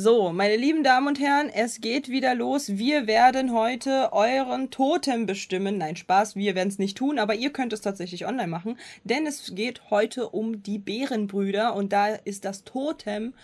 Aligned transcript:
So, 0.00 0.30
meine 0.32 0.54
lieben 0.54 0.84
Damen 0.84 1.08
und 1.08 1.18
Herren, 1.18 1.48
es 1.48 1.80
geht 1.80 2.08
wieder 2.08 2.36
los. 2.36 2.78
Wir 2.78 3.08
werden 3.08 3.52
heute 3.52 4.12
euren 4.12 4.70
Totem 4.70 5.26
bestimmen. 5.26 5.76
Nein, 5.76 5.96
Spaß, 5.96 6.36
wir 6.36 6.54
werden 6.54 6.68
es 6.68 6.78
nicht 6.78 6.96
tun, 6.96 7.18
aber 7.18 7.34
ihr 7.34 7.52
könnt 7.52 7.72
es 7.72 7.80
tatsächlich 7.80 8.24
online 8.24 8.46
machen, 8.46 8.78
denn 9.02 9.26
es 9.26 9.56
geht 9.56 9.90
heute 9.90 10.28
um 10.28 10.62
die 10.62 10.78
Bärenbrüder 10.78 11.74
und 11.74 11.92
da 11.92 12.14
ist 12.14 12.44
das 12.44 12.62
Totem 12.62 13.34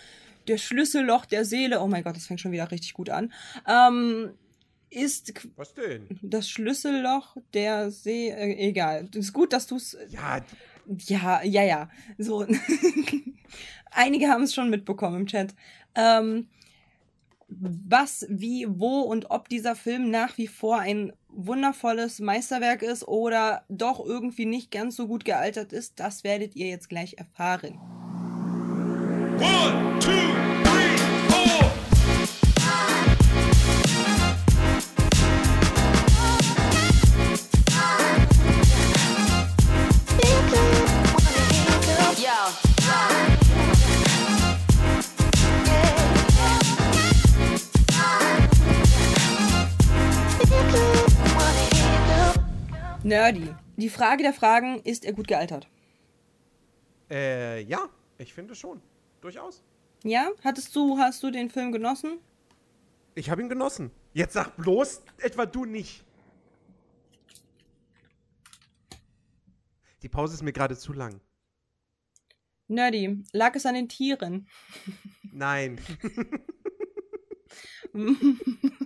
der 0.46 0.58
Schlüsselloch 0.58 1.26
der 1.26 1.44
Seele. 1.44 1.80
Oh 1.80 1.88
mein 1.88 2.04
Gott, 2.04 2.14
das 2.14 2.26
fängt 2.26 2.40
schon 2.40 2.52
wieder 2.52 2.70
richtig 2.70 2.94
gut 2.94 3.10
an. 3.10 3.32
Ähm, 3.66 4.30
ist 4.90 5.32
Was 5.56 5.74
denn? 5.74 6.20
das 6.22 6.48
Schlüsselloch 6.48 7.36
der 7.52 7.90
See. 7.90 8.28
Äh, 8.28 8.68
egal. 8.68 9.08
Es 9.10 9.16
ist 9.16 9.32
gut, 9.32 9.52
dass 9.52 9.66
du 9.66 9.74
es. 9.74 9.96
Ja, 10.08 10.40
Ja, 10.86 11.42
ja, 11.42 11.64
ja. 11.64 11.90
So. 12.16 12.46
Einige 13.90 14.28
haben 14.28 14.42
es 14.42 14.54
schon 14.54 14.70
mitbekommen 14.70 15.20
im 15.20 15.26
Chat. 15.26 15.54
Ähm, 15.94 16.48
was, 17.48 18.26
wie, 18.28 18.66
wo 18.68 19.00
und 19.00 19.30
ob 19.30 19.48
dieser 19.48 19.76
Film 19.76 20.10
nach 20.10 20.38
wie 20.38 20.48
vor 20.48 20.78
ein 20.78 21.12
wundervolles 21.28 22.20
Meisterwerk 22.20 22.82
ist 22.82 23.06
oder 23.06 23.64
doch 23.68 24.04
irgendwie 24.04 24.46
nicht 24.46 24.70
ganz 24.70 24.96
so 24.96 25.06
gut 25.06 25.24
gealtert 25.24 25.72
ist, 25.72 26.00
das 26.00 26.24
werdet 26.24 26.56
ihr 26.56 26.68
jetzt 26.68 26.88
gleich 26.88 27.14
erfahren. 27.18 27.78
One, 29.40 29.98
two, 29.98 30.63
Nerdy. 53.14 53.54
Die 53.76 53.90
Frage 53.90 54.24
der 54.24 54.32
Fragen, 54.32 54.80
ist 54.80 55.04
er 55.04 55.12
gut 55.12 55.28
gealtert? 55.28 55.68
äh, 57.08 57.60
ja, 57.62 57.88
ich 58.18 58.34
finde 58.34 58.56
schon. 58.56 58.82
Durchaus. 59.20 59.62
Ja? 60.02 60.30
Hattest 60.42 60.74
du, 60.74 60.98
hast 60.98 61.22
du 61.22 61.30
den 61.30 61.48
Film 61.48 61.70
genossen? 61.70 62.18
Ich 63.14 63.30
habe 63.30 63.40
ihn 63.40 63.48
genossen. 63.48 63.92
Jetzt 64.14 64.32
sag 64.32 64.56
bloß 64.56 65.02
etwa 65.18 65.46
du 65.46 65.64
nicht. 65.64 66.04
Die 70.02 70.08
Pause 70.08 70.34
ist 70.34 70.42
mir 70.42 70.52
gerade 70.52 70.76
zu 70.76 70.92
lang. 70.92 71.20
Nerdy. 72.66 73.22
Lag 73.32 73.54
es 73.54 73.64
an 73.64 73.74
den 73.74 73.88
Tieren? 73.88 74.48
Nein. 75.30 75.78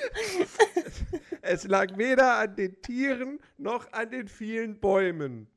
es 1.42 1.64
lag 1.64 1.96
weder 1.96 2.36
an 2.36 2.56
den 2.56 2.80
Tieren 2.82 3.40
noch 3.56 3.92
an 3.92 4.10
den 4.10 4.28
vielen 4.28 4.80
Bäumen. 4.80 5.48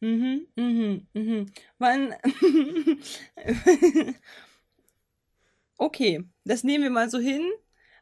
Mhm, 0.00 0.46
mhm, 0.56 1.06
mhm. 1.12 1.52
Wann. 1.78 2.14
okay, 5.76 6.24
das 6.44 6.64
nehmen 6.64 6.84
wir 6.84 6.90
mal 6.90 7.08
so 7.08 7.18
hin. 7.18 7.48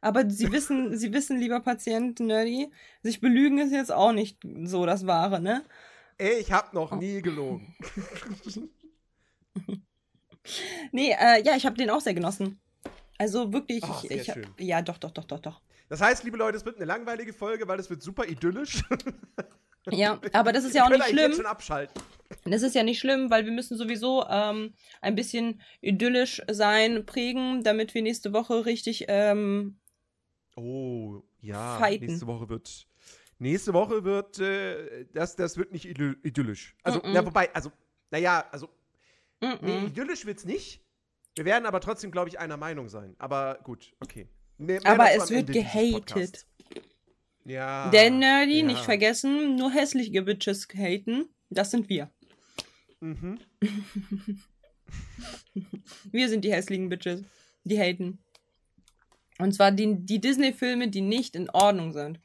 Aber 0.00 0.28
Sie 0.30 0.50
wissen, 0.50 0.96
Sie 0.96 1.12
wissen, 1.12 1.38
lieber 1.38 1.60
Patient 1.60 2.18
Nerdy, 2.20 2.72
sich 3.02 3.20
belügen 3.20 3.58
ist 3.58 3.72
jetzt 3.72 3.92
auch 3.92 4.12
nicht 4.12 4.38
so 4.64 4.86
das 4.86 5.06
Wahre, 5.06 5.42
ne? 5.42 5.62
Ey, 6.16 6.38
ich 6.40 6.52
hab 6.52 6.72
noch 6.72 6.92
nie 6.98 7.20
gelogen. 7.22 7.74
Nee, 10.92 11.12
äh, 11.12 11.42
ja, 11.44 11.54
ich 11.56 11.66
habe 11.66 11.76
den 11.76 11.90
auch 11.90 12.00
sehr 12.00 12.14
genossen. 12.14 12.58
Also 13.20 13.52
wirklich, 13.52 13.82
Ach, 13.84 14.02
ich, 14.04 14.10
ich 14.12 14.30
hab, 14.30 14.38
ja, 14.58 14.80
doch, 14.80 14.96
doch, 14.96 15.10
doch, 15.10 15.24
doch, 15.24 15.40
doch. 15.40 15.60
Das 15.90 16.00
heißt, 16.00 16.24
liebe 16.24 16.38
Leute, 16.38 16.56
es 16.56 16.64
wird 16.64 16.76
eine 16.76 16.86
langweilige 16.86 17.34
Folge, 17.34 17.68
weil 17.68 17.78
es 17.78 17.90
wird 17.90 18.02
super 18.02 18.26
idyllisch. 18.26 18.82
Ja, 19.90 20.20
aber 20.34 20.52
das 20.52 20.64
ist 20.64 20.74
ja 20.74 20.84
auch 20.84 20.90
nicht 20.90 21.00
eigentlich 21.00 21.12
jetzt 21.16 21.24
schlimm. 21.24 21.36
schon 21.36 21.46
abschalten. 21.46 22.02
Das 22.44 22.60
ist 22.62 22.74
ja 22.74 22.82
nicht 22.82 22.98
schlimm, 23.00 23.30
weil 23.30 23.46
wir 23.46 23.50
müssen 23.52 23.78
sowieso 23.78 24.26
ähm, 24.28 24.74
ein 25.00 25.14
bisschen 25.14 25.62
idyllisch 25.80 26.42
sein, 26.50 27.06
prägen, 27.06 27.64
damit 27.64 27.94
wir 27.94 28.02
nächste 28.02 28.34
Woche 28.34 28.66
richtig 28.66 29.06
ähm, 29.08 29.78
Oh, 30.54 31.22
ja. 31.40 31.78
Fighten. 31.78 32.04
Nächste 32.06 32.26
Woche 32.26 32.50
wird. 32.50 32.86
Nächste 33.38 33.72
Woche 33.72 34.04
wird. 34.04 34.38
Äh, 34.38 35.06
das, 35.14 35.34
das 35.34 35.56
wird 35.56 35.72
nicht 35.72 35.86
idy- 35.86 36.16
idyllisch. 36.22 36.76
Also, 36.82 37.00
Mm-mm. 37.00 37.12
na, 37.14 37.24
wobei, 37.24 37.52
also, 37.54 37.72
naja, 38.10 38.44
also. 38.52 38.68
mm, 39.40 39.46
Nee, 39.62 39.80
mm. 39.80 39.86
idyllisch 39.86 40.26
wird's 40.26 40.44
nicht. 40.44 40.82
Wir 41.40 41.46
werden 41.46 41.64
aber 41.64 41.80
trotzdem, 41.80 42.10
glaube 42.10 42.28
ich, 42.28 42.38
einer 42.38 42.58
Meinung 42.58 42.90
sein. 42.90 43.16
Aber 43.18 43.60
gut, 43.64 43.94
okay. 44.00 44.28
Mehr- 44.58 44.78
mehr 44.82 44.92
Aber 44.92 45.10
es 45.10 45.30
wird 45.30 45.48
Ende 45.48 45.52
gehatet. 45.54 46.44
Ja. 47.46 47.88
Der 47.88 48.10
Nerdy, 48.10 48.58
ja. 48.60 48.66
nicht 48.66 48.84
vergessen, 48.84 49.56
nur 49.56 49.70
hässliche 49.72 50.20
Bitches 50.20 50.68
haten. 50.68 51.30
Das 51.48 51.70
sind 51.70 51.88
wir. 51.88 52.10
Mhm. 53.00 53.38
Wir 56.12 56.28
sind 56.28 56.44
die 56.44 56.52
hässlichen 56.52 56.90
Bitches, 56.90 57.22
die 57.64 57.78
haten. 57.80 58.18
Und 59.38 59.52
zwar 59.54 59.72
die, 59.72 59.94
die 60.04 60.20
Disney-Filme, 60.20 60.88
die 60.88 61.00
nicht 61.00 61.34
in 61.36 61.48
Ordnung 61.48 61.94
sind. 61.94 62.20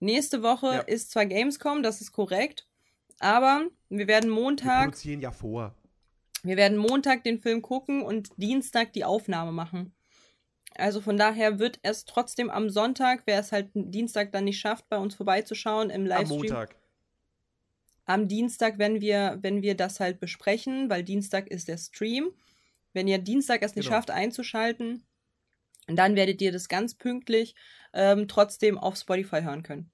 Nächste 0.00 0.42
Woche 0.42 0.66
Ja. 0.66 0.80
ist 0.80 1.12
zwar 1.12 1.26
Gamescom, 1.26 1.84
das 1.84 2.00
ist 2.00 2.10
korrekt, 2.10 2.66
aber 3.20 3.68
wir 3.88 4.08
werden 4.08 4.30
Wir 4.30 4.34
Montag, 4.40 4.86
produzieren 4.86 5.20
ja 5.20 5.30
vor. 5.30 5.76
Wir 6.42 6.56
werden 6.56 6.76
Montag 6.78 7.24
den 7.24 7.40
Film 7.40 7.62
gucken 7.62 8.02
und 8.02 8.30
Dienstag 8.36 8.92
die 8.92 9.04
Aufnahme 9.04 9.52
machen. 9.52 9.94
Also 10.74 11.00
von 11.00 11.16
daher 11.18 11.58
wird 11.58 11.78
es 11.82 12.04
trotzdem 12.06 12.48
am 12.50 12.70
Sonntag, 12.70 13.22
wer 13.26 13.38
es 13.38 13.52
halt 13.52 13.70
Dienstag 13.74 14.32
dann 14.32 14.44
nicht 14.44 14.58
schafft, 14.58 14.88
bei 14.88 14.96
uns 14.98 15.14
vorbeizuschauen 15.14 15.90
im 15.90 16.02
Am 16.02 16.06
Livestream. 16.06 16.38
Montag. 16.40 16.76
am 18.06 18.26
Dienstag, 18.26 18.78
wenn 18.78 19.00
wir, 19.00 19.38
wenn 19.42 19.62
wir 19.62 19.76
das 19.76 20.00
halt 20.00 20.18
besprechen, 20.18 20.90
weil 20.90 21.02
Dienstag 21.04 21.48
ist 21.48 21.68
der 21.68 21.76
Stream. 21.78 22.32
Wenn 22.94 23.06
ihr 23.08 23.18
Dienstag 23.18 23.62
es 23.62 23.74
nicht 23.76 23.84
Genau. 23.86 23.96
schafft 23.96 24.10
einzuschalten, 24.10 25.04
dann 25.86 26.16
werdet 26.16 26.40
ihr 26.42 26.52
das 26.52 26.68
ganz 26.68 26.94
pünktlich 26.94 27.54
ähm, 27.92 28.26
trotzdem 28.28 28.76
auf 28.78 28.96
Spotify 28.96 29.42
hören 29.42 29.62
können. 29.62 29.90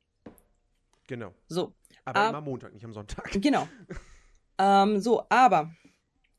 Genau. 1.06 1.34
So, 1.48 1.74
Aber 2.04 2.20
Ah. 2.20 2.28
immer 2.30 2.38
am 2.38 2.44
Montag, 2.44 2.72
nicht 2.72 2.84
am 2.84 2.92
Sonntag. 2.92 3.30
genau. 3.42 3.68
ähm, 4.58 5.00
so, 5.00 5.24
aber, 5.28 5.74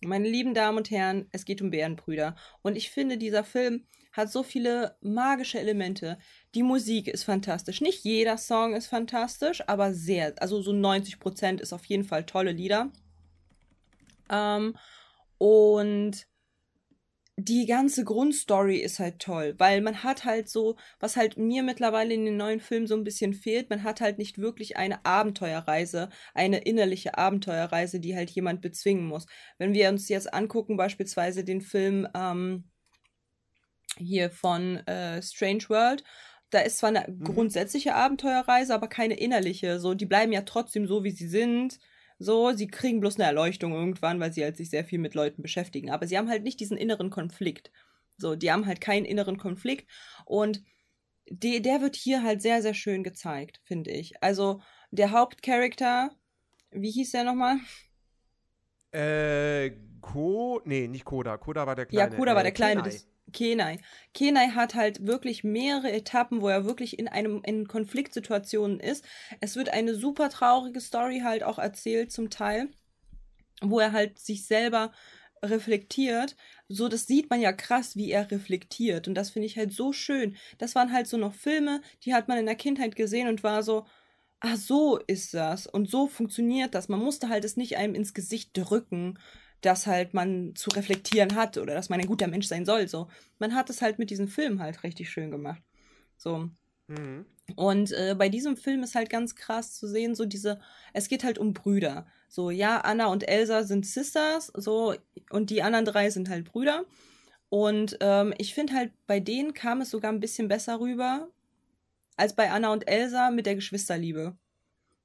meine 0.04 0.30
lieben 0.30 0.54
Damen 0.54 0.78
und 0.78 0.92
Herren, 0.92 1.28
es 1.32 1.46
geht 1.46 1.62
um 1.62 1.72
Bärenbrüder. 1.72 2.36
Und 2.62 2.76
ich 2.76 2.90
finde, 2.90 3.18
dieser 3.18 3.44
Film 3.44 3.86
hat 4.12 4.32
so 4.32 4.44
viele 4.44 4.98
magische 5.02 5.60
Elemente. 5.60 6.18
Die 6.56 6.64
Musik 6.64 7.08
ist 7.08 7.24
fantastisch. 7.24 7.82
Nicht 7.82 8.04
jeder 8.04 8.38
Song 8.38 8.74
ist 8.74 8.88
fantastisch, 8.88 9.62
aber 9.68 9.94
sehr. 9.94 10.34
Also 10.42 10.62
so 10.62 10.72
90% 10.72 11.60
ist 11.60 11.74
auf 11.74 11.86
jeden 11.86 12.04
Fall 12.04 12.26
tolle 12.26 12.52
Lieder. 12.52 12.92
Ähm, 14.30 14.76
und 15.38 16.28
die 17.40 17.66
ganze 17.66 18.04
Grundstory 18.04 18.78
ist 18.78 19.00
halt 19.00 19.20
toll, 19.20 19.56
weil 19.58 19.82
man 19.82 20.04
hat 20.04 20.26
halt 20.26 20.50
so, 20.50 20.78
was 21.00 21.16
halt 21.16 21.38
mir 21.38 21.64
mittlerweile 21.64 22.14
in 22.14 22.26
den 22.26 22.38
neuen 22.38 22.60
Filmen 22.60 22.88
so 22.88 22.96
ein 22.96 23.04
bisschen 23.04 23.34
fehlt, 23.34 23.70
man 23.70 23.84
hat 23.84 24.02
halt 24.02 24.18
nicht 24.18 24.38
wirklich 24.38 24.78
eine 24.78 25.06
Abenteuerreise, 25.06 26.10
eine 26.34 26.60
innerliche 26.60 27.18
Abenteuerreise, 27.18 28.00
die 28.00 28.16
halt 28.16 28.30
jemand 28.30 28.62
bezwingen 28.62 29.06
muss. 29.06 29.26
Wenn 29.58 29.74
wir 29.74 29.90
uns 29.90 30.10
jetzt 30.10 30.34
angucken, 30.34 30.76
beispielsweise 30.76 31.44
den 31.44 31.62
Film 31.62 32.08
ähm, 32.14 32.70
hier 33.98 34.30
von 34.32 34.78
äh, 34.88 35.22
Strange 35.22 35.70
World, 35.70 36.04
da 36.50 36.60
ist 36.60 36.80
zwar 36.80 36.90
eine 36.90 37.06
grundsätzliche 37.24 37.96
Abenteuerreise, 37.96 38.74
aber 38.74 38.88
keine 38.88 39.20
innerliche. 39.20 39.80
So, 39.80 39.94
die 39.94 40.08
bleiben 40.08 40.32
ja 40.32 40.42
trotzdem 40.42 40.88
so, 40.88 41.04
wie 41.04 41.12
sie 41.12 41.28
sind. 41.28 41.80
So, 42.20 42.52
sie 42.52 42.68
kriegen 42.68 43.00
bloß 43.00 43.16
eine 43.16 43.26
Erleuchtung 43.26 43.74
irgendwann, 43.74 44.20
weil 44.20 44.34
sie 44.34 44.44
halt 44.44 44.58
sich 44.58 44.70
sehr 44.70 44.84
viel 44.84 45.00
mit 45.00 45.16
Leuten 45.16 45.42
beschäftigen. 45.42 45.90
Aber 45.90 46.06
sie 46.06 46.18
haben 46.18 46.30
halt 46.30 46.44
nicht 46.44 46.60
diesen 46.60 46.78
inneren 46.78 47.10
Konflikt. 47.10 47.72
So, 48.18 48.36
die 48.36 48.52
haben 48.52 48.66
halt 48.66 48.82
keinen 48.82 49.06
inneren 49.06 49.38
Konflikt. 49.38 49.90
Und 50.26 50.62
die, 51.30 51.62
der 51.62 51.82
wird 51.82 51.96
hier 51.96 52.22
halt 52.24 52.42
sehr, 52.42 52.62
sehr 52.62 52.74
schön 52.74 53.04
gezeigt, 53.04 53.62
finde 53.64 53.92
ich. 53.92 54.22
Also, 54.22 54.62
der 54.92 55.12
Hauptcharakter, 55.12 56.12
wie 56.72 56.92
hieß 56.92 57.12
der 57.12 57.24
nochmal? 57.24 57.58
Äh, 58.92 59.72
Ko. 60.02 60.62
Nee, 60.66 60.88
nicht 60.88 61.06
Koda. 61.06 61.38
Koda 61.38 61.68
war 61.68 61.76
der 61.76 61.86
Ja, 61.92 62.08
Kleine. 62.08 62.16
Koda 62.18 62.34
war 62.34 62.42
äh, 62.42 62.44
der 62.44 62.52
Kleine. 62.52 62.82
Kenai. 62.82 62.90
des- 62.90 63.08
Kenai. 63.32 63.78
Kenai 64.14 64.50
hat 64.50 64.76
halt 64.76 65.06
wirklich 65.06 65.44
mehrere 65.44 65.92
Etappen, 65.92 66.42
wo 66.42 66.48
er 66.48 66.66
wirklich 66.66 67.00
in 67.00 67.08
einem 67.08 67.42
in 67.46 67.68
Konfliktsituationen 67.68 68.80
ist. 68.80 69.06
Es 69.42 69.56
wird 69.56 69.70
eine 69.70 69.96
super 69.96 70.30
traurige 70.30 70.82
Story 70.82 71.22
halt 71.24 71.44
auch 71.44 71.60
erzählt 71.60 72.12
zum 72.12 72.30
Teil, 72.30 72.70
wo 73.62 73.80
er 73.80 73.92
halt 73.92 74.20
sich 74.20 74.46
selber 74.46 74.92
reflektiert. 75.44 76.36
So, 76.68 76.88
das 76.88 77.08
sieht 77.08 77.30
man 77.30 77.42
ja 77.42 77.52
krass, 77.54 77.96
wie 77.96 78.12
er 78.12 78.30
reflektiert. 78.30 79.08
Und 79.08 79.16
das 79.16 79.32
finde 79.32 79.46
ich 79.48 79.58
halt 79.58 79.72
so 79.74 79.94
schön. 79.94 80.36
Das 80.58 80.76
waren 80.76 80.92
halt 80.92 81.08
so 81.08 81.18
noch 81.18 81.34
Filme, 81.34 81.82
die 82.04 82.14
hat 82.14 82.28
man 82.28 82.38
in 82.38 82.46
der 82.46 82.56
Kindheit 82.56 82.96
gesehen 82.96 83.28
und 83.28 83.44
war 83.44 83.64
so, 83.64 83.86
ah, 84.40 84.56
so 84.56 84.98
ist 85.08 85.34
das 85.34 85.68
und 85.68 85.90
so 85.90 86.08
funktioniert 86.08 86.76
das. 86.76 86.90
Man 86.90 87.00
musste 87.00 87.30
halt 87.30 87.46
es 87.46 87.58
nicht 87.58 87.78
einem 87.78 87.96
ins 87.96 88.14
Gesicht 88.14 88.52
drücken, 88.54 89.20
dass 89.62 89.88
halt 89.88 90.14
man 90.14 90.56
zu 90.56 90.70
reflektieren 90.72 91.36
hat 91.36 91.58
oder 91.58 91.74
dass 91.74 91.90
man 91.90 92.00
ein 92.00 92.08
guter 92.08 92.28
Mensch 92.28 92.48
sein 92.48 92.66
soll. 92.66 92.88
So, 92.88 93.10
man 93.40 93.56
hat 93.56 93.70
es 93.70 93.82
halt 93.82 94.00
mit 94.00 94.10
diesem 94.10 94.28
Film 94.28 94.62
halt 94.62 94.84
richtig 94.84 95.10
schön 95.10 95.32
gemacht. 95.32 95.62
So. 96.18 96.50
Mhm. 96.88 97.26
Und 97.56 97.92
äh, 97.92 98.16
bei 98.18 98.30
diesem 98.30 98.58
Film 98.58 98.84
ist 98.84 98.96
halt 98.96 99.10
ganz 99.10 99.36
krass 99.36 99.74
zu 99.74 99.88
sehen, 99.88 100.16
so 100.16 100.26
diese, 100.26 100.60
es 100.94 101.08
geht 101.08 101.24
halt 101.24 101.38
um 101.40 101.54
Brüder. 101.54 102.06
So, 102.28 102.52
ja, 102.52 102.82
Anna 102.82 103.08
und 103.08 103.28
Elsa 103.28 103.64
sind 103.64 103.86
Sisters, 103.86 104.52
so, 104.56 104.94
und 105.32 105.50
die 105.50 105.64
anderen 105.64 105.86
drei 105.86 106.10
sind 106.12 106.30
halt 106.30 106.46
Brüder. 106.46 106.86
Und 107.50 107.98
ähm, 108.02 108.34
ich 108.38 108.54
finde 108.54 108.74
halt, 108.74 108.92
bei 109.08 109.20
denen 109.20 109.56
kam 109.56 109.82
es 109.82 109.90
sogar 109.90 110.12
ein 110.12 110.20
bisschen 110.20 110.48
besser 110.48 110.80
rüber, 110.80 111.30
als 112.16 112.36
bei 112.36 112.52
Anna 112.52 112.72
und 112.72 112.88
Elsa 112.88 113.32
mit 113.32 113.48
der 113.48 113.56
Geschwisterliebe. 113.56 114.38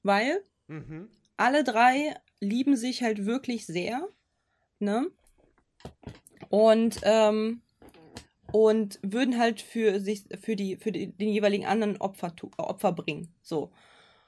Weil 0.03 0.45
Mhm. 0.67 1.09
alle 1.37 1.65
drei 1.65 2.15
lieben 2.41 2.77
sich 2.77 3.03
halt 3.03 3.27
wirklich 3.27 3.67
sehr, 3.67 4.09
ne? 4.79 5.11
Und, 6.49 7.01
ähm, 7.03 7.63
und 8.53 8.99
würden 9.03 9.39
halt 9.39 9.61
für 9.61 9.99
sich, 10.01 10.25
für 10.41 10.57
die, 10.57 10.77
für 10.77 10.93
die, 10.93 11.09
den 11.09 11.29
jeweiligen 11.31 11.67
anderen 11.67 11.97
Opfer, 11.97 12.37
tu- 12.37 12.51
Opfer 12.57 12.93
bringen. 12.93 13.33
So. 13.43 13.73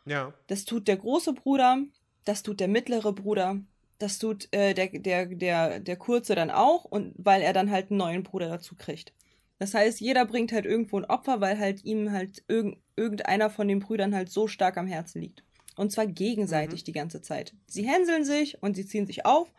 Ja. 0.04 0.32
Das 0.46 0.64
tut 0.64 0.88
der 0.88 0.96
große 0.96 1.32
Bruder, 1.32 1.78
das 2.24 2.42
tut 2.42 2.60
der 2.60 2.68
mittlere 2.68 3.12
Bruder, 3.12 3.60
das 3.98 4.18
tut 4.18 4.48
äh, 4.52 4.74
der, 4.74 4.88
der, 4.88 5.26
der, 5.26 5.80
der 5.80 5.96
kurze 5.96 6.34
dann 6.34 6.50
auch, 6.50 6.84
und 6.84 7.14
weil 7.16 7.42
er 7.42 7.52
dann 7.52 7.70
halt 7.70 7.90
einen 7.90 7.98
neuen 7.98 8.22
Bruder 8.22 8.48
dazu 8.48 8.74
kriegt. 8.74 9.12
Das 9.58 9.72
heißt, 9.72 10.00
jeder 10.00 10.26
bringt 10.26 10.52
halt 10.52 10.66
irgendwo 10.66 10.98
ein 10.98 11.06
Opfer, 11.06 11.40
weil 11.40 11.58
halt 11.58 11.84
ihm 11.84 12.12
halt 12.12 12.44
irgend, 12.46 12.78
irgendeiner 12.94 13.48
von 13.48 13.68
den 13.68 13.80
Brüdern 13.80 14.14
halt 14.14 14.28
so 14.28 14.48
stark 14.48 14.76
am 14.76 14.86
Herzen 14.86 15.22
liegt. 15.22 15.44
Und 15.76 15.92
zwar 15.92 16.06
gegenseitig 16.06 16.84
die 16.84 16.92
ganze 16.92 17.22
Zeit. 17.22 17.54
Sie 17.66 17.86
hänseln 17.86 18.24
sich 18.24 18.62
und 18.62 18.76
sie 18.76 18.86
ziehen 18.86 19.06
sich 19.06 19.24
auf. 19.24 19.52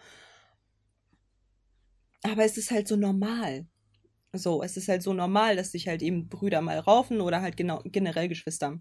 Aber 2.24 2.44
es 2.44 2.58
ist 2.58 2.72
halt 2.72 2.88
so 2.88 2.96
normal. 2.96 3.68
So, 4.34 4.62
es 4.62 4.78
ist 4.78 4.88
halt 4.88 5.04
so 5.04 5.14
normal, 5.14 5.56
dass 5.56 5.72
sich 5.72 5.88
halt 5.88 6.02
eben 6.02 6.28
Brüder 6.28 6.62
mal 6.62 6.80
raufen 6.80 7.22
oder 7.22 7.42
halt 7.42 7.58
genau, 7.58 7.82
generell 7.86 8.28
Geschwister. 8.28 8.80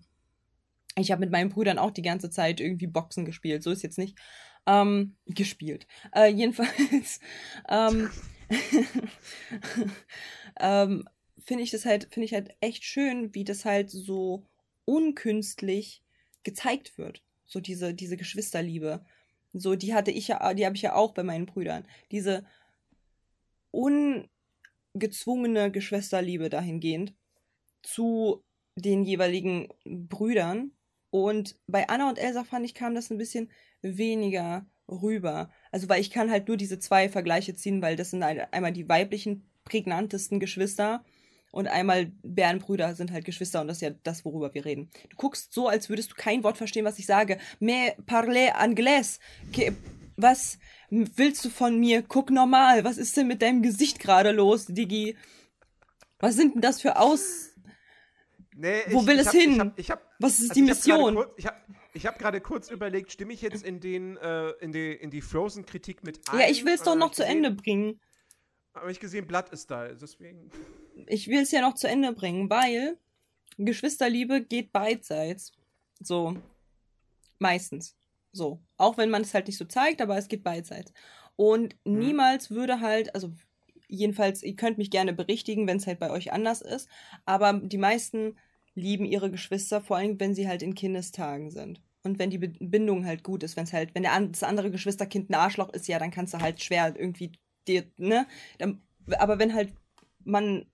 Ich 0.99 1.11
habe 1.11 1.21
mit 1.21 1.31
meinen 1.31 1.51
Brüdern 1.51 1.79
auch 1.79 1.91
die 1.91 2.03
ganze 2.03 2.31
Zeit 2.31 2.61
irgendwie 2.61 2.87
Boxen 2.87 3.25
gespielt. 3.25 3.63
So 3.63 3.71
ist 3.71 3.83
jetzt 3.83 3.99
nicht. 3.99 4.19
Ähm, 4.67 5.17
gespielt. 5.27 5.87
Äh, 6.15 6.33
jedenfalls 6.33 7.21
ähm, 7.69 8.11
ähm, 10.61 11.09
finde 11.39 11.63
ich 11.63 11.71
das 11.71 11.85
halt, 11.85 12.09
finde 12.11 12.25
ich 12.25 12.35
halt 12.35 12.51
echt 12.61 12.85
schön, 12.85 13.35
wie 13.35 13.45
das 13.45 13.65
halt 13.65 13.91
so 13.91 14.47
unkünstlich 14.85 16.03
gezeigt 16.43 16.99
wird. 16.99 17.23
So 17.45 17.61
diese, 17.61 17.95
diese 17.95 18.17
Geschwisterliebe. 18.17 19.05
So, 19.53 19.75
die 19.77 19.95
hatte 19.95 20.11
ich 20.11 20.29
ja, 20.29 20.55
die 20.55 20.67
habe 20.67 20.77
ich 20.77 20.83
ja 20.83 20.95
auch 20.95 21.15
bei 21.15 21.23
meinen 21.23 21.47
Brüdern. 21.47 21.87
Diese 22.11 22.45
ungezwungene 23.71 25.71
Geschwisterliebe 25.71 26.49
dahingehend 26.49 27.15
zu 27.83 28.43
den 28.77 29.05
jeweiligen 29.05 29.69
Brüdern. 29.85 30.73
Und 31.11 31.57
bei 31.67 31.89
Anna 31.89 32.09
und 32.09 32.19
Elsa 32.19 32.45
fand 32.45 32.67
ich, 32.67 32.75
kam 32.75 32.95
das 32.95 33.11
ein 33.11 33.19
bisschen 33.19 33.51
weniger 33.83 34.67
rüber. 34.89 35.51
Also, 35.73 35.89
weil 35.89 36.01
ich 36.01 36.11
kann 36.11 36.31
halt 36.31 36.49
nur 36.49 36.57
diese 36.57 36.79
zwei 36.79 37.09
Vergleiche 37.09 37.55
ziehen, 37.55 37.83
weil 37.83 37.97
das 37.97 38.11
sind 38.11 38.23
einmal 38.23 38.73
die 38.73 38.89
weiblichen, 38.89 39.49
prägnantesten 39.65 40.41
Geschwister 40.41 41.05
und 41.51 41.69
einmal 41.69 42.13
Bärenbrüder 42.23 42.95
sind 42.95 43.13
halt 43.13 43.25
Geschwister 43.25 43.61
und 43.61 43.69
das 43.69 43.79
ist 43.79 43.83
ja 43.83 43.91
das, 44.03 44.25
worüber 44.25 44.53
wir 44.55 44.65
reden. 44.65 44.91
Du 45.09 45.17
guckst 45.17 45.53
so, 45.53 45.69
als 45.69 45.89
würdest 45.89 46.13
du 46.13 46.15
kein 46.15 46.45
Wort 46.45 46.57
verstehen, 46.57 46.85
was 46.85 46.99
ich 46.99 47.07
sage. 47.07 47.39
Mais 47.59 47.93
parlez 48.07 48.53
anglais. 48.55 49.19
Que- 49.53 49.73
Was 50.17 50.59
willst 50.91 51.45
du 51.45 51.51
von 51.51 51.79
mir? 51.79 52.03
Guck 52.03 52.31
normal. 52.31 52.85
Was 52.85 52.97
ist 52.99 53.17
denn 53.17 53.27
mit 53.27 53.43
deinem 53.43 53.63
Gesicht 53.63 53.99
gerade 53.99 54.33
los, 54.33 54.67
Digi? 54.67 55.17
Was 56.19 56.37
sind 56.37 56.55
denn 56.55 56.63
das 56.63 56.81
für 56.81 56.99
Aus... 56.99 57.53
Nee, 58.59 58.85
Wo 58.89 59.07
will 59.07 59.19
es 59.19 59.27
hab, 59.27 59.35
hin? 59.35 59.53
Ich 59.53 59.59
hab, 59.61 59.79
ich 59.79 59.91
hab, 59.91 60.03
Was 60.19 60.41
ist 60.41 60.51
also 60.51 60.55
die 60.55 60.61
ich 60.61 60.67
Mission? 60.67 61.27
Ich 61.37 61.47
habe 61.47 61.57
ich 61.93 62.07
hab 62.07 62.19
gerade 62.19 62.41
kurz 62.41 62.71
überlegt, 62.71 63.13
stimme 63.13 63.35
ich 63.35 63.43
jetzt 63.43 63.63
in, 63.63 63.81
den, 63.81 64.17
äh, 64.17 64.51
in 64.61 64.73
die, 64.73 64.93
in 64.93 65.11
die 65.11 65.21
Frozen-Kritik 65.21 66.05
mit 66.05 66.21
ein? 66.31 66.41
Ja, 66.41 66.49
ich 66.49 66.65
will 66.65 66.73
es 66.73 66.83
doch 66.83 66.95
noch 66.97 67.11
zu 67.11 67.23
ich 67.23 67.29
Ende 67.29 67.51
gesehen- 67.51 67.63
bringen. 67.63 68.01
Habe 68.75 68.93
ich 68.93 69.01
gesehen, 69.01 69.27
Blatt 69.27 69.51
ist 69.51 69.71
da, 69.71 69.89
deswegen. 69.89 70.51
ich 71.07 71.29
will 71.29 71.41
es 71.41 71.51
ja 71.51 71.61
noch 71.63 71.75
zu 71.75 71.87
Ende 71.89 72.13
bringen, 72.13 72.49
weil 72.51 72.99
Geschwisterliebe 73.59 74.43
geht 74.43 74.73
beidseits. 74.73 75.53
So. 76.01 76.37
Meistens. 77.39 77.95
So. 78.37 78.61
Auch 78.77 78.99
wenn 78.99 79.11
man 79.11 79.23
es 79.23 79.33
halt 79.35 79.47
nicht 79.47 79.57
so 79.57 79.65
zeigt, 79.65 80.03
aber 80.03 80.17
es 80.19 80.29
geht 80.29 80.45
beidseits. 80.45 80.93
Und 81.37 81.75
Mhm. 81.85 81.99
niemals 81.99 82.51
würde 82.51 82.81
halt, 82.81 83.15
also 83.15 83.33
jedenfalls, 83.89 84.43
ihr 84.43 84.57
könnt 84.57 84.79
mich 84.79 84.91
gerne 84.91 85.13
berichtigen, 85.13 85.67
wenn 85.67 85.79
es 85.79 85.87
halt 85.87 85.99
bei 85.99 86.11
euch 86.11 86.33
anders 86.33 86.61
ist, 86.61 86.89
aber 87.25 87.55
die 87.55 87.79
meisten 87.79 88.37
lieben 88.75 89.07
ihre 89.07 89.31
Geschwister, 89.31 89.81
vor 89.81 89.97
allem 89.97 90.21
wenn 90.21 90.35
sie 90.35 90.49
halt 90.49 90.63
in 90.63 90.75
Kindestagen 90.75 91.51
sind. 91.51 91.81
Und 92.03 92.19
wenn 92.19 92.31
die 92.31 92.39
Bindung 92.39 93.07
halt 93.07 93.25
gut 93.25 93.43
ist, 93.43 93.57
wenn 93.57 93.65
es 93.65 93.73
halt, 93.73 93.95
wenn 93.95 94.03
der 94.03 94.21
das 94.21 94.43
andere 94.43 94.71
Geschwisterkind 94.71 95.31
ein 95.31 95.35
Arschloch 95.35 95.71
ist, 95.71 95.89
ja, 95.89 95.99
dann 95.99 96.11
kannst 96.11 96.35
du 96.35 96.39
halt 96.39 96.63
schwer 96.63 96.95
irgendwie 96.97 97.33
dir, 97.67 97.85
ne? 97.97 98.27
Aber 99.19 99.39
wenn 99.39 99.55
halt 99.55 99.73
man 100.25 100.67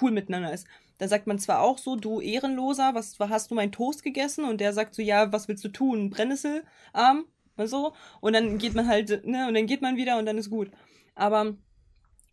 cool 0.00 0.10
miteinander 0.10 0.52
ist, 0.52 0.66
dann 1.00 1.08
sagt 1.08 1.26
man 1.26 1.38
zwar 1.38 1.62
auch 1.62 1.78
so, 1.78 1.96
du 1.96 2.20
Ehrenloser, 2.20 2.94
was 2.94 3.18
hast 3.18 3.50
du 3.50 3.54
meinen 3.54 3.72
Toast 3.72 4.02
gegessen? 4.02 4.44
Und 4.44 4.60
der 4.60 4.74
sagt 4.74 4.94
so, 4.94 5.00
ja, 5.00 5.32
was 5.32 5.48
willst 5.48 5.64
du 5.64 5.70
tun? 5.70 6.10
Brennnesselarm? 6.10 7.24
Und 7.56 7.66
so. 7.68 7.94
Und 8.20 8.34
dann 8.34 8.58
geht 8.58 8.74
man 8.74 8.86
halt, 8.86 9.24
ne, 9.24 9.48
und 9.48 9.54
dann 9.54 9.64
geht 9.66 9.80
man 9.80 9.96
wieder 9.96 10.18
und 10.18 10.26
dann 10.26 10.36
ist 10.36 10.50
gut. 10.50 10.70
Aber 11.14 11.56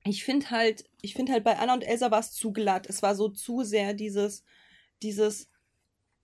ich 0.04 0.26
finde 0.26 0.50
halt, 0.50 0.84
ich 1.02 1.14
finde 1.14 1.32
halt 1.32 1.46
bei 1.46 1.58
Anna 1.58 1.76
und 1.76 1.88
Elsa 1.88 2.12
war 2.12 2.20
es 2.20 2.34
zu 2.34 2.52
glatt. 2.52 2.88
Es 2.90 3.02
war 3.02 3.16
so 3.16 3.30
zu 3.30 3.64
sehr 3.64 3.94
dieses, 3.94 4.44
dieses, 5.02 5.50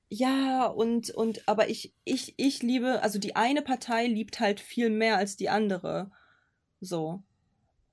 ja, 0.10 0.66
und, 0.66 1.12
und, 1.12 1.48
aber 1.48 1.70
ich, 1.70 1.94
ich, 2.04 2.34
ich 2.36 2.62
liebe, 2.62 3.02
also 3.04 3.20
die 3.20 3.38
eine 3.38 3.62
Partei 3.62 4.08
liebt 4.08 4.42
halt 4.42 4.60
viel 4.60 4.90
mehr 4.90 5.16
als 5.16 5.38
die 5.38 5.48
andere. 5.48 6.12
So. 6.82 7.24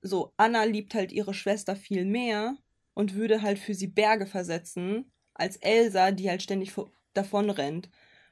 So, 0.02 0.32
Anna 0.36 0.64
liebt 0.64 0.94
halt 0.94 1.12
ihre 1.12 1.34
Schwester 1.34 1.76
viel 1.76 2.04
mehr 2.04 2.56
und 3.00 3.14
würde 3.14 3.40
halt 3.40 3.58
für 3.58 3.72
sie 3.72 3.86
Berge 3.86 4.26
versetzen, 4.26 5.10
als 5.32 5.56
Elsa, 5.56 6.10
die 6.10 6.28
halt 6.28 6.42
ständig 6.42 6.72
davon 7.14 7.48
rennt. 7.48 7.88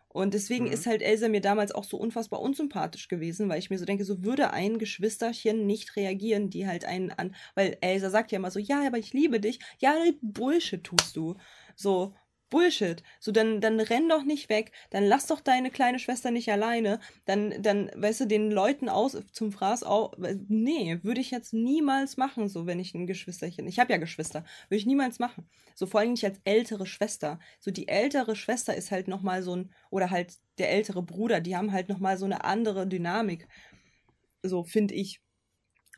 Und 0.09 0.35
deswegen 0.35 0.67
Mhm. 0.67 0.73
ist 0.73 0.87
halt 0.87 1.00
Elsa 1.00 1.29
mir 1.29 1.41
damals 1.41 1.73
auch 1.73 1.85
so 1.85 1.97
unfassbar 1.97 2.41
unsympathisch 2.41 3.09
gewesen, 3.09 3.49
weil 3.49 3.59
ich 3.61 3.70
mir 3.70 3.79
so 3.79 3.87
denke, 3.87 4.05
so 4.05 4.25
würde 4.25 4.50
ein 4.53 4.79
Geschwisterchen 4.79 5.67
nicht 5.67 5.97
reagieren, 5.97 6.50
die 6.50 6.66
halt 6.66 6.85
einen 6.85 7.11
an, 7.12 7.35
weil 7.54 7.78
Elsa 7.81 8.11
sagt 8.11 8.31
ja 8.31 8.37
immer 8.37 8.50
so, 8.50 8.59
ja, 8.59 8.87
aber 8.87 8.99
ich 8.99 9.14
liebe 9.14 9.40
dich. 9.40 9.59
Ja, 9.78 9.95
Bullshit 10.21 10.85
tust 10.85 11.16
du. 11.16 11.37
So, 11.75 12.14
Bullshit. 12.50 13.02
So, 13.21 13.33
dann, 13.33 13.61
dann 13.61 13.81
renn 13.81 14.09
doch 14.09 14.25
nicht 14.25 14.49
weg, 14.49 14.73
dann 14.90 15.05
lass 15.05 15.26
doch 15.26 15.40
deine 15.40 15.71
kleine 15.71 15.99
Schwester 15.99 16.31
nicht 16.31 16.50
alleine, 16.50 17.00
dann, 17.25 17.62
dann, 17.62 17.90
weißt 17.95 18.21
du, 18.21 18.26
den 18.26 18.50
Leuten 18.50 18.88
aus 18.88 19.17
zum 19.33 19.52
Fraß 19.52 19.85
auch. 19.85 20.14
Nee, 20.49 20.99
würde 21.02 21.21
ich 21.21 21.31
jetzt 21.31 21.52
niemals 21.52 22.17
machen, 22.17 22.49
so 22.49 22.67
wenn 22.67 22.81
ich 22.81 22.95
ein 22.95 23.07
Geschwisterchen. 23.07 23.67
Ich 23.67 23.78
habe 23.78 23.93
ja 23.93 23.99
Geschwister, 23.99 24.45
würde 24.69 24.78
ich 24.78 24.87
niemals 24.87 25.19
machen. 25.19 25.49
So 25.75 25.87
vor 25.87 26.00
allem 26.00 26.12
nicht 26.12 26.25
als 26.25 26.40
ältere 26.45 26.87
Schwester. 26.87 27.38
So 27.61 27.71
die 27.71 27.88
ältere 27.88 28.37
Schwester 28.37 28.75
ist 28.75 28.90
halt 28.90 29.09
nochmal 29.09 29.43
so 29.43 29.57
ein, 29.57 29.73
oder 29.90 30.11
halt 30.11 30.35
der 30.59 30.71
ältere 30.71 31.02
Bruder, 31.02 31.40
die 31.40 31.57
haben 31.57 31.73
halt 31.73 31.88
nochmal 31.88 32.19
so 32.19 32.25
eine 32.25 32.45
andere 32.45 32.87
Dynamik. 32.87 33.49
So, 34.43 34.64
finde 34.64 34.95
ich. 34.95 35.21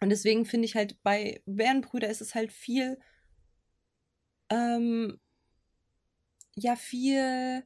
Und 0.00 0.10
deswegen 0.10 0.46
finde 0.46 0.64
ich 0.66 0.74
halt 0.76 0.96
bei 1.02 1.42
Bärenbrüder 1.46 2.08
ist 2.08 2.22
es 2.22 2.34
halt 2.34 2.52
viel, 2.52 2.98
ähm, 4.50 5.20
ja, 6.62 6.76
viel 6.76 7.64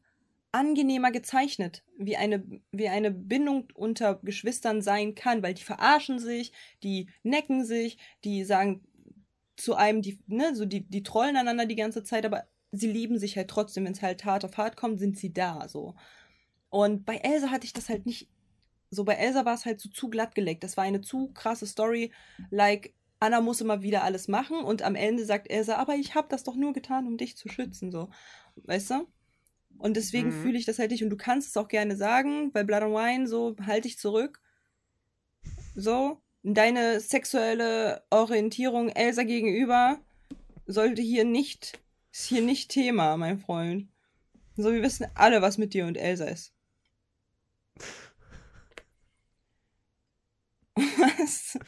angenehmer 0.52 1.10
gezeichnet, 1.10 1.82
wie 1.98 2.16
eine, 2.16 2.44
wie 2.70 2.88
eine 2.88 3.10
Bindung 3.10 3.66
unter 3.74 4.20
Geschwistern 4.22 4.82
sein 4.82 5.16
kann, 5.16 5.42
weil 5.42 5.54
die 5.54 5.64
verarschen 5.64 6.20
sich, 6.20 6.52
die 6.84 7.08
necken 7.24 7.64
sich, 7.64 7.98
die 8.22 8.44
sagen 8.44 8.86
zu 9.56 9.74
einem, 9.74 10.00
die, 10.00 10.20
ne, 10.26 10.54
so 10.54 10.64
die, 10.64 10.88
die 10.88 11.02
trollen 11.02 11.36
einander 11.36 11.66
die 11.66 11.76
ganze 11.76 12.04
Zeit, 12.04 12.24
aber 12.24 12.44
sie 12.70 12.90
lieben 12.90 13.18
sich 13.18 13.36
halt 13.36 13.48
trotzdem, 13.48 13.84
wenn 13.84 13.92
es 13.92 14.02
halt 14.02 14.24
hart 14.24 14.44
auf 14.44 14.56
hart 14.56 14.76
kommt, 14.76 15.00
sind 15.00 15.18
sie 15.18 15.32
da, 15.32 15.68
so. 15.68 15.96
Und 16.70 17.04
bei 17.04 17.16
Elsa 17.16 17.50
hatte 17.50 17.66
ich 17.66 17.72
das 17.72 17.88
halt 17.88 18.06
nicht, 18.06 18.28
so 18.90 19.04
bei 19.04 19.14
Elsa 19.14 19.44
war 19.44 19.54
es 19.54 19.64
halt 19.64 19.80
so 19.80 19.88
zu 19.88 20.08
glatt 20.08 20.34
gelegt. 20.34 20.62
Das 20.62 20.76
war 20.76 20.84
eine 20.84 21.00
zu 21.00 21.32
krasse 21.32 21.66
Story, 21.66 22.12
like, 22.50 22.94
Anna 23.24 23.40
muss 23.40 23.62
immer 23.62 23.80
wieder 23.82 24.04
alles 24.04 24.28
machen 24.28 24.58
und 24.58 24.82
am 24.82 24.94
Ende 24.94 25.24
sagt 25.24 25.50
Elsa, 25.50 25.76
aber 25.76 25.94
ich 25.94 26.14
habe 26.14 26.28
das 26.28 26.44
doch 26.44 26.56
nur 26.56 26.74
getan, 26.74 27.06
um 27.06 27.16
dich 27.16 27.38
zu 27.38 27.48
schützen, 27.48 27.90
so. 27.90 28.10
Weißt 28.56 28.90
du? 28.90 29.06
Und 29.78 29.96
deswegen 29.96 30.28
mhm. 30.28 30.42
fühle 30.42 30.58
ich 30.58 30.66
das 30.66 30.78
halt 30.78 30.90
nicht 30.90 31.02
und 31.02 31.08
du 31.08 31.16
kannst 31.16 31.48
es 31.48 31.56
auch 31.56 31.68
gerne 31.68 31.96
sagen, 31.96 32.52
bei 32.52 32.64
Blood 32.64 32.82
and 32.82 32.94
Wine, 32.94 33.26
so, 33.26 33.56
halt 33.64 33.86
dich 33.86 33.98
zurück. 33.98 34.42
So, 35.74 36.20
deine 36.42 37.00
sexuelle 37.00 38.04
Orientierung 38.10 38.90
Elsa 38.90 39.22
gegenüber 39.22 39.98
sollte 40.66 41.00
hier 41.00 41.24
nicht, 41.24 41.80
ist 42.12 42.26
hier 42.26 42.42
nicht 42.42 42.70
Thema, 42.70 43.16
mein 43.16 43.38
Freund. 43.38 43.88
So, 44.56 44.70
wir 44.70 44.82
wissen 44.82 45.06
alle, 45.14 45.40
was 45.40 45.56
mit 45.56 45.72
dir 45.72 45.86
und 45.86 45.96
Elsa 45.96 46.26
ist. 46.26 46.52
Was? 50.76 51.58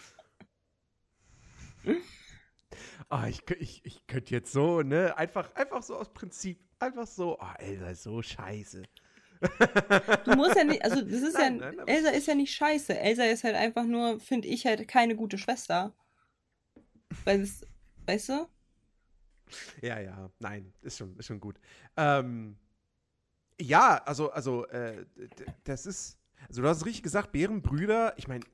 Ah, 3.08 3.28
ich, 3.28 3.48
ich, 3.60 3.84
ich 3.84 4.06
könnte 4.06 4.32
jetzt 4.34 4.52
so, 4.52 4.82
ne, 4.82 5.16
einfach, 5.16 5.54
einfach 5.54 5.82
so 5.82 5.96
aus 5.96 6.12
Prinzip, 6.12 6.58
einfach 6.80 7.06
so, 7.06 7.38
oh, 7.38 7.52
Elsa 7.58 7.90
ist 7.90 8.02
so 8.02 8.20
scheiße. 8.20 8.82
Du 10.24 10.34
musst 10.34 10.56
ja 10.56 10.64
nicht, 10.64 10.82
also 10.82 11.00
das 11.02 11.22
ist 11.22 11.34
Nein, 11.34 11.60
ja, 11.60 11.72
nein, 11.72 11.88
Elsa 11.88 12.10
ist 12.10 12.26
ja 12.26 12.34
nicht 12.34 12.54
scheiße. 12.54 12.98
Elsa 12.98 13.24
ist 13.24 13.44
halt 13.44 13.54
einfach 13.54 13.84
nur, 13.84 14.18
finde 14.18 14.48
ich 14.48 14.66
halt, 14.66 14.88
keine 14.88 15.14
gute 15.14 15.38
Schwester. 15.38 15.94
Weil 17.24 17.42
es, 17.42 17.64
weißt 18.06 18.30
du? 18.30 18.48
Ja, 19.82 20.00
ja, 20.00 20.30
nein, 20.38 20.72
ist 20.82 20.98
schon, 20.98 21.16
ist 21.16 21.26
schon 21.26 21.40
gut. 21.40 21.60
Ähm, 21.96 22.56
ja, 23.60 24.02
also, 24.04 24.30
also, 24.30 24.66
äh, 24.66 25.06
das 25.64 25.86
ist, 25.86 26.18
also 26.48 26.62
du 26.62 26.68
hast 26.68 26.78
es 26.78 26.86
richtig 26.86 27.02
gesagt, 27.04 27.32
Bärenbrüder, 27.32 28.14
ich 28.16 28.26
meine, 28.28 28.44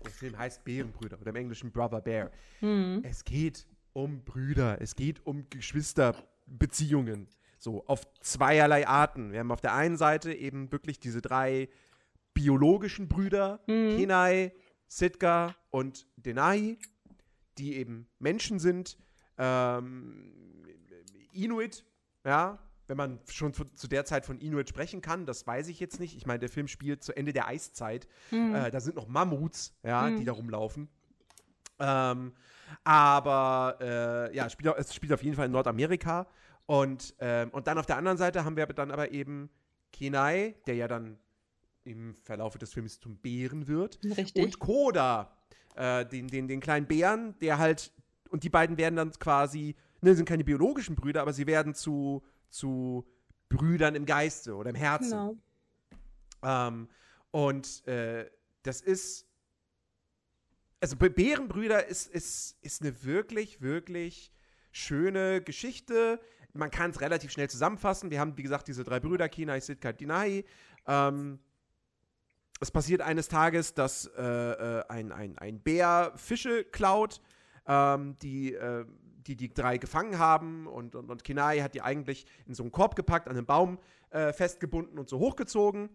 der 0.00 0.12
Film 0.12 0.36
heißt 0.38 0.64
Bärenbrüder 0.64 1.20
oder 1.20 1.30
im 1.30 1.36
Englischen 1.36 1.70
Brother 1.72 2.00
Bear. 2.00 2.30
Hm. 2.60 3.00
Es 3.04 3.24
geht 3.24 3.66
um 3.92 4.22
Brüder, 4.24 4.80
es 4.80 4.94
geht 4.96 5.24
um 5.26 5.48
Geschwisterbeziehungen. 5.50 7.28
So, 7.58 7.84
auf 7.86 8.02
zweierlei 8.20 8.86
Arten. 8.88 9.32
Wir 9.32 9.40
haben 9.40 9.52
auf 9.52 9.60
der 9.60 9.74
einen 9.74 9.96
Seite 9.96 10.32
eben 10.32 10.72
wirklich 10.72 10.98
diese 10.98 11.20
drei 11.20 11.68
biologischen 12.32 13.08
Brüder, 13.08 13.60
Mhm. 13.66 13.98
Kenai, 13.98 14.52
Sitka 14.88 15.54
und 15.70 16.06
Denai, 16.16 16.78
die 17.58 17.76
eben 17.76 18.06
Menschen 18.18 18.58
sind, 18.58 18.96
ähm, 19.36 20.32
Inuit, 21.32 21.84
ja, 22.24 22.58
wenn 22.90 22.96
man 22.96 23.20
schon 23.28 23.54
zu, 23.54 23.64
zu 23.64 23.86
der 23.88 24.04
Zeit 24.04 24.26
von 24.26 24.38
Inuit 24.40 24.68
sprechen 24.68 25.00
kann, 25.00 25.24
das 25.24 25.46
weiß 25.46 25.68
ich 25.68 25.80
jetzt 25.80 26.00
nicht. 26.00 26.16
Ich 26.16 26.26
meine, 26.26 26.40
der 26.40 26.48
Film 26.48 26.68
spielt 26.68 27.02
zu 27.02 27.16
Ende 27.16 27.32
der 27.32 27.46
Eiszeit. 27.46 28.08
Mhm. 28.32 28.54
Äh, 28.54 28.70
da 28.70 28.80
sind 28.80 28.96
noch 28.96 29.06
Mammuts, 29.06 29.72
ja, 29.82 30.10
Mhm. 30.10 30.18
die 30.18 30.24
da 30.24 30.32
rumlaufen. 30.32 30.88
Ähm, 31.78 32.32
aber 32.84 33.78
äh, 33.80 34.36
ja, 34.36 34.50
spielt, 34.50 34.74
es 34.76 34.94
spielt 34.94 35.12
auf 35.12 35.22
jeden 35.22 35.36
Fall 35.36 35.46
in 35.46 35.52
Nordamerika. 35.52 36.26
Und, 36.66 37.14
ähm, 37.20 37.50
und 37.50 37.66
dann 37.66 37.78
auf 37.78 37.86
der 37.86 37.96
anderen 37.96 38.18
Seite 38.18 38.44
haben 38.44 38.56
wir 38.56 38.66
dann 38.66 38.90
aber 38.90 39.10
eben 39.12 39.50
Kenai, 39.92 40.56
der 40.66 40.74
ja 40.74 40.88
dann 40.88 41.18
im 41.84 42.14
Verlauf 42.14 42.58
des 42.58 42.72
Films 42.72 43.00
zum 43.00 43.16
Bären 43.16 43.66
wird. 43.66 43.98
Richtig. 44.04 44.44
Und 44.44 44.58
Koda, 44.58 45.36
äh, 45.74 46.04
den, 46.06 46.28
den, 46.28 46.48
den 46.48 46.60
kleinen 46.60 46.86
Bären, 46.86 47.34
der 47.40 47.58
halt, 47.58 47.92
und 48.30 48.44
die 48.44 48.50
beiden 48.50 48.76
werden 48.76 48.96
dann 48.96 49.10
quasi, 49.12 49.74
ne, 50.00 50.14
sind 50.14 50.28
keine 50.28 50.44
biologischen 50.44 50.94
Brüder, 50.94 51.22
aber 51.22 51.32
sie 51.32 51.46
werden 51.46 51.74
zu, 51.74 52.22
zu 52.50 53.06
Brüdern 53.48 53.94
im 53.94 54.06
Geiste 54.06 54.54
oder 54.54 54.70
im 54.70 54.76
Herzen. 54.76 55.10
Genau. 55.10 55.36
Ähm, 56.42 56.88
und 57.30 57.86
äh, 57.86 58.30
das 58.62 58.80
ist. 58.80 59.26
Also 60.82 60.96
Bärenbrüder 60.96 61.86
ist, 61.88 62.06
ist, 62.06 62.56
ist 62.62 62.80
eine 62.80 63.04
wirklich, 63.04 63.60
wirklich 63.60 64.32
schöne 64.72 65.42
Geschichte. 65.42 66.18
Man 66.54 66.70
kann 66.70 66.90
es 66.90 67.02
relativ 67.02 67.30
schnell 67.30 67.50
zusammenfassen. 67.50 68.10
Wir 68.10 68.18
haben, 68.18 68.38
wie 68.38 68.42
gesagt, 68.42 68.66
diese 68.66 68.82
drei 68.82 68.98
Brüder, 68.98 69.28
Kinai, 69.28 69.60
Sitka, 69.60 69.92
Dinai. 69.92 70.44
Ähm, 70.86 71.38
es 72.60 72.70
passiert 72.70 73.02
eines 73.02 73.28
Tages, 73.28 73.74
dass 73.74 74.06
äh, 74.06 74.22
äh, 74.22 74.84
ein, 74.88 75.12
ein, 75.12 75.38
ein 75.38 75.60
Bär 75.60 76.12
Fische 76.16 76.64
klaut, 76.64 77.20
ähm, 77.66 78.16
die, 78.20 78.54
äh, 78.54 78.84
die 79.30 79.36
die 79.36 79.54
drei 79.54 79.78
gefangen 79.78 80.18
haben. 80.18 80.66
Und, 80.66 80.94
und, 80.94 81.10
und 81.10 81.24
Kinai 81.24 81.60
hat 81.60 81.74
die 81.74 81.82
eigentlich 81.82 82.26
in 82.46 82.54
so 82.54 82.62
einen 82.62 82.72
Korb 82.72 82.96
gepackt, 82.96 83.28
an 83.28 83.36
einem 83.36 83.46
Baum 83.46 83.78
äh, 84.10 84.32
festgebunden 84.32 84.98
und 84.98 85.08
so 85.08 85.18
hochgezogen. 85.18 85.88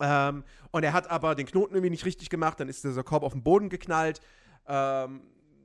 Ähm, 0.00 0.44
und 0.70 0.82
er 0.82 0.92
hat 0.94 1.10
aber 1.10 1.34
den 1.34 1.46
Knoten 1.46 1.74
irgendwie 1.74 1.90
nicht 1.90 2.06
richtig 2.06 2.30
gemacht, 2.30 2.58
dann 2.58 2.68
ist 2.68 2.84
dieser 2.84 3.04
Korb 3.04 3.22
auf 3.22 3.32
den 3.32 3.42
Boden 3.42 3.68
geknallt. 3.68 4.20
Ähm, 4.66 5.22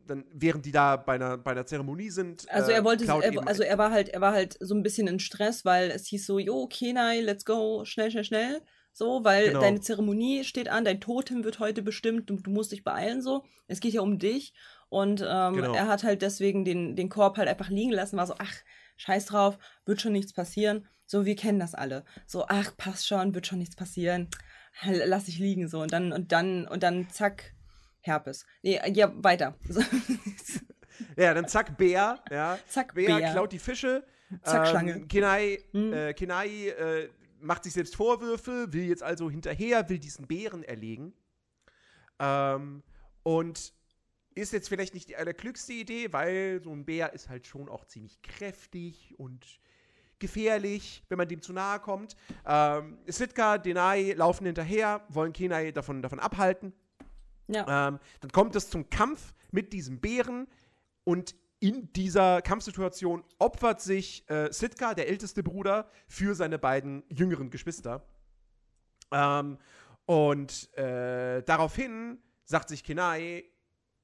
dann, 0.08 0.24
während 0.32 0.65
die 0.65 0.72
da 0.72 0.98
bei 0.98 1.15
einer, 1.15 1.38
bei 1.38 1.51
einer 1.51 1.65
Zeremonie 1.65 2.12
sind. 2.12 2.48
Also 2.51 2.72
äh, 2.72 2.75
er 2.75 2.84
wollte, 2.84 3.05
klaut 3.05 3.24
er, 3.24 3.48
also 3.48 3.63
er 3.63 3.77
war 3.77 3.89
halt, 3.91 4.10
er 4.10 4.22
war 4.22 4.34
halt 4.34 4.55
so 4.60 4.75
ein 4.75 4.84
bisschen 4.84 5.08
in 5.08 5.20
Stress, 5.20 5.65
weil 5.65 5.89
es 5.89 6.05
hieß 6.08 6.27
so, 6.27 6.38
jo, 6.38 6.67
Kenai, 6.67 7.22
let's 7.22 7.46
go, 7.46 7.86
schnell, 7.86 8.12
schnell, 8.12 8.24
schnell. 8.24 8.62
So, 8.94 9.25
weil 9.25 9.48
Genau. 9.48 9.60
deine 9.60 9.82
Zeremonie 9.82 10.46
steht 10.46 10.70
an, 10.70 10.86
dein 10.86 11.01
Totem 11.01 11.44
wird 11.44 11.60
heute 11.60 11.82
bestimmt, 11.82 12.29
du, 12.29 12.38
du 12.38 12.50
musst 12.50 12.72
dich 12.72 12.84
beeilen 12.84 13.22
so. 13.22 13.44
Es 13.67 13.82
geht 13.82 13.94
ja 13.94 14.01
um 14.01 14.20
dich. 14.20 14.53
Und 14.89 15.22
ähm, 15.22 15.54
Genau. 15.56 15.74
er 15.74 15.88
hat 15.88 16.04
halt 16.04 16.22
deswegen 16.22 16.63
den, 16.65 16.96
den 16.96 17.10
Korb 17.10 17.38
halt 17.38 17.48
einfach 17.50 17.70
liegen 17.70 17.92
lassen, 17.92 18.18
war 18.18 18.27
so, 18.27 18.36
ach, 18.38 18.54
scheiß 18.98 19.25
drauf, 19.25 19.58
wird 19.86 20.01
schon 20.01 20.13
nichts 20.13 20.34
passieren. 20.34 20.88
So, 21.08 21.25
wir 21.25 21.36
kennen 21.36 21.60
das 21.60 21.75
alle. 21.75 22.04
So, 22.25 22.46
ach, 22.48 22.75
passt 22.77 23.08
schon, 23.08 23.36
wird 23.36 23.46
schon 23.48 23.60
nichts 23.60 23.75
passieren. 23.75 24.30
Lass 24.84 25.27
ich 25.27 25.38
liegen 25.39 25.68
so. 25.68 25.82
Und 25.82 25.92
dann, 25.94 26.12
und 26.12 26.32
dann, 26.32 26.68
und 26.68 26.84
dann 26.84 27.10
zack, 27.10 27.54
Herpes. 28.01 28.46
Nee, 28.62 28.80
ja, 28.94 29.12
weiter. 29.24 29.56
Ja, 31.18 31.34
dann 31.34 31.48
zack, 31.48 31.77
Bär, 31.77 32.24
ja. 32.32 32.58
Zack, 32.70 32.94
Bär, 32.94 33.18
Bär. 33.18 33.32
klaut 33.32 33.51
die 33.51 33.60
Fische. 33.60 34.06
Zack, 34.44 34.68
Schlange. 34.68 35.06
Kenai, 35.08 35.60
Hm. 35.72 35.92
äh, 35.94 36.13
Kenai 36.13 36.70
äh, 36.70 37.10
macht 37.42 37.65
sich 37.65 37.74
selbst 37.74 37.96
Vorwürfe, 37.98 38.72
will 38.72 38.86
jetzt 38.86 39.04
also 39.04 39.30
hinterher, 39.30 39.89
will 39.89 40.00
diesen 40.00 40.25
Bären 40.25 40.63
erlegen. 40.63 41.13
Ähm, 42.20 42.82
und 43.24 43.74
ist 44.36 44.54
jetzt 44.54 44.70
vielleicht 44.70 44.94
nicht 44.94 45.10
die 45.10 45.15
allerklügste 45.15 45.74
Idee, 45.74 46.12
weil 46.12 46.62
so 46.62 46.72
ein 46.72 46.86
Bär 46.86 47.13
ist 47.13 47.30
halt 47.30 47.48
schon 47.48 47.70
auch 47.70 47.86
ziemlich 47.86 48.22
kräftig 48.22 49.15
und 49.18 49.60
gefährlich, 50.20 51.04
wenn 51.10 51.18
man 51.18 51.27
dem 51.27 51.42
zu 51.42 51.54
nahe 51.54 51.80
kommt. 51.80 52.15
Ähm, 52.46 52.98
Sitka, 53.08 53.58
Denai 53.58 54.13
laufen 54.13 54.46
hinterher, 54.46 55.06
wollen 55.10 55.34
Kenai 55.34 55.72
davon, 55.72 56.01
davon 56.01 56.20
abhalten. 56.20 56.74
Ja. 57.48 57.88
Ähm, 57.88 58.00
dann 58.20 58.32
kommt 58.32 58.56
es 58.56 58.70
zum 58.70 58.89
Kampf 58.89 59.34
mit 59.51 59.72
diesem 59.74 60.00
Bären 60.00 60.48
und 61.04 61.36
in 61.60 61.92
dieser 61.94 62.42
Kampfsituation 62.42 63.24
opfert 63.39 63.82
sich 63.82 64.30
äh, 64.30 64.51
Sitka, 64.51 64.94
der 64.94 65.08
älteste 65.08 65.44
Bruder, 65.44 65.89
für 66.08 66.36
seine 66.36 66.60
beiden 66.60 67.04
jüngeren 67.10 67.50
Geschwister. 67.50 68.06
Ähm, 69.12 69.58
und 70.06 70.74
äh, 70.77 71.42
daraufhin 71.44 72.20
sagt 72.44 72.70
sich 72.70 72.84
Kenai, 72.84 73.46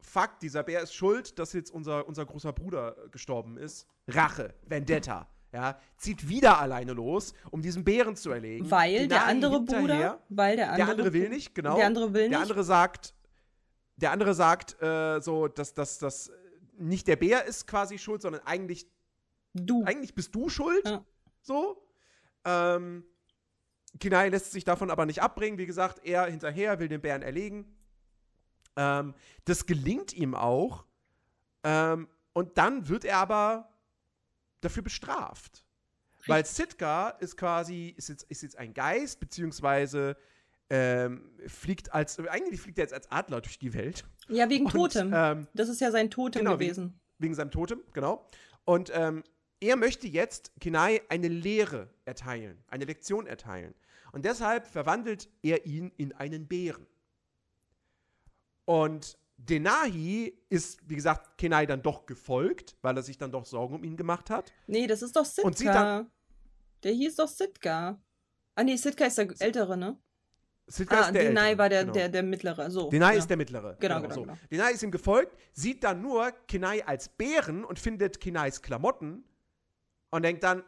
fuck, 0.01 0.39
dieser 0.39 0.63
Bär 0.63 0.81
ist 0.81 0.93
schuld, 0.93 1.39
dass 1.39 1.53
jetzt 1.53 1.71
unser, 1.71 2.07
unser 2.07 2.25
großer 2.25 2.53
Bruder 2.53 2.95
äh, 2.97 3.09
gestorben 3.09 3.57
ist. 3.57 3.87
Rache, 4.07 4.53
Vendetta. 4.65 5.27
Ja, 5.53 5.77
zieht 5.97 6.29
wieder 6.29 6.59
alleine 6.59 6.93
los, 6.93 7.33
um 7.49 7.61
diesen 7.61 7.83
Bären 7.83 8.15
zu 8.15 8.31
erlegen. 8.31 8.71
Weil 8.71 9.09
der 9.09 9.25
andere 9.25 9.61
Bruder, 9.61 10.21
weil 10.29 10.55
der 10.55 10.71
andere, 10.71 10.85
der 10.85 10.91
andere 10.91 11.13
will 11.13 11.29
nicht, 11.29 11.53
genau. 11.53 11.75
Der 11.75 11.87
andere 11.87 12.13
will 12.13 12.21
nicht. 12.21 12.31
Der 12.31 12.39
andere 12.39 12.63
sagt, 12.63 13.13
der 13.97 14.11
andere 14.11 14.33
sagt 14.33 14.81
äh, 14.81 15.19
so, 15.19 15.49
dass 15.49 15.73
das 15.73 15.97
dass 15.97 16.31
nicht 16.77 17.07
der 17.07 17.17
Bär 17.17 17.45
ist 17.45 17.67
quasi 17.67 17.97
schuld, 17.97 18.21
sondern 18.21 18.41
eigentlich, 18.45 18.87
du. 19.53 19.83
eigentlich 19.83 20.15
bist 20.15 20.33
du 20.33 20.49
schuld. 20.49 20.85
Ja. 20.85 21.05
So. 21.41 21.85
Ähm, 22.45 23.03
Kinai 23.99 24.29
lässt 24.29 24.51
sich 24.51 24.63
davon 24.63 24.89
aber 24.89 25.05
nicht 25.05 25.21
abbringen. 25.21 25.57
Wie 25.57 25.65
gesagt, 25.65 26.05
er 26.05 26.25
hinterher 26.25 26.79
will 26.79 26.87
den 26.87 27.01
Bären 27.01 27.21
erlegen. 27.21 27.65
Ähm, 28.75 29.13
das 29.45 29.65
gelingt 29.65 30.13
ihm 30.13 30.35
auch. 30.35 30.85
Ähm, 31.63 32.07
und 32.33 32.57
dann 32.57 32.87
wird 32.87 33.05
er 33.05 33.17
aber 33.17 33.69
dafür 34.61 34.83
bestraft. 34.83 35.65
Weil 36.27 36.45
Sitka 36.45 37.09
ist 37.09 37.35
quasi, 37.35 37.93
ist 37.97 38.09
jetzt, 38.09 38.23
ist 38.29 38.43
jetzt 38.43 38.57
ein 38.57 38.73
Geist, 38.73 39.19
beziehungsweise 39.19 40.15
ähm, 40.69 41.31
fliegt 41.47 41.93
als, 41.93 42.19
eigentlich 42.19 42.61
fliegt 42.61 42.77
er 42.77 42.83
jetzt 42.83 42.93
als 42.93 43.11
Adler 43.11 43.41
durch 43.41 43.59
die 43.59 43.73
Welt. 43.73 44.05
ja, 44.29 44.49
wegen 44.49 44.65
Und, 44.65 44.71
Totem. 44.71 45.11
ähm, 45.13 45.47
das 45.53 45.67
ist 45.67 45.81
ja 45.81 45.91
sein 45.91 46.09
Totem 46.09 46.41
genau, 46.41 46.53
gewesen. 46.57 46.99
Wegen 47.17 47.33
seinem 47.33 47.51
Totem, 47.51 47.81
genau. 47.93 48.29
Und 48.65 48.91
ähm, 48.93 49.23
er 49.59 49.75
möchte 49.75 50.07
jetzt 50.07 50.51
Kenai 50.59 51.01
eine 51.09 51.27
Lehre 51.27 51.89
erteilen, 52.05 52.63
eine 52.67 52.85
Lektion 52.85 53.27
erteilen. 53.27 53.73
Und 54.11 54.25
deshalb 54.25 54.67
verwandelt 54.67 55.29
er 55.41 55.65
ihn 55.65 55.91
in 55.97 56.13
einen 56.13 56.47
Bären. 56.47 56.85
Und 58.65 59.17
Denahi 59.37 60.33
ist, 60.49 60.79
wie 60.87 60.95
gesagt, 60.95 61.37
Kenai 61.37 61.65
dann 61.65 61.81
doch 61.81 62.05
gefolgt, 62.05 62.75
weil 62.81 62.95
er 62.95 63.03
sich 63.03 63.17
dann 63.17 63.31
doch 63.31 63.45
Sorgen 63.45 63.75
um 63.75 63.83
ihn 63.83 63.97
gemacht 63.97 64.29
hat. 64.29 64.53
Nee, 64.67 64.87
das 64.87 65.01
ist 65.01 65.15
doch 65.15 65.25
Sitka. 65.25 65.47
Und 65.47 65.57
sie 65.57 65.65
dann- 65.65 66.11
der 66.83 66.93
hieß 66.93 67.15
doch 67.15 67.27
Sitka. 67.27 67.99
Ah, 68.55 68.63
nee, 68.63 68.75
Sitka 68.75 69.05
ist 69.05 69.17
der 69.17 69.27
Ältere, 69.39 69.77
ne? 69.77 69.97
Sitka 70.67 70.95
Ah, 70.95 70.99
ist 71.07 71.13
der 71.13 71.23
Denai 71.23 71.41
Ältere, 71.41 71.57
war 71.57 71.69
der, 71.69 71.81
genau. 71.81 71.93
der, 71.93 72.09
der 72.09 72.23
Mittlere. 72.23 72.71
So. 72.71 72.89
Denai 72.89 73.13
ja. 73.13 73.19
ist 73.19 73.29
der 73.29 73.37
Mittlere. 73.37 73.77
Genau, 73.79 74.01
genau, 74.01 74.13
so. 74.13 74.21
genau. 74.21 74.37
Denai 74.49 74.71
ist 74.71 74.83
ihm 74.83 74.91
gefolgt, 74.91 75.37
sieht 75.53 75.83
dann 75.83 76.01
nur 76.01 76.31
Kenai 76.47 76.83
als 76.85 77.09
Bären 77.09 77.65
und 77.65 77.79
findet 77.79 78.19
Kenais 78.19 78.61
Klamotten 78.61 79.23
und 80.11 80.23
denkt 80.23 80.43
dann, 80.43 80.63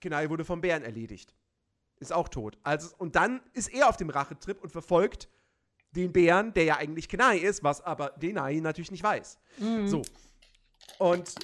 Kenai 0.00 0.28
wurde 0.30 0.44
vom 0.44 0.60
Bären 0.60 0.82
erledigt. 0.82 1.34
Ist 1.98 2.12
auch 2.12 2.28
tot. 2.28 2.58
Also, 2.62 2.94
und 2.98 3.16
dann 3.16 3.40
ist 3.52 3.72
er 3.72 3.88
auf 3.88 3.96
dem 3.96 4.10
Rachetrip 4.10 4.62
und 4.62 4.70
verfolgt 4.70 5.28
den 5.92 6.12
Bären, 6.12 6.52
der 6.54 6.64
ja 6.64 6.76
eigentlich 6.76 7.08
Kenai 7.08 7.38
ist, 7.38 7.62
was 7.62 7.80
aber 7.80 8.10
Denai 8.10 8.60
natürlich 8.60 8.90
nicht 8.90 9.02
weiß. 9.02 9.38
Mhm. 9.58 9.88
So. 9.88 10.02
Und 10.98 11.34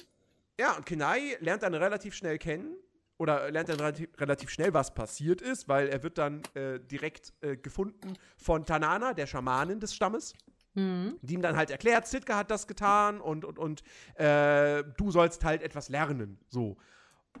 ja, 0.59 0.75
und 0.75 0.85
Kenai 0.85 1.37
lernt 1.39 1.63
dann 1.63 1.73
relativ 1.73 2.13
schnell 2.13 2.37
kennen 2.37 2.75
oder 3.17 3.51
lernt 3.51 3.69
dann 3.69 3.79
relativ, 3.79 4.49
schnell, 4.49 4.73
was 4.73 4.93
passiert 4.93 5.41
ist, 5.41 5.67
weil 5.67 5.89
er 5.89 6.03
wird 6.03 6.17
dann 6.17 6.41
äh, 6.53 6.79
direkt 6.79 7.33
äh, 7.41 7.57
gefunden 7.57 8.13
von 8.37 8.65
Tanana, 8.65 9.13
der 9.13 9.27
Schamanin 9.27 9.79
des 9.79 9.93
Stammes. 9.93 10.33
Mhm. 10.73 11.17
Die 11.21 11.33
ihm 11.33 11.41
dann 11.41 11.57
halt 11.57 11.71
erklärt, 11.71 12.07
Sitka 12.07 12.37
hat 12.37 12.51
das 12.51 12.67
getan 12.67 13.19
und, 13.19 13.43
und, 13.43 13.57
und 13.57 13.83
äh, 14.15 14.83
du 14.97 15.11
sollst 15.11 15.43
halt 15.43 15.61
etwas 15.61 15.89
lernen. 15.89 16.39
So. 16.47 16.77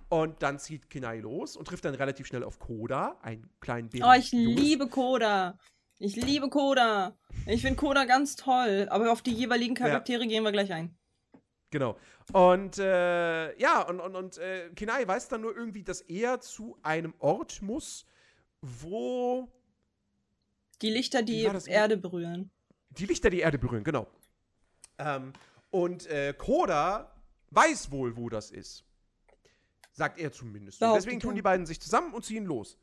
Und 0.09 0.41
dann 0.41 0.59
zieht 0.59 0.89
Kenai 0.89 1.19
los 1.19 1.55
und 1.55 1.67
trifft 1.67 1.85
dann 1.85 1.95
relativ 1.95 2.27
schnell 2.27 2.43
auf 2.43 2.59
Koda, 2.59 3.17
einen 3.21 3.49
kleinen 3.59 3.89
Bären. 3.89 4.09
Oh, 4.09 4.17
ich 4.17 4.31
liebe 4.31 4.87
Koda. 4.87 5.57
Ich 5.99 6.15
liebe 6.15 6.49
Koda. 6.49 7.17
Ich 7.45 7.61
finde 7.61 7.75
Koda 7.75 8.05
ganz 8.05 8.37
toll. 8.37 8.87
Aber 8.89 9.11
auf 9.11 9.21
die 9.21 9.33
jeweiligen 9.33 9.75
Charaktere 9.75 10.25
gehen 10.27 10.43
wir 10.43 10.51
gleich 10.53 10.71
ein. 10.71 10.97
Genau. 11.71 11.97
Und 12.31 12.77
äh, 12.79 13.55
ja, 13.59 13.81
und, 13.81 13.99
und, 13.99 14.15
und 14.15 14.37
äh, 14.37 14.69
Kenai 14.75 15.05
weiß 15.05 15.27
dann 15.27 15.41
nur 15.41 15.55
irgendwie, 15.55 15.83
dass 15.83 16.01
er 16.01 16.39
zu 16.39 16.77
einem 16.81 17.13
Ort 17.19 17.61
muss, 17.61 18.05
wo 18.61 19.47
Die 20.81 20.89
Lichter, 20.89 21.21
die? 21.21 21.41
Erde 21.43 21.97
berühren. 21.97 22.49
die 22.91 23.05
Lichter 23.05 23.29
die 23.29 23.41
Erde 23.41 23.59
berühren, 23.59 23.83
genau. 23.83 24.07
Ähm, 24.97 25.33
und 25.69 26.07
äh, 26.07 26.33
Koda 26.35 27.13
weiß 27.51 27.91
wohl, 27.91 28.15
wo 28.15 28.29
das 28.29 28.51
ist. 28.51 28.85
Sagt 29.91 30.17
er 30.17 30.31
zumindest. 30.31 30.81
Und 30.81 30.93
deswegen 30.95 31.19
tun 31.19 31.35
die 31.35 31.41
beiden 31.41 31.65
sich 31.65 31.79
zusammen 31.81 32.13
und 32.13 32.23
ziehen 32.23 32.45
los. 32.45 32.77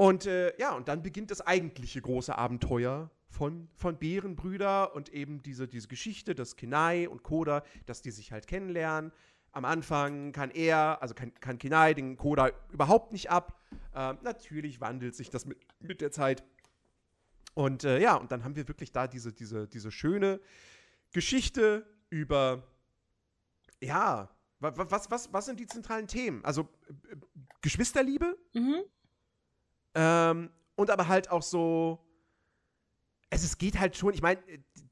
Und 0.00 0.24
äh, 0.24 0.58
ja, 0.58 0.72
und 0.74 0.88
dann 0.88 1.02
beginnt 1.02 1.30
das 1.30 1.42
eigentliche 1.46 2.00
große 2.00 2.34
Abenteuer 2.34 3.10
von, 3.28 3.68
von 3.74 3.98
Bärenbrüder 3.98 4.94
und 4.94 5.10
eben 5.10 5.42
diese, 5.42 5.68
diese 5.68 5.88
Geschichte, 5.88 6.34
dass 6.34 6.56
Kenai 6.56 7.06
und 7.06 7.22
Koda, 7.22 7.62
dass 7.84 8.00
die 8.00 8.10
sich 8.10 8.32
halt 8.32 8.46
kennenlernen. 8.46 9.12
Am 9.52 9.66
Anfang 9.66 10.32
kann 10.32 10.50
er, 10.52 11.02
also 11.02 11.12
kann, 11.14 11.34
kann 11.40 11.58
Kenai 11.58 11.92
den 11.92 12.16
Koda 12.16 12.50
überhaupt 12.72 13.12
nicht 13.12 13.30
ab. 13.30 13.60
Ähm, 13.94 14.16
natürlich 14.22 14.80
wandelt 14.80 15.14
sich 15.14 15.28
das 15.28 15.44
mit, 15.44 15.58
mit 15.80 16.00
der 16.00 16.10
Zeit. 16.12 16.44
Und 17.52 17.84
äh, 17.84 18.00
ja, 18.00 18.14
und 18.14 18.32
dann 18.32 18.42
haben 18.42 18.56
wir 18.56 18.68
wirklich 18.68 18.92
da 18.92 19.06
diese, 19.06 19.34
diese, 19.34 19.68
diese 19.68 19.90
schöne 19.90 20.40
Geschichte 21.12 21.84
über, 22.08 22.62
ja, 23.82 24.30
wa- 24.60 24.74
wa- 24.78 24.86
was, 24.88 25.10
was, 25.10 25.30
was 25.30 25.44
sind 25.44 25.60
die 25.60 25.66
zentralen 25.66 26.06
Themen? 26.06 26.42
Also 26.42 26.62
äh, 26.88 27.16
Geschwisterliebe 27.60 28.38
Mhm. 28.54 28.76
Ähm, 29.94 30.50
und 30.76 30.90
aber 30.90 31.08
halt 31.08 31.30
auch 31.30 31.42
so, 31.42 31.98
es, 33.30 33.44
es 33.44 33.58
geht 33.58 33.78
halt 33.78 33.96
schon, 33.96 34.14
ich 34.14 34.22
meine, 34.22 34.40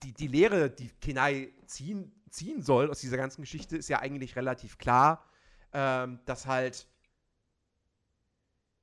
die, 0.02 0.12
die 0.12 0.28
Lehre, 0.28 0.70
die 0.70 0.90
Kenai 1.00 1.52
ziehen, 1.66 2.12
ziehen 2.30 2.62
soll 2.62 2.90
aus 2.90 3.00
dieser 3.00 3.16
ganzen 3.16 3.42
Geschichte, 3.42 3.76
ist 3.76 3.88
ja 3.88 4.00
eigentlich 4.00 4.36
relativ 4.36 4.78
klar, 4.78 5.24
ähm, 5.72 6.20
dass 6.24 6.46
halt, 6.46 6.86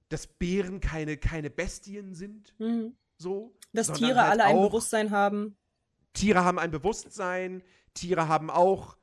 dass 0.10 0.28
Bären 0.28 0.80
keine, 0.80 1.18
keine 1.18 1.50
Bestien 1.50 2.14
sind, 2.14 2.54
Mhm. 2.60 2.96
so. 3.18 3.56
Dass 3.74 3.92
Tiere 3.92 4.22
halt 4.22 4.32
alle 4.32 4.46
ein 4.46 4.62
Bewusstsein 4.62 5.12
haben. 5.12 5.58
Tiere 6.14 6.44
haben 6.46 6.60
ein 6.60 6.72
Bewusstsein, 6.72 7.64
Tiere 7.94 8.28
haben 8.28 8.50
auch 8.50 8.98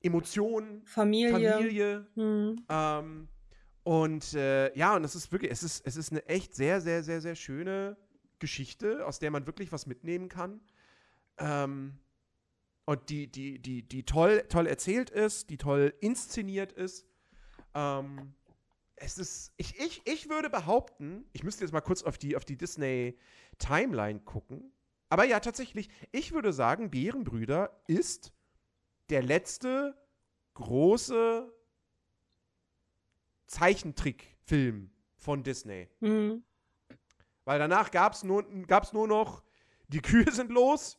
Emotionen, 0.00 0.84
Familie. 0.84 1.52
Familie. 1.52 2.06
Mhm. 2.14 2.64
Ähm, 2.68 3.28
und 3.88 4.34
äh, 4.34 4.76
ja, 4.76 4.94
und 4.96 5.02
es 5.02 5.14
ist 5.14 5.32
wirklich, 5.32 5.50
es 5.50 5.62
ist, 5.62 5.86
es 5.86 5.96
ist 5.96 6.12
eine 6.12 6.26
echt 6.26 6.54
sehr, 6.54 6.82
sehr, 6.82 7.02
sehr, 7.02 7.22
sehr 7.22 7.34
schöne 7.34 7.96
Geschichte, 8.38 9.06
aus 9.06 9.18
der 9.18 9.30
man 9.30 9.46
wirklich 9.46 9.72
was 9.72 9.86
mitnehmen 9.86 10.28
kann. 10.28 10.60
Ähm, 11.38 11.98
und 12.84 13.08
die, 13.08 13.32
die, 13.32 13.58
die, 13.58 13.88
die 13.88 14.04
toll, 14.04 14.44
toll 14.50 14.66
erzählt 14.66 15.08
ist, 15.08 15.48
die 15.48 15.56
toll 15.56 15.94
inszeniert 16.00 16.70
ist. 16.70 17.06
Ähm, 17.74 18.34
es 18.96 19.16
ist, 19.16 19.54
ich, 19.56 19.80
ich, 19.80 20.02
ich 20.04 20.28
würde 20.28 20.50
behaupten, 20.50 21.24
ich 21.32 21.42
müsste 21.42 21.64
jetzt 21.64 21.72
mal 21.72 21.80
kurz 21.80 22.02
auf 22.02 22.18
die, 22.18 22.36
auf 22.36 22.44
die 22.44 22.58
Disney-Timeline 22.58 24.20
gucken. 24.20 24.70
Aber 25.08 25.24
ja, 25.24 25.40
tatsächlich, 25.40 25.88
ich 26.12 26.32
würde 26.32 26.52
sagen, 26.52 26.90
Bärenbrüder 26.90 27.82
ist 27.86 28.34
der 29.08 29.22
letzte 29.22 29.96
große 30.52 31.54
Zeichentrickfilm 33.48 34.90
von 35.16 35.42
Disney. 35.42 35.88
Mhm. 36.00 36.44
Weil 37.44 37.58
danach 37.58 37.90
gab 37.90 38.12
es 38.12 38.22
nur, 38.22 38.44
gab's 38.66 38.92
nur 38.92 39.08
noch 39.08 39.42
Die 39.88 40.00
Kühe 40.00 40.30
sind 40.30 40.50
los, 40.50 40.98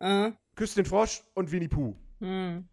Äh. 0.00 0.32
Küss 0.54 0.74
den 0.74 0.84
Frosch 0.84 1.22
und 1.34 1.50
Winnie 1.50 1.68
Pooh. 1.68 1.96
Mhm. 2.20 2.68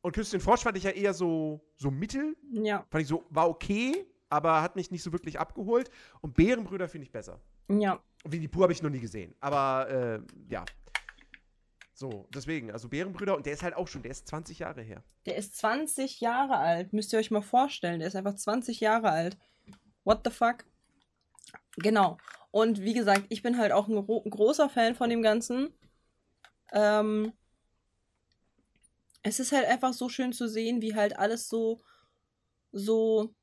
Und 0.00 0.12
Küss 0.12 0.30
den 0.30 0.40
Frosch 0.40 0.62
fand 0.62 0.76
ich 0.76 0.84
ja 0.84 0.90
eher 0.90 1.12
so, 1.12 1.60
so 1.76 1.90
mittel. 1.90 2.36
Ja. 2.50 2.86
Fand 2.90 3.02
ich 3.02 3.08
so, 3.08 3.24
war 3.30 3.48
okay, 3.48 4.06
aber 4.28 4.62
hat 4.62 4.76
mich 4.76 4.90
nicht 4.90 5.02
so 5.02 5.12
wirklich 5.12 5.38
abgeholt. 5.38 5.90
Und 6.22 6.34
Bärenbrüder 6.34 6.88
finde 6.88 7.04
ich 7.04 7.12
besser. 7.12 7.40
Ja. 7.68 8.02
Winnie 8.24 8.48
Pooh 8.48 8.62
habe 8.62 8.72
ich 8.72 8.82
noch 8.82 8.90
nie 8.90 9.00
gesehen. 9.00 9.34
Aber 9.40 9.88
äh, 9.90 10.20
ja. 10.48 10.64
So, 12.00 12.26
deswegen, 12.30 12.70
also 12.70 12.88
Bärenbrüder, 12.88 13.36
und 13.36 13.44
der 13.44 13.52
ist 13.52 13.62
halt 13.62 13.74
auch 13.74 13.86
schon, 13.86 14.00
der 14.00 14.12
ist 14.12 14.26
20 14.26 14.60
Jahre 14.60 14.80
her. 14.80 15.04
Der 15.26 15.36
ist 15.36 15.58
20 15.58 16.22
Jahre 16.22 16.56
alt. 16.56 16.94
Müsst 16.94 17.12
ihr 17.12 17.18
euch 17.18 17.30
mal 17.30 17.42
vorstellen. 17.42 17.98
Der 17.98 18.08
ist 18.08 18.16
einfach 18.16 18.34
20 18.36 18.80
Jahre 18.80 19.10
alt. 19.10 19.36
What 20.04 20.22
the 20.24 20.30
fuck? 20.30 20.64
Genau. 21.76 22.16
Und 22.52 22.80
wie 22.80 22.94
gesagt, 22.94 23.26
ich 23.28 23.42
bin 23.42 23.58
halt 23.58 23.72
auch 23.72 23.86
ein 23.86 23.96
gro 23.96 24.22
großer 24.22 24.70
Fan 24.70 24.94
von 24.94 25.10
dem 25.10 25.20
Ganzen. 25.20 25.74
Ähm, 26.72 27.34
es 29.22 29.38
ist 29.38 29.52
halt 29.52 29.66
einfach 29.66 29.92
so 29.92 30.08
schön 30.08 30.32
zu 30.32 30.48
sehen, 30.48 30.80
wie 30.80 30.94
halt 30.94 31.18
alles 31.18 31.50
so, 31.50 31.82
so 32.72 33.34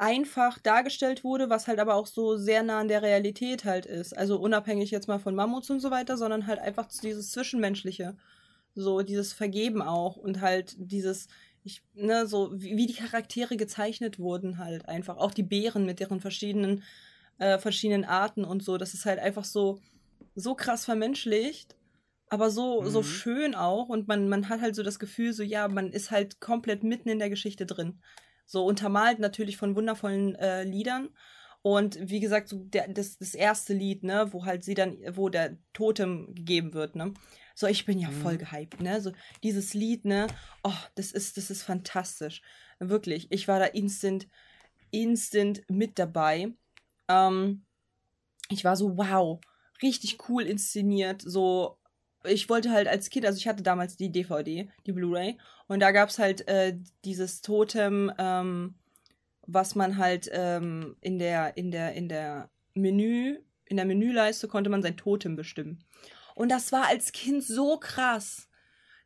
einfach 0.00 0.58
dargestellt 0.58 1.24
wurde, 1.24 1.50
was 1.50 1.68
halt 1.68 1.78
aber 1.78 1.94
auch 1.94 2.06
so 2.06 2.36
sehr 2.36 2.62
nah 2.62 2.80
an 2.80 2.88
der 2.88 3.02
Realität 3.02 3.64
halt 3.66 3.84
ist. 3.84 4.16
Also 4.16 4.38
unabhängig 4.40 4.90
jetzt 4.90 5.08
mal 5.08 5.18
von 5.18 5.34
Mammuts 5.34 5.68
und 5.70 5.80
so 5.80 5.90
weiter, 5.90 6.16
sondern 6.16 6.46
halt 6.46 6.58
einfach 6.58 6.86
dieses 7.02 7.32
Zwischenmenschliche. 7.32 8.16
So 8.74 9.02
dieses 9.02 9.32
Vergeben 9.34 9.82
auch 9.82 10.16
und 10.16 10.40
halt 10.40 10.74
dieses, 10.78 11.28
ich, 11.64 11.82
ne, 11.94 12.26
so 12.26 12.50
wie, 12.54 12.76
wie 12.78 12.86
die 12.86 12.94
Charaktere 12.94 13.56
gezeichnet 13.58 14.18
wurden 14.18 14.58
halt 14.58 14.88
einfach. 14.88 15.18
Auch 15.18 15.32
die 15.34 15.42
Bären 15.42 15.84
mit 15.84 16.00
deren 16.00 16.20
verschiedenen, 16.20 16.82
äh, 17.38 17.58
verschiedenen 17.58 18.04
Arten 18.06 18.44
und 18.44 18.62
so. 18.62 18.78
Das 18.78 18.94
ist 18.94 19.04
halt 19.04 19.18
einfach 19.18 19.44
so, 19.44 19.80
so 20.34 20.54
krass 20.54 20.86
vermenschlicht, 20.86 21.76
aber 22.28 22.50
so, 22.50 22.88
so 22.88 23.00
Mhm. 23.00 23.04
schön 23.04 23.54
auch. 23.54 23.88
Und 23.90 24.08
man, 24.08 24.28
man 24.30 24.48
hat 24.48 24.62
halt 24.62 24.74
so 24.76 24.82
das 24.82 24.98
Gefühl, 24.98 25.34
so 25.34 25.42
ja, 25.42 25.68
man 25.68 25.90
ist 25.92 26.10
halt 26.10 26.40
komplett 26.40 26.84
mitten 26.84 27.10
in 27.10 27.18
der 27.18 27.28
Geschichte 27.30 27.66
drin. 27.66 28.00
So 28.50 28.64
untermalt 28.64 29.20
natürlich 29.20 29.56
von 29.56 29.76
wundervollen 29.76 30.34
äh, 30.34 30.64
Liedern. 30.64 31.10
Und 31.62 31.98
wie 32.10 32.18
gesagt, 32.18 32.48
so 32.48 32.64
der, 32.64 32.88
das, 32.88 33.16
das 33.16 33.34
erste 33.34 33.74
Lied, 33.74 34.02
ne, 34.02 34.32
wo 34.32 34.44
halt 34.44 34.64
sie 34.64 34.74
dann, 34.74 34.98
wo 35.12 35.28
der 35.28 35.56
Totem 35.72 36.34
gegeben 36.34 36.74
wird, 36.74 36.96
ne. 36.96 37.14
So, 37.54 37.68
ich 37.68 37.84
bin 37.84 38.00
ja 38.00 38.08
Mhm. 38.08 38.12
voll 38.12 38.38
gehypt, 38.38 38.80
ne? 38.80 39.00
So, 39.00 39.12
dieses 39.44 39.72
Lied, 39.72 40.04
ne? 40.04 40.26
Oh, 40.64 40.72
das 40.96 41.12
ist, 41.12 41.36
das 41.36 41.50
ist 41.50 41.62
fantastisch. 41.62 42.42
Wirklich. 42.80 43.30
Ich 43.30 43.46
war 43.46 43.60
da 43.60 43.66
instant, 43.66 44.26
instant 44.90 45.62
mit 45.68 45.96
dabei. 46.00 46.52
Ähm, 47.08 47.66
ich 48.48 48.64
war 48.64 48.74
so, 48.74 48.96
wow, 48.96 49.38
richtig 49.80 50.28
cool 50.28 50.42
inszeniert. 50.42 51.22
So, 51.22 51.78
ich 52.24 52.48
wollte 52.48 52.70
halt 52.70 52.88
als 52.88 53.10
Kind, 53.10 53.26
also 53.26 53.38
ich 53.38 53.48
hatte 53.48 53.62
damals 53.62 53.96
die 53.96 54.10
DVD, 54.10 54.68
die 54.86 54.92
Blu-ray, 54.92 55.38
und 55.68 55.80
da 55.80 55.90
gab's 55.92 56.18
halt 56.18 56.46
äh, 56.48 56.76
dieses 57.04 57.40
Totem, 57.42 58.12
ähm, 58.18 58.74
was 59.46 59.74
man 59.74 59.96
halt 59.96 60.28
ähm, 60.32 60.96
in 61.00 61.18
der, 61.18 61.56
in 61.56 61.70
der, 61.70 61.94
in 61.94 62.08
der 62.08 62.50
Menü, 62.74 63.38
in 63.66 63.76
der 63.76 63.86
Menüleiste 63.86 64.48
konnte 64.48 64.70
man 64.70 64.82
sein 64.82 64.96
Totem 64.96 65.36
bestimmen. 65.36 65.84
Und 66.34 66.50
das 66.50 66.72
war 66.72 66.86
als 66.86 67.12
Kind 67.12 67.44
so 67.44 67.78
krass. 67.78 68.48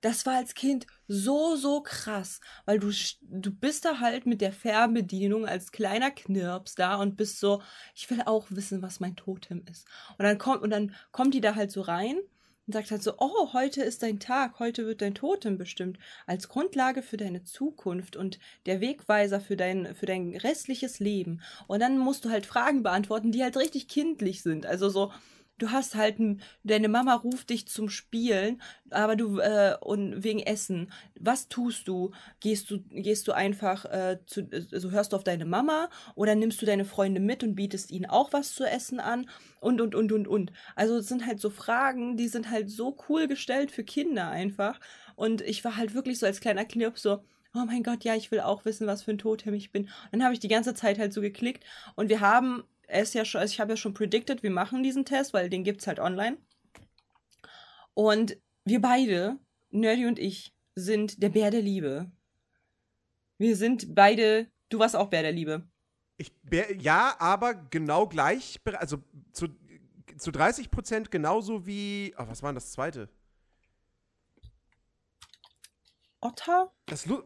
Das 0.00 0.26
war 0.26 0.36
als 0.36 0.54
Kind 0.54 0.86
so, 1.08 1.56
so 1.56 1.82
krass, 1.82 2.40
weil 2.66 2.78
du, 2.78 2.92
du 3.22 3.50
bist 3.50 3.86
da 3.86 4.00
halt 4.00 4.26
mit 4.26 4.42
der 4.42 4.52
Fernbedienung 4.52 5.46
als 5.46 5.72
kleiner 5.72 6.10
Knirps 6.10 6.74
da 6.74 6.96
und 6.96 7.16
bist 7.16 7.40
so, 7.40 7.62
ich 7.94 8.10
will 8.10 8.20
auch 8.26 8.46
wissen, 8.50 8.82
was 8.82 9.00
mein 9.00 9.16
Totem 9.16 9.64
ist. 9.70 9.86
Und 10.18 10.24
dann 10.24 10.36
kommt, 10.36 10.60
und 10.60 10.70
dann 10.70 10.94
kommt 11.10 11.32
die 11.32 11.40
da 11.40 11.54
halt 11.54 11.72
so 11.72 11.80
rein 11.80 12.18
und 12.66 12.72
sagt 12.72 12.90
halt 12.90 13.02
so, 13.02 13.14
oh, 13.18 13.52
heute 13.52 13.82
ist 13.82 14.02
dein 14.02 14.18
Tag, 14.18 14.58
heute 14.58 14.86
wird 14.86 15.02
dein 15.02 15.14
Totem 15.14 15.58
bestimmt 15.58 15.98
als 16.26 16.48
Grundlage 16.48 17.02
für 17.02 17.16
deine 17.16 17.44
Zukunft 17.44 18.16
und 18.16 18.38
der 18.66 18.80
Wegweiser 18.80 19.40
für 19.40 19.56
dein, 19.56 19.94
für 19.94 20.06
dein 20.06 20.36
restliches 20.36 20.98
Leben. 20.98 21.42
Und 21.66 21.80
dann 21.80 21.98
musst 21.98 22.24
du 22.24 22.30
halt 22.30 22.46
Fragen 22.46 22.82
beantworten, 22.82 23.32
die 23.32 23.42
halt 23.42 23.56
richtig 23.56 23.88
kindlich 23.88 24.42
sind. 24.42 24.66
Also 24.66 24.88
so, 24.88 25.12
du 25.58 25.70
hast 25.70 25.94
halt, 25.94 26.18
ein, 26.18 26.40
deine 26.62 26.88
Mama 26.88 27.14
ruft 27.14 27.50
dich 27.50 27.68
zum 27.68 27.88
Spielen, 27.88 28.60
aber 28.90 29.16
du, 29.16 29.38
äh, 29.38 29.76
und 29.80 30.24
wegen 30.24 30.40
Essen. 30.40 30.92
Was 31.18 31.48
tust 31.48 31.88
du? 31.88 32.12
Gehst 32.40 32.70
du, 32.70 32.80
gehst 32.90 33.28
du 33.28 33.32
einfach, 33.32 33.84
äh, 33.86 34.18
zu, 34.26 34.48
also 34.72 34.90
hörst 34.90 35.12
du 35.12 35.16
auf 35.16 35.24
deine 35.24 35.44
Mama 35.44 35.88
oder 36.14 36.34
nimmst 36.34 36.60
du 36.60 36.66
deine 36.66 36.84
Freunde 36.84 37.20
mit 37.20 37.42
und 37.42 37.54
bietest 37.54 37.90
ihnen 37.90 38.06
auch 38.06 38.32
was 38.32 38.54
zu 38.54 38.64
essen 38.64 39.00
an? 39.00 39.28
Und, 39.60 39.80
und, 39.80 39.94
und, 39.94 40.12
und, 40.12 40.28
und. 40.28 40.52
Also 40.76 40.96
es 40.96 41.08
sind 41.08 41.26
halt 41.26 41.40
so 41.40 41.50
Fragen, 41.50 42.16
die 42.16 42.28
sind 42.28 42.50
halt 42.50 42.70
so 42.70 42.96
cool 43.08 43.28
gestellt 43.28 43.70
für 43.70 43.84
Kinder 43.84 44.28
einfach. 44.28 44.80
Und 45.16 45.40
ich 45.42 45.64
war 45.64 45.76
halt 45.76 45.94
wirklich 45.94 46.18
so 46.18 46.26
als 46.26 46.40
kleiner 46.40 46.64
Knirps 46.64 47.02
so, 47.02 47.22
oh 47.54 47.64
mein 47.66 47.82
Gott, 47.84 48.04
ja, 48.04 48.16
ich 48.16 48.30
will 48.30 48.40
auch 48.40 48.64
wissen, 48.64 48.86
was 48.86 49.04
für 49.04 49.12
ein 49.12 49.18
Totem 49.18 49.54
ich 49.54 49.70
bin. 49.70 49.88
Dann 50.10 50.24
habe 50.24 50.34
ich 50.34 50.40
die 50.40 50.48
ganze 50.48 50.74
Zeit 50.74 50.98
halt 50.98 51.12
so 51.12 51.20
geklickt 51.20 51.64
und 51.94 52.08
wir 52.08 52.20
haben 52.20 52.64
es 52.88 53.14
ja 53.14 53.24
schon, 53.24 53.40
also 53.40 53.52
ich 53.52 53.60
habe 53.60 53.72
ja 53.72 53.76
schon 53.76 53.94
predicted, 53.94 54.42
wir 54.42 54.50
machen 54.50 54.82
diesen 54.82 55.04
Test, 55.04 55.32
weil 55.32 55.50
den 55.50 55.64
gibt 55.64 55.80
es 55.80 55.86
halt 55.86 56.00
online. 56.00 56.38
Und 57.94 58.36
wir 58.64 58.80
beide, 58.80 59.38
Nerdy 59.70 60.06
und 60.06 60.18
ich, 60.18 60.54
sind 60.74 61.22
der 61.22 61.28
Bär 61.28 61.50
der 61.50 61.62
Liebe. 61.62 62.10
Wir 63.38 63.56
sind 63.56 63.94
beide, 63.94 64.50
du 64.68 64.78
warst 64.78 64.96
auch 64.96 65.10
Bär 65.10 65.22
der 65.22 65.32
Liebe. 65.32 65.68
Ich, 66.16 66.32
ja, 66.78 67.16
aber 67.18 67.54
genau 67.54 68.06
gleich, 68.06 68.60
also 68.74 69.02
zu, 69.32 69.48
zu 70.16 70.30
30 70.30 70.70
Prozent 70.70 71.10
genauso 71.10 71.66
wie, 71.66 72.14
oh, 72.18 72.24
was 72.26 72.42
war 72.42 72.50
denn 72.50 72.56
das 72.56 72.72
zweite? 72.72 73.08
Otter? 76.20 76.72
Das 76.86 77.06
Lu 77.06 77.22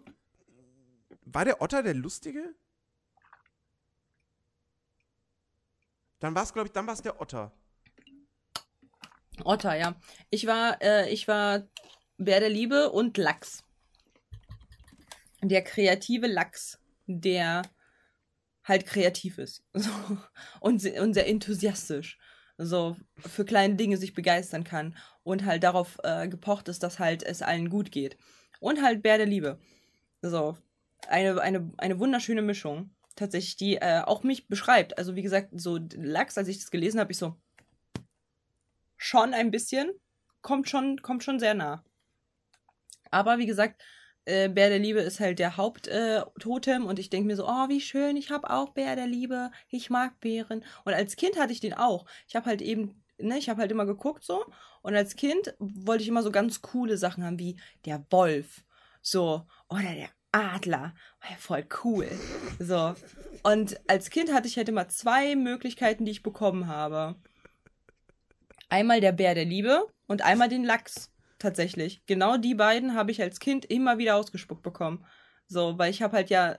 war 1.24 1.44
der 1.44 1.60
Otter 1.60 1.82
der 1.82 1.94
Lustige? 1.94 2.54
Dann 6.20 6.34
war 6.34 6.42
es, 6.42 6.52
glaube 6.52 6.68
ich, 6.68 6.72
dann 6.72 6.86
war 6.86 6.94
es 6.94 7.02
der 7.02 7.20
Otter. 7.20 7.52
Otter, 9.44 9.76
ja. 9.76 9.94
Ich 10.30 10.46
war, 10.46 10.80
äh, 10.82 11.10
ich 11.10 11.28
war 11.28 11.62
Bär 12.16 12.40
der 12.40 12.48
Liebe 12.48 12.90
und 12.90 13.16
Lachs. 13.16 13.64
Der 15.40 15.62
kreative 15.62 16.26
Lachs, 16.26 16.80
der 17.06 17.62
halt 18.64 18.86
kreativ 18.86 19.38
ist. 19.38 19.64
So. 19.74 19.90
Und, 20.60 20.84
und 20.84 21.14
sehr 21.14 21.28
enthusiastisch. 21.28 22.18
So 22.56 22.96
für 23.18 23.44
kleine 23.44 23.76
Dinge 23.76 23.96
sich 23.96 24.14
begeistern 24.14 24.64
kann. 24.64 24.96
Und 25.22 25.44
halt 25.44 25.62
darauf 25.62 25.98
äh, 26.02 26.28
gepocht 26.28 26.68
ist, 26.68 26.82
dass 26.82 26.98
halt 26.98 27.22
es 27.22 27.42
allen 27.42 27.70
gut 27.70 27.92
geht. 27.92 28.16
Und 28.60 28.82
halt 28.82 29.02
Bär 29.02 29.18
der 29.18 29.26
Liebe. 29.26 29.60
So. 30.22 30.58
Eine, 31.06 31.40
eine, 31.40 31.72
eine 31.78 32.00
wunderschöne 32.00 32.42
Mischung. 32.42 32.90
Tatsächlich, 33.18 33.56
die 33.56 33.76
äh, 33.76 34.02
auch 34.04 34.22
mich 34.22 34.46
beschreibt. 34.46 34.96
Also, 34.96 35.16
wie 35.16 35.22
gesagt, 35.22 35.48
so 35.52 35.80
Lachs, 35.96 36.38
als 36.38 36.46
ich 36.46 36.58
das 36.58 36.70
gelesen 36.70 37.00
habe, 37.00 37.10
ich 37.10 37.18
so, 37.18 37.36
schon 38.96 39.34
ein 39.34 39.50
bisschen. 39.50 39.90
Kommt 40.40 40.68
schon, 40.68 41.02
kommt 41.02 41.24
schon 41.24 41.40
sehr 41.40 41.54
nah. 41.54 41.84
Aber 43.10 43.38
wie 43.38 43.46
gesagt, 43.46 43.82
äh, 44.24 44.48
Bär 44.48 44.68
der 44.68 44.78
Liebe 44.78 45.00
ist 45.00 45.18
halt 45.18 45.40
der 45.40 45.56
Haupttotem 45.56 46.82
äh, 46.82 46.86
und 46.86 47.00
ich 47.00 47.10
denke 47.10 47.26
mir 47.26 47.34
so, 47.34 47.48
oh, 47.48 47.68
wie 47.68 47.80
schön, 47.80 48.16
ich 48.16 48.30
habe 48.30 48.50
auch 48.50 48.68
Bär 48.70 48.94
der 48.94 49.08
Liebe, 49.08 49.50
ich 49.68 49.90
mag 49.90 50.20
Bären. 50.20 50.64
Und 50.84 50.94
als 50.94 51.16
Kind 51.16 51.36
hatte 51.40 51.52
ich 51.52 51.60
den 51.60 51.74
auch. 51.74 52.06
Ich 52.28 52.36
habe 52.36 52.46
halt 52.46 52.62
eben, 52.62 53.02
ne, 53.18 53.36
ich 53.36 53.48
habe 53.48 53.60
halt 53.60 53.72
immer 53.72 53.86
geguckt 53.86 54.22
so 54.22 54.44
und 54.82 54.94
als 54.94 55.16
Kind 55.16 55.56
wollte 55.58 56.02
ich 56.02 56.08
immer 56.08 56.22
so 56.22 56.30
ganz 56.30 56.62
coole 56.62 56.98
Sachen 56.98 57.24
haben, 57.24 57.40
wie 57.40 57.58
der 57.84 58.06
Wolf, 58.10 58.62
so, 59.02 59.44
oder 59.68 59.94
der 59.94 60.10
Adler, 60.44 60.94
ja 61.28 61.36
voll 61.38 61.64
cool. 61.84 62.08
So. 62.58 62.94
Und 63.42 63.80
als 63.88 64.10
Kind 64.10 64.32
hatte 64.32 64.48
ich 64.48 64.56
halt 64.56 64.68
immer 64.68 64.88
zwei 64.88 65.36
Möglichkeiten, 65.36 66.04
die 66.04 66.10
ich 66.10 66.22
bekommen 66.22 66.66
habe. 66.66 67.16
Einmal 68.68 69.00
der 69.00 69.12
Bär 69.12 69.34
der 69.34 69.44
Liebe 69.44 69.86
und 70.06 70.22
einmal 70.22 70.48
den 70.48 70.64
Lachs. 70.64 71.10
Tatsächlich. 71.38 72.04
Genau 72.06 72.36
die 72.36 72.54
beiden 72.54 72.94
habe 72.94 73.12
ich 73.12 73.22
als 73.22 73.38
Kind 73.38 73.64
immer 73.64 73.98
wieder 73.98 74.16
ausgespuckt 74.16 74.62
bekommen. 74.62 75.04
So, 75.46 75.78
weil 75.78 75.90
ich 75.90 76.02
habe 76.02 76.16
halt 76.16 76.30
ja 76.30 76.58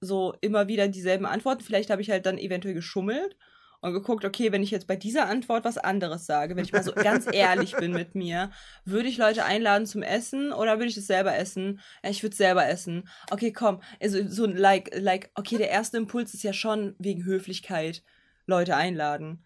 so 0.00 0.34
immer 0.40 0.68
wieder 0.68 0.86
dieselben 0.86 1.26
Antworten. 1.26 1.64
Vielleicht 1.64 1.90
habe 1.90 2.00
ich 2.00 2.10
halt 2.10 2.24
dann 2.26 2.38
eventuell 2.38 2.74
geschummelt 2.74 3.36
und 3.80 3.92
geguckt, 3.92 4.24
okay, 4.24 4.50
wenn 4.50 4.62
ich 4.62 4.70
jetzt 4.70 4.86
bei 4.86 4.96
dieser 4.96 5.26
Antwort 5.26 5.64
was 5.64 5.78
anderes 5.78 6.26
sage, 6.26 6.56
wenn 6.56 6.64
ich 6.64 6.72
mal 6.72 6.82
so 6.82 6.92
ganz 6.94 7.26
ehrlich 7.30 7.76
bin 7.76 7.92
mit 7.92 8.14
mir, 8.14 8.50
würde 8.84 9.08
ich 9.08 9.18
Leute 9.18 9.44
einladen 9.44 9.86
zum 9.86 10.02
Essen 10.02 10.52
oder 10.52 10.78
würde 10.78 10.86
ich 10.86 10.96
es 10.96 11.06
selber 11.06 11.36
essen? 11.36 11.80
Ja, 12.02 12.10
ich 12.10 12.22
würde 12.22 12.32
es 12.32 12.38
selber 12.38 12.66
essen. 12.66 13.08
Okay, 13.30 13.52
komm. 13.52 13.80
Also 14.00 14.26
so 14.28 14.46
like, 14.46 14.90
like, 14.94 15.30
okay, 15.34 15.58
der 15.58 15.70
erste 15.70 15.96
Impuls 15.96 16.34
ist 16.34 16.42
ja 16.42 16.52
schon 16.52 16.96
wegen 16.98 17.24
Höflichkeit 17.24 18.02
Leute 18.46 18.74
einladen. 18.74 19.44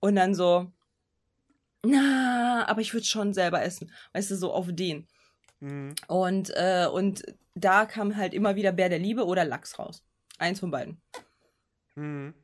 Und 0.00 0.16
dann 0.16 0.34
so, 0.34 0.72
na, 1.84 2.64
aber 2.66 2.80
ich 2.80 2.94
würde 2.94 3.06
schon 3.06 3.34
selber 3.34 3.62
essen. 3.62 3.92
Weißt 4.12 4.30
du, 4.30 4.36
so 4.36 4.52
auf 4.52 4.66
den. 4.70 5.06
Mhm. 5.60 5.94
Und, 6.08 6.50
äh, 6.54 6.86
und 6.90 7.22
da 7.54 7.84
kam 7.84 8.16
halt 8.16 8.32
immer 8.32 8.56
wieder 8.56 8.72
Bär 8.72 8.88
der 8.88 8.98
Liebe 8.98 9.26
oder 9.26 9.44
Lachs 9.44 9.78
raus. 9.78 10.02
Eins 10.38 10.60
von 10.60 10.70
beiden. 10.70 11.00
Mhm. 11.94 12.34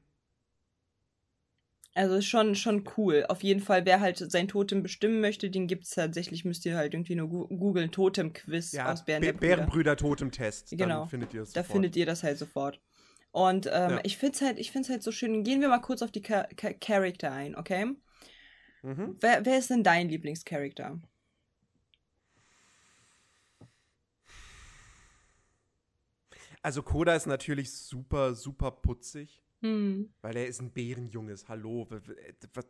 Also 1.94 2.16
ist 2.16 2.26
schon, 2.26 2.54
schon 2.54 2.84
cool. 2.96 3.24
Auf 3.28 3.42
jeden 3.42 3.60
Fall, 3.60 3.84
wer 3.84 3.98
halt 4.00 4.18
sein 4.18 4.46
Totem 4.46 4.82
bestimmen 4.82 5.20
möchte, 5.20 5.50
den 5.50 5.66
gibt 5.66 5.84
es 5.84 5.90
tatsächlich, 5.90 6.44
müsst 6.44 6.64
ihr 6.64 6.76
halt 6.76 6.94
irgendwie 6.94 7.16
nur 7.16 7.28
googeln, 7.28 7.90
Totem-Quiz 7.90 8.72
Ja, 8.72 8.92
aus 8.92 9.04
Bären 9.04 9.22
Bä- 9.22 9.26
der 9.26 9.32
Brüder. 9.32 9.56
Bärenbrüder 9.56 9.96
Totem-Test. 9.96 10.70
Genau. 10.70 11.00
Dann 11.00 11.08
findet 11.08 11.34
ihr 11.34 11.42
es 11.42 11.52
Da 11.52 11.62
sofort. 11.62 11.72
findet 11.74 11.96
ihr 11.96 12.06
das 12.06 12.22
halt 12.22 12.38
sofort. 12.38 12.80
Und 13.32 13.66
ähm, 13.66 13.90
Ja. 13.90 14.00
ich 14.04 14.16
finde 14.16 14.34
es 14.36 14.42
halt, 14.42 14.58
ich 14.58 14.70
find's 14.70 14.88
halt 14.90 15.02
so 15.02 15.10
schön. 15.12 15.42
Gehen 15.42 15.60
wir 15.60 15.68
mal 15.68 15.80
kurz 15.80 16.02
auf 16.02 16.10
die 16.12 16.22
Cha 16.22 16.46
Cha 16.56 16.72
Charakter 16.72 17.32
ein, 17.32 17.56
okay? 17.56 17.86
Mhm. 18.82 19.16
Wer, 19.20 19.44
wer 19.44 19.58
ist 19.58 19.70
denn 19.70 19.82
dein 19.82 20.08
Lieblingscharakter? 20.08 21.00
Also 26.62 26.82
Koda 26.82 27.14
ist 27.14 27.26
natürlich 27.26 27.72
super, 27.72 28.34
super 28.34 28.70
putzig, 28.70 29.42
Hm. 29.60 30.08
weil 30.22 30.36
er 30.36 30.46
ist 30.46 30.60
ein 30.60 30.70
Bärenjunges. 30.70 31.48
Hallo, 31.48 31.86
w- 31.90 32.00
w- 32.06 32.12
äh, 32.12 32.32
was, 32.54 32.64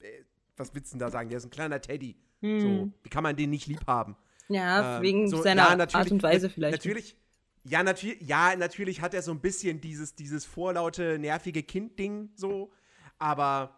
äh, 0.00 0.24
was 0.56 0.74
willst 0.74 0.92
du 0.92 0.94
denn 0.94 1.00
da 1.00 1.10
sagen? 1.10 1.28
Der 1.28 1.38
ist 1.38 1.44
ein 1.44 1.50
kleiner 1.50 1.80
Teddy. 1.80 2.16
Hm. 2.40 2.60
So, 2.60 2.92
wie 3.02 3.08
kann 3.10 3.22
man 3.22 3.36
den 3.36 3.50
nicht 3.50 3.66
lieb 3.66 3.86
haben? 3.86 4.16
Ja, 4.48 4.96
Ähm, 4.96 5.02
wegen 5.02 5.28
so, 5.28 5.42
seiner 5.42 5.62
ja, 5.78 5.86
Art 5.92 6.10
und 6.10 6.22
Weise 6.22 6.48
vielleicht. 6.48 6.72
Natürlich, 6.72 7.16
ja, 7.64 7.82
natürlich, 7.82 8.20
ja, 8.22 8.56
natürlich 8.56 9.00
hat 9.02 9.12
er 9.14 9.22
so 9.22 9.32
ein 9.32 9.40
bisschen 9.40 9.80
dieses, 9.80 10.14
dieses 10.14 10.44
vorlaute, 10.46 11.18
nervige 11.18 11.62
Kind-Ding 11.62 12.30
so, 12.34 12.72
aber 13.18 13.76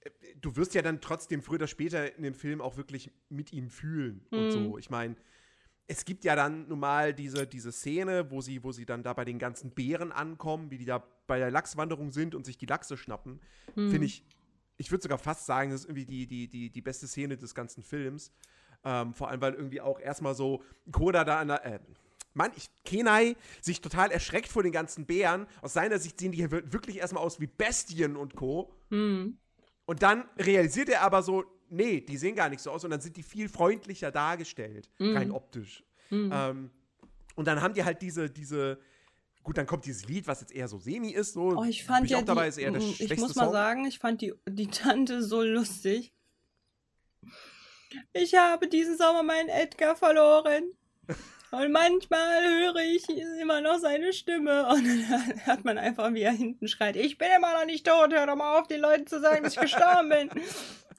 äh, 0.00 0.10
du 0.40 0.56
wirst 0.56 0.74
ja 0.74 0.82
dann 0.82 1.00
trotzdem 1.00 1.42
früher 1.42 1.56
oder 1.56 1.66
später 1.66 2.16
in 2.16 2.22
dem 2.22 2.34
Film 2.34 2.60
auch 2.60 2.76
wirklich 2.76 3.10
mit 3.28 3.52
ihm 3.52 3.68
fühlen 3.68 4.24
und 4.30 4.44
Mhm. 4.46 4.50
so. 4.50 4.78
Ich 4.78 4.90
meine, 4.90 5.16
es 5.90 6.04
gibt 6.04 6.24
ja 6.24 6.36
dann 6.36 6.68
nun 6.68 6.78
mal 6.78 7.12
diese, 7.12 7.48
diese 7.48 7.72
Szene, 7.72 8.30
wo 8.30 8.40
sie, 8.40 8.62
wo 8.62 8.70
sie 8.70 8.86
dann 8.86 9.02
da 9.02 9.12
bei 9.12 9.24
den 9.24 9.40
ganzen 9.40 9.72
Bären 9.72 10.12
ankommen, 10.12 10.70
wie 10.70 10.78
die 10.78 10.84
da 10.84 11.02
bei 11.26 11.40
der 11.40 11.50
Lachswanderung 11.50 12.12
sind 12.12 12.36
und 12.36 12.46
sich 12.46 12.56
die 12.56 12.66
Lachse 12.66 12.96
schnappen. 12.96 13.40
Hm. 13.74 13.90
Finde 13.90 14.06
ich, 14.06 14.24
ich 14.76 14.92
würde 14.92 15.02
sogar 15.02 15.18
fast 15.18 15.46
sagen, 15.46 15.72
das 15.72 15.80
ist 15.80 15.86
irgendwie 15.86 16.06
die, 16.06 16.26
die, 16.28 16.46
die, 16.46 16.70
die 16.70 16.80
beste 16.80 17.08
Szene 17.08 17.36
des 17.36 17.56
ganzen 17.56 17.82
Films. 17.82 18.32
Ähm, 18.84 19.14
vor 19.14 19.30
allem, 19.30 19.40
weil 19.40 19.54
irgendwie 19.54 19.80
auch 19.80 19.98
erstmal 19.98 20.36
so 20.36 20.62
Koda 20.92 21.24
da 21.24 21.40
an 21.40 21.48
der, 21.48 21.66
äh, 21.66 21.80
Mann, 22.34 22.52
ich, 22.56 22.70
Kenai 22.84 23.34
sich 23.60 23.80
total 23.80 24.12
erschreckt 24.12 24.46
vor 24.46 24.62
den 24.62 24.70
ganzen 24.70 25.06
Bären. 25.06 25.48
Aus 25.60 25.72
seiner 25.72 25.98
Sicht 25.98 26.20
sehen 26.20 26.30
die 26.30 26.38
hier 26.38 26.52
wir- 26.52 26.72
wirklich 26.72 26.98
erstmal 26.98 27.24
aus 27.24 27.40
wie 27.40 27.48
Bestien 27.48 28.14
und 28.16 28.36
Co. 28.36 28.72
Hm. 28.90 29.38
Und 29.86 30.02
dann 30.04 30.28
realisiert 30.38 30.88
er 30.88 31.02
aber 31.02 31.24
so, 31.24 31.44
nee, 31.70 32.00
die 32.00 32.16
sehen 32.16 32.34
gar 32.34 32.48
nicht 32.48 32.60
so 32.60 32.70
aus 32.70 32.84
und 32.84 32.90
dann 32.90 33.00
sind 33.00 33.16
die 33.16 33.22
viel 33.22 33.48
freundlicher 33.48 34.10
dargestellt, 34.10 34.88
Mhm. 34.98 35.16
rein 35.16 35.30
optisch. 35.30 35.82
Hm. 36.08 36.30
Ähm, 36.32 36.70
und 37.36 37.46
dann 37.46 37.62
haben 37.62 37.72
die 37.74 37.84
halt 37.84 38.02
diese, 38.02 38.28
diese, 38.28 38.78
gut, 39.42 39.56
dann 39.56 39.66
kommt 39.66 39.86
dieses 39.86 40.06
Lied, 40.06 40.26
was 40.26 40.40
jetzt 40.40 40.52
eher 40.52 40.68
so 40.68 40.78
semi 40.78 41.10
ist, 41.10 41.32
so. 41.32 41.56
Oh, 41.56 41.64
ich 41.64 41.84
fand 41.84 42.04
ich 42.06 42.10
ja 42.12 42.18
auch 42.18 42.24
dabei, 42.24 42.42
die, 42.44 42.48
ist 42.50 42.58
eher 42.58 42.72
der 42.72 42.82
mm, 42.82 42.94
ich 42.98 43.16
muss 43.18 43.34
mal 43.36 43.44
Song. 43.44 43.52
sagen, 43.52 43.84
ich 43.86 43.98
fand 43.98 44.20
die, 44.20 44.34
die 44.48 44.66
Tante 44.66 45.22
so 45.22 45.42
lustig. 45.42 46.12
Ich 48.12 48.34
habe 48.34 48.68
diesen 48.68 48.96
Sommer 48.96 49.22
meinen 49.22 49.48
Edgar 49.48 49.96
verloren. 49.96 50.64
Und 51.52 51.72
manchmal 51.72 52.44
höre 52.44 52.76
ich 52.76 53.08
immer 53.40 53.60
noch 53.60 53.78
seine 53.80 54.12
Stimme 54.12 54.68
und 54.68 54.84
dann 54.86 55.46
hat 55.46 55.64
man 55.64 55.78
einfach, 55.78 56.14
wie 56.14 56.20
er 56.22 56.30
hinten 56.30 56.68
schreit, 56.68 56.94
ich 56.94 57.18
bin 57.18 57.26
immer 57.36 57.52
noch 57.58 57.64
nicht 57.66 57.84
tot, 57.84 58.12
hör 58.12 58.26
doch 58.26 58.36
mal 58.36 58.60
auf, 58.60 58.68
den 58.68 58.80
Leuten 58.80 59.08
zu 59.08 59.20
sagen, 59.20 59.42
dass 59.42 59.54
ich 59.54 59.60
gestorben 59.60 60.08
bin. 60.10 60.30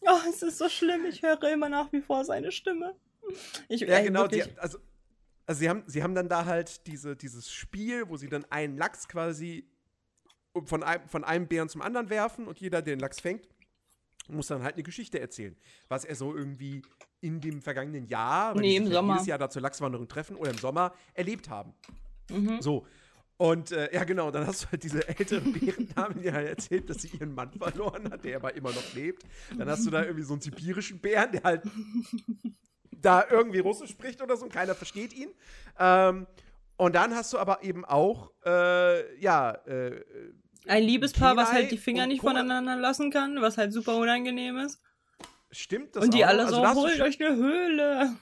Oh, 0.02 0.20
es 0.30 0.42
ist 0.42 0.58
so 0.58 0.68
schlimm, 0.70 1.06
ich 1.06 1.22
höre 1.22 1.42
immer 1.52 1.70
nach 1.70 1.92
wie 1.92 2.02
vor 2.02 2.26
seine 2.26 2.52
Stimme. 2.52 2.96
Ich, 3.70 3.82
Ja, 3.82 3.98
ey, 3.98 4.06
genau. 4.06 4.28
Die, 4.28 4.42
also, 4.58 4.80
also 5.46 5.60
sie, 5.60 5.70
haben, 5.70 5.84
sie 5.88 6.02
haben 6.04 6.16
dann 6.16 6.28
da 6.30 6.46
halt 6.46 6.88
diese, 6.88 7.16
dieses 7.16 7.52
Spiel, 7.52 8.10
wo 8.10 8.18
sie 8.18 8.28
dann 8.30 8.46
einen 8.50 8.78
Lachs 8.78 9.08
quasi 9.08 9.68
von 10.66 10.84
einem, 10.84 11.08
von 11.08 11.24
einem 11.24 11.48
Bären 11.48 11.70
zum 11.70 11.82
anderen 11.82 12.10
werfen 12.10 12.48
und 12.48 12.60
jeder, 12.60 12.82
der 12.82 12.96
den 12.96 13.00
Lachs 13.00 13.20
fängt, 13.20 13.48
muss 14.28 14.48
dann 14.48 14.64
halt 14.64 14.76
eine 14.76 14.84
Geschichte 14.84 15.20
erzählen. 15.20 15.56
Was 15.88 16.04
er 16.06 16.16
so 16.16 16.36
irgendwie 16.36 16.82
in 17.22 17.40
dem 17.40 17.62
vergangenen 17.62 18.06
Jahr, 18.08 18.56
Nee, 18.56 18.78
im 18.78 18.88
Sommer. 18.92 19.14
jedes 19.14 19.28
Jahr 19.28 19.38
da 19.38 19.50
zur 19.50 19.62
Lachswanderung 19.62 20.08
treffen 20.08 20.36
oder 20.36 20.52
im 20.52 20.58
Sommer 20.58 20.94
erlebt 21.14 21.50
haben. 21.50 21.74
Mhm. 22.30 22.62
So. 22.62 22.86
Und 23.42 23.72
äh, 23.72 23.92
ja, 23.92 24.04
genau, 24.04 24.30
dann 24.30 24.46
hast 24.46 24.62
du 24.62 24.68
halt 24.72 24.84
diese 24.84 25.08
ältere 25.08 25.42
Bärendame, 25.42 26.14
die 26.22 26.32
halt 26.32 26.48
erzählt, 26.48 26.88
dass 26.92 27.02
sie 27.02 27.08
ihren 27.08 27.34
Mann 27.34 27.52
verloren 27.52 28.12
hat, 28.12 28.24
der 28.24 28.36
aber 28.36 28.54
immer 28.56 28.70
noch 28.70 28.94
lebt. 28.94 29.24
Dann 29.58 29.68
hast 29.68 29.84
du 29.84 29.90
da 29.90 30.04
irgendwie 30.04 30.22
so 30.22 30.34
einen 30.34 30.42
sibirischen 30.42 31.00
Bären, 31.00 31.32
der 31.32 31.42
halt 31.42 31.64
da 32.92 33.26
irgendwie 33.28 33.58
Russisch 33.58 33.90
spricht 33.90 34.22
oder 34.22 34.38
so 34.38 34.44
und 34.46 34.54
keiner 34.54 34.76
versteht 34.76 35.12
ihn. 35.14 35.30
Ähm, 35.80 36.28
und 36.78 36.94
dann 36.94 37.16
hast 37.16 37.34
du 37.34 37.40
aber 37.40 37.64
eben 37.64 37.84
auch, 37.84 38.30
äh, 38.46 39.20
ja, 39.20 39.54
äh, 39.66 40.04
Ein 40.68 40.84
Liebespaar, 40.84 41.36
was 41.36 41.50
Kenai 41.50 41.62
halt 41.62 41.72
die 41.72 41.80
Finger 41.80 42.06
nicht 42.06 42.22
voneinander 42.22 42.76
lassen 42.76 43.10
kann, 43.10 43.42
was 43.42 43.58
halt 43.58 43.74
super 43.74 43.96
unangenehm 43.96 44.58
ist. 44.60 44.80
stimmt 45.50 45.96
das 45.96 46.04
Und 46.04 46.14
die 46.14 46.24
auch? 46.26 46.30
alle 46.30 46.46
Also 46.46 46.58
so, 46.58 46.62
du 46.62 46.76
holt 46.76 47.02
euch 47.02 47.20
eine 47.20 47.36
Höhle. 47.36 48.16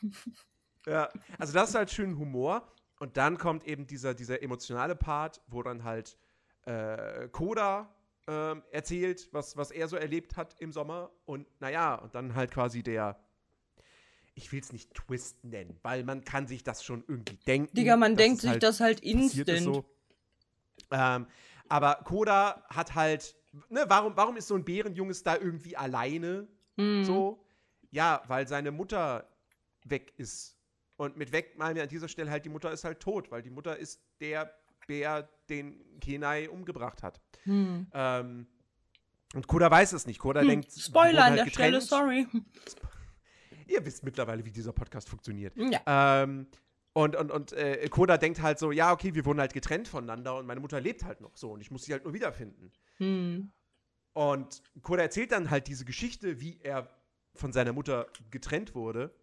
Ja, 0.88 1.10
also 1.38 1.52
das 1.52 1.72
ist 1.72 1.76
halt 1.76 1.92
schön 1.92 2.18
Humor. 2.18 2.74
Und 3.00 3.18
dann 3.18 3.38
kommt 3.38 3.66
eben 3.66 3.88
dieser, 3.88 4.14
dieser 4.14 4.44
emotionale 4.44 4.96
Part, 4.96 5.42
wo 5.48 5.64
dann 5.64 5.84
halt 5.84 6.18
äh, 6.66 7.30
Koda 7.30 7.90
ähm, 8.28 8.62
erzählt, 8.72 9.30
was, 9.32 9.58
was 9.58 9.72
er 9.72 9.88
so 9.88 9.96
erlebt 9.96 10.38
hat 10.38 10.56
im 10.60 10.72
Sommer. 10.72 11.10
Und 11.26 11.48
naja, 11.60 11.96
und 11.96 12.14
dann 12.14 12.36
halt 12.36 12.52
quasi 12.52 12.84
der, 12.84 13.18
ich 14.36 14.52
will 14.52 14.60
es 14.60 14.72
nicht 14.72 14.94
Twist 14.94 15.44
nennen, 15.44 15.80
weil 15.82 16.04
man 16.04 16.24
kann 16.24 16.46
sich 16.46 16.64
das 16.64 16.84
schon 16.84 17.04
irgendwie 17.08 17.38
denken. 17.48 17.76
Digga, 17.76 17.98
man 17.98 18.16
denkt 18.16 18.42
sich 18.42 18.52
halt 18.52 18.64
das 18.64 18.82
halt 18.82 19.00
instant. 19.00 19.62
so. 19.62 19.86
Ähm, 20.92 21.26
aber 21.70 22.02
Koda 22.04 22.64
hat 22.70 22.96
halt, 22.96 23.36
ne, 23.70 23.86
warum, 23.88 24.18
warum 24.18 24.38
ist 24.38 24.48
so 24.48 24.56
ein 24.56 24.66
Bärenjunges 24.66 25.24
da 25.24 25.38
irgendwie 25.38 25.78
alleine? 25.78 26.48
Mhm. 26.76 27.04
So? 27.04 27.46
Ja, 27.92 28.22
weil 28.28 28.48
seine 28.48 28.72
Mutter 28.72 29.28
weg 29.86 30.14
ist. 30.18 30.59
Und 31.00 31.16
mit 31.16 31.32
weg 31.32 31.58
meinen 31.58 31.78
wir 31.78 31.84
an 31.84 31.88
dieser 31.88 32.10
Stelle 32.10 32.30
halt, 32.30 32.44
die 32.44 32.50
Mutter 32.50 32.74
ist 32.74 32.84
halt 32.84 33.00
tot, 33.00 33.32
weil 33.32 33.42
die 33.42 33.50
Mutter 33.50 33.78
ist 33.78 34.02
der 34.20 34.54
Bär, 34.86 35.30
den 35.48 35.98
Kenai 36.02 36.50
umgebracht 36.50 37.04
hat. 37.04 37.22
Hm. 37.44 37.88
Ähm, 37.94 38.48
und 39.34 39.48
Koda 39.48 39.72
weiß 39.72 39.94
es 39.94 40.06
nicht. 40.06 40.20
Koda 40.20 40.44
denkt, 40.44 40.76
die 40.76 40.82
Spoiler 40.82 41.06
wurden 41.06 41.18
an 41.20 41.24
halt 41.24 41.40
der 41.46 41.52
Stelle, 41.52 41.80
getrennt. 41.80 41.90
sorry. 41.90 42.28
Ihr 43.68 43.86
wisst 43.86 44.04
mittlerweile, 44.04 44.44
wie 44.44 44.52
dieser 44.52 44.74
Podcast 44.74 45.08
funktioniert. 45.08 45.56
Ja. 45.56 46.24
Ähm, 46.24 46.48
und 46.92 47.16
und, 47.16 47.32
und 47.32 47.54
äh, 47.54 47.88
Koda 47.88 48.18
denkt 48.18 48.42
halt 48.42 48.60
so, 48.60 48.74
ja, 48.74 48.92
okay, 48.92 49.16
wir 49.16 49.24
wurden 49.24 49.40
halt 49.40 49.54
getrennt 49.54 49.88
voneinander 49.88 50.36
und 50.36 50.48
meine 50.48 50.60
Mutter 50.60 50.82
lebt 50.82 51.06
halt 51.06 51.22
noch 51.22 51.38
so 51.38 51.54
und 51.54 51.62
ich 51.62 51.72
muss 51.72 51.86
sie 51.86 51.94
halt 51.94 52.04
nur 52.04 52.14
wiederfinden. 52.14 52.74
Hm. 52.98 53.54
Und 54.12 54.64
Koda 54.82 55.04
erzählt 55.04 55.32
dann 55.32 55.50
halt 55.50 55.68
diese 55.68 55.86
Geschichte, 55.86 56.42
wie 56.42 56.60
er 56.60 56.90
von 57.36 57.54
seiner 57.54 57.72
Mutter 57.72 58.08
getrennt 58.32 58.76
wurde. 58.76 59.16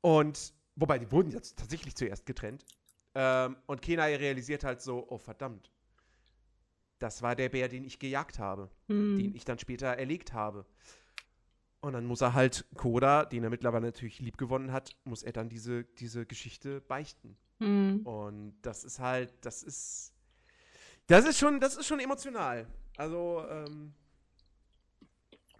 Und, 0.00 0.54
wobei, 0.76 0.98
die 0.98 1.10
wurden 1.10 1.30
jetzt 1.30 1.58
tatsächlich 1.58 1.94
zuerst 1.96 2.26
getrennt. 2.26 2.64
Ähm, 3.14 3.56
und 3.66 3.82
Kenai 3.82 4.16
realisiert 4.16 4.64
halt 4.64 4.80
so, 4.80 5.06
oh 5.08 5.18
verdammt, 5.18 5.70
das 6.98 7.22
war 7.22 7.34
der 7.34 7.48
Bär, 7.48 7.68
den 7.68 7.84
ich 7.84 7.98
gejagt 7.98 8.38
habe, 8.38 8.70
den 8.88 9.18
Hm. 9.18 9.34
ich 9.34 9.44
dann 9.44 9.58
später 9.58 9.86
erlegt 9.86 10.32
habe. 10.32 10.66
Und 11.80 11.94
dann 11.94 12.04
muss 12.04 12.20
er 12.20 12.34
halt 12.34 12.66
Koda, 12.74 13.24
den 13.24 13.42
er 13.42 13.50
mittlerweile 13.50 13.86
natürlich 13.86 14.20
liebgewonnen 14.20 14.70
hat, 14.70 14.96
muss 15.04 15.22
er 15.22 15.32
dann 15.32 15.48
diese, 15.48 15.84
diese 15.84 16.26
Geschichte 16.26 16.82
beichten. 16.82 17.38
Hm. 17.58 18.06
Und 18.06 18.60
das 18.62 18.84
ist 18.84 18.98
halt, 18.98 19.32
das 19.40 19.62
ist, 19.62 20.12
das 21.06 21.26
ist 21.26 21.38
schon, 21.38 21.58
das 21.58 21.76
ist 21.76 21.86
schon 21.86 22.00
emotional. 22.00 22.66
Also, 22.96 23.44
ähm, 23.48 23.94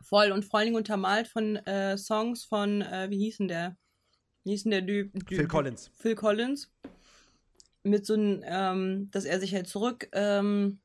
Voll 0.02 0.32
und 0.32 0.44
vor 0.44 0.58
allen 0.58 0.66
Dingen 0.66 0.76
untermalt 0.76 1.28
von 1.28 1.56
äh, 1.56 1.96
Songs 1.96 2.44
von, 2.44 2.82
äh, 2.82 3.08
wie 3.10 3.18
hieß 3.18 3.38
denn 3.38 3.48
der? 3.48 3.76
Wie 4.44 4.50
hieß 4.50 4.64
denn 4.64 4.72
der 4.72 4.86
Typ? 4.86 5.12
Phil 5.28 5.46
Collins. 5.46 5.90
Phil 5.98 6.14
Collins. 6.14 6.70
Mit 7.82 8.06
so 8.06 8.14
einem, 8.14 8.42
ähm, 8.44 9.10
dass 9.10 9.24
er 9.24 9.40
sich 9.40 9.54
halt 9.54 9.66
zurück 9.66 10.08
ähm, 10.12 10.80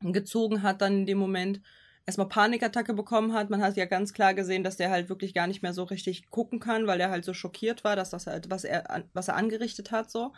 gezogen 0.00 0.62
hat, 0.62 0.80
dann 0.80 1.00
in 1.00 1.06
dem 1.06 1.18
Moment 1.18 1.60
erstmal 2.06 2.28
Panikattacke 2.28 2.94
bekommen 2.94 3.32
hat. 3.32 3.50
Man 3.50 3.62
hat 3.62 3.76
ja 3.76 3.84
ganz 3.84 4.12
klar 4.12 4.34
gesehen, 4.34 4.64
dass 4.64 4.76
der 4.76 4.90
halt 4.90 5.08
wirklich 5.08 5.34
gar 5.34 5.46
nicht 5.46 5.62
mehr 5.62 5.72
so 5.72 5.84
richtig 5.84 6.30
gucken 6.30 6.60
kann, 6.60 6.86
weil 6.86 7.00
er 7.00 7.10
halt 7.10 7.24
so 7.24 7.34
schockiert 7.34 7.84
war, 7.84 7.94
dass 7.94 8.10
das 8.10 8.26
halt, 8.26 8.50
was 8.50 8.64
er, 8.64 9.04
was 9.12 9.28
er 9.28 9.36
angerichtet 9.36 9.90
hat, 9.92 10.10
so. 10.10 10.32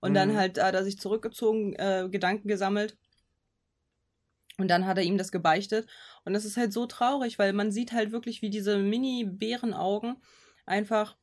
Und 0.00 0.14
dann 0.14 0.30
Mhm. 0.32 0.36
halt 0.36 0.62
hat 0.62 0.74
er 0.74 0.84
sich 0.84 0.98
zurückgezogen, 0.98 1.74
äh, 1.74 2.08
Gedanken 2.10 2.46
gesammelt. 2.46 2.96
Und 4.58 4.68
dann 4.68 4.86
hat 4.86 4.98
er 4.98 5.02
ihm 5.02 5.18
das 5.18 5.32
gebeichtet. 5.32 5.88
Und 6.24 6.34
das 6.34 6.44
ist 6.44 6.56
halt 6.56 6.72
so 6.72 6.86
traurig, 6.86 7.38
weil 7.38 7.52
man 7.52 7.72
sieht 7.72 7.92
halt 7.92 8.12
wirklich, 8.12 8.42
wie 8.42 8.50
diese 8.50 8.78
Mini-Bärenaugen 8.78 10.16
einfach 10.66 11.16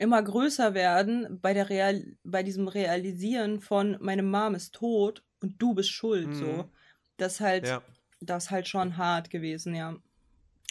immer 0.00 0.22
größer 0.22 0.74
werden 0.74 1.40
bei 1.42 1.54
der 1.54 1.70
Real 1.70 2.16
bei 2.24 2.42
diesem 2.42 2.68
Realisieren 2.68 3.60
von 3.60 3.98
meine 4.00 4.24
Mom 4.24 4.54
ist 4.56 4.74
tot 4.74 5.24
und 5.42 5.62
du 5.62 5.74
bist 5.74 5.90
schuld 5.92 6.34
Mhm. 6.34 6.36
so 6.36 6.72
das 7.18 7.34
ist 7.34 7.40
halt 7.40 7.68
Ja. 7.68 7.82
das 8.20 8.50
halt 8.50 8.68
schon 8.68 8.96
hart 8.96 9.30
gewesen 9.30 9.74
ja 9.76 9.96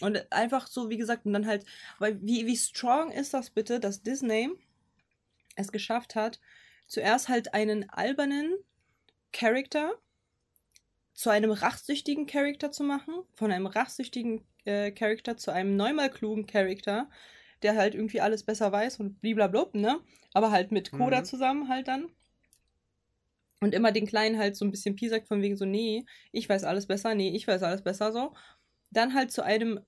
und 0.01 0.31
einfach 0.31 0.67
so 0.67 0.89
wie 0.89 0.97
gesagt 0.97 1.25
und 1.25 1.33
dann 1.33 1.47
halt 1.47 1.65
weil 1.99 2.21
wie 2.21 2.45
wie 2.47 2.57
strong 2.57 3.11
ist 3.11 3.33
das 3.33 3.51
bitte 3.51 3.79
dass 3.79 4.03
Disney 4.03 4.49
es 5.55 5.71
geschafft 5.71 6.15
hat 6.15 6.39
zuerst 6.87 7.29
halt 7.29 7.53
einen 7.53 7.87
albernen 7.91 8.55
Charakter 9.33 9.93
zu 11.13 11.29
einem 11.29 11.51
rachsüchtigen 11.51 12.25
Charakter 12.25 12.71
zu 12.71 12.83
machen 12.83 13.13
von 13.35 13.51
einem 13.51 13.67
rachsüchtigen 13.67 14.47
äh, 14.65 14.91
Charakter 14.91 15.37
zu 15.37 15.51
einem 15.51 15.75
neunmal 15.75 16.09
klugen 16.09 16.47
Charakter 16.47 17.09
der 17.63 17.75
halt 17.75 17.95
irgendwie 17.95 18.21
alles 18.21 18.43
besser 18.43 18.71
weiß 18.71 18.99
und 18.99 19.21
blablabla, 19.21 19.69
ne? 19.73 19.99
Aber 20.33 20.51
halt 20.51 20.71
mit 20.71 20.91
Koda 20.91 21.21
Mhm. 21.21 21.25
zusammen 21.25 21.69
halt 21.69 21.87
dann. 21.87 22.09
Und 23.61 23.73
immer 23.73 23.91
den 23.91 24.07
Kleinen 24.07 24.37
halt 24.37 24.55
so 24.55 24.63
ein 24.65 24.71
bisschen 24.71 24.95
piesackt 24.95 25.27
von 25.27 25.41
wegen 25.41 25.57
so, 25.57 25.65
nee, 25.65 26.05
ich 26.31 26.47
weiß 26.47 26.63
alles 26.63 26.87
besser, 26.87 27.13
nee, 27.15 27.35
ich 27.35 27.47
weiß 27.47 27.61
alles 27.63 27.81
besser, 27.83 28.11
so. 28.11 28.33
Dann 28.91 29.13
halt 29.13 29.31
zu 29.31 29.43
einem 29.43 29.81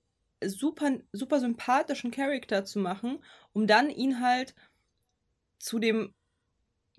super, 0.44 0.92
super 1.14 1.40
sympathischen 1.40 2.12
Charakter 2.12 2.66
zu 2.66 2.80
machen, 2.80 3.20
um 3.54 3.68
dann 3.68 3.90
ihn 3.90 4.20
halt 4.22 4.56
zu 5.60 5.80
dem 5.80 6.14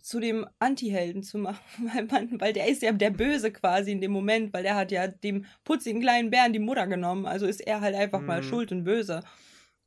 zu 0.03 0.19
dem 0.21 0.47
Anti-Helden 0.59 1.23
zu 1.23 1.39
machen, 1.39 1.61
weil 1.95 2.05
man, 2.07 2.41
weil 2.41 2.53
der 2.53 2.69
ist 2.69 2.83
ja 2.83 2.93
der 2.93 3.11
Böse 3.11 3.53
quasi 3.53 3.93
in 3.93 4.01
dem 4.01 4.11
Moment, 4.13 4.53
weil 4.53 4.65
der 4.65 4.75
hat 4.77 4.91
ja 4.91 5.07
dem 5.09 5.47
putzigen 5.65 6.01
kleinen 6.01 6.31
Bären 6.31 6.53
die 6.53 6.59
Mutter 6.59 6.87
genommen, 6.89 7.27
also 7.27 7.47
ist 7.47 7.61
er 7.61 7.81
halt 7.81 7.95
einfach 7.95 8.27
mal 8.27 8.43
Mhm. 8.43 8.47
schuld 8.49 8.73
und 8.73 8.85
böse. 8.85 9.21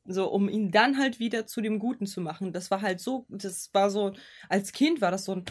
So, 0.08 0.28
um 0.30 0.48
ihn 0.48 0.70
dann 0.70 0.98
halt 0.98 1.18
wieder 1.18 1.46
zu 1.46 1.60
dem 1.60 1.78
Guten 1.78 2.06
zu 2.06 2.20
machen. 2.20 2.52
Das 2.52 2.70
war 2.70 2.82
halt 2.82 3.00
so, 3.00 3.26
das 3.28 3.70
war 3.72 3.90
so, 3.90 4.12
als 4.48 4.72
Kind 4.72 5.00
war 5.00 5.10
das 5.10 5.24
so 5.24 5.32
ein, 5.32 5.44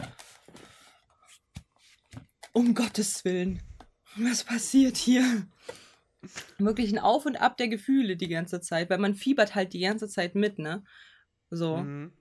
um 2.53 2.73
Gottes 2.73 3.25
Willen, 3.25 3.61
was 4.15 4.43
passiert 4.43 4.95
hier? 4.95 5.47
Wirklich 6.57 6.91
ein 6.91 6.99
Auf 6.99 7.25
und 7.25 7.35
Ab 7.35 7.57
der 7.57 7.67
Gefühle 7.67 8.15
die 8.15 8.29
ganze 8.29 8.61
Zeit, 8.61 8.89
weil 8.89 8.97
man 8.97 9.13
fiebert 9.13 9.55
halt 9.55 9.73
die 9.73 9.81
ganze 9.81 10.07
Zeit 10.07 10.35
mit, 10.35 10.57
ne? 10.57 10.83
So. 11.49 11.77
Mhm. 11.77 12.13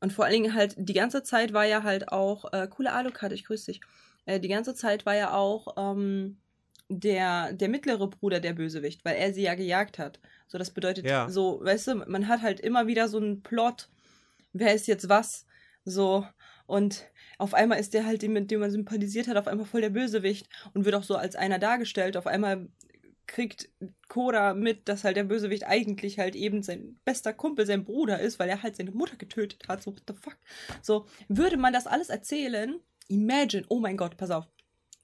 Und 0.00 0.12
vor 0.12 0.24
allen 0.24 0.34
Dingen 0.34 0.54
halt, 0.54 0.74
die 0.76 0.92
ganze 0.92 1.22
Zeit 1.22 1.52
war 1.52 1.64
ja 1.64 1.82
halt 1.82 2.10
auch, 2.12 2.52
äh, 2.52 2.66
coole 2.68 2.92
Alucard, 2.92 3.32
ich 3.32 3.44
grüße 3.44 3.72
dich. 3.72 3.80
Äh, 4.26 4.40
die 4.40 4.48
ganze 4.48 4.74
Zeit 4.74 5.06
war 5.06 5.14
ja 5.14 5.32
auch 5.32 5.74
ähm, 5.76 6.38
der, 7.00 7.52
der 7.52 7.68
mittlere 7.68 8.08
Bruder 8.08 8.40
der 8.40 8.52
Bösewicht, 8.52 9.04
weil 9.04 9.16
er 9.16 9.32
sie 9.32 9.42
ja 9.42 9.54
gejagt 9.54 9.98
hat. 9.98 10.20
So, 10.46 10.58
das 10.58 10.70
bedeutet, 10.70 11.06
Ja. 11.06 11.28
so, 11.28 11.60
weißt 11.62 11.88
du, 11.88 11.94
man 12.06 12.28
hat 12.28 12.42
halt 12.42 12.60
immer 12.60 12.86
wieder 12.86 13.08
so 13.08 13.18
einen 13.18 13.42
Plot, 13.42 13.88
wer 14.52 14.74
ist 14.74 14.86
jetzt 14.86 15.08
was, 15.08 15.46
so. 15.84 16.26
Und 16.66 17.04
auf 17.38 17.52
einmal 17.52 17.78
ist 17.78 17.92
der 17.94 18.06
halt, 18.06 18.22
dem, 18.22 18.32
mit 18.32 18.50
dem 18.50 18.60
man 18.60 18.70
sympathisiert 18.70 19.28
hat, 19.28 19.36
auf 19.36 19.48
einmal 19.48 19.66
voll 19.66 19.80
der 19.82 19.90
Bösewicht 19.90 20.48
und 20.72 20.84
wird 20.84 20.94
auch 20.94 21.02
so 21.02 21.16
als 21.16 21.36
einer 21.36 21.58
dargestellt. 21.58 22.16
Auf 22.16 22.26
einmal 22.26 22.68
kriegt 23.26 23.68
Koda 24.08 24.54
mit, 24.54 24.88
dass 24.88 25.04
halt 25.04 25.16
der 25.16 25.24
Bösewicht 25.24 25.66
eigentlich 25.66 26.18
halt 26.18 26.36
eben 26.36 26.62
sein 26.62 26.98
bester 27.04 27.32
Kumpel, 27.32 27.66
sein 27.66 27.84
Bruder 27.84 28.20
ist, 28.20 28.38
weil 28.38 28.48
er 28.48 28.62
halt 28.62 28.76
seine 28.76 28.92
Mutter 28.92 29.16
getötet 29.16 29.66
hat. 29.68 29.82
So, 29.82 29.92
what 29.92 30.02
the 30.06 30.14
fuck? 30.14 30.36
So, 30.82 31.06
würde 31.28 31.56
man 31.56 31.72
das 31.72 31.86
alles 31.86 32.08
erzählen, 32.10 32.78
imagine, 33.08 33.64
oh 33.68 33.80
mein 33.80 33.96
Gott, 33.96 34.16
pass 34.16 34.30
auf, 34.30 34.46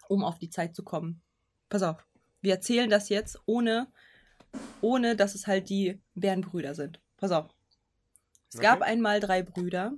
um 0.08 0.22
auf 0.24 0.38
die 0.38 0.50
Zeit 0.50 0.74
zu 0.74 0.82
kommen. 0.82 1.22
Pass 1.70 1.82
auf, 1.82 2.04
wir 2.42 2.52
erzählen 2.54 2.90
das 2.90 3.08
jetzt, 3.08 3.38
ohne, 3.46 3.86
ohne 4.82 5.16
dass 5.16 5.34
es 5.34 5.46
halt 5.46 5.70
die 5.70 6.02
Bärenbrüder 6.14 6.74
sind. 6.74 7.00
Pass 7.16 7.30
auf. 7.30 7.48
Es 8.50 8.56
Okay. 8.56 8.66
gab 8.66 8.82
einmal 8.82 9.20
drei 9.20 9.42
Brüder, 9.42 9.94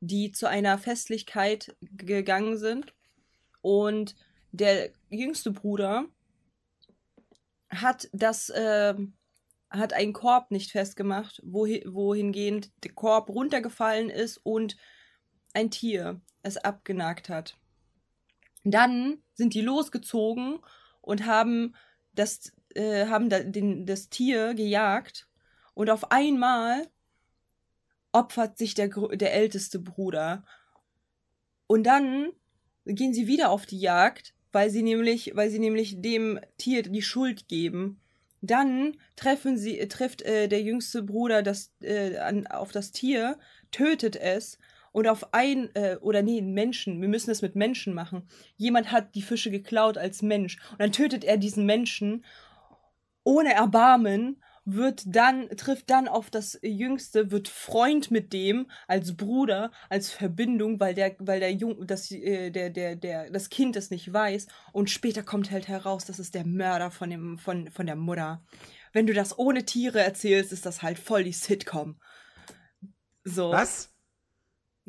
die 0.00 0.30
zu 0.30 0.46
einer 0.46 0.78
Festlichkeit 0.78 1.74
gegangen 1.80 2.58
sind 2.58 2.94
und 3.62 4.14
der 4.52 4.90
jüngste 5.10 5.50
Bruder 5.50 6.04
hat 7.70 8.08
das 8.12 8.52
ähm, 8.54 9.14
hat 9.70 9.92
einen 9.92 10.12
Korb 10.12 10.50
nicht 10.50 10.70
festgemacht, 10.70 11.42
wohi 11.44 11.84
wohingehend 11.86 12.70
der 12.84 12.92
Korb 12.92 13.28
runtergefallen 13.28 14.08
ist 14.08 14.38
und 14.38 14.76
ein 15.52 15.70
Tier 15.70 16.20
es 16.42 16.56
abgenagt 16.56 17.28
hat. 17.28 17.57
Dann 18.64 19.22
sind 19.34 19.54
die 19.54 19.60
losgezogen 19.60 20.58
und 21.00 21.26
haben 21.26 21.74
das, 22.14 22.52
äh, 22.74 23.06
haben 23.06 23.28
da, 23.28 23.40
den, 23.40 23.86
das 23.86 24.08
Tier 24.08 24.54
gejagt 24.54 25.28
und 25.74 25.90
auf 25.90 26.10
einmal 26.10 26.88
opfert 28.12 28.58
sich 28.58 28.74
der, 28.74 28.88
der 28.88 29.34
älteste 29.34 29.78
Bruder. 29.78 30.44
Und 31.66 31.84
dann 31.84 32.32
gehen 32.84 33.14
sie 33.14 33.26
wieder 33.26 33.50
auf 33.50 33.66
die 33.66 33.78
Jagd, 33.78 34.34
weil 34.52 34.70
sie 34.70 34.82
nämlich, 34.82 35.32
weil 35.34 35.50
sie 35.50 35.58
nämlich 35.58 36.00
dem 36.00 36.40
Tier 36.56 36.82
die 36.82 37.02
Schuld 37.02 37.48
geben. 37.48 38.00
Dann 38.40 38.96
treffen 39.16 39.56
sie, 39.56 39.78
äh, 39.78 39.88
trifft 39.88 40.22
äh, 40.22 40.48
der 40.48 40.62
jüngste 40.62 41.02
Bruder 41.02 41.42
das, 41.42 41.72
äh, 41.80 42.16
an, 42.18 42.46
auf 42.46 42.72
das 42.72 42.92
Tier, 42.92 43.38
tötet 43.70 44.16
es 44.16 44.58
und 44.98 45.06
auf 45.06 45.32
ein, 45.32 45.74
äh, 45.74 45.96
oder 46.00 46.22
nee, 46.22 46.42
Menschen, 46.42 47.00
wir 47.00 47.08
müssen 47.08 47.30
es 47.30 47.40
mit 47.40 47.54
Menschen 47.54 47.94
machen. 47.94 48.28
Jemand 48.56 48.90
hat 48.90 49.14
die 49.14 49.22
Fische 49.22 49.50
geklaut 49.50 49.96
als 49.96 50.22
Mensch 50.22 50.58
und 50.72 50.80
dann 50.80 50.92
tötet 50.92 51.24
er 51.24 51.36
diesen 51.36 51.64
Menschen 51.64 52.24
ohne 53.22 53.54
Erbarmen, 53.54 54.42
wird 54.64 55.04
dann, 55.06 55.48
trifft 55.50 55.88
dann 55.88 56.08
auf 56.08 56.30
das 56.30 56.58
Jüngste, 56.62 57.30
wird 57.30 57.46
Freund 57.46 58.10
mit 58.10 58.32
dem 58.32 58.68
als 58.88 59.16
Bruder, 59.16 59.70
als 59.88 60.10
Verbindung, 60.10 60.80
weil 60.80 60.94
der, 60.94 61.14
weil 61.20 61.38
der 61.38 61.52
Jung, 61.52 61.86
das, 61.86 62.10
äh, 62.10 62.50
der, 62.50 62.68
der, 62.70 62.96
der, 62.96 63.30
das 63.30 63.50
Kind 63.50 63.76
es 63.76 63.90
nicht 63.90 64.12
weiß. 64.12 64.48
Und 64.72 64.90
später 64.90 65.22
kommt 65.22 65.52
halt 65.52 65.68
heraus, 65.68 66.06
das 66.06 66.18
ist 66.18 66.34
der 66.34 66.44
Mörder 66.44 66.90
von 66.90 67.08
dem, 67.08 67.38
von, 67.38 67.70
von 67.70 67.86
der 67.86 67.96
Mutter. 67.96 68.42
Wenn 68.92 69.06
du 69.06 69.14
das 69.14 69.38
ohne 69.38 69.64
Tiere 69.64 70.00
erzählst, 70.00 70.52
ist 70.52 70.66
das 70.66 70.82
halt 70.82 70.98
voll 70.98 71.22
die 71.22 71.32
Sitcom. 71.32 72.00
So. 73.22 73.52
Was? 73.52 73.94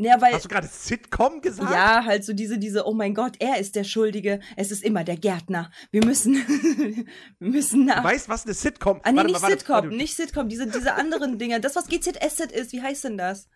Ja, 0.01 0.21
weil, 0.21 0.33
Hast 0.33 0.45
du 0.45 0.49
gerade 0.49 0.67
Sitcom 0.67 1.41
gesagt? 1.41 1.69
ja, 1.73 2.05
halt 2.05 2.23
so 2.23 2.31
diese, 2.31 2.57
diese, 2.57 2.87
oh 2.87 2.93
mein 2.93 3.13
Gott, 3.13 3.35
er 3.39 3.57
ist 3.57 3.75
der 3.75 3.83
Schuldige, 3.83 4.39
es 4.55 4.71
ist 4.71 4.81
immer 4.81 5.03
der 5.03 5.17
Gärtner. 5.17 5.71
Wir 5.91 6.05
müssen, 6.05 6.35
wir 7.39 7.49
müssen 7.49 7.83
nach. 7.83 7.97
Du 7.97 8.03
weißt, 8.05 8.29
was 8.29 8.45
eine 8.45 8.53
Sitcom 8.53 9.01
Ah, 9.03 9.11
nee, 9.11 9.17
Warte 9.17 9.31
nicht 9.33 9.41
warte, 9.41 9.57
Sitcom, 9.57 9.75
warte. 9.75 9.87
nicht 9.89 10.15
Sitcom, 10.15 10.47
diese, 10.47 10.67
diese 10.67 10.93
anderen 10.93 11.37
Dinger. 11.37 11.59
Das, 11.59 11.75
was 11.75 11.87
GZSZ 11.87 12.49
ist, 12.53 12.71
wie 12.71 12.81
heißt 12.81 13.03
denn 13.03 13.17
das? 13.17 13.49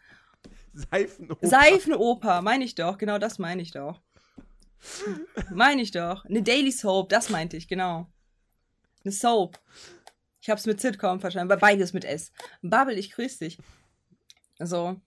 Seifenoper. 0.73 1.47
Seifenoper, 1.47 2.41
meine 2.41 2.65
ich 2.65 2.75
doch, 2.75 2.97
genau 2.97 3.19
das 3.19 3.39
meine 3.39 3.61
ich 3.61 3.71
doch. 3.71 4.01
Meine 5.53 5.81
ich 5.81 5.91
doch. 5.91 6.25
Eine 6.25 6.43
Daily 6.43 6.73
Soap, 6.73 7.07
das 7.07 7.29
meinte 7.29 7.55
ich, 7.55 7.69
genau. 7.69 8.11
Eine 9.05 9.13
Soap. 9.13 9.61
Ich 10.41 10.49
hab's 10.49 10.65
mit 10.65 10.81
Sitcom 10.81 11.21
verstanden, 11.21 11.49
weil 11.51 11.57
beides 11.57 11.93
mit 11.93 12.03
S. 12.03 12.33
Babbel, 12.61 12.97
ich 12.97 13.11
grüß 13.11 13.37
dich. 13.37 13.59
So. 14.59 14.99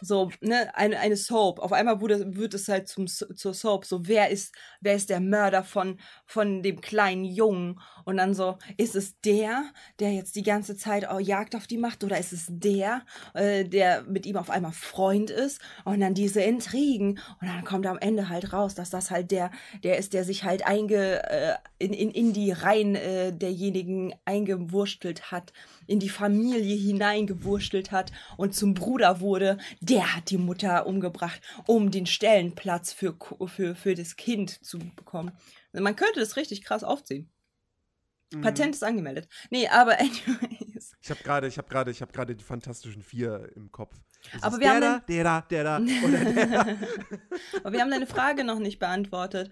So, 0.00 0.30
ne, 0.40 0.74
eine, 0.74 0.98
eine 0.98 1.16
Soap. 1.16 1.58
Auf 1.58 1.72
einmal 1.72 2.00
wurde, 2.00 2.36
wird 2.36 2.54
es 2.54 2.68
halt 2.68 2.88
zum, 2.88 3.06
zur 3.06 3.54
Soap. 3.54 3.84
So, 3.84 4.08
wer 4.08 4.30
ist, 4.30 4.54
wer 4.80 4.94
ist 4.94 5.10
der 5.10 5.20
Mörder 5.20 5.62
von, 5.62 5.98
von 6.26 6.62
dem 6.62 6.80
kleinen 6.80 7.24
Jungen? 7.24 7.80
Und 8.04 8.16
dann 8.16 8.34
so, 8.34 8.58
ist 8.76 8.96
es 8.96 9.20
der, 9.20 9.64
der 10.00 10.12
jetzt 10.12 10.34
die 10.34 10.42
ganze 10.42 10.76
Zeit 10.76 11.06
oh, 11.12 11.18
Jagd 11.18 11.54
auf 11.54 11.66
die 11.66 11.78
macht? 11.78 12.02
Oder 12.04 12.18
ist 12.18 12.32
es 12.32 12.46
der, 12.48 13.04
äh, 13.34 13.64
der 13.64 14.02
mit 14.02 14.26
ihm 14.26 14.36
auf 14.36 14.50
einmal 14.50 14.72
Freund 14.72 15.30
ist? 15.30 15.60
Und 15.84 16.00
dann 16.00 16.14
diese 16.14 16.40
Intrigen. 16.40 17.20
Und 17.40 17.48
dann 17.48 17.64
kommt 17.64 17.86
am 17.86 17.98
Ende 17.98 18.28
halt 18.28 18.52
raus, 18.52 18.74
dass 18.74 18.90
das 18.90 19.10
halt 19.10 19.30
der, 19.30 19.50
der 19.84 19.98
ist, 19.98 20.14
der 20.14 20.24
sich 20.24 20.44
halt 20.44 20.66
einge, 20.66 21.22
äh, 21.30 21.54
in, 21.78 21.92
in, 21.92 22.10
in 22.10 22.32
die 22.32 22.50
Reihen 22.52 22.94
äh, 22.94 23.32
derjenigen 23.32 24.14
eingewurstelt 24.24 25.30
hat, 25.30 25.52
in 25.86 25.98
die 25.98 26.08
Familie 26.08 26.76
hineingewurstelt 26.76 27.92
hat 27.92 28.12
und 28.36 28.54
zum 28.54 28.74
Bruder 28.74 29.20
wurde, 29.20 29.58
der 29.80 30.16
hat 30.16 30.30
die 30.30 30.38
Mutter 30.38 30.86
umgebracht, 30.86 31.40
um 31.66 31.90
den 31.90 32.06
Stellenplatz 32.06 32.92
für, 32.92 33.16
für, 33.46 33.74
für 33.74 33.94
das 33.94 34.16
Kind 34.16 34.64
zu 34.64 34.78
bekommen. 34.78 35.32
Also 35.72 35.82
Man 35.82 35.96
könnte 35.96 36.20
das 36.20 36.36
richtig 36.36 36.62
krass 36.62 36.84
aufziehen. 36.84 37.30
Mhm. 38.32 38.42
Patent 38.42 38.74
ist 38.74 38.84
angemeldet. 38.84 39.28
Nee, 39.50 39.68
aber 39.68 39.92
anyways. 40.00 40.92
Ich 41.00 41.10
habe 41.10 41.22
gerade, 41.22 41.46
ich 41.46 41.58
habe 41.58 41.68
gerade, 41.68 41.90
ich 41.90 42.00
habe 42.00 42.12
gerade 42.12 42.34
die 42.34 42.44
Fantastischen 42.44 43.02
Vier 43.02 43.50
im 43.56 43.70
Kopf. 43.70 43.94
Es 44.34 44.42
Aber 44.42 44.58
wir 44.58 44.66
der 44.66 44.74
haben 44.74 44.80
da, 44.80 44.98
der 45.00 45.24
da, 45.24 45.40
der 45.40 45.64
da 45.64 45.78
der 45.80 46.46
da. 46.46 46.66
Aber 47.60 47.72
wir 47.72 47.80
haben 47.80 47.90
deine 47.90 48.06
Frage 48.06 48.44
noch 48.44 48.58
nicht 48.58 48.78
beantwortet. 48.78 49.50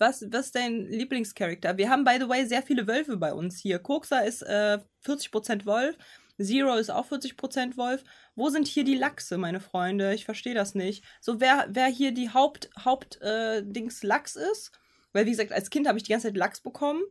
Was, 0.00 0.24
was 0.30 0.46
ist 0.46 0.54
dein 0.54 0.86
Lieblingscharakter? 0.86 1.76
Wir 1.76 1.90
haben, 1.90 2.04
by 2.04 2.16
the 2.18 2.28
way, 2.28 2.46
sehr 2.46 2.62
viele 2.62 2.86
Wölfe 2.86 3.18
bei 3.18 3.34
uns 3.34 3.58
hier. 3.58 3.78
Koksa 3.78 4.20
ist 4.20 4.40
äh, 4.40 4.78
40% 5.04 5.66
Wolf. 5.66 5.98
Zero 6.40 6.74
ist 6.76 6.90
auch 6.90 7.06
40% 7.06 7.76
Wolf. 7.76 8.02
Wo 8.34 8.48
sind 8.48 8.66
hier 8.66 8.84
die 8.84 8.94
Lachse, 8.94 9.36
meine 9.36 9.60
Freunde? 9.60 10.14
Ich 10.14 10.24
verstehe 10.24 10.54
das 10.54 10.74
nicht. 10.74 11.04
So, 11.20 11.38
wer, 11.38 11.66
wer 11.68 11.86
hier 11.86 12.12
die 12.12 12.30
Haupt, 12.30 12.70
Haupt 12.82 13.20
äh, 13.20 13.60
Lachs 14.00 14.36
ist? 14.36 14.72
Weil, 15.12 15.26
wie 15.26 15.32
gesagt, 15.32 15.52
als 15.52 15.68
Kind 15.68 15.86
habe 15.86 15.98
ich 15.98 16.04
die 16.04 16.12
ganze 16.12 16.28
Zeit 16.28 16.36
Lachs 16.38 16.62
bekommen. 16.62 17.02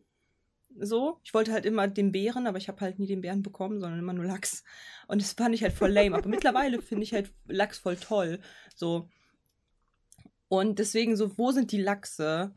So, 0.80 1.20
ich 1.24 1.36
wollte 1.36 1.52
halt 1.52 1.68
immer 1.68 1.88
den 1.88 2.12
Bären, 2.12 2.48
aber 2.48 2.58
ich 2.58 2.70
habe 2.70 2.82
halt 2.82 2.98
nie 2.98 3.08
den 3.08 3.22
Bären 3.22 3.44
bekommen, 3.44 3.80
sondern 3.80 4.00
immer 4.00 4.14
nur 4.14 4.26
Lachs. 4.26 4.64
Und 5.08 5.22
das 5.22 5.34
fand 5.34 5.54
ich 5.54 5.62
halt 5.62 5.74
voll 5.74 5.92
lame. 5.92 6.16
Aber 6.18 6.28
mittlerweile 6.28 6.82
finde 6.82 7.04
ich 7.04 7.14
halt 7.14 7.32
Lachs 7.48 7.78
voll 7.78 7.98
toll. 7.98 8.40
So, 8.76 9.08
und 10.50 10.80
deswegen 10.80 11.16
so, 11.16 11.38
wo 11.38 11.52
sind 11.52 11.72
die 11.72 11.82
Lachse? 11.82 12.52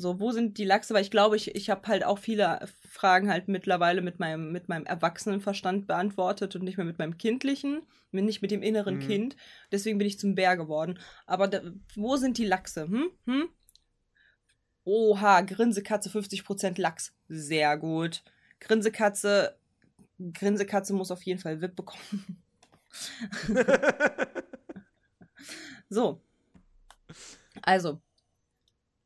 So, 0.00 0.20
wo 0.20 0.30
sind 0.30 0.58
die 0.58 0.64
Lachse? 0.64 0.94
Weil 0.94 1.02
ich 1.02 1.10
glaube, 1.10 1.34
ich, 1.34 1.56
ich 1.56 1.70
habe 1.70 1.88
halt 1.88 2.04
auch 2.04 2.20
viele 2.20 2.68
Fragen 2.88 3.28
halt 3.28 3.48
mittlerweile 3.48 4.00
mit 4.00 4.20
meinem, 4.20 4.52
mit 4.52 4.68
meinem 4.68 4.86
Erwachsenenverstand 4.86 5.88
beantwortet 5.88 6.54
und 6.54 6.62
nicht 6.62 6.76
mehr 6.76 6.86
mit 6.86 7.00
meinem 7.00 7.18
kindlichen, 7.18 7.82
nicht 8.12 8.40
mit 8.40 8.52
dem 8.52 8.62
inneren 8.62 8.94
Mhm. 8.94 9.00
Kind. 9.00 9.36
Deswegen 9.72 9.98
bin 9.98 10.06
ich 10.06 10.20
zum 10.20 10.36
Bär 10.36 10.56
geworden. 10.56 11.00
Aber 11.26 11.48
da, 11.48 11.62
wo 11.96 12.14
sind 12.14 12.38
die 12.38 12.44
Lachse? 12.44 12.82
Hm? 12.86 13.10
Hm? 13.26 13.48
Oha, 14.84 15.40
Grinsekatze 15.40 16.10
50% 16.10 16.80
Lachs. 16.80 17.12
Sehr 17.28 17.76
gut. 17.76 18.22
Grinsekatze, 18.60 19.58
Grinsekatze 20.32 20.94
muss 20.94 21.10
auf 21.10 21.22
jeden 21.22 21.40
Fall 21.40 21.60
VIP 21.60 21.74
bekommen. 21.74 22.40
So. 25.90 26.20
Also, 27.62 28.00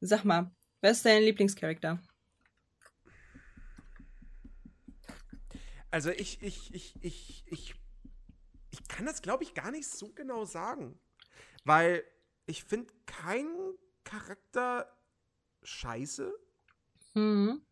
sag 0.01 0.25
mal, 0.25 0.51
wer 0.83 0.90
ist 0.90 1.05
dein 1.07 1.23
Lieblingscharakter? 1.23 1.99
Also 5.90 6.11
ich, 6.11 6.42
ich, 6.42 6.75
ich, 6.75 7.03
ich, 7.03 7.45
ich, 7.47 7.75
ich 8.71 8.88
kann 8.88 9.07
das, 9.07 9.23
glaube 9.23 9.45
ich, 9.45 9.55
gar 9.55 9.71
nicht 9.71 9.88
so 9.88 10.12
genau 10.12 10.45
sagen. 10.45 10.99
Weil 11.64 12.05
ich 12.47 12.64
finde 12.64 12.92
keinen 13.07 13.79
Charakter 14.05 14.95
scheiße. 15.62 16.33
Mhm. 17.14 17.62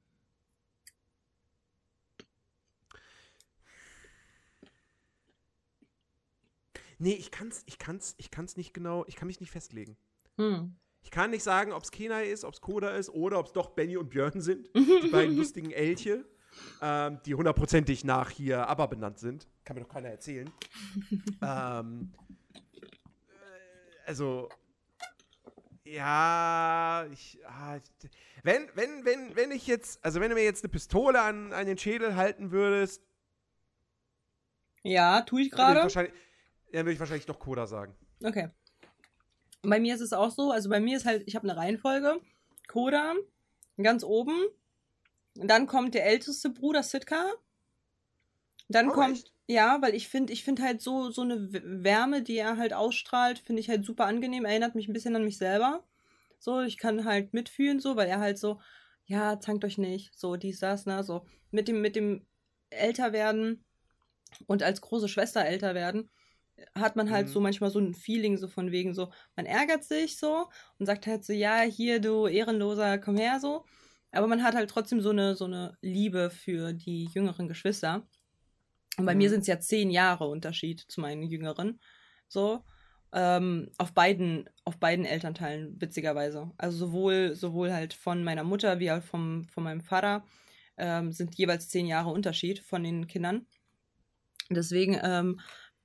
Nee, 6.99 7.15
ich 7.15 7.31
kann's, 7.31 7.63
ich 7.65 7.79
kann's, 7.79 8.15
ich 8.19 8.31
kann's 8.31 8.59
nicht 8.59 8.75
genau, 8.75 9.07
ich 9.07 9.17
kann 9.17 9.27
mich 9.27 9.41
nicht 9.41 9.51
festlegen. 9.51 9.97
Hm. 10.37 10.77
Ich 11.03 11.11
kann 11.11 11.31
nicht 11.31 11.43
sagen, 11.43 11.73
ob 11.73 11.83
es 11.83 11.91
Kenai 11.91 12.27
ist, 12.27 12.45
ob 12.45 12.55
es 12.55 12.61
Koda 12.61 12.91
ist 12.91 13.09
oder 13.11 13.39
ob 13.39 13.47
es 13.47 13.53
doch 13.53 13.71
Benny 13.71 13.97
und 13.97 14.11
Björn 14.11 14.41
sind. 14.41 14.69
Die 14.75 15.09
beiden 15.11 15.37
lustigen 15.37 15.71
Elche, 15.71 16.25
ähm, 16.83 17.19
die 17.27 17.35
hundertprozentig 17.35 18.05
nach 18.05 18.31
hier 18.31 18.67
aber 18.69 18.87
benannt 18.89 19.19
sind. 19.19 19.49
Kann 19.65 19.77
mir 19.77 19.83
doch 19.83 19.89
keiner 19.89 20.09
erzählen. 20.11 20.51
ähm, 21.43 22.13
äh, 22.53 24.07
also, 24.07 24.49
ja, 25.85 27.07
ich, 27.13 27.39
ah, 27.47 27.77
ich- 27.77 28.11
wenn, 28.43 28.69
wenn, 28.75 29.05
wenn, 29.05 29.37
wenn 29.37 29.51
ich 29.51 29.67
jetzt, 29.67 30.05
also 30.05 30.21
wenn 30.21 30.29
du 30.31 30.35
mir 30.37 30.45
jetzt 30.45 30.65
eine 30.65 30.71
Pistole 30.71 31.21
an, 31.21 31.53
an 31.53 31.67
den 31.67 31.77
Schädel 31.79 32.15
halten 32.17 32.51
würdest, 32.53 33.03
Ja, 34.83 35.23
tue 35.23 35.43
ich 35.43 35.51
gerade. 35.51 35.81
dann 35.93 36.07
würde 36.73 36.93
ich 36.93 37.01
wahrscheinlich 37.01 37.27
doch 37.27 37.39
Koda 37.39 37.67
sagen. 37.67 37.95
Okay. 38.23 38.49
Bei 39.63 39.81
mir 39.81 39.95
ist 39.95 40.01
es 40.01 40.13
auch 40.13 40.31
so, 40.31 40.51
also 40.51 40.69
bei 40.69 40.81
mir 40.81 40.97
ist 40.97 41.07
halt, 41.07 41.23
ich 41.27 41.35
habe 41.37 41.49
eine 41.49 41.59
Reihenfolge. 41.59 42.21
Koda, 42.69 43.15
ganz 43.83 44.05
oben. 44.05 44.35
Und 45.37 45.49
dann 45.49 45.67
kommt 45.67 45.95
der 45.95 46.07
älteste 46.07 46.51
Bruder 46.51 46.83
Sitka. 46.85 47.33
Dann 48.69 48.89
Oh, 48.89 48.93
kommt, 48.93 49.19
echt? 49.19 49.33
ja, 49.49 49.83
weil 49.83 49.95
ich 49.95 50.09
finde, 50.09 50.33
ich 50.33 50.45
finde 50.45 50.63
halt 50.63 50.81
so, 50.81 51.11
so 51.11 51.23
eine 51.23 51.49
Wärme, 51.53 52.23
die 52.23 52.37
er 52.37 52.57
halt 52.57 52.73
ausstrahlt, 52.73 53.39
finde 53.41 53.61
ich 53.61 53.69
halt 53.69 53.85
super 53.85 54.07
angenehm. 54.07 54.45
Erinnert 54.45 54.75
mich 54.75 54.89
ein 54.89 54.93
bisschen 54.93 55.17
an 55.17 55.25
mich 55.25 55.39
selber. 55.39 55.85
So, 56.39 56.61
ich 56.63 56.79
kann 56.79 57.05
halt 57.05 57.35
mitfühlen, 57.35 57.81
so, 57.81 57.97
weil 57.97 58.09
er 58.09 58.21
halt 58.21 58.39
so, 58.39 58.61
ja, 59.07 59.41
zankt 59.41 59.65
euch 59.65 59.77
nicht, 59.79 60.17
so, 60.19 60.37
dies, 60.37 60.61
das, 60.61 60.87
ne, 60.87 61.03
so. 61.05 61.27
Mit 61.51 61.69
dem, 61.69 61.81
mit 61.83 61.97
dem 61.97 62.27
Älterwerden 62.71 63.65
und 64.47 64.63
als 64.63 64.81
große 64.81 65.09
Schwester 65.09 65.45
älter 65.45 65.75
werden, 65.75 66.11
hat 66.75 66.97
man 66.97 67.11
halt 67.11 67.29
Mhm. 67.29 67.31
so 67.31 67.41
manchmal 67.41 67.71
so 67.71 67.79
ein 67.79 67.95
Feeling 67.95 68.37
so 68.39 68.49
von 68.49 68.71
wegen 68.73 68.95
so, 68.95 69.11
man 69.37 69.47
ärgert 69.47 69.85
sich 69.85 70.19
so 70.19 70.49
und 70.79 70.87
sagt 70.87 71.07
halt 71.07 71.25
so, 71.25 71.33
ja, 71.33 71.61
hier, 71.63 72.01
du 72.01 72.27
Ehrenloser, 72.27 72.99
komm 72.99 73.17
her, 73.17 73.41
so. 73.41 73.65
Aber 74.13 74.27
man 74.27 74.43
hat 74.43 74.55
halt 74.55 74.71
trotzdem 74.71 75.01
so 75.01 75.11
eine, 75.11 75.37
so 75.37 75.45
eine 75.47 75.77
Liebe 75.83 76.31
für 76.31 76.73
die 76.73 77.07
jüngeren 77.15 77.49
Geschwister. 77.49 78.09
Und 78.99 79.07
bei 79.07 79.15
Mhm. 79.15 79.17
mir 79.17 79.31
sind 79.31 79.43
es 79.43 79.47
ja 79.47 79.61
zehn 79.61 79.91
Jahre 79.91 80.29
Unterschied 80.29 80.81
zu 80.81 81.01
meinen 81.01 81.23
Jüngeren. 81.23 81.81
So. 82.29 82.65
Ähm, 83.13 83.71
auf 83.79 83.93
beiden, 83.93 84.49
auf 84.65 84.79
beiden 84.79 85.05
Elternteilen, 85.05 85.81
witzigerweise. 85.81 86.53
Also 86.59 86.79
sowohl, 86.87 87.35
sowohl 87.35 87.73
halt 87.73 87.93
von 87.93 88.23
meiner 88.23 88.45
Mutter 88.45 88.79
wie 88.79 88.93
auch 88.93 89.03
vom, 89.03 89.45
von 89.49 89.65
meinem 89.65 89.81
Vater 89.81 90.25
ähm, 90.77 91.13
sind 91.13 91.37
jeweils 91.37 91.69
zehn 91.69 91.87
Jahre 91.87 92.11
Unterschied 92.11 92.61
von 92.61 92.85
den 92.85 93.09
Kindern. 93.09 93.47
Deswegen 94.51 94.99
ähm, 95.03 95.41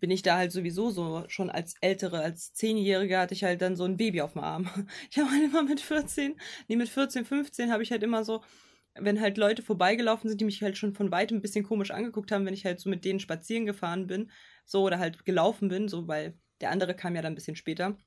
bin 0.05 0.11
ich 0.11 0.21
da 0.21 0.37
halt 0.37 0.51
sowieso 0.51 0.91
so 0.91 1.23
schon 1.29 1.49
als 1.49 1.73
ältere, 1.81 2.19
als 2.19 2.53
Zehnjährige 2.53 3.17
hatte 3.17 3.33
ich 3.33 3.43
halt 3.43 3.59
dann 3.63 3.75
so 3.75 3.85
ein 3.85 3.97
Baby 3.97 4.21
auf 4.21 4.33
dem 4.33 4.43
Arm. 4.43 4.69
Ich 5.09 5.17
habe 5.17 5.31
halt 5.31 5.45
immer 5.45 5.63
mit 5.63 5.81
14, 5.81 6.39
nee, 6.67 6.75
mit 6.75 6.89
14, 6.89 7.25
15 7.25 7.71
habe 7.71 7.81
ich 7.81 7.89
halt 7.89 8.03
immer 8.03 8.23
so, 8.23 8.43
wenn 8.93 9.19
halt 9.19 9.39
Leute 9.39 9.63
vorbeigelaufen 9.63 10.29
sind, 10.29 10.39
die 10.39 10.45
mich 10.45 10.61
halt 10.61 10.77
schon 10.77 10.93
von 10.93 11.09
weitem 11.09 11.37
ein 11.37 11.41
bisschen 11.41 11.65
komisch 11.65 11.89
angeguckt 11.89 12.31
haben, 12.31 12.45
wenn 12.45 12.53
ich 12.53 12.65
halt 12.65 12.79
so 12.79 12.87
mit 12.87 13.03
denen 13.03 13.19
spazieren 13.19 13.65
gefahren 13.65 14.05
bin, 14.05 14.29
so 14.63 14.83
oder 14.83 14.99
halt 14.99 15.25
gelaufen 15.25 15.69
bin, 15.69 15.87
so, 15.87 16.07
weil 16.07 16.37
der 16.61 16.69
andere 16.69 16.93
kam 16.93 17.15
ja 17.15 17.23
dann 17.23 17.31
ein 17.31 17.35
bisschen 17.35 17.55
später. 17.55 17.97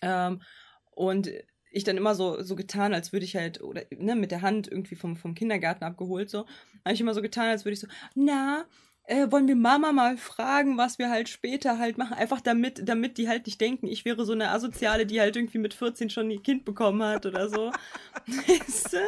Ähm, 0.00 0.42
und 0.90 1.30
ich 1.70 1.84
dann 1.84 1.96
immer 1.96 2.16
so, 2.16 2.42
so 2.42 2.56
getan, 2.56 2.92
als 2.92 3.12
würde 3.12 3.24
ich 3.24 3.36
halt, 3.36 3.62
oder 3.62 3.84
ne, 3.96 4.16
mit 4.16 4.32
der 4.32 4.42
Hand 4.42 4.66
irgendwie 4.66 4.96
vom, 4.96 5.14
vom 5.14 5.36
Kindergarten 5.36 5.84
abgeholt, 5.84 6.28
so. 6.28 6.40
Habe 6.84 6.94
ich 6.94 7.00
immer 7.00 7.14
so 7.14 7.22
getan, 7.22 7.50
als 7.50 7.64
würde 7.64 7.74
ich 7.74 7.80
so, 7.80 7.86
na, 8.16 8.66
äh, 9.04 9.30
wollen 9.30 9.48
wir 9.48 9.56
Mama 9.56 9.92
mal 9.92 10.16
fragen, 10.16 10.76
was 10.78 10.98
wir 10.98 11.10
halt 11.10 11.28
später 11.28 11.78
halt 11.78 11.98
machen. 11.98 12.14
Einfach 12.14 12.40
damit, 12.40 12.88
damit 12.88 13.18
die 13.18 13.28
halt 13.28 13.46
nicht 13.46 13.60
denken, 13.60 13.86
ich 13.86 14.04
wäre 14.04 14.24
so 14.24 14.32
eine 14.32 14.50
Asoziale, 14.50 15.06
die 15.06 15.20
halt 15.20 15.36
irgendwie 15.36 15.58
mit 15.58 15.74
14 15.74 16.10
schon 16.10 16.30
ihr 16.30 16.42
Kind 16.42 16.64
bekommen 16.64 17.02
hat 17.02 17.26
oder 17.26 17.48
so. 17.48 17.72
Weißt 18.26 18.92
du? 18.92 18.98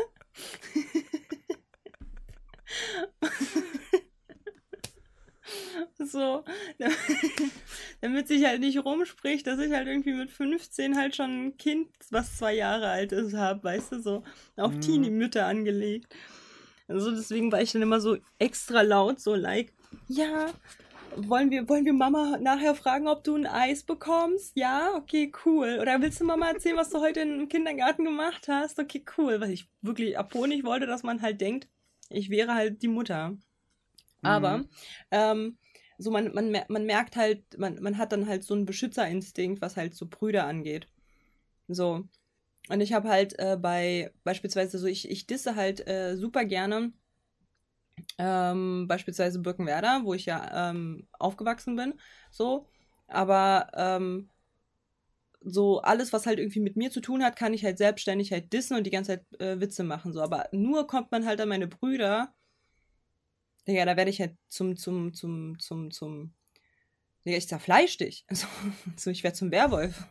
so, 5.98 6.44
damit 8.00 8.28
sich 8.28 8.44
halt 8.44 8.60
nicht 8.60 8.84
rumspricht, 8.84 9.46
dass 9.46 9.58
ich 9.58 9.72
halt 9.72 9.86
irgendwie 9.86 10.12
mit 10.12 10.30
15 10.30 10.96
halt 10.96 11.16
schon 11.16 11.46
ein 11.46 11.56
Kind, 11.56 11.88
was 12.10 12.36
zwei 12.38 12.54
Jahre 12.54 12.88
alt 12.88 13.12
ist, 13.12 13.34
habe, 13.34 13.62
weißt 13.64 13.92
du, 13.92 14.00
so 14.00 14.22
auf 14.56 14.72
Mhm. 14.72 14.80
Teenie-Mütter 14.80 15.46
angelegt. 15.46 16.14
Also 16.88 17.10
deswegen 17.10 17.50
war 17.50 17.62
ich 17.62 17.72
dann 17.72 17.82
immer 17.82 18.00
so 18.00 18.18
extra 18.38 18.82
laut, 18.82 19.20
so 19.20 19.34
like, 19.34 19.72
ja, 20.08 20.54
wollen 21.16 21.50
wir, 21.50 21.68
wollen 21.68 21.84
wir 21.84 21.92
Mama 21.92 22.38
nachher 22.40 22.74
fragen, 22.74 23.08
ob 23.08 23.24
du 23.24 23.36
ein 23.36 23.46
Eis 23.46 23.82
bekommst? 23.84 24.56
Ja, 24.56 24.94
okay, 24.96 25.32
cool. 25.44 25.78
Oder 25.80 26.00
willst 26.00 26.20
du 26.20 26.24
Mama 26.24 26.48
erzählen, 26.48 26.76
was 26.76 26.90
du 26.90 27.00
heute 27.00 27.20
im 27.20 27.48
Kindergarten 27.48 28.04
gemacht 28.04 28.48
hast? 28.48 28.78
Okay, 28.78 29.04
cool. 29.18 29.40
Weil 29.40 29.50
ich 29.50 29.68
wirklich 29.82 30.18
abhonig 30.18 30.64
wollte, 30.64 30.86
dass 30.86 31.02
man 31.02 31.22
halt 31.22 31.40
denkt, 31.40 31.68
ich 32.10 32.30
wäre 32.30 32.54
halt 32.54 32.82
die 32.82 32.88
Mutter. 32.88 33.36
Aber 34.22 34.58
Mhm. 34.58 34.68
ähm, 35.10 35.58
so 35.98 36.10
man, 36.10 36.32
man, 36.34 36.56
man 36.68 36.86
merkt 36.86 37.16
halt, 37.16 37.58
man, 37.58 37.80
man 37.82 37.98
hat 37.98 38.12
dann 38.12 38.26
halt 38.28 38.44
so 38.44 38.54
einen 38.54 38.66
Beschützerinstinkt, 38.66 39.62
was 39.62 39.76
halt 39.76 39.94
so 39.94 40.06
Brüder 40.06 40.46
angeht. 40.46 40.88
So. 41.68 42.04
Und 42.68 42.80
ich 42.80 42.92
habe 42.92 43.08
halt 43.08 43.38
äh, 43.38 43.56
bei, 43.60 44.12
beispielsweise 44.24 44.78
so, 44.78 44.86
ich, 44.86 45.10
ich 45.10 45.26
disse 45.26 45.56
halt 45.56 45.86
äh, 45.88 46.16
super 46.16 46.44
gerne 46.44 46.92
ähm, 48.18 48.86
beispielsweise 48.88 49.40
Birkenwerder, 49.40 50.02
wo 50.04 50.14
ich 50.14 50.26
ja 50.26 50.70
ähm, 50.70 51.06
aufgewachsen 51.18 51.76
bin, 51.76 51.94
so. 52.30 52.66
Aber 53.08 53.70
ähm, 53.74 54.28
so 55.40 55.80
alles, 55.80 56.12
was 56.12 56.26
halt 56.26 56.38
irgendwie 56.38 56.60
mit 56.60 56.76
mir 56.76 56.90
zu 56.90 57.00
tun 57.00 57.22
hat, 57.22 57.36
kann 57.36 57.52
ich 57.54 57.64
halt 57.64 57.78
selbstständig 57.78 58.32
halt 58.32 58.52
dissen 58.52 58.76
und 58.76 58.84
die 58.84 58.90
ganze 58.90 59.12
Zeit 59.18 59.40
äh, 59.40 59.60
Witze 59.60 59.84
machen, 59.84 60.12
so. 60.12 60.22
Aber 60.22 60.48
nur 60.52 60.86
kommt 60.86 61.12
man 61.12 61.26
halt 61.26 61.40
an 61.40 61.48
meine 61.48 61.68
Brüder, 61.68 62.34
Digga, 63.66 63.84
da 63.86 63.96
werde 63.96 64.10
ich 64.10 64.20
halt 64.20 64.36
zum, 64.48 64.76
zum, 64.76 65.14
zum, 65.14 65.58
zum, 65.58 65.90
zum, 65.90 66.34
Digga, 67.24 67.36
ich 67.38 67.48
zerfleisch 67.48 67.96
dich. 67.96 68.26
So, 68.34 68.46
so 68.96 69.10
ich 69.10 69.24
werde 69.24 69.36
zum 69.36 69.50
Werwolf. 69.50 70.06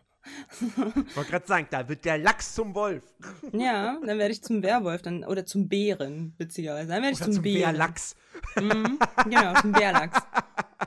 Ich 1.05 1.15
wollte 1.15 1.31
gerade 1.31 1.47
sagen, 1.47 1.67
da 1.69 1.87
wird 1.89 2.05
der 2.05 2.17
Lachs 2.17 2.55
zum 2.55 2.75
Wolf. 2.75 3.03
ja, 3.51 3.99
dann 4.05 4.17
werde 4.17 4.31
ich 4.31 4.43
zum 4.43 4.63
Werwolf, 4.63 5.01
dann, 5.01 5.23
oder 5.23 5.45
zum 5.45 5.67
Bären, 5.67 6.33
witzigerweise. 6.37 6.87
Dann 6.87 7.01
werde 7.01 7.13
ich 7.13 7.17
Oder 7.17 7.25
zum, 7.25 7.33
zum 7.33 7.43
Bären. 7.43 7.71
Bärlachs. 7.73 8.15
Mhm, 8.55 8.99
genau, 9.25 9.53
zum 9.61 9.71
Bärlachs. 9.73 10.19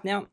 Ja. 0.02 0.26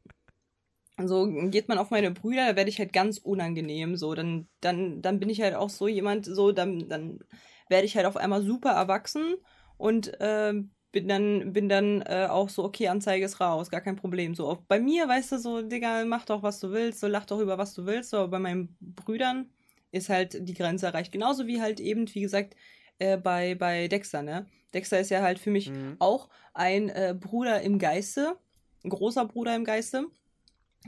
So 1.03 1.25
geht 1.49 1.67
man 1.67 1.79
auf 1.79 1.89
meine 1.89 2.11
Brüder, 2.11 2.49
da 2.49 2.55
werde 2.55 2.69
ich 2.69 2.79
halt 2.79 2.93
ganz 2.93 3.17
unangenehm. 3.17 3.95
So, 3.95 4.13
dann, 4.13 4.47
dann, 4.61 5.01
dann 5.01 5.19
bin 5.19 5.29
ich 5.29 5.41
halt 5.41 5.55
auch 5.55 5.69
so 5.69 5.87
jemand, 5.87 6.25
so, 6.25 6.51
dann, 6.51 6.87
dann 6.87 7.19
werde 7.67 7.85
ich 7.85 7.95
halt 7.95 8.05
auf 8.05 8.17
einmal 8.17 8.43
super 8.43 8.71
erwachsen 8.71 9.35
und 9.77 10.13
ähm, 10.19 10.72
bin 10.93 11.07
dann, 11.07 11.51
bin 11.51 11.67
dann 11.67 12.01
äh, 12.03 12.27
auch 12.29 12.47
so, 12.47 12.63
okay, 12.63 12.87
Anzeige 12.87 13.25
ist 13.25 13.41
raus, 13.41 13.69
gar 13.69 13.81
kein 13.81 13.97
Problem. 13.97 14.35
So, 14.35 14.47
auch 14.47 14.57
bei 14.67 14.79
mir, 14.79 15.07
weißt 15.07 15.33
du, 15.33 15.37
so, 15.39 15.61
Digga, 15.61 16.05
mach 16.05 16.23
doch, 16.23 16.43
was 16.43 16.59
du 16.61 16.71
willst, 16.71 17.01
so, 17.01 17.07
lach 17.07 17.25
doch 17.25 17.39
über, 17.39 17.57
was 17.57 17.73
du 17.73 17.85
willst. 17.85 18.11
So, 18.11 18.17
aber 18.17 18.27
bei 18.29 18.39
meinen 18.39 18.77
Brüdern 18.79 19.49
ist 19.91 20.09
halt 20.09 20.47
die 20.47 20.53
Grenze 20.53 20.85
erreicht. 20.85 21.11
Genauso 21.11 21.47
wie 21.47 21.59
halt 21.59 21.79
eben, 21.79 22.07
wie 22.13 22.21
gesagt, 22.21 22.55
äh, 22.99 23.17
bei, 23.17 23.55
bei 23.55 23.87
Dexter, 23.87 24.21
ne? 24.21 24.45
Dexter 24.73 24.99
ist 24.99 25.09
ja 25.09 25.21
halt 25.21 25.39
für 25.39 25.51
mich 25.51 25.69
Mhm. 25.69 25.95
auch 25.99 26.29
ein 26.53 26.89
äh, 26.89 27.15
Bruder 27.19 27.61
im 27.61 27.79
Geiste, 27.79 28.37
ein 28.83 28.89
großer 28.89 29.25
Bruder 29.25 29.55
im 29.55 29.65
Geiste. 29.65 30.05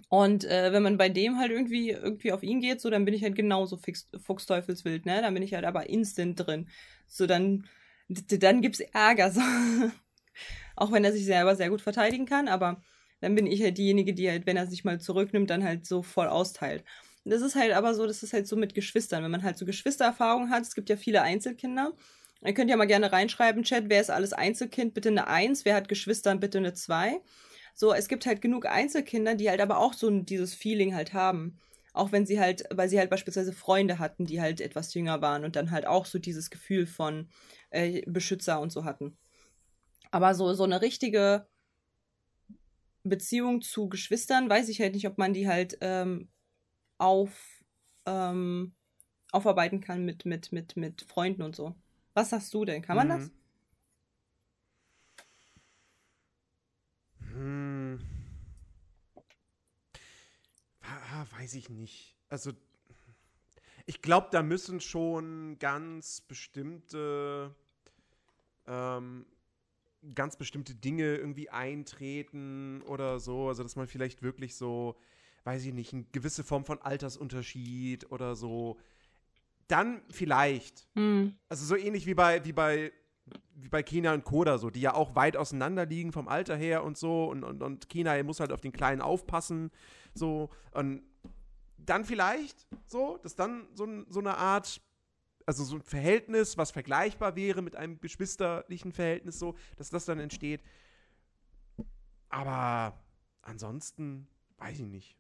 Und 0.10 0.44
äh, 0.44 0.72
wenn 0.72 0.84
man 0.84 0.98
bei 0.98 1.10
dem 1.10 1.40
halt 1.40 1.52
irgendwie, 1.52 1.90
irgendwie 1.90 2.32
auf 2.32 2.44
ihn 2.44 2.62
geht, 2.62 2.80
so, 2.80 2.90
dann 2.92 3.06
bin 3.06 3.14
ich 3.14 3.24
halt 3.24 3.36
genauso 3.36 3.78
fix, 3.78 4.08
Fuchsteufelswild, 4.24 5.06
ne? 5.08 5.22
Dann 5.22 5.34
bin 5.34 5.42
ich 5.42 5.56
halt 5.56 5.66
aber 5.66 5.90
instant 5.90 6.46
drin. 6.46 6.68
So, 7.08 7.26
dann, 7.26 7.66
dann 8.08 8.62
gibt's 8.62 8.80
Ärger. 8.80 9.32
So. 9.32 9.42
Auch 10.76 10.92
wenn 10.92 11.04
er 11.04 11.14
sich 11.14 11.26
selber 11.26 11.56
sehr 11.56 11.70
gut 11.70 11.82
verteidigen 11.82 12.26
kann, 12.26 12.48
aber 12.48 12.82
dann 13.22 13.36
bin 13.36 13.48
ich 13.48 13.62
halt 13.64 13.78
diejenige, 13.78 14.14
die 14.14 14.30
halt, 14.30 14.46
wenn 14.46 14.58
er 14.58 14.68
sich 14.68 14.84
mal 14.84 15.00
zurücknimmt, 15.00 15.50
dann 15.50 15.64
halt 15.64 15.86
so 15.86 16.04
voll 16.04 16.28
austeilt. 16.28 16.84
Das 17.24 17.42
ist 17.42 17.56
halt 17.56 17.74
aber 17.74 17.96
so, 17.96 18.06
das 18.06 18.22
ist 18.22 18.34
halt 18.34 18.48
so 18.48 18.56
mit 18.56 18.76
Geschwistern. 18.76 19.24
Wenn 19.24 19.32
man 19.32 19.42
halt 19.42 19.58
so 19.58 19.66
Geschwistererfahrung 19.66 20.52
hat, 20.52 20.62
es 20.64 20.76
gibt 20.76 20.90
ja 20.90 20.98
viele 20.98 21.24
Einzelkinder. 21.24 21.94
Ihr 22.44 22.54
könnt 22.54 22.70
ja 22.70 22.78
mal 22.78 22.86
gerne 22.86 23.12
reinschreiben, 23.12 23.64
Chat, 23.64 23.86
wer 23.90 24.02
ist 24.02 24.12
alles 24.12 24.34
Einzelkind? 24.34 24.94
Bitte 24.94 25.10
eine 25.10 25.28
Eins. 25.28 25.66
Wer 25.66 25.74
hat 25.74 25.88
Geschwister? 25.88 26.36
Bitte 26.36 26.60
eine 26.60 26.74
Zwei. 26.74 27.22
So, 27.74 27.94
es 27.94 28.08
gibt 28.08 28.28
halt 28.28 28.42
genug 28.42 28.68
Einzelkinder, 28.68 29.34
die 29.34 29.50
halt 29.50 29.60
aber 29.60 29.80
auch 29.80 29.94
so 29.94 30.10
dieses 30.12 30.54
Feeling 30.54 30.94
halt 30.94 31.14
haben. 31.14 31.60
Auch 31.96 32.12
wenn 32.12 32.26
sie 32.26 32.42
halt, 32.42 32.66
weil 32.72 32.90
sie 32.90 33.00
halt 33.00 33.10
beispielsweise 33.10 33.54
Freunde 33.54 34.00
hatten, 34.00 34.26
die 34.26 34.42
halt 34.42 34.60
etwas 34.60 34.94
jünger 34.94 35.22
waren 35.22 35.46
und 35.46 35.56
dann 35.56 35.72
halt 35.72 35.88
auch 35.88 36.06
so 36.06 36.20
dieses 36.20 36.50
Gefühl 36.50 36.86
von 36.86 37.30
äh, 37.70 38.02
Beschützer 38.06 38.60
und 38.60 38.72
so 38.72 38.84
hatten. 38.84 39.18
Aber 40.12 40.36
so, 40.36 40.54
so 40.54 40.66
eine 40.66 40.82
richtige 40.82 41.48
Beziehung 43.04 43.62
zu 43.62 43.88
Geschwistern, 43.88 44.50
weiß 44.50 44.68
ich 44.68 44.82
halt 44.82 44.94
nicht, 44.94 45.08
ob 45.08 45.18
man 45.18 45.34
die 45.34 45.48
halt 45.48 45.78
ähm, 45.80 46.28
auf, 46.98 47.64
ähm, 48.06 48.74
aufarbeiten 49.32 49.80
kann 49.80 50.04
mit, 50.04 50.26
mit, 50.26 50.52
mit, 50.52 50.76
mit 50.76 51.02
Freunden 51.04 51.44
und 51.44 51.56
so. 51.56 51.76
Was 52.14 52.32
sagst 52.32 52.54
du 52.54 52.66
denn? 52.66 52.82
Kann 52.82 52.98
man 52.98 53.08
das? 53.08 53.32
Hm. 57.32 57.85
Weiß 61.32 61.54
ich 61.56 61.70
nicht. 61.70 62.16
Also, 62.30 62.52
ich 63.86 64.02
glaube, 64.02 64.28
da 64.32 64.42
müssen 64.42 64.80
schon 64.82 65.58
ganz 65.60 66.22
bestimmte, 66.22 67.56
ähm, 68.68 69.26
ganz 70.14 70.38
bestimmte 70.38 70.76
Dinge 70.76 71.16
irgendwie 71.16 71.50
eintreten 71.50 72.82
oder 72.84 73.20
so. 73.20 73.48
Also, 73.48 73.64
dass 73.64 73.76
man 73.76 73.88
vielleicht 73.88 74.24
wirklich 74.24 74.56
so, 74.56 74.96
weiß 75.44 75.66
ich 75.66 75.74
nicht, 75.74 75.94
eine 75.94 76.04
gewisse 76.12 76.44
Form 76.44 76.66
von 76.66 76.82
Altersunterschied 76.82 78.12
oder 78.12 78.36
so. 78.36 78.78
Dann 79.68 80.02
vielleicht. 80.10 80.88
Hm. 80.96 81.36
Also 81.50 81.66
so 81.66 81.76
ähnlich 81.76 82.06
wie 82.06 82.14
bei, 82.16 82.44
wie 82.44 82.54
bei, 82.54 82.92
wie 83.56 83.70
bei 83.70 83.84
Kina 83.84 84.14
und 84.14 84.24
Koda 84.24 84.58
so, 84.58 84.70
die 84.70 84.82
ja 84.82 84.94
auch 84.94 85.16
weit 85.16 85.38
auseinander 85.38 85.86
liegen 85.86 86.12
vom 86.12 86.28
Alter 86.28 86.56
her 86.56 86.84
und 86.84 86.98
so. 86.98 87.26
Und, 87.26 87.44
und, 87.44 87.62
und 87.62 87.90
Kina 87.90 88.22
muss 88.24 88.40
halt 88.40 88.52
auf 88.52 88.62
den 88.62 88.72
Kleinen 88.72 89.02
aufpassen. 89.02 89.72
So. 90.14 90.50
Und 90.72 91.04
dann 91.90 92.06
vielleicht 92.06 92.68
so, 92.88 93.18
dass 93.24 93.36
dann 93.36 93.68
so, 93.74 93.88
so 94.10 94.20
eine 94.20 94.38
Art, 94.38 94.82
also 95.46 95.64
so 95.64 95.76
ein 95.76 95.82
Verhältnis, 95.82 96.58
was 96.58 96.72
vergleichbar 96.72 97.36
wäre 97.36 97.62
mit 97.62 97.76
einem 97.76 98.00
geschwisterlichen 98.00 98.92
Verhältnis, 98.92 99.40
so, 99.40 99.56
dass 99.78 99.90
das 99.90 100.06
dann 100.06 100.20
entsteht. 100.20 100.62
Aber 102.30 102.98
ansonsten, 103.42 104.28
weiß 104.58 104.80
ich 104.80 104.88
nicht. 104.88 105.18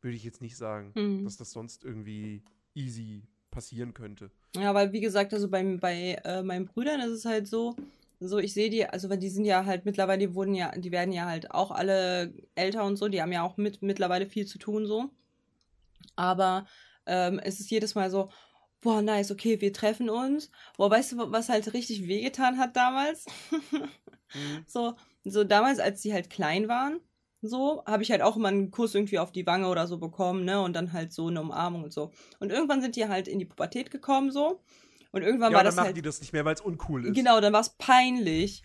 Würde 0.00 0.16
ich 0.16 0.24
jetzt 0.24 0.40
nicht 0.40 0.56
sagen, 0.56 0.92
Hm. 0.94 1.24
dass 1.24 1.36
das 1.36 1.50
sonst 1.50 1.84
irgendwie 1.84 2.42
easy 2.74 3.24
passieren 3.50 3.94
könnte. 3.94 4.30
Ja, 4.54 4.72
weil 4.74 4.92
wie 4.92 5.00
gesagt, 5.00 5.34
also 5.34 5.48
beim, 5.48 5.80
bei 5.80 6.20
äh, 6.24 6.42
meinen 6.42 6.66
Brüdern 6.66 7.00
ist 7.00 7.10
es 7.10 7.24
halt 7.24 7.48
so, 7.48 7.74
so 8.20 8.38
ich 8.38 8.52
sehe 8.52 8.70
die, 8.70 8.86
also 8.86 9.10
weil 9.10 9.18
die 9.18 9.28
sind 9.28 9.44
ja 9.44 9.64
halt 9.64 9.84
mittlerweile, 9.84 10.20
die 10.20 10.34
wurden 10.34 10.54
ja, 10.54 10.70
die 10.76 10.92
werden 10.92 11.12
ja 11.12 11.26
halt 11.26 11.50
auch 11.50 11.70
alle 11.70 12.32
älter 12.54 12.84
und 12.84 12.96
so, 12.96 13.08
die 13.08 13.20
haben 13.20 13.32
ja 13.32 13.42
auch 13.42 13.56
mit 13.56 13.82
mittlerweile 13.82 14.26
viel 14.26 14.46
zu 14.46 14.58
tun 14.58 14.86
so. 14.86 15.10
Aber 16.16 16.66
ähm, 17.06 17.38
es 17.42 17.60
ist 17.60 17.70
jedes 17.70 17.94
Mal 17.94 18.10
so, 18.10 18.30
boah, 18.80 19.02
nice, 19.02 19.30
okay, 19.30 19.60
wir 19.60 19.72
treffen 19.72 20.10
uns. 20.10 20.50
Boah, 20.76 20.90
weißt 20.90 21.12
du, 21.12 21.32
was 21.32 21.48
halt 21.48 21.72
richtig 21.74 22.06
wehgetan 22.06 22.58
hat 22.58 22.76
damals? 22.76 23.26
Mhm. 23.50 23.88
So, 24.66 24.94
so 25.24 25.42
damals, 25.42 25.78
als 25.78 26.02
die 26.02 26.12
halt 26.12 26.28
klein 26.28 26.68
waren, 26.68 27.00
so, 27.40 27.82
habe 27.86 28.02
ich 28.02 28.10
halt 28.10 28.20
auch 28.20 28.36
immer 28.36 28.48
einen 28.48 28.70
Kuss 28.70 28.94
irgendwie 28.94 29.18
auf 29.18 29.32
die 29.32 29.46
Wange 29.46 29.68
oder 29.68 29.86
so 29.86 29.96
bekommen, 29.96 30.44
ne? 30.44 30.60
Und 30.60 30.74
dann 30.74 30.92
halt 30.92 31.14
so 31.14 31.28
eine 31.28 31.40
Umarmung 31.40 31.84
und 31.84 31.92
so. 31.94 32.10
Und 32.38 32.50
irgendwann 32.52 32.82
sind 32.82 32.96
die 32.96 33.08
halt 33.08 33.26
in 33.26 33.38
die 33.38 33.46
Pubertät 33.46 33.90
gekommen, 33.90 34.30
so. 34.30 34.60
Und 35.12 35.22
irgendwann 35.22 35.52
Ja, 35.52 35.56
war 35.56 35.60
und 35.60 35.64
dann 35.64 35.66
das 35.66 35.76
machen 35.76 35.86
halt. 35.86 35.96
die 35.96 36.02
das 36.02 36.20
nicht 36.20 36.34
mehr, 36.34 36.44
weil 36.44 36.54
es 36.54 36.60
uncool 36.60 37.06
ist. 37.06 37.14
Genau, 37.14 37.40
dann 37.40 37.54
war 37.54 37.60
es 37.62 37.70
peinlich. 37.70 38.64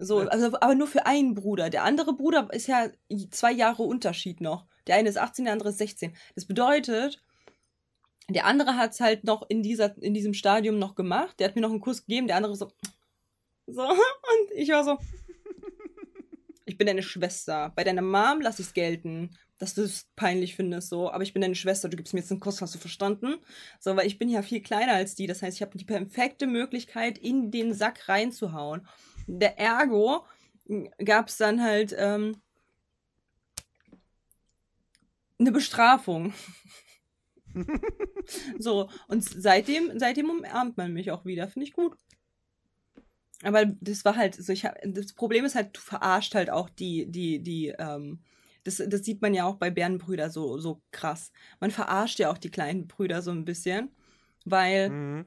So, 0.00 0.22
Ja. 0.22 0.26
also, 0.28 0.46
aber 0.60 0.74
nur 0.74 0.88
für 0.88 1.06
einen 1.06 1.34
Bruder. 1.34 1.70
Der 1.70 1.84
andere 1.84 2.12
Bruder 2.14 2.48
ist 2.52 2.66
ja 2.66 2.88
zwei 3.30 3.52
Jahre 3.52 3.84
Unterschied 3.84 4.40
noch. 4.40 4.66
Der 4.88 4.96
eine 4.96 5.08
ist 5.08 5.18
18, 5.18 5.44
der 5.44 5.52
andere 5.52 5.68
ist 5.68 5.78
16. 5.78 6.14
Das 6.34 6.46
bedeutet, 6.46 7.22
der 8.28 8.44
andere 8.46 8.76
hat 8.76 8.92
es 8.92 9.00
halt 9.00 9.24
noch 9.24 9.48
in, 9.48 9.62
dieser, 9.62 9.96
in 10.02 10.14
diesem 10.14 10.34
Stadium 10.34 10.78
noch 10.78 10.94
gemacht. 10.94 11.38
Der 11.38 11.48
hat 11.48 11.56
mir 11.56 11.62
noch 11.62 11.70
einen 11.70 11.80
Kuss 11.80 12.04
gegeben, 12.04 12.26
der 12.26 12.36
andere 12.36 12.56
so. 12.56 12.70
So, 13.66 13.82
und 13.82 14.50
ich 14.54 14.70
war 14.70 14.84
so. 14.84 14.98
Ich 16.64 16.76
bin 16.76 16.86
deine 16.86 17.02
Schwester. 17.02 17.72
Bei 17.74 17.84
deiner 17.84 18.02
Mom 18.02 18.40
lass 18.40 18.58
ich's 18.58 18.74
gelten. 18.74 19.30
dass 19.58 19.74
du 19.74 19.82
es 19.82 20.06
peinlich 20.14 20.54
findest, 20.54 20.88
so, 20.88 21.10
aber 21.10 21.22
ich 21.24 21.32
bin 21.32 21.42
deine 21.42 21.56
Schwester, 21.56 21.88
du 21.88 21.96
gibst 21.96 22.14
mir 22.14 22.20
jetzt 22.20 22.30
einen 22.30 22.40
Kuss, 22.40 22.62
hast 22.62 22.74
du 22.74 22.78
verstanden? 22.78 23.34
So, 23.80 23.96
weil 23.96 24.06
ich 24.06 24.18
bin 24.18 24.28
ja 24.28 24.42
viel 24.42 24.62
kleiner 24.62 24.92
als 24.92 25.16
die, 25.16 25.26
das 25.26 25.42
heißt, 25.42 25.56
ich 25.56 25.62
habe 25.62 25.76
die 25.76 25.84
perfekte 25.84 26.46
Möglichkeit, 26.46 27.18
in 27.18 27.50
den 27.50 27.74
Sack 27.74 28.08
reinzuhauen. 28.08 28.86
Der 29.26 29.58
Ergo 29.58 30.24
gab 31.04 31.28
es 31.28 31.38
dann 31.38 31.62
halt 31.62 31.94
ähm, 31.98 32.40
eine 35.38 35.52
Bestrafung. 35.52 36.32
so, 38.58 38.88
und 39.08 39.24
seitdem, 39.24 39.98
seitdem 39.98 40.30
umarmt 40.30 40.76
man 40.76 40.92
mich 40.92 41.10
auch 41.10 41.24
wieder, 41.24 41.48
finde 41.48 41.66
ich 41.66 41.72
gut. 41.72 41.96
Aber 43.42 43.66
das 43.66 44.04
war 44.04 44.16
halt 44.16 44.34
so, 44.34 44.52
ich 44.52 44.64
hab, 44.64 44.76
das 44.84 45.12
Problem 45.12 45.44
ist 45.44 45.54
halt, 45.54 45.76
du 45.76 45.80
verarscht 45.80 46.34
halt 46.34 46.50
auch 46.50 46.68
die, 46.68 47.06
die, 47.06 47.40
die, 47.40 47.68
ähm, 47.78 48.20
das, 48.64 48.82
das 48.86 49.04
sieht 49.04 49.22
man 49.22 49.32
ja 49.32 49.44
auch 49.44 49.56
bei 49.56 49.70
Bärenbrüder 49.70 50.28
so, 50.30 50.58
so 50.58 50.82
krass. 50.90 51.32
Man 51.60 51.70
verarscht 51.70 52.18
ja 52.18 52.30
auch 52.30 52.38
die 52.38 52.50
kleinen 52.50 52.88
Brüder 52.88 53.22
so 53.22 53.30
ein 53.30 53.44
bisschen, 53.44 53.90
weil 54.44 54.90
Mhm. 54.90 55.24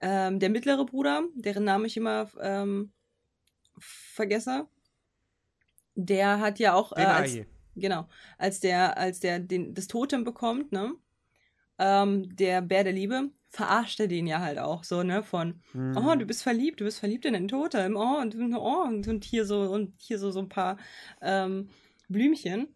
ähm, 0.00 0.38
der 0.38 0.50
mittlere 0.50 0.84
Bruder, 0.84 1.24
deren 1.34 1.64
Namen 1.64 1.86
ich 1.86 1.96
immer 1.96 2.28
ähm, 2.40 2.92
vergesse, 3.78 4.68
der 5.94 6.40
hat 6.40 6.58
ja 6.58 6.74
auch, 6.74 6.92
äh, 6.92 7.04
als. 7.04 7.38
Genau, 7.76 8.08
als 8.38 8.60
der, 8.60 8.96
als 8.98 9.20
der 9.20 9.38
den, 9.40 9.74
das 9.74 9.86
Totem 9.86 10.24
bekommt, 10.24 10.72
ne, 10.72 10.92
ähm, 11.78 12.34
der 12.36 12.62
Bär 12.62 12.84
der 12.84 12.92
Liebe, 12.92 13.30
verarscht 13.48 14.00
er 14.00 14.08
den 14.08 14.26
ja 14.26 14.40
halt 14.40 14.58
auch 14.58 14.84
so, 14.84 15.02
ne, 15.02 15.22
von, 15.22 15.60
Mhm. 15.72 15.96
oh, 15.96 16.14
du 16.14 16.24
bist 16.26 16.42
verliebt, 16.42 16.80
du 16.80 16.84
bist 16.84 17.00
verliebt 17.00 17.24
in 17.24 17.34
den 17.34 17.48
Totem, 17.48 17.96
oh, 17.96 18.18
und, 18.20 18.34
oh, 18.54 18.82
und, 18.86 19.08
und 19.08 19.24
hier 19.24 19.44
so, 19.44 19.62
und 19.62 19.94
hier 19.98 20.18
so, 20.18 20.30
so 20.30 20.40
ein 20.40 20.48
paar 20.48 20.78
ähm, 21.20 21.68
Blümchen. 22.08 22.68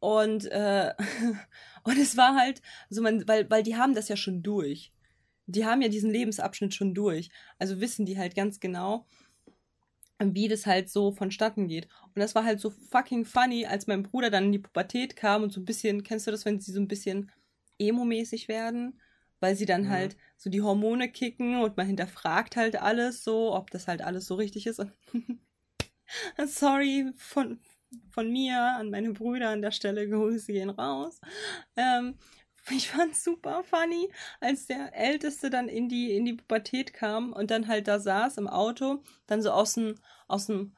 Und, 0.00 0.46
äh, 0.46 0.92
und 1.84 1.98
es 1.98 2.16
war 2.16 2.34
halt, 2.36 2.60
also 2.90 3.02
man, 3.02 3.26
weil, 3.28 3.48
weil 3.50 3.62
die 3.62 3.76
haben 3.76 3.94
das 3.94 4.08
ja 4.08 4.16
schon 4.16 4.42
durch. 4.42 4.92
Die 5.46 5.64
haben 5.64 5.82
ja 5.82 5.88
diesen 5.88 6.10
Lebensabschnitt 6.10 6.74
schon 6.74 6.94
durch. 6.94 7.30
Also 7.58 7.80
wissen 7.80 8.06
die 8.06 8.18
halt 8.18 8.34
ganz 8.34 8.58
genau, 8.60 9.06
wie 10.34 10.48
das 10.48 10.66
halt 10.66 10.88
so 10.88 11.12
vonstatten 11.12 11.68
geht. 11.68 11.88
Und 12.14 12.20
das 12.20 12.34
war 12.34 12.44
halt 12.44 12.60
so 12.60 12.70
fucking 12.70 13.24
funny, 13.24 13.66
als 13.66 13.86
mein 13.86 14.02
Bruder 14.02 14.30
dann 14.30 14.44
in 14.44 14.52
die 14.52 14.58
Pubertät 14.58 15.16
kam 15.16 15.42
und 15.42 15.52
so 15.52 15.60
ein 15.60 15.64
bisschen, 15.64 16.02
kennst 16.02 16.26
du 16.26 16.30
das, 16.30 16.44
wenn 16.44 16.60
sie 16.60 16.72
so 16.72 16.80
ein 16.80 16.88
bisschen 16.88 17.30
emo-mäßig 17.78 18.48
werden? 18.48 19.00
Weil 19.40 19.56
sie 19.56 19.66
dann 19.66 19.82
Mhm. 19.82 19.88
halt 19.90 20.16
so 20.36 20.50
die 20.50 20.62
Hormone 20.62 21.08
kicken 21.10 21.60
und 21.60 21.76
man 21.76 21.86
hinterfragt 21.86 22.56
halt 22.56 22.76
alles 22.80 23.24
so, 23.24 23.52
ob 23.54 23.70
das 23.70 23.88
halt 23.88 24.02
alles 24.02 24.26
so 24.26 24.36
richtig 24.36 24.66
ist. 24.66 24.80
Sorry 26.46 27.12
von, 27.16 27.58
von 28.10 28.30
mir 28.30 28.60
an 28.60 28.90
meine 28.90 29.12
Brüder 29.12 29.50
an 29.50 29.62
der 29.62 29.72
Stelle, 29.72 30.08
Grüße 30.08 30.52
gehen 30.52 30.70
raus. 30.70 31.20
Ähm, 31.76 32.14
ich 32.70 32.88
fand's 32.88 33.24
super 33.24 33.62
funny, 33.64 34.10
als 34.40 34.66
der 34.66 34.94
Älteste 34.94 35.50
dann 35.50 35.68
in 35.68 35.88
die, 35.88 36.14
in 36.16 36.24
die 36.24 36.34
Pubertät 36.34 36.94
kam 36.94 37.32
und 37.32 37.50
dann 37.50 37.68
halt 37.68 37.88
da 37.88 37.98
saß 37.98 38.38
im 38.38 38.48
Auto, 38.48 39.02
dann 39.26 39.42
so 39.42 39.50
aus 39.50 39.74
dem, 39.74 39.96
aus 40.28 40.46
dem, 40.46 40.74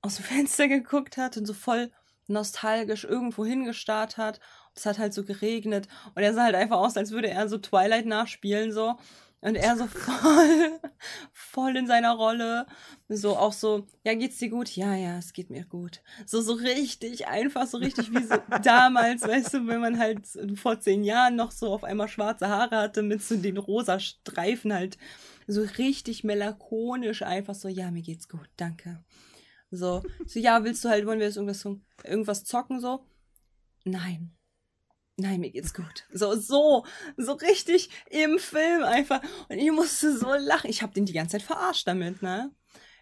aus 0.00 0.16
dem 0.16 0.24
Fenster 0.24 0.68
geguckt 0.68 1.16
hat 1.16 1.36
und 1.36 1.46
so 1.46 1.54
voll 1.54 1.90
nostalgisch 2.28 3.04
irgendwo 3.04 3.44
hingestarrt 3.44 4.16
hat. 4.16 4.40
Es 4.74 4.86
hat 4.86 4.98
halt 4.98 5.12
so 5.12 5.24
geregnet 5.24 5.88
und 6.14 6.22
er 6.22 6.34
sah 6.34 6.44
halt 6.44 6.54
einfach 6.54 6.78
aus, 6.78 6.96
als 6.96 7.10
würde 7.10 7.28
er 7.28 7.48
so 7.48 7.58
Twilight 7.58 8.06
nachspielen 8.06 8.72
so. 8.72 8.96
Und 9.42 9.56
er 9.56 9.76
so 9.76 9.88
voll, 9.88 10.80
voll 11.32 11.76
in 11.76 11.88
seiner 11.88 12.12
Rolle. 12.12 12.64
So 13.08 13.36
auch 13.36 13.52
so, 13.52 13.88
ja, 14.04 14.14
geht's 14.14 14.38
dir 14.38 14.50
gut? 14.50 14.70
Ja, 14.76 14.94
ja, 14.94 15.18
es 15.18 15.32
geht 15.32 15.50
mir 15.50 15.64
gut. 15.64 16.00
So, 16.26 16.40
so 16.40 16.52
richtig, 16.52 17.26
einfach 17.26 17.66
so 17.66 17.78
richtig 17.78 18.14
wie 18.14 18.22
so 18.22 18.36
damals, 18.62 19.22
weißt 19.22 19.54
du, 19.54 19.66
wenn 19.66 19.80
man 19.80 19.98
halt 19.98 20.20
vor 20.54 20.78
zehn 20.78 21.02
Jahren 21.02 21.34
noch 21.34 21.50
so 21.50 21.74
auf 21.74 21.82
einmal 21.82 22.06
schwarze 22.06 22.48
Haare 22.48 22.76
hatte 22.76 23.02
mit 23.02 23.20
so 23.20 23.36
den 23.36 23.56
rosa 23.56 23.98
Streifen 23.98 24.72
halt. 24.72 24.96
So 25.48 25.62
richtig 25.76 26.22
melancholisch, 26.22 27.22
einfach 27.22 27.56
so, 27.56 27.66
ja, 27.66 27.90
mir 27.90 28.02
geht's 28.02 28.28
gut, 28.28 28.48
danke. 28.56 29.02
So, 29.72 30.04
so, 30.24 30.38
ja, 30.38 30.62
willst 30.62 30.84
du 30.84 30.88
halt, 30.88 31.04
wollen 31.04 31.18
wir 31.18 31.26
jetzt 31.26 31.36
irgendwas, 31.36 31.66
irgendwas 32.04 32.44
zocken, 32.44 32.78
so? 32.78 33.04
Nein. 33.84 34.36
Nein, 35.16 35.40
mir 35.40 35.50
geht's 35.50 35.74
gut. 35.74 36.04
So, 36.10 36.34
so, 36.36 36.86
so 37.16 37.32
richtig 37.32 37.90
im 38.10 38.38
Film 38.38 38.82
einfach. 38.82 39.20
Und 39.48 39.58
ich 39.58 39.70
musste 39.70 40.16
so 40.16 40.32
lachen. 40.34 40.70
Ich 40.70 40.82
hab 40.82 40.94
den 40.94 41.04
die 41.04 41.12
ganze 41.12 41.32
Zeit 41.32 41.42
verarscht 41.42 41.86
damit, 41.86 42.22
ne? 42.22 42.50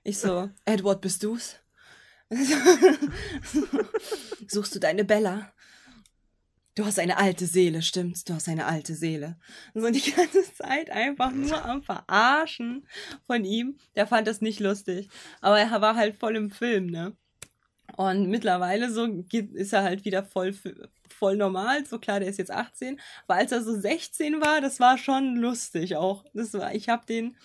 Ich 0.03 0.19
so, 0.19 0.51
Edward, 0.65 1.01
bist 1.03 1.23
du's? 1.23 1.57
Suchst 4.49 4.75
du 4.75 4.81
deine 4.81 5.05
Bella? 5.05 5.53
Du 6.75 6.85
hast 6.87 6.99
eine 6.99 7.19
alte 7.19 7.47
Seele, 7.47 7.83
stimmt's? 7.83 8.25
Du 8.25 8.33
hast 8.33 8.49
eine 8.49 8.67
alte 8.67 8.95
Seele. 8.95 9.39
So 9.75 9.91
die 9.91 10.13
ganze 10.13 10.43
Zeit 10.55 10.91
einfach 10.91 11.33
nur 11.33 11.65
am 11.65 11.83
Verarschen 11.83 12.89
von 13.27 13.45
ihm. 13.45 13.77
Der 13.97 14.07
fand 14.07 14.27
das 14.27 14.41
nicht 14.41 14.61
lustig. 14.61 15.09
Aber 15.41 15.61
er 15.61 15.81
war 15.81 15.97
halt 15.97 16.17
voll 16.17 16.37
im 16.37 16.51
Film, 16.51 16.87
ne? 16.87 17.17
Und 17.97 18.29
mittlerweile 18.29 18.91
so 18.91 19.05
ist 19.05 19.73
er 19.73 19.83
halt 19.83 20.05
wieder 20.05 20.25
voll, 20.25 20.55
voll 21.21 21.37
normal. 21.37 21.87
So 21.87 22.01
klar, 22.01 22.19
der 22.19 22.29
ist 22.29 22.39
jetzt 22.39 22.51
18. 22.51 23.01
Aber 23.29 23.39
als 23.39 23.53
er 23.53 23.63
so 23.63 23.79
16 23.79 24.41
war, 24.41 24.61
das 24.61 24.81
war 24.81 24.99
schon 24.99 25.37
lustig 25.37 25.95
auch. 25.97 26.25
Das 26.35 26.53
war, 26.55 26.75
ich 26.75 26.89
hab 26.89 27.07
den 27.07 27.37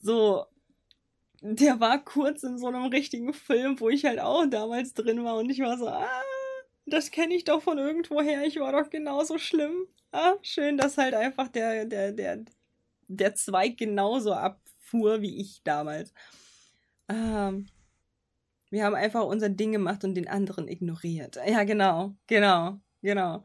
so, 0.00 0.46
der 1.40 1.80
war 1.80 2.04
kurz 2.04 2.42
in 2.42 2.58
so 2.58 2.66
einem 2.68 2.86
richtigen 2.86 3.32
Film, 3.32 3.80
wo 3.80 3.88
ich 3.88 4.04
halt 4.04 4.20
auch 4.20 4.46
damals 4.46 4.94
drin 4.94 5.24
war 5.24 5.36
und 5.36 5.50
ich 5.50 5.60
war 5.60 5.78
so, 5.78 5.88
ah, 5.88 6.22
das 6.86 7.10
kenne 7.10 7.34
ich 7.34 7.44
doch 7.44 7.62
von 7.62 7.78
irgendwoher. 7.78 8.44
Ich 8.44 8.58
war 8.58 8.72
doch 8.72 8.90
genauso 8.90 9.38
schlimm. 9.38 9.86
Ah, 10.10 10.34
schön, 10.42 10.76
dass 10.76 10.98
halt 10.98 11.14
einfach 11.14 11.48
der, 11.48 11.86
der, 11.86 12.12
der, 12.12 12.44
der 13.08 13.34
Zweig 13.34 13.78
genauso 13.78 14.34
abfuhr 14.34 15.22
wie 15.22 15.40
ich 15.40 15.62
damals. 15.62 16.12
Ähm, 17.08 17.68
wir 18.72 18.84
haben 18.84 18.96
einfach 18.96 19.24
unser 19.24 19.50
Ding 19.50 19.72
gemacht 19.72 20.04
und 20.04 20.14
den 20.16 20.28
anderen 20.28 20.68
ignoriert. 20.68 21.38
Ja, 21.46 21.64
genau, 21.64 22.16
genau, 22.26 22.80
genau, 23.02 23.44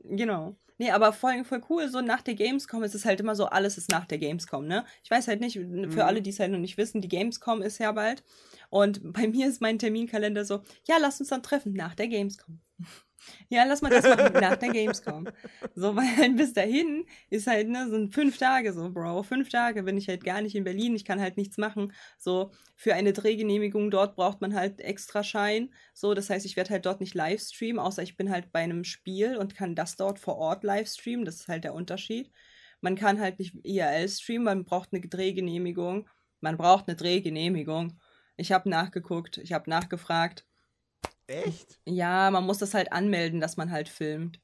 genau. 0.00 0.56
Nee, 0.78 0.92
aber 0.92 1.12
voll, 1.12 1.44
voll 1.44 1.62
cool, 1.70 1.88
so 1.88 2.00
nach 2.02 2.22
der 2.22 2.34
Gamescom 2.34 2.84
ist 2.84 2.94
es 2.94 3.04
halt 3.04 3.20
immer 3.20 3.34
so, 3.36 3.46
alles 3.46 3.78
ist 3.78 3.90
nach 3.90 4.06
der 4.06 4.18
Gamescom, 4.18 4.66
ne? 4.66 4.84
Ich 5.04 5.10
weiß 5.10 5.28
halt 5.28 5.40
nicht, 5.40 5.54
für 5.56 5.64
Mhm. 5.64 6.00
alle, 6.04 6.22
die 6.22 6.30
es 6.30 6.40
halt 6.40 6.52
noch 6.52 6.58
nicht 6.60 6.78
wissen, 6.78 7.00
die 7.00 7.08
Gamescom 7.08 7.62
ist 7.62 7.78
ja 7.78 7.92
bald. 7.92 8.24
Und 8.70 9.12
bei 9.12 9.28
mir 9.28 9.48
ist 9.48 9.60
mein 9.60 9.78
Terminkalender 9.78 10.44
so, 10.44 10.62
ja, 10.86 10.96
lass 11.00 11.20
uns 11.20 11.30
dann 11.30 11.42
treffen 11.42 11.72
nach 11.72 11.94
der 11.94 12.08
Gamescom. 12.08 12.60
Ja, 13.48 13.64
lass 13.64 13.82
mal 13.82 13.90
das 13.90 14.04
machen 14.04 14.32
nach 14.40 14.56
der 14.56 14.70
Gamescom. 14.70 15.28
So, 15.74 15.96
weil 15.96 16.30
bis 16.36 16.52
dahin 16.52 17.04
ist 17.30 17.46
halt, 17.46 17.68
ne, 17.68 17.88
sind 17.90 18.14
fünf 18.14 18.38
Tage 18.38 18.72
so, 18.72 18.90
Bro. 18.90 19.24
Fünf 19.24 19.48
Tage 19.48 19.82
bin 19.82 19.96
ich 19.96 20.08
halt 20.08 20.24
gar 20.24 20.40
nicht 20.40 20.54
in 20.54 20.64
Berlin. 20.64 20.94
Ich 20.94 21.04
kann 21.04 21.20
halt 21.20 21.36
nichts 21.36 21.58
machen. 21.58 21.92
So, 22.16 22.52
für 22.76 22.94
eine 22.94 23.12
Drehgenehmigung 23.12 23.90
dort 23.90 24.16
braucht 24.16 24.40
man 24.40 24.54
halt 24.54 24.80
extra 24.80 25.24
Schein. 25.24 25.74
So, 25.94 26.14
das 26.14 26.30
heißt, 26.30 26.46
ich 26.46 26.56
werde 26.56 26.70
halt 26.70 26.86
dort 26.86 27.00
nicht 27.00 27.14
live 27.14 27.40
streamen, 27.40 27.80
außer 27.80 28.02
ich 28.02 28.16
bin 28.16 28.30
halt 28.30 28.52
bei 28.52 28.60
einem 28.60 28.84
Spiel 28.84 29.36
und 29.36 29.54
kann 29.54 29.74
das 29.74 29.96
dort 29.96 30.18
vor 30.18 30.36
Ort 30.36 30.62
live 30.62 30.88
streamen. 30.88 31.24
Das 31.24 31.36
ist 31.40 31.48
halt 31.48 31.64
der 31.64 31.74
Unterschied. 31.74 32.30
Man 32.80 32.94
kann 32.94 33.20
halt 33.20 33.40
nicht 33.40 33.56
IRL 33.64 34.08
streamen, 34.08 34.44
man 34.44 34.64
braucht 34.64 34.92
eine 34.92 35.00
Drehgenehmigung. 35.00 36.08
Man 36.40 36.56
braucht 36.56 36.88
eine 36.88 36.96
Drehgenehmigung. 36.96 37.98
Ich 38.38 38.52
habe 38.52 38.70
nachgeguckt, 38.70 39.36
ich 39.38 39.52
habe 39.52 39.68
nachgefragt. 39.68 40.46
Echt? 41.26 41.78
Ja, 41.84 42.30
man 42.30 42.44
muss 42.44 42.58
das 42.58 42.72
halt 42.72 42.92
anmelden, 42.92 43.40
dass 43.40 43.56
man 43.58 43.70
halt 43.70 43.88
filmt. 43.88 44.40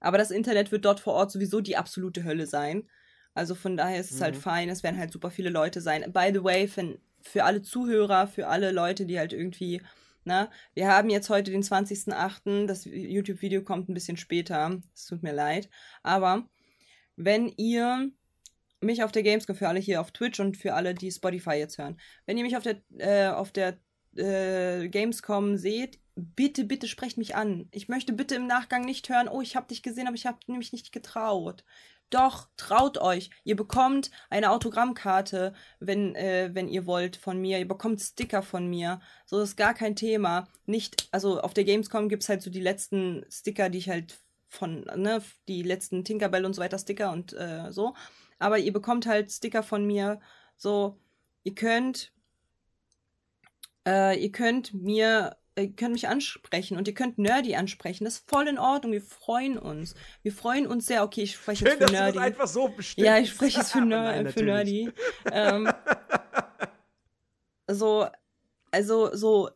Aber 0.00 0.18
das 0.18 0.30
Internet 0.30 0.72
wird 0.72 0.84
dort 0.84 1.00
vor 1.00 1.14
Ort 1.14 1.32
sowieso 1.32 1.60
die 1.60 1.76
absolute 1.76 2.24
Hölle 2.24 2.46
sein. 2.46 2.88
Also 3.34 3.54
von 3.54 3.76
daher 3.76 4.00
ist 4.00 4.12
es 4.12 4.20
halt 4.20 4.36
Mhm. 4.36 4.40
fein, 4.40 4.68
es 4.70 4.82
werden 4.82 4.98
halt 4.98 5.12
super 5.12 5.30
viele 5.30 5.50
Leute 5.50 5.80
sein. 5.80 6.10
By 6.12 6.30
the 6.32 6.42
way, 6.42 6.68
für, 6.68 6.98
für 7.20 7.44
alle 7.44 7.60
Zuhörer, 7.60 8.28
für 8.28 8.46
alle 8.46 8.70
Leute, 8.70 9.04
die 9.04 9.18
halt 9.18 9.32
irgendwie, 9.32 9.82
na, 10.24 10.50
wir 10.74 10.88
haben 10.88 11.10
jetzt 11.10 11.28
heute 11.28 11.50
den 11.50 11.62
20.08., 11.62 12.66
das 12.66 12.84
YouTube-Video 12.84 13.62
kommt 13.62 13.88
ein 13.88 13.94
bisschen 13.94 14.16
später, 14.16 14.80
es 14.94 15.06
tut 15.06 15.22
mir 15.22 15.34
leid. 15.34 15.68
Aber 16.02 16.48
wenn 17.16 17.48
ihr 17.56 18.10
mich 18.80 19.02
auf 19.02 19.12
der 19.12 19.22
Gamescom, 19.22 19.56
für 19.56 19.68
alle 19.68 19.80
hier 19.80 20.00
auf 20.00 20.10
Twitch 20.10 20.40
und 20.40 20.56
für 20.56 20.74
alle, 20.74 20.94
die 20.94 21.10
Spotify 21.10 21.54
jetzt 21.54 21.78
hören, 21.78 21.98
wenn 22.26 22.36
ihr 22.36 22.44
mich 22.44 22.56
auf 22.56 22.62
der, 22.62 22.82
äh, 22.98 23.28
auf 23.28 23.52
der 23.52 23.78
äh, 24.16 24.88
Gamescom 24.88 25.56
seht, 25.56 25.98
bitte, 26.14 26.64
bitte 26.64 26.88
sprecht 26.88 27.18
mich 27.18 27.34
an. 27.36 27.68
Ich 27.70 27.88
möchte 27.88 28.12
bitte 28.12 28.34
im 28.34 28.46
Nachgang 28.46 28.84
nicht 28.84 29.08
hören, 29.08 29.28
oh, 29.28 29.40
ich 29.40 29.56
habe 29.56 29.68
dich 29.68 29.82
gesehen, 29.82 30.06
aber 30.06 30.16
ich 30.16 30.26
habe 30.26 30.38
nämlich 30.46 30.72
nicht 30.72 30.92
getraut. 30.92 31.64
Doch, 32.10 32.48
traut 32.56 32.98
euch. 32.98 33.30
Ihr 33.42 33.56
bekommt 33.56 34.12
eine 34.30 34.52
Autogrammkarte, 34.52 35.54
wenn, 35.80 36.14
äh, 36.14 36.50
wenn 36.52 36.68
ihr 36.68 36.86
wollt, 36.86 37.16
von 37.16 37.40
mir. 37.40 37.58
Ihr 37.58 37.66
bekommt 37.66 38.00
Sticker 38.00 38.42
von 38.42 38.68
mir. 38.68 39.00
So 39.24 39.40
ist 39.40 39.56
gar 39.56 39.74
kein 39.74 39.96
Thema. 39.96 40.46
Nicht, 40.66 41.08
also 41.10 41.40
auf 41.40 41.52
der 41.52 41.64
Gamescom 41.64 42.08
gibt's 42.08 42.28
halt 42.28 42.42
so 42.42 42.50
die 42.50 42.60
letzten 42.60 43.26
Sticker, 43.28 43.70
die 43.70 43.78
ich 43.78 43.88
halt 43.88 44.20
von, 44.48 44.82
ne, 44.96 45.20
die 45.48 45.62
letzten 45.62 46.04
Tinkerbell 46.04 46.44
und 46.44 46.54
so 46.54 46.62
weiter 46.62 46.78
Sticker 46.78 47.10
und 47.10 47.32
äh, 47.32 47.72
so. 47.72 47.94
Aber 48.38 48.58
ihr 48.58 48.72
bekommt 48.72 49.06
halt 49.06 49.30
Sticker 49.32 49.62
von 49.62 49.86
mir. 49.86 50.20
So, 50.56 50.98
ihr 51.44 51.54
könnt 51.54 52.12
äh, 53.86 54.18
ihr 54.22 54.32
könnt 54.32 54.74
mir 54.74 55.36
ihr 55.58 55.72
könnt 55.74 55.92
mich 55.92 56.08
ansprechen 56.08 56.76
und 56.76 56.86
ihr 56.86 56.94
könnt 56.94 57.18
Nerdy 57.18 57.56
ansprechen. 57.56 58.04
Das 58.04 58.18
ist 58.18 58.28
voll 58.28 58.46
in 58.48 58.58
Ordnung. 58.58 58.92
Wir 58.92 59.02
freuen 59.02 59.56
uns. 59.58 59.94
Wir 60.22 60.32
freuen 60.32 60.66
uns 60.66 60.86
sehr. 60.86 61.02
Okay, 61.02 61.22
ich 61.22 61.34
spreche 61.34 61.64
Schön, 61.64 61.78
jetzt 61.78 61.82
dass 61.82 61.90
für 61.90 61.96
du 61.96 62.02
das 62.04 62.14
Nerdy. 62.14 62.18
einfach 62.18 62.46
so 62.46 62.68
bestimmst. 62.68 63.06
Ja, 63.06 63.18
ich 63.18 63.30
spreche 63.30 63.58
jetzt 63.58 63.72
für, 63.72 63.80
Ner 63.84 64.22
Nein, 64.22 64.28
für. 64.28 64.42
Nerdy. 64.42 64.90
ähm, 65.32 65.70
so, 67.70 68.06
also 68.70 69.14
so, 69.14 69.48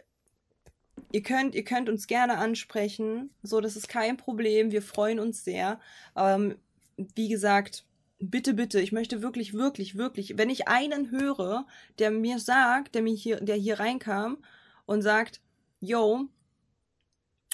ihr 1.13 1.23
könnt, 1.23 1.55
ihr 1.55 1.65
könnt 1.65 1.89
uns 1.91 2.07
gerne 2.07 2.39
ansprechen. 2.39 3.35
So, 3.43 3.61
das 3.61 3.77
ist 3.77 3.89
kein 3.89 4.17
Problem. 4.17 4.71
Wir 4.71 4.83
freuen 4.83 5.21
uns 5.21 5.45
sehr. 5.45 5.81
Ähm, 6.17 6.57
wie 6.97 7.29
gesagt, 7.29 7.85
bitte, 8.21 8.55
bitte, 8.55 8.81
ich 8.81 8.93
möchte 8.93 9.23
wirklich, 9.23 9.55
wirklich, 9.55 9.97
wirklich, 9.97 10.37
wenn 10.37 10.51
ich 10.51 10.69
einen 10.69 11.11
höre, 11.11 11.67
der 11.99 12.11
mir 12.11 12.39
sagt, 12.39 12.95
der 12.95 13.03
mir 13.03 13.15
hier, 13.15 13.41
der 13.41 13.57
hier 13.57 13.81
reinkam 13.81 14.39
und 14.87 15.03
sagt, 15.03 15.41
yo, 15.81 16.29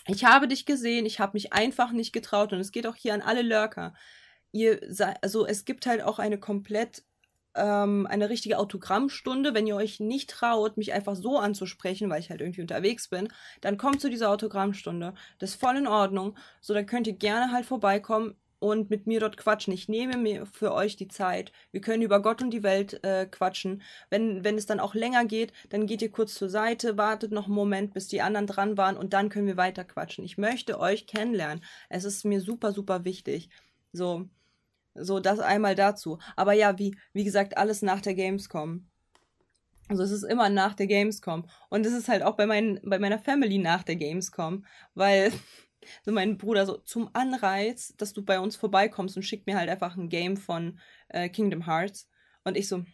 ich 0.08 0.24
habe 0.24 0.48
dich 0.48 0.66
gesehen, 0.66 1.06
ich 1.06 1.20
habe 1.20 1.32
mich 1.34 1.52
einfach 1.52 1.92
nicht 1.92 2.12
getraut 2.12 2.52
und 2.52 2.60
es 2.60 2.72
geht 2.72 2.86
auch 2.86 2.96
hier 2.96 3.14
an 3.14 3.22
alle 3.22 3.42
Lurker. 3.42 3.94
Ihr, 4.52 4.80
also 5.22 5.46
es 5.46 5.64
gibt 5.64 5.86
halt 5.86 6.02
auch 6.02 6.18
eine 6.18 6.38
komplett 6.38 7.02
ähm, 7.54 8.06
eine 8.06 8.28
richtige 8.28 8.58
Autogrammstunde. 8.58 9.54
Wenn 9.54 9.66
ihr 9.66 9.76
euch 9.76 10.00
nicht 10.00 10.30
traut, 10.30 10.76
mich 10.76 10.92
einfach 10.92 11.16
so 11.16 11.38
anzusprechen, 11.38 12.10
weil 12.10 12.20
ich 12.20 12.30
halt 12.30 12.40
irgendwie 12.40 12.60
unterwegs 12.60 13.08
bin, 13.08 13.28
dann 13.60 13.78
kommt 13.78 14.00
zu 14.00 14.10
dieser 14.10 14.30
Autogrammstunde. 14.30 15.14
Das 15.38 15.50
ist 15.50 15.60
voll 15.60 15.76
in 15.76 15.86
Ordnung. 15.86 16.36
So, 16.60 16.74
dann 16.74 16.86
könnt 16.86 17.06
ihr 17.06 17.14
gerne 17.14 17.52
halt 17.52 17.66
vorbeikommen 17.66 18.36
und 18.58 18.90
mit 18.90 19.06
mir 19.06 19.20
dort 19.20 19.36
quatschen. 19.36 19.72
Ich 19.72 19.88
nehme 19.88 20.16
mir 20.16 20.46
für 20.46 20.72
euch 20.72 20.96
die 20.96 21.08
Zeit. 21.08 21.52
Wir 21.72 21.80
können 21.80 22.02
über 22.02 22.22
Gott 22.22 22.42
und 22.42 22.50
die 22.50 22.62
Welt 22.62 23.02
äh, 23.04 23.26
quatschen. 23.26 23.82
Wenn, 24.10 24.44
wenn 24.44 24.56
es 24.56 24.66
dann 24.66 24.80
auch 24.80 24.94
länger 24.94 25.24
geht, 25.24 25.52
dann 25.68 25.86
geht 25.86 26.02
ihr 26.02 26.10
kurz 26.10 26.34
zur 26.34 26.48
Seite, 26.48 26.96
wartet 26.96 27.32
noch 27.32 27.46
einen 27.46 27.54
Moment, 27.54 27.94
bis 27.94 28.08
die 28.08 28.22
anderen 28.22 28.46
dran 28.46 28.76
waren 28.76 28.96
und 28.96 29.12
dann 29.12 29.28
können 29.28 29.46
wir 29.46 29.56
weiter 29.56 29.84
quatschen. 29.84 30.24
Ich 30.24 30.38
möchte 30.38 30.80
euch 30.80 31.06
kennenlernen. 31.06 31.62
Es 31.88 32.04
ist 32.04 32.24
mir 32.24 32.40
super, 32.40 32.72
super 32.72 33.04
wichtig. 33.04 33.50
So, 33.92 34.28
so, 34.94 35.20
das 35.20 35.40
einmal 35.40 35.74
dazu. 35.74 36.18
Aber 36.36 36.52
ja, 36.52 36.78
wie, 36.78 36.96
wie 37.12 37.24
gesagt, 37.24 37.58
alles 37.58 37.82
nach 37.82 38.00
der 38.00 38.14
Gamescom. 38.14 38.86
Also 39.88 40.02
es 40.02 40.10
ist 40.10 40.24
immer 40.24 40.48
nach 40.48 40.74
der 40.74 40.86
Gamescom. 40.86 41.46
Und 41.68 41.86
es 41.86 41.92
ist 41.92 42.08
halt 42.08 42.22
auch 42.22 42.36
bei, 42.36 42.46
meinen, 42.46 42.80
bei 42.82 42.98
meiner 42.98 43.18
Family 43.18 43.58
nach 43.58 43.82
der 43.82 43.96
Gamescom. 43.96 44.64
Weil 44.94 45.32
so 46.04 46.12
mein 46.12 46.38
Bruder 46.38 46.66
so 46.66 46.78
zum 46.78 47.10
Anreiz, 47.12 47.94
dass 47.96 48.12
du 48.12 48.22
bei 48.22 48.40
uns 48.40 48.56
vorbeikommst 48.56 49.16
und 49.16 49.22
schickt 49.22 49.46
mir 49.46 49.56
halt 49.56 49.68
einfach 49.68 49.96
ein 49.96 50.08
Game 50.08 50.36
von 50.36 50.78
äh, 51.08 51.28
Kingdom 51.28 51.66
Hearts. 51.66 52.08
Und 52.44 52.56
ich 52.56 52.68
so, 52.68 52.84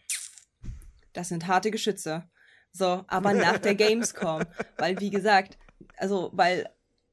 das 1.13 1.29
sind 1.29 1.47
harte 1.47 1.71
Geschütze. 1.71 2.23
So, 2.71 3.05
aber 3.07 3.33
nach 3.33 3.59
der 3.59 3.75
Gamescom. 3.75 4.43
Weil, 4.77 4.99
wie 4.99 5.11
gesagt, 5.11 5.57
also, 5.97 6.31
weil 6.33 6.67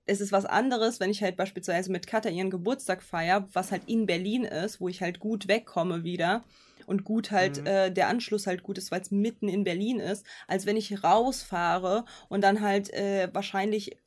es 0.07 0.21
ist 0.21 0.33
was 0.33 0.47
anderes, 0.47 1.01
wenn 1.01 1.11
ich 1.11 1.23
halt 1.23 1.37
beispielsweise 1.37 1.93
mit 1.93 2.07
Katha 2.07 2.31
ihren 2.31 2.51
Geburtstag 2.51 3.03
feier, 3.03 3.47
was 3.53 3.71
halt 3.71 3.83
in 3.87 4.07
Berlin 4.07 4.45
ist, 4.45 4.81
wo 4.81 4.89
ich 4.89 5.03
halt 5.03 5.21
gut 5.21 5.49
wegkomme 5.49 6.03
wieder 6.03 6.45
und 6.87 7.05
gut 7.05 7.31
halt 7.31 7.61
Mhm. 7.61 7.67
äh, 7.67 7.91
der 7.93 8.09
Anschluss 8.09 8.47
halt 8.47 8.63
gut 8.63 8.79
ist, 8.79 8.91
weil 8.91 9.03
es 9.03 9.11
mitten 9.11 9.49
in 9.49 9.63
Berlin 9.63 10.01
ist, 10.01 10.27
als 10.49 10.67
wenn 10.67 10.77
ich 10.77 11.05
rausfahre 11.05 12.05
und 12.29 12.43
dann 12.43 12.61
halt 12.61 12.93
äh, 12.93 13.29
wahrscheinlich 13.33 13.99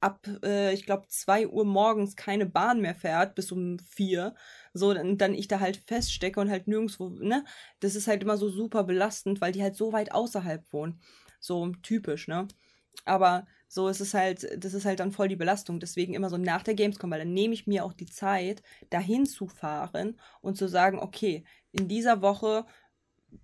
ab, 0.00 0.26
äh, 0.44 0.72
ich 0.74 0.84
glaube, 0.84 1.06
2 1.08 1.48
Uhr 1.48 1.64
morgens 1.64 2.16
keine 2.16 2.46
Bahn 2.46 2.80
mehr 2.80 2.94
fährt 2.94 3.34
bis 3.34 3.52
um 3.52 3.78
4. 3.78 4.34
So, 4.74 4.94
dann, 4.94 5.18
dann 5.18 5.34
ich 5.34 5.48
da 5.48 5.60
halt 5.60 5.76
feststecke 5.76 6.40
und 6.40 6.50
halt 6.50 6.68
nirgendwo, 6.68 7.08
ne? 7.10 7.44
Das 7.80 7.94
ist 7.96 8.08
halt 8.08 8.22
immer 8.22 8.36
so 8.36 8.48
super 8.48 8.84
belastend, 8.84 9.40
weil 9.40 9.52
die 9.52 9.62
halt 9.62 9.76
so 9.76 9.92
weit 9.92 10.12
außerhalb 10.12 10.72
wohnen. 10.72 11.00
So 11.40 11.72
typisch, 11.82 12.28
ne? 12.28 12.48
Aber 13.04 13.46
so 13.68 13.88
ist 13.88 14.00
es 14.00 14.14
halt, 14.14 14.46
das 14.56 14.74
ist 14.74 14.84
halt 14.84 15.00
dann 15.00 15.12
voll 15.12 15.28
die 15.28 15.36
Belastung. 15.36 15.80
Deswegen 15.80 16.14
immer 16.14 16.30
so 16.30 16.36
nach 16.38 16.62
der 16.62 16.74
Gamescom, 16.74 17.10
weil 17.10 17.20
dann 17.20 17.34
nehme 17.34 17.54
ich 17.54 17.66
mir 17.66 17.84
auch 17.84 17.92
die 17.92 18.06
Zeit, 18.06 18.62
dahin 18.90 19.26
zu 19.26 19.46
fahren 19.46 20.18
und 20.40 20.56
zu 20.56 20.68
sagen, 20.68 20.98
okay, 20.98 21.44
in 21.72 21.88
dieser 21.88 22.22
Woche 22.22 22.64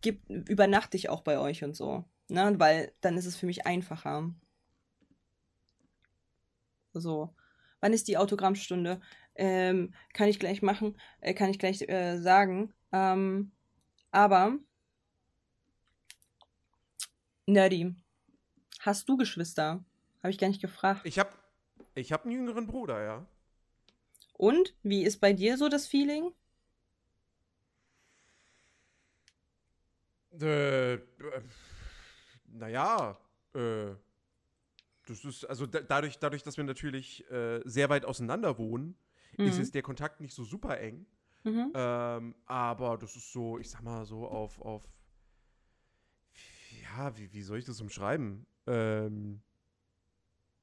gibt, 0.01 0.31
übernachte 0.31 0.97
ich 0.97 1.09
auch 1.09 1.23
bei 1.23 1.39
euch 1.39 1.63
und 1.65 1.77
so. 1.77 2.05
Ne? 2.29 2.55
Weil 2.59 2.93
dann 3.01 3.17
ist 3.17 3.27
es 3.27 3.37
für 3.37 3.47
mich 3.47 3.67
einfacher. 3.67 4.35
So. 7.01 7.35
Wann 7.81 7.93
ist 7.93 8.09
die 8.09 8.17
Autogrammstunde? 8.17 9.01
Ähm, 9.35 9.93
kann 10.13 10.29
ich 10.29 10.39
gleich 10.39 10.63
machen, 10.63 10.99
äh, 11.21 11.35
kann 11.35 11.51
ich 11.51 11.59
gleich 11.59 11.83
äh, 11.89 12.19
sagen. 12.19 12.73
Ähm, 12.93 13.53
aber, 14.11 14.59
Nerdy, 17.47 17.95
hast 18.81 19.09
du 19.09 19.17
Geschwister? 19.17 19.85
Habe 20.23 20.31
ich 20.31 20.39
gar 20.39 20.49
nicht 20.49 20.63
gefragt. 20.63 21.03
Ich 21.05 21.19
hab, 21.19 21.37
ich 21.95 22.13
hab 22.13 22.25
einen 22.25 22.33
jüngeren 22.33 22.67
Bruder, 22.67 23.03
ja. 23.03 23.27
Und 24.35 24.75
wie 24.83 25.03
ist 25.05 25.21
bei 25.21 25.33
dir 25.33 25.59
so 25.59 25.69
das 25.69 25.87
Feeling? 25.87 26.33
Äh, 30.41 30.95
äh, 30.95 31.01
naja, 32.47 33.19
äh, 33.55 33.95
das 35.07 35.25
ist, 35.25 35.45
also 35.45 35.67
da, 35.67 35.81
dadurch, 35.81 36.19
dadurch, 36.19 36.43
dass 36.43 36.57
wir 36.57 36.65
natürlich 36.65 37.29
äh, 37.31 37.61
sehr 37.65 37.89
weit 37.89 38.05
auseinander 38.05 38.59
wohnen, 38.59 38.97
ist 39.39 39.57
Mhm. 39.57 39.63
jetzt 39.63 39.75
der 39.75 39.83
Kontakt 39.83 40.21
nicht 40.21 40.35
so 40.35 40.45
super 40.45 40.79
eng. 40.81 41.07
Mhm. 41.45 41.73
Ähm, 41.75 42.35
aber 42.47 42.97
das 42.97 43.17
ist 43.17 43.33
so, 43.33 43.59
ich 43.59 43.69
sag 43.69 43.83
mal 43.83 44.05
so 44.07 44.27
auf, 44.27 44.61
auf 44.61 44.83
ja, 46.83 47.17
wie, 47.19 47.33
wie 47.33 47.43
soll 47.43 47.59
ich 47.59 47.65
das 47.65 47.81
umschreiben? 47.81 48.47
Ähm, 48.67 49.43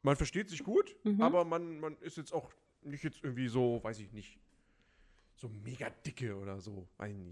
man 0.01 0.15
versteht 0.15 0.49
sich 0.49 0.63
gut, 0.63 0.95
Mhm. 1.03 1.21
aber 1.21 1.45
man, 1.45 1.79
man 1.79 1.97
ist 1.97 2.17
jetzt 2.17 2.33
auch 2.33 2.51
nicht 2.81 3.03
jetzt 3.03 3.23
irgendwie 3.23 3.47
so, 3.47 3.83
weiß 3.83 3.99
ich 3.99 4.11
nicht, 4.11 4.39
so 5.35 5.49
mega 5.49 5.89
dicke 5.89 6.35
oder 6.35 6.59
so. 6.59 6.87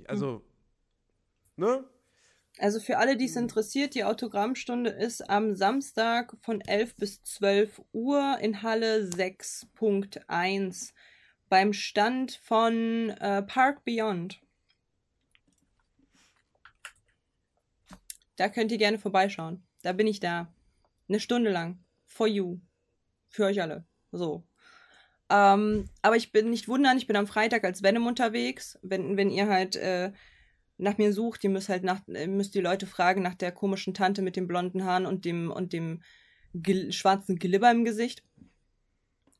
Also, 0.06 0.44
ne? 1.56 1.84
Also 2.58 2.80
für 2.80 2.98
alle, 2.98 3.16
die 3.16 3.26
es 3.26 3.36
interessiert, 3.36 3.96
die 3.96 4.04
Autogrammstunde 4.04 4.90
ist 4.90 5.30
am 5.30 5.56
Samstag 5.56 6.36
von 6.42 6.62
11 6.62 6.96
bis 6.96 7.24
12 7.24 7.82
Uhr 7.94 8.38
in 8.42 8.62
Halle 8.62 9.06
6.1 9.06 10.94
beim 11.48 11.74
Stand 11.74 12.40
von 12.44 13.10
äh, 13.12 13.44
Park 13.44 13.86
Beyond. 13.86 14.42
Da 18.36 18.50
könnt 18.50 18.72
ihr 18.72 18.78
gerne 18.78 19.00
vorbeischauen. 19.00 19.64
Da 19.82 19.92
bin 19.94 20.08
ich 20.08 20.20
da. 20.20 20.54
Eine 21.08 21.20
Stunde 21.20 21.52
lang. 21.52 21.84
For 22.06 22.28
you. 22.28 22.60
Für 23.30 23.46
euch 23.46 23.62
alle. 23.62 23.86
So. 24.12 24.44
Ähm, 25.30 25.90
aber 26.02 26.16
ich 26.16 26.32
bin 26.32 26.50
nicht 26.50 26.68
wundern, 26.68 26.98
ich 26.98 27.06
bin 27.06 27.16
am 27.16 27.28
Freitag 27.28 27.64
als 27.64 27.84
Venom 27.84 28.08
unterwegs. 28.08 28.80
Wenn, 28.82 29.18
wenn 29.18 29.30
ihr 29.30 29.48
halt 29.48 29.76
äh, 29.76 30.12
nach 30.80 30.98
mir 30.98 31.14
sucht, 31.14 31.44
ihr 31.44 31.50
müsst 31.50 31.70
halt 31.70 31.84
nach, 31.84 32.02
äh, 32.08 32.28
müsst 32.28 32.56
die 32.56 32.62
Leute 32.62 32.88
fragen 32.88 33.22
nach 33.22 33.36
der 33.36 33.52
komischen 33.52 33.94
Tante 33.94 34.22
mit 34.22 34.36
den 34.36 34.48
blonden 34.48 34.86
Haaren 34.86 35.06
und 35.06 35.26
dem 35.26 35.52
und 35.52 35.74
dem 35.74 36.02
gel 36.54 36.92
schwarzen 36.92 37.38
Glibber 37.38 37.70
im 37.70 37.86
Gesicht. 37.86 38.24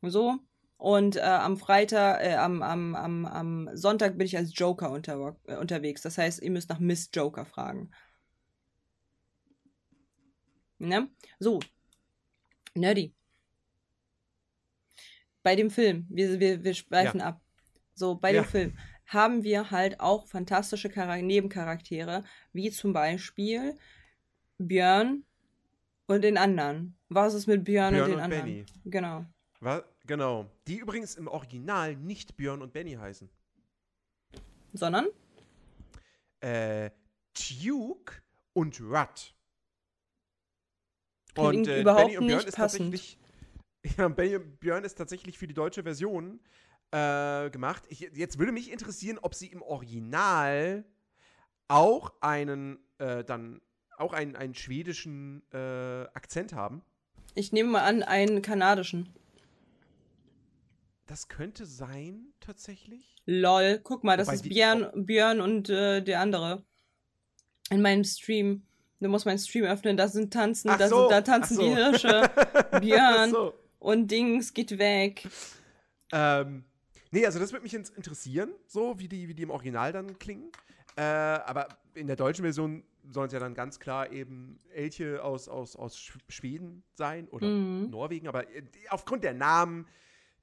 So. 0.02 0.38
Und 0.78 1.18
äh, 1.18 1.22
am 1.22 1.58
Freitag, 1.58 2.24
äh, 2.24 2.36
am, 2.36 2.62
am, 2.62 2.96
am, 2.96 3.26
am 3.26 3.70
Sonntag 3.74 4.18
bin 4.18 4.26
ich 4.28 4.38
als 4.38 4.52
Joker 4.58 4.92
unter, 4.92 5.36
äh, 5.48 5.58
unterwegs. 5.58 6.02
Das 6.02 6.18
heißt, 6.18 6.42
ihr 6.42 6.52
müsst 6.52 6.70
nach 6.70 6.80
Miss 6.80 7.10
Joker 7.14 7.46
fragen. 7.46 7.92
Ne? 10.78 11.10
So. 11.40 11.60
Nerdy. 12.76 13.14
Bei 15.44 15.56
dem 15.56 15.70
Film, 15.70 16.06
wir, 16.10 16.40
wir, 16.40 16.64
wir 16.64 16.74
schweifen 16.74 17.22
ab. 17.22 17.42
So, 17.96 18.16
bei 18.16 18.34
Ja. 18.34 18.42
dem 18.42 18.48
Film 18.48 18.78
haben 19.10 19.44
wir 19.44 19.72
halt 19.72 20.00
auch 20.00 20.28
fantastische 20.28 20.90
Chara 20.90 21.18
Nebencharaktere, 21.18 22.24
wie 22.54 22.70
zum 22.70 22.94
Beispiel 22.94 23.76
Björn 24.60 25.24
und 26.06 26.22
den 26.22 26.38
anderen. 26.38 26.96
Was 27.10 27.34
ist 27.34 27.48
mit 27.48 27.64
Björn, 27.64 27.94
Björn 27.94 28.04
und 28.04 28.10
den 28.12 28.18
und 28.18 28.24
anderen? 28.24 28.46
Benny. 28.46 28.66
Genau. 28.86 29.26
Was? 29.62 29.84
Genau. 30.06 30.50
Die 30.68 30.78
übrigens 30.78 31.16
im 31.16 31.28
Original 31.28 31.96
nicht 31.96 32.38
Björn 32.38 32.62
und 32.62 32.72
Benny 32.72 32.94
heißen. 32.94 33.30
Sondern? 34.74 35.08
Äh, 36.42 36.92
Duke 37.34 38.14
und 38.54 38.80
Rudd. 38.80 39.34
Klingt 41.34 41.68
überhaupt 41.68 42.22
nicht 42.22 42.56
passend. 42.56 42.56
tatsächlich. 42.56 43.18
Ja, 43.98 44.10
Benny 44.10 44.36
und 44.36 44.60
Björn 44.60 44.84
ist 44.84 44.96
tatsächlich 44.96 45.38
für 45.38 45.48
die 45.48 45.54
deutsche 45.54 45.84
Version 45.84 46.42
äh, 46.92 47.50
gemacht. 47.50 47.84
Ich, 47.90 48.00
jetzt 48.00 48.40
würde 48.40 48.52
mich 48.52 48.72
interessieren, 48.72 49.20
ob 49.22 49.36
sie 49.36 49.48
im 49.48 49.62
Original 49.62 50.86
auch 51.68 52.14
einen, 52.22 52.80
äh, 52.98 53.24
dann 53.24 53.62
auch 53.98 54.14
einen, 54.14 54.36
einen 54.36 54.56
schwedischen 54.56 55.44
äh, 55.54 56.06
Akzent 56.14 56.54
haben. 56.54 56.82
Ich 57.36 57.52
nehme 57.52 57.70
mal 57.70 57.84
an, 57.84 58.04
einen 58.04 58.42
kanadischen. 58.42 59.10
Das 61.06 61.28
könnte 61.28 61.66
sein, 61.66 62.34
tatsächlich. 62.40 63.16
Lol. 63.26 63.80
Guck 63.84 64.04
mal, 64.04 64.18
das 64.18 64.28
Wobei 64.28 64.36
ist 64.36 64.44
Björn, 64.44 65.06
Björn 65.06 65.42
und 65.42 65.70
äh, 65.70 66.02
der 66.02 66.20
andere. 66.22 66.64
In 67.70 67.82
meinem 67.82 68.04
Stream. 68.04 68.66
Du 69.00 69.08
musst 69.08 69.26
meinen 69.26 69.40
Stream 69.40 69.64
öffnen, 69.64 69.96
da 69.96 70.08
sind 70.10 70.34
tanzen, 70.34 70.68
da, 70.78 70.90
so, 70.90 71.02
sind, 71.02 71.12
da 71.12 71.22
tanzen 71.22 71.56
so. 71.56 71.62
die 71.62 71.74
Hirsche, 71.74 72.30
Björn 72.82 73.32
so. 73.32 73.54
und 73.80 74.12
Dings 74.12 74.54
geht 74.54 74.78
weg. 74.78 75.26
Ähm, 76.12 76.66
nee, 77.12 77.26
also 77.26 77.40
das 77.40 77.52
würde 77.52 77.64
mich 77.64 77.74
interessieren, 77.74 78.52
so 78.68 79.00
wie 79.00 79.08
die, 79.08 79.28
wie 79.28 79.34
die 79.34 79.44
im 79.44 79.50
Original 79.52 79.92
dann 79.92 80.18
klingen. 80.20 80.52
Äh, 80.96 81.02
aber 81.02 81.70
in 81.94 82.08
der 82.08 82.16
deutschen 82.16 82.44
Version 82.44 82.84
sollen 83.10 83.28
es 83.28 83.34
ja 83.34 83.40
dann 83.40 83.54
ganz 83.54 83.80
klar 83.80 84.12
eben 84.12 84.60
Elche 84.74 85.24
aus, 85.24 85.48
aus, 85.48 85.76
aus 85.76 85.96
Sch- 85.98 86.20
Schweden 86.28 86.84
sein 86.94 87.28
oder 87.30 87.48
Mhm. 87.48 87.90
Norwegen. 87.90 88.28
Aber 88.28 88.50
äh, 88.54 88.64
aufgrund 88.90 89.24
der 89.24 89.34
Namen, 89.34 89.88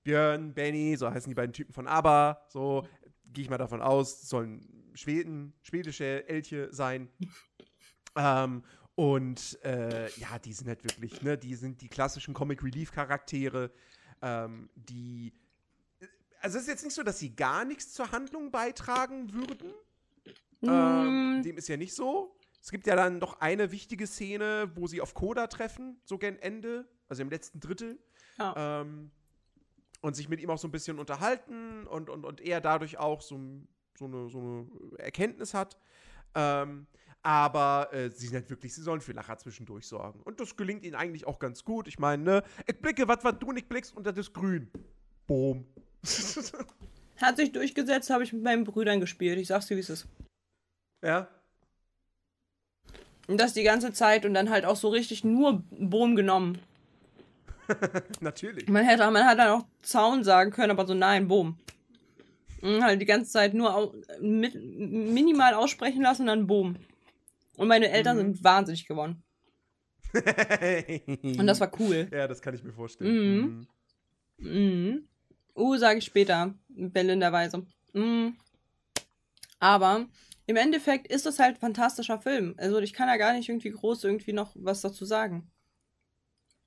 Björn, 0.04 0.54
Benny, 0.54 0.96
so 0.96 1.10
heißen 1.10 1.28
die 1.28 1.34
beiden 1.34 1.52
Typen 1.52 1.72
von 1.72 1.86
ABBA, 1.86 2.46
so 2.48 2.86
gehe 3.32 3.42
ich 3.44 3.50
mal 3.50 3.58
davon 3.58 3.82
aus, 3.82 4.28
sollen 4.28 4.90
Schweden, 4.94 5.52
schwedische 5.62 6.26
Elche 6.28 6.72
sein. 6.72 7.08
ähm, 8.16 8.62
und 8.94 9.58
äh, 9.62 10.06
ja, 10.18 10.38
die 10.38 10.54
sind 10.54 10.68
halt 10.68 10.84
wirklich, 10.84 11.20
ne, 11.22 11.36
die 11.36 11.54
sind 11.54 11.82
die 11.82 11.88
klassischen 11.88 12.32
Comic 12.32 12.62
Relief 12.62 12.92
Charaktere, 12.92 13.70
ähm, 14.22 14.70
die 14.74 15.34
also 16.46 16.58
es 16.58 16.62
ist 16.62 16.68
jetzt 16.68 16.84
nicht 16.84 16.94
so, 16.94 17.02
dass 17.02 17.18
sie 17.18 17.34
gar 17.34 17.64
nichts 17.64 17.92
zur 17.92 18.12
Handlung 18.12 18.52
beitragen 18.52 19.32
würden. 19.34 19.74
Ähm, 20.62 21.40
Mm, 21.40 21.42
dem 21.42 21.56
ist 21.58 21.66
ja 21.66 21.76
nicht 21.76 21.92
so. 21.92 22.36
Es 22.62 22.70
gibt 22.70 22.86
ja 22.86 22.94
dann 22.94 23.18
noch 23.18 23.40
eine 23.40 23.72
wichtige 23.72 24.06
Szene, 24.06 24.70
wo 24.76 24.86
sie 24.86 25.00
auf 25.00 25.12
Koda 25.12 25.48
treffen, 25.48 26.00
so 26.04 26.18
gen 26.18 26.38
Ende, 26.38 26.88
also 27.08 27.22
im 27.22 27.30
letzten 27.30 27.58
Drittel. 27.58 27.98
ja. 28.38 28.80
Ähm, 28.80 29.10
und 30.02 30.14
sich 30.14 30.28
mit 30.28 30.40
ihm 30.40 30.50
auch 30.50 30.58
so 30.58 30.68
ein 30.68 30.70
bisschen 30.70 31.00
unterhalten 31.00 31.84
und, 31.88 32.10
und, 32.10 32.24
und 32.24 32.40
er 32.40 32.60
dadurch 32.60 32.96
auch 32.96 33.22
so, 33.22 33.40
so, 33.98 34.04
eine, 34.04 34.28
so 34.28 34.38
eine 34.38 34.98
Erkenntnis 34.98 35.52
hat. 35.52 35.76
Ähm, 36.34 36.86
aber 37.22 37.92
äh, 37.92 38.10
sie 38.10 38.26
sind 38.28 38.36
halt 38.36 38.50
wirklich, 38.50 38.72
sie 38.72 38.82
sollen 38.82 39.00
für 39.00 39.12
Lacher 39.12 39.36
zwischendurch 39.36 39.88
sorgen. 39.88 40.22
Und 40.22 40.38
das 40.38 40.56
gelingt 40.56 40.84
ihnen 40.84 40.94
eigentlich 40.94 41.26
auch 41.26 41.40
ganz 41.40 41.64
gut. 41.64 41.88
Ich 41.88 41.98
meine, 41.98 42.22
ne, 42.22 42.42
ich 42.68 42.80
blicke, 42.80 43.08
was, 43.08 43.24
was 43.24 43.36
du 43.40 43.50
nicht 43.50 43.68
blickst, 43.68 43.96
und 43.96 44.06
das 44.06 44.16
ist 44.16 44.32
grün. 44.32 44.70
Boom. 45.26 45.66
Hat 47.18 47.36
sich 47.38 47.52
durchgesetzt, 47.52 48.10
habe 48.10 48.24
ich 48.24 48.32
mit 48.32 48.42
meinen 48.42 48.64
Brüdern 48.64 49.00
gespielt. 49.00 49.38
Ich 49.38 49.48
sag's 49.48 49.66
dir, 49.66 49.76
wie 49.76 49.80
es 49.80 49.90
ist. 49.90 50.06
ja. 51.02 51.28
Und 53.28 53.40
das 53.40 53.54
die 53.54 53.64
ganze 53.64 53.92
Zeit 53.92 54.24
und 54.24 54.34
dann 54.34 54.50
halt 54.50 54.64
auch 54.64 54.76
so 54.76 54.88
richtig 54.88 55.24
nur 55.24 55.64
Boom 55.70 56.14
genommen. 56.14 56.58
Natürlich. 58.20 58.68
Man 58.68 58.84
hätte, 58.84 59.10
man 59.10 59.24
hat 59.24 59.36
dann 59.40 59.48
auch 59.48 59.64
Zaun 59.82 60.22
sagen 60.22 60.52
können, 60.52 60.70
aber 60.70 60.86
so 60.86 60.94
nein, 60.94 61.26
Boom. 61.26 61.58
Und 62.62 62.84
halt 62.84 63.00
die 63.00 63.06
ganze 63.06 63.28
Zeit 63.32 63.52
nur 63.52 63.92
mit, 64.20 64.54
minimal 64.54 65.54
aussprechen 65.54 66.02
lassen 66.02 66.22
und 66.22 66.28
dann 66.28 66.46
Boom. 66.46 66.76
Und 67.56 67.66
meine 67.66 67.88
Eltern 67.90 68.16
Mhm. 68.16 68.20
sind 68.34 68.44
wahnsinnig 68.44 68.86
geworden. 68.86 69.24
Und 70.14 71.46
das 71.46 71.58
war 71.60 71.70
cool. 71.80 72.08
Ja, 72.12 72.28
das 72.28 72.40
kann 72.40 72.54
ich 72.54 72.62
mir 72.62 72.72
vorstellen. 72.72 73.66
Mhm. 74.38 74.48
Mhm. 74.48 75.08
Uh, 75.56 75.76
sage 75.76 75.98
ich 75.98 76.04
später, 76.04 76.54
bellenderweise. 76.68 77.66
Mhm. 77.92 78.36
Aber 79.58 80.06
im 80.46 80.56
Endeffekt 80.56 81.08
ist 81.08 81.26
es 81.26 81.38
halt 81.38 81.56
ein 81.56 81.60
fantastischer 81.60 82.20
Film. 82.20 82.54
Also 82.58 82.78
ich 82.78 82.92
kann 82.92 83.08
da 83.08 83.16
gar 83.16 83.32
nicht 83.32 83.48
irgendwie 83.48 83.70
groß 83.70 84.04
irgendwie 84.04 84.32
noch 84.32 84.52
was 84.54 84.82
dazu 84.82 85.04
sagen. 85.04 85.50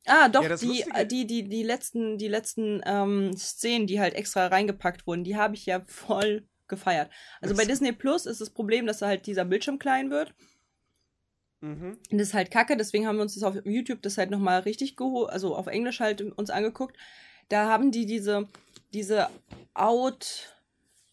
Ah, 0.06 0.28
doch, 0.30 0.42
Ja, 0.44 0.50
das 0.50 0.62
die, 0.62 0.84
die, 1.08 1.28
die, 1.28 1.44
die 1.48 1.64
letzten, 1.64 2.18
die 2.18 2.28
letzten 2.28 2.82
ähm, 2.86 3.36
Szenen, 3.38 3.86
die 3.86 4.00
halt 4.00 4.16
extra 4.16 4.48
reingepackt 4.48 5.06
wurden, 5.06 5.24
die 5.24 5.36
habe 5.38 5.54
ich 5.56 5.66
ja 5.66 5.82
voll 5.86 6.48
gefeiert. 6.68 7.12
Also 7.42 7.54
bei 7.54 7.62
Das- 7.64 7.68
Disney 7.68 7.92
Plus 7.92 8.26
ist 8.26 8.42
das 8.42 8.50
Problem, 8.50 8.88
dass 8.88 9.02
halt 9.02 9.28
dieser 9.28 9.46
Bildschirm 9.46 9.78
klein 9.78 10.10
wird. 10.10 10.34
Mhm. 11.62 12.00
Und 12.10 12.18
das 12.18 12.30
ist 12.30 12.34
halt 12.34 12.50
kacke, 12.52 12.76
deswegen 12.78 13.06
haben 13.06 13.18
wir 13.18 13.22
uns 13.24 13.34
das 13.36 13.44
auf 13.44 13.56
YouTube 13.66 14.02
das 14.02 14.18
halt 14.18 14.32
nochmal 14.32 14.62
richtig 14.62 14.96
geholt, 14.96 15.30
also 15.30 15.56
auf 15.56 15.68
Englisch 15.68 16.00
halt 16.00 16.22
uns 16.22 16.50
angeguckt. 16.50 16.98
Da 17.50 17.68
haben 17.68 17.92
die 17.92 18.06
diese, 18.06 18.48
diese 18.94 19.30
Out, 19.74 20.56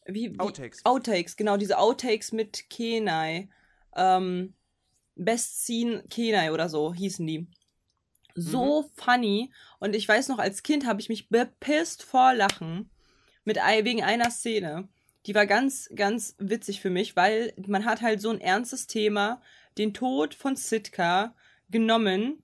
wie, 0.04 0.32
wie 0.32 0.40
Outtakes. 0.40 0.84
Outtakes, 0.84 1.36
genau, 1.36 1.56
diese 1.56 1.78
Outtakes 1.78 2.32
mit 2.32 2.70
Kenai. 2.70 3.48
Ähm, 3.94 4.54
Best 5.16 5.64
Scene 5.64 6.04
Kenai 6.10 6.52
oder 6.52 6.68
so 6.68 6.92
hießen 6.94 7.26
die. 7.26 7.48
So 8.34 8.90
funny. 8.94 9.50
Und 9.78 9.96
ich 9.96 10.06
weiß 10.06 10.28
noch, 10.28 10.38
als 10.38 10.62
Kind 10.62 10.86
habe 10.86 11.00
ich 11.00 11.08
mich 11.08 11.30
bepisst 11.30 12.02
vor 12.02 12.34
Lachen 12.34 12.90
mit 13.44 13.56
wegen 13.56 14.02
einer 14.02 14.30
Szene. 14.30 14.88
Die 15.24 15.34
war 15.34 15.46
ganz, 15.46 15.88
ganz 15.94 16.36
witzig 16.38 16.80
für 16.82 16.90
mich, 16.90 17.16
weil 17.16 17.54
man 17.66 17.86
hat 17.86 18.02
halt 18.02 18.20
so 18.20 18.28
ein 18.30 18.40
ernstes 18.40 18.86
Thema, 18.86 19.40
den 19.78 19.94
Tod 19.94 20.34
von 20.34 20.54
Sitka, 20.54 21.34
genommen. 21.70 22.42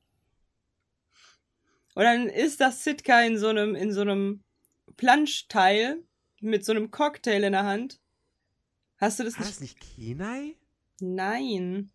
Und 1.94 2.04
dann 2.04 2.28
ist 2.28 2.60
das 2.60 2.84
Sitka 2.84 3.20
in 3.22 3.38
so 3.38 3.48
einem, 3.48 3.74
in 3.74 3.92
so 3.92 4.00
einem 4.00 4.42
Planschteil 4.96 6.02
mit 6.40 6.64
so 6.64 6.72
einem 6.72 6.90
Cocktail 6.90 7.44
in 7.44 7.52
der 7.52 7.64
Hand. 7.64 8.00
Hast 8.96 9.18
du 9.18 9.24
das 9.24 9.34
War 9.34 9.40
nicht? 9.40 9.50
das 9.50 9.60
nicht 9.60 9.78
Kenai? 9.80 10.56
Nein. 11.00 11.90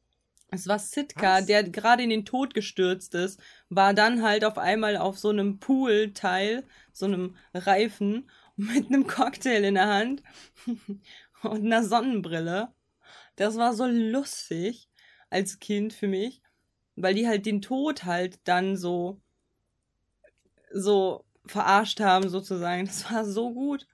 Es 0.50 0.68
war 0.68 0.80
Sitka, 0.80 1.40
Was? 1.40 1.46
der 1.46 1.64
gerade 1.64 2.04
in 2.04 2.10
den 2.10 2.26
Tod 2.26 2.54
gestürzt 2.54 3.16
ist, 3.16 3.40
war 3.70 3.94
dann 3.94 4.24
halt 4.24 4.46
auf 4.46 4.58
einmal 4.58 4.96
auf 4.96 5.18
so 5.20 5.30
einem 5.30 5.60
Poolteil, 5.60 6.64
so 6.94 7.06
einem 7.06 7.36
Reifen, 7.54 8.30
mit 8.56 8.88
einem 8.88 9.06
Cocktail 9.08 9.64
in 9.64 9.76
der 9.76 9.88
Hand 9.88 10.24
und 11.44 11.66
einer 11.66 11.84
Sonnenbrille. 11.84 12.74
Das 13.36 13.56
war 13.56 13.74
so 13.74 13.86
lustig 13.86 14.90
als 15.30 15.60
Kind 15.60 15.94
für 15.94 16.08
mich, 16.08 16.42
weil 16.96 17.14
die 17.14 17.28
halt 17.28 17.46
den 17.46 17.62
Tod 17.62 18.06
halt 18.06 18.40
dann 18.46 18.76
so, 18.76 19.22
so 20.74 21.24
verarscht 21.46 22.00
haben 22.00 22.30
sozusagen. 22.30 22.86
Das 22.86 23.12
war 23.12 23.26
so 23.26 23.54
gut. 23.54 23.88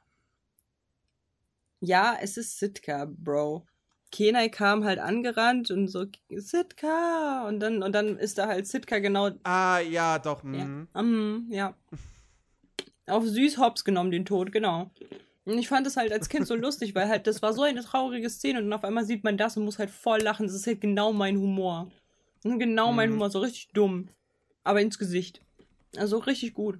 Ja, 1.80 2.17
es 2.21 2.38
ist 2.38 2.59
Sitka, 2.59 3.05
Bro. 3.09 3.65
Kenai 4.11 4.49
kam 4.49 4.84
halt 4.84 4.99
angerannt 4.99 5.71
und 5.71 5.88
so, 5.88 6.05
Sitka! 6.30 7.47
Und 7.47 7.59
dann, 7.59 7.82
und 7.82 7.93
dann 7.93 8.17
ist 8.17 8.38
da 8.38 8.47
halt 8.47 8.67
Sitka 8.67 8.99
genau, 8.99 9.32
Ah, 9.43 9.80
ja, 9.80 10.19
doch. 10.19 10.43
ja, 10.43 10.49
Mhm. 10.65 10.88
mhm, 10.93 11.47
ja. 11.49 11.74
Auf 13.07 13.26
süß 13.26 13.57
hops 13.57 13.84
genommen, 13.84 14.11
den 14.11 14.24
Tod, 14.26 14.51
genau. 14.51 14.91
Und 15.45 15.57
ich 15.57 15.67
fand 15.67 15.86
es 15.88 15.97
halt 15.97 16.13
als 16.13 16.30
Kind 16.30 16.47
so 16.47 16.55
lustig, 16.55 16.95
weil 16.95 17.09
halt, 17.09 17.28
das 17.28 17.41
war 17.41 17.53
so 17.53 17.63
eine 17.63 17.84
traurige 17.84 18.30
Szene 18.30 18.59
und 18.59 18.65
dann 18.69 18.74
auf 18.80 18.86
einmal 18.86 19.03
sieht 19.03 19.24
man 19.26 19.36
das 19.38 19.57
und 19.57 19.65
muss 19.65 19.80
halt 19.80 19.89
voll 19.89 20.21
lachen. 20.21 20.45
Das 20.47 20.55
ist 20.55 20.67
halt 20.67 20.80
genau 20.80 21.11
mein 21.11 21.38
Humor. 21.38 21.91
Und 22.45 22.59
Genau 22.59 22.91
mein 22.93 23.09
Mhm. 23.09 23.13
Humor, 23.15 23.30
so 23.30 23.39
richtig 23.39 23.69
dumm. 23.74 24.07
Aber 24.63 24.80
ins 24.80 24.97
Gesicht. 24.99 25.41
Also 25.98 26.18
richtig 26.18 26.54
gut. 26.54 26.80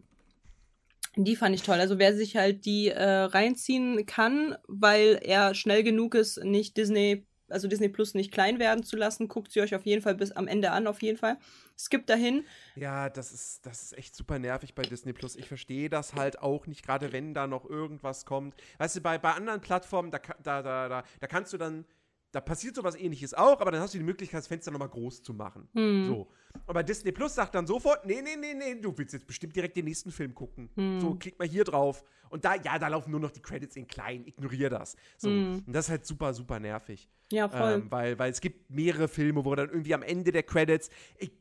Die 1.16 1.36
fand 1.36 1.54
ich 1.54 1.62
toll. 1.62 1.80
Also 1.80 2.00
wer 2.00 2.16
sich 2.16 2.36
halt 2.36 2.66
die 2.66 2.88
äh, 2.90 3.04
reinziehen 3.04 4.06
kann, 4.06 4.58
weil 4.68 5.20
er 5.22 5.54
schnell 5.54 5.84
genug 5.84 6.16
ist, 6.16 6.44
nicht 6.44 6.76
Disney, 6.76 7.28
also 7.50 7.68
Disney 7.68 7.90
Plus 7.90 8.16
nicht 8.16 8.32
klein 8.32 8.58
werden 8.58 8.84
zu 8.84 8.96
lassen, 8.96 9.28
guckt 9.28 9.52
sie 9.52 9.62
euch 9.62 9.76
auf 9.76 9.86
jeden 9.86 10.02
Fall 10.02 10.16
bis 10.16 10.32
am 10.32 10.48
Ende 10.48 10.72
an, 10.72 10.88
auf 10.88 11.04
jeden 11.04 11.20
Fall. 11.20 11.38
Skippt 11.78 12.10
dahin. 12.10 12.46
Ja, 12.76 13.10
das 13.10 13.32
ist, 13.32 13.64
das 13.66 13.84
ist 13.84 13.98
echt 13.98 14.16
super 14.16 14.40
nervig 14.40 14.74
bei 14.74 14.82
Disney 14.82 15.14
Plus. 15.14 15.36
Ich 15.36 15.48
verstehe 15.48 15.88
das 15.88 16.16
halt 16.16 16.40
auch 16.40 16.66
nicht, 16.66 16.84
gerade 16.84 17.12
wenn 17.12 17.36
da 17.36 17.46
noch 17.46 17.70
irgendwas 17.70 18.26
kommt. 18.26 18.56
Weißt 18.80 18.96
du, 18.96 19.02
bei, 19.02 19.20
bei 19.20 19.34
anderen 19.34 19.62
Plattformen, 19.62 20.10
da, 20.10 20.20
da, 20.42 20.64
da, 20.64 20.90
da, 20.90 21.04
da 21.20 21.28
kannst 21.28 21.54
du 21.54 21.58
dann, 21.58 21.86
da 22.34 22.42
passiert 22.42 22.76
sowas 22.76 22.96
ähnliches 22.96 23.36
auch, 23.36 23.62
aber 23.62 23.72
dann 23.72 23.80
hast 23.80 23.94
du 23.94 24.00
die 24.00 24.04
Möglichkeit, 24.04 24.40
das 24.40 24.48
Fenster 24.48 24.72
nochmal 24.72 24.90
groß 24.90 25.22
zu 25.22 25.34
machen. 25.34 25.70
Hm. 25.76 26.06
So. 26.08 26.28
Aber 26.66 26.82
Disney 26.82 27.12
Plus 27.12 27.36
sagt 27.36 27.54
dann 27.54 27.68
sofort, 27.68 28.06
nee, 28.08 28.22
nee, 28.24 28.36
nee, 28.36 28.56
nee, 28.56 28.82
du 28.82 28.98
willst 28.98 29.14
jetzt 29.14 29.28
bestimmt 29.28 29.56
direkt 29.56 29.78
den 29.78 29.86
nächsten 29.86 30.12
Film 30.12 30.34
gucken. 30.34 30.70
Hm. 30.76 31.00
So, 31.00 31.14
klick 31.14 31.38
mal 31.38 31.48
hier 31.48 31.64
drauf. 31.64 32.04
Und 32.30 32.44
da, 32.44 32.56
ja, 32.56 32.80
da 32.80 32.88
laufen 32.88 33.12
nur 33.12 33.20
noch 33.20 33.30
die 33.30 33.42
Credits 33.42 33.76
in 33.76 33.86
klein, 33.86 34.26
ignorier 34.26 34.72
das. 34.72 34.96
So. 35.18 35.30
Hm. 35.30 35.64
Und 35.68 35.74
das 35.74 35.86
ist 35.86 35.92
halt 35.92 36.08
super, 36.08 36.34
super 36.34 36.60
nervig. 36.60 37.08
Ja, 37.32 37.48
voll. 37.48 37.74
Ähm, 37.74 37.92
weil, 37.92 38.18
weil 38.18 38.32
es 38.32 38.42
gibt 38.42 38.68
mehrere 38.72 39.08
Filme, 39.08 39.46
wo 39.46 39.54
dann 39.54 39.70
irgendwie 39.70 39.94
am 39.94 40.02
Ende 40.02 40.32
der 40.32 40.44
Credits. 40.44 40.90
Ich, 41.20 41.32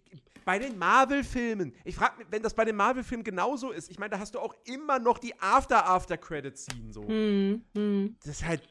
bei 0.45 0.59
den 0.59 0.77
Marvel-Filmen, 0.77 1.73
ich 1.85 1.95
frage 1.95 2.19
mich, 2.19 2.27
wenn 2.31 2.43
das 2.43 2.53
bei 2.53 2.67
den 2.67 2.77
Marvel-Filmen 2.77 3.25
genauso 3.25 3.71
ist, 3.71 3.91
ich 3.91 3.99
meine, 3.99 4.11
da 4.11 4.19
hast 4.19 4.35
du 4.35 4.41
auch 4.41 4.55
immer 4.65 4.99
noch 4.99 5.19
die 5.19 5.39
After-After-Credits-Scene 5.41 6.93
so. 6.93 7.07
Hm, 7.07 7.65
hm. 7.75 8.17
Das 8.21 8.41
ist 8.41 8.45
halt 8.45 8.63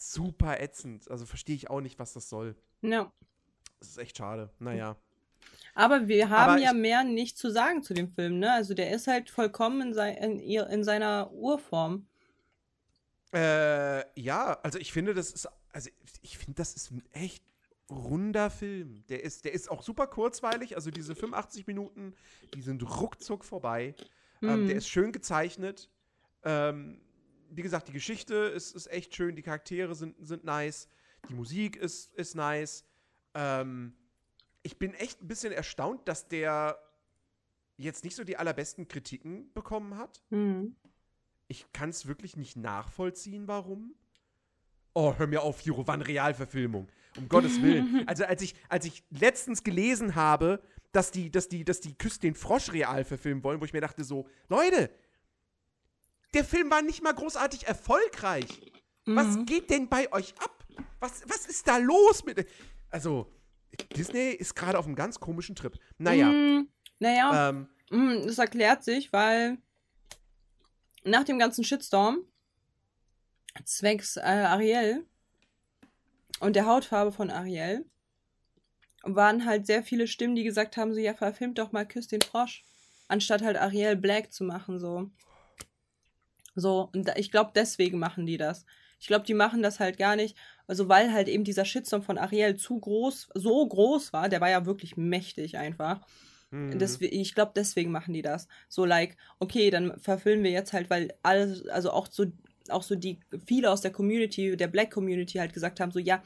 super 0.00 0.60
ätzend. 0.60 1.10
Also 1.10 1.26
verstehe 1.26 1.56
ich 1.56 1.70
auch 1.70 1.80
nicht, 1.80 1.98
was 1.98 2.12
das 2.12 2.28
soll. 2.28 2.56
Ja. 2.82 3.12
Das 3.78 3.88
ist 3.88 3.98
echt 3.98 4.16
schade. 4.18 4.50
Naja. 4.58 4.96
Aber 5.74 6.08
wir 6.08 6.28
haben 6.28 6.52
Aber 6.52 6.60
ja 6.60 6.72
mehr 6.72 7.04
nicht 7.04 7.38
zu 7.38 7.50
sagen 7.50 7.82
zu 7.82 7.94
dem 7.94 8.08
Film, 8.10 8.38
ne? 8.38 8.52
Also 8.52 8.74
der 8.74 8.90
ist 8.90 9.06
halt 9.06 9.30
vollkommen 9.30 9.80
in, 9.88 9.94
sei, 9.94 10.12
in, 10.12 10.38
in 10.40 10.84
seiner 10.84 11.30
Urform. 11.32 12.06
Äh, 13.32 14.20
ja, 14.20 14.58
also 14.62 14.78
ich 14.78 14.92
finde, 14.92 15.14
das 15.14 15.30
ist, 15.32 15.48
also 15.72 15.90
ich 16.22 16.36
finde, 16.38 16.54
das 16.54 16.74
ist 16.74 16.90
ein 16.90 17.04
echt 17.12 17.44
runder 17.88 18.50
Film. 18.50 19.04
Der 19.08 19.22
ist, 19.22 19.44
der 19.44 19.52
ist 19.52 19.70
auch 19.70 19.82
super 19.82 20.06
kurzweilig, 20.06 20.76
also 20.76 20.90
diese 20.90 21.14
85 21.14 21.66
Minuten, 21.66 22.14
die 22.54 22.62
sind 22.62 22.82
ruckzuck 22.82 23.44
vorbei. 23.44 23.94
Ähm, 24.42 24.62
Mhm. 24.62 24.66
der 24.68 24.76
ist 24.76 24.88
schön 24.88 25.12
gezeichnet. 25.12 25.90
Ähm, 26.44 27.00
wie 27.50 27.62
gesagt, 27.62 27.88
die 27.88 27.92
Geschichte 27.92 28.34
ist, 28.34 28.74
ist 28.74 28.86
echt 28.90 29.14
schön, 29.14 29.36
die 29.36 29.42
Charaktere 29.42 29.94
sind, 29.94 30.16
sind 30.26 30.44
nice, 30.44 30.88
die 31.28 31.34
Musik 31.34 31.76
ist, 31.76 32.14
ist 32.14 32.34
nice. 32.34 32.84
Ähm, 33.34 33.94
ich 34.62 34.78
bin 34.78 34.94
echt 34.94 35.22
ein 35.22 35.28
bisschen 35.28 35.52
erstaunt, 35.52 36.06
dass 36.08 36.28
der 36.28 36.78
jetzt 37.76 38.04
nicht 38.04 38.16
so 38.16 38.24
die 38.24 38.36
allerbesten 38.36 38.88
Kritiken 38.88 39.52
bekommen 39.52 39.96
hat. 39.96 40.22
Hm. 40.30 40.76
Ich 41.48 41.72
kann 41.72 41.90
es 41.90 42.06
wirklich 42.06 42.36
nicht 42.36 42.56
nachvollziehen, 42.56 43.48
warum. 43.48 43.94
Oh, 44.92 45.14
hör 45.16 45.26
mir 45.26 45.42
auf, 45.42 45.60
Juro, 45.62 45.86
war 45.86 45.94
eine 45.94 46.06
Realverfilmung. 46.06 46.88
Um 47.16 47.28
Gottes 47.28 47.60
Willen. 47.62 48.04
Also, 48.06 48.24
als 48.24 48.42
ich, 48.42 48.54
als 48.68 48.84
ich 48.84 49.02
letztens 49.10 49.62
gelesen 49.62 50.14
habe, 50.14 50.62
dass 50.92 51.10
die, 51.10 51.30
dass 51.30 51.48
die, 51.48 51.64
dass 51.64 51.80
die 51.80 51.94
Küss 51.96 52.18
den 52.18 52.34
Frosch 52.34 52.72
real 52.72 53.04
verfilmen 53.04 53.42
wollen, 53.44 53.60
wo 53.60 53.64
ich 53.64 53.72
mir 53.72 53.80
dachte, 53.80 54.04
so, 54.04 54.28
Leute, 54.48 54.90
der 56.34 56.44
Film 56.44 56.70
war 56.70 56.82
nicht 56.82 57.02
mal 57.02 57.14
großartig 57.14 57.66
erfolgreich. 57.66 58.46
Was 59.06 59.44
geht 59.46 59.70
denn 59.70 59.88
bei 59.88 60.12
euch 60.12 60.34
ab? 60.38 60.64
Was, 61.00 61.22
was 61.28 61.46
ist 61.46 61.66
da 61.66 61.78
los 61.78 62.24
mit. 62.24 62.46
Also, 62.90 63.32
Disney 63.96 64.30
ist 64.30 64.54
gerade 64.54 64.78
auf 64.78 64.86
einem 64.86 64.94
ganz 64.94 65.18
komischen 65.18 65.56
Trip. 65.56 65.78
Naja, 65.98 66.28
Hm, 66.28 66.68
naja, 66.98 67.48
ähm, 67.48 67.68
hm, 67.90 68.26
das 68.26 68.38
erklärt 68.38 68.84
sich, 68.84 69.12
weil 69.12 69.58
nach 71.04 71.24
dem 71.24 71.38
ganzen 71.38 71.64
Shitstorm 71.64 72.18
zwecks 73.64 74.16
äh, 74.16 74.20
Ariel 74.20 75.06
und 76.40 76.56
der 76.56 76.66
Hautfarbe 76.66 77.12
von 77.12 77.30
Ariel 77.30 77.84
waren 79.02 79.46
halt 79.46 79.66
sehr 79.66 79.82
viele 79.82 80.06
Stimmen, 80.06 80.36
die 80.36 80.44
gesagt 80.44 80.76
haben, 80.76 80.92
so 80.92 81.00
ja, 81.00 81.14
verfilmt 81.14 81.58
doch 81.58 81.72
mal 81.72 81.86
Küss 81.86 82.06
den 82.06 82.20
Frosch, 82.20 82.64
anstatt 83.08 83.42
halt 83.42 83.56
Ariel 83.56 83.96
Black 83.96 84.32
zu 84.32 84.44
machen, 84.44 84.78
so. 84.78 85.10
So, 86.60 86.90
und 86.94 87.10
ich 87.16 87.30
glaube, 87.30 87.50
deswegen 87.54 87.98
machen 87.98 88.26
die 88.26 88.36
das. 88.36 88.64
Ich 89.00 89.06
glaube, 89.06 89.24
die 89.24 89.34
machen 89.34 89.62
das 89.62 89.80
halt 89.80 89.96
gar 89.98 90.14
nicht, 90.14 90.36
also 90.66 90.88
weil 90.88 91.12
halt 91.12 91.28
eben 91.28 91.42
dieser 91.42 91.64
Shitstorm 91.64 92.02
von 92.02 92.18
Ariel 92.18 92.56
zu 92.56 92.78
groß, 92.78 93.30
so 93.34 93.66
groß 93.66 94.12
war, 94.12 94.28
der 94.28 94.40
war 94.42 94.50
ja 94.50 94.66
wirklich 94.66 94.96
mächtig 94.96 95.56
einfach. 95.56 96.06
hm. 96.50 96.72
Deswe- 96.78 97.08
ich 97.10 97.34
glaube, 97.34 97.52
deswegen 97.54 97.90
machen 97.90 98.12
die 98.12 98.22
das. 98.22 98.46
So, 98.68 98.84
like, 98.84 99.16
okay, 99.38 99.70
dann 99.70 99.98
verfilmen 99.98 100.44
wir 100.44 100.50
jetzt 100.50 100.72
halt, 100.72 100.90
weil 100.90 101.14
alles, 101.22 101.66
also 101.68 101.90
auch 101.92 102.08
so, 102.10 102.26
auch 102.68 102.82
so 102.82 102.94
die, 102.94 103.18
viele 103.46 103.70
aus 103.70 103.80
der 103.80 103.90
Community, 103.90 104.56
der 104.56 104.68
Black 104.68 104.90
Community 104.90 105.38
halt 105.38 105.54
gesagt 105.54 105.80
haben, 105.80 105.92
so, 105.92 105.98
ja, 105.98 106.22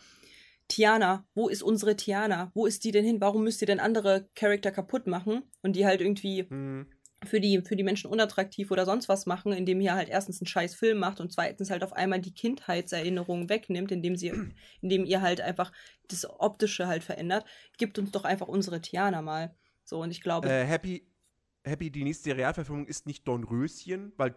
Tiana, 0.67 1.25
wo 1.35 1.49
ist 1.49 1.63
unsere 1.63 1.95
Tiana? 1.95 2.51
Wo 2.55 2.67
ist 2.67 2.85
die 2.85 2.91
denn 2.91 3.05
hin? 3.05 3.21
Warum 3.21 3.45
müsst 3.45 3.61
ihr 3.61 3.67
denn 3.67 3.81
andere 3.81 4.27
Charakter 4.35 4.71
kaputt 4.73 5.07
machen? 5.07 5.43
Und 5.63 5.77
die 5.77 5.85
halt 5.87 6.01
irgendwie 6.01 6.47
Hm. 6.49 6.87
Für 7.27 7.41
die, 7.41 7.63
für 7.63 7.77
die 7.77 7.83
Menschen 7.83 8.11
unattraktiv 8.11 8.71
oder 8.71 8.85
sonst 8.85 9.09
was 9.09 9.27
machen, 9.27 9.53
indem 9.53 9.81
ihr 9.81 9.95
halt 9.95 10.09
erstens 10.09 10.41
einen 10.41 10.47
scheiß 10.47 10.75
Film 10.75 10.99
macht 10.99 11.21
und 11.21 11.33
zweitens 11.33 11.71
halt 11.71 11.83
auf 11.83 11.93
einmal 11.93 12.21
die 12.21 12.35
Kindheitserinnerungen 12.35 13.49
wegnimmt, 13.49 13.93
indem 13.93 14.17
sie, 14.17 14.33
indem 14.81 15.05
ihr 15.05 15.21
halt 15.21 15.41
einfach 15.41 15.73
das 16.09 16.29
Optische 16.29 16.87
halt 16.87 17.05
verändert. 17.05 17.45
Gibt 17.79 17.99
uns 17.99 18.11
doch 18.11 18.25
einfach 18.25 18.49
unsere 18.49 18.81
Tiana 18.81 19.23
mal. 19.23 19.55
So, 19.85 20.01
und 20.01 20.11
ich 20.11 20.21
glaube, 20.21 20.49
Äh, 20.49 20.65
Happy, 20.65 21.07
Happy, 21.65 21.91
die 21.91 22.05
nächste 22.05 22.37
Realverfilmung 22.37 22.87
ist 22.87 23.07
nicht 23.07 23.27
Dornröschen, 23.27 24.13
weil 24.17 24.35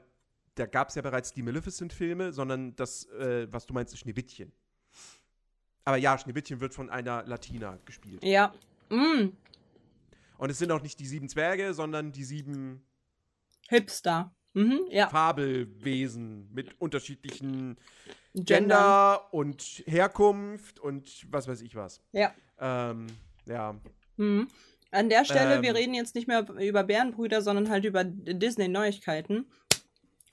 da 0.56 0.66
gab 0.66 0.90
es 0.90 0.96
ja 0.96 1.02
bereits 1.02 1.34
die 1.34 1.44
Maleficent-Filme, 1.44 2.34
sondern 2.34 2.76
das, 2.76 3.06
äh, 3.12 3.48
was 3.52 3.66
du 3.66 3.74
meinst, 3.74 3.94
ist 3.94 4.00
Schneewittchen. 4.00 4.52
Aber 5.86 5.98
ja, 5.98 6.18
Schneewittchen 6.18 6.60
wird 6.60 6.74
von 6.74 6.90
einer 6.90 7.24
Latina 7.24 7.80
gespielt. 7.86 8.24
ja. 8.24 8.54
Mm, 8.90 9.34
Und 10.38 10.50
es 10.50 10.60
sind 10.60 10.72
auch 10.72 10.82
nicht 10.82 11.00
die 11.00 11.08
sieben 11.08 11.30
Zwerge, 11.30 11.74
sondern 11.74 12.12
die 12.12 12.24
sieben 12.24 12.86
Hipster. 13.70 14.34
Mhm, 14.54 14.88
ja. 14.90 15.08
Fabelwesen 15.08 16.50
mit 16.52 16.80
unterschiedlichen 16.82 17.78
Gender. 18.34 18.44
Gender 18.44 19.34
und 19.34 19.84
Herkunft 19.86 20.80
und 20.80 21.28
was 21.32 21.48
weiß 21.48 21.62
ich 21.62 21.76
was. 21.76 22.02
Ja. 22.12 22.34
Ähm, 22.60 23.08
ja. 23.46 23.76
Mhm. 24.16 24.48
An 24.92 25.10
der 25.10 25.26
Stelle, 25.26 25.56
Ähm. 25.56 25.62
wir 25.62 25.76
reden 25.76 25.94
jetzt 25.94 26.16
nicht 26.16 26.28
mehr 26.28 26.48
über 26.60 26.84
Bärenbrüder, 26.84 27.42
sondern 27.42 27.70
halt 27.70 27.86
über 27.86 28.04
Disney-Neuigkeiten. 28.04 29.46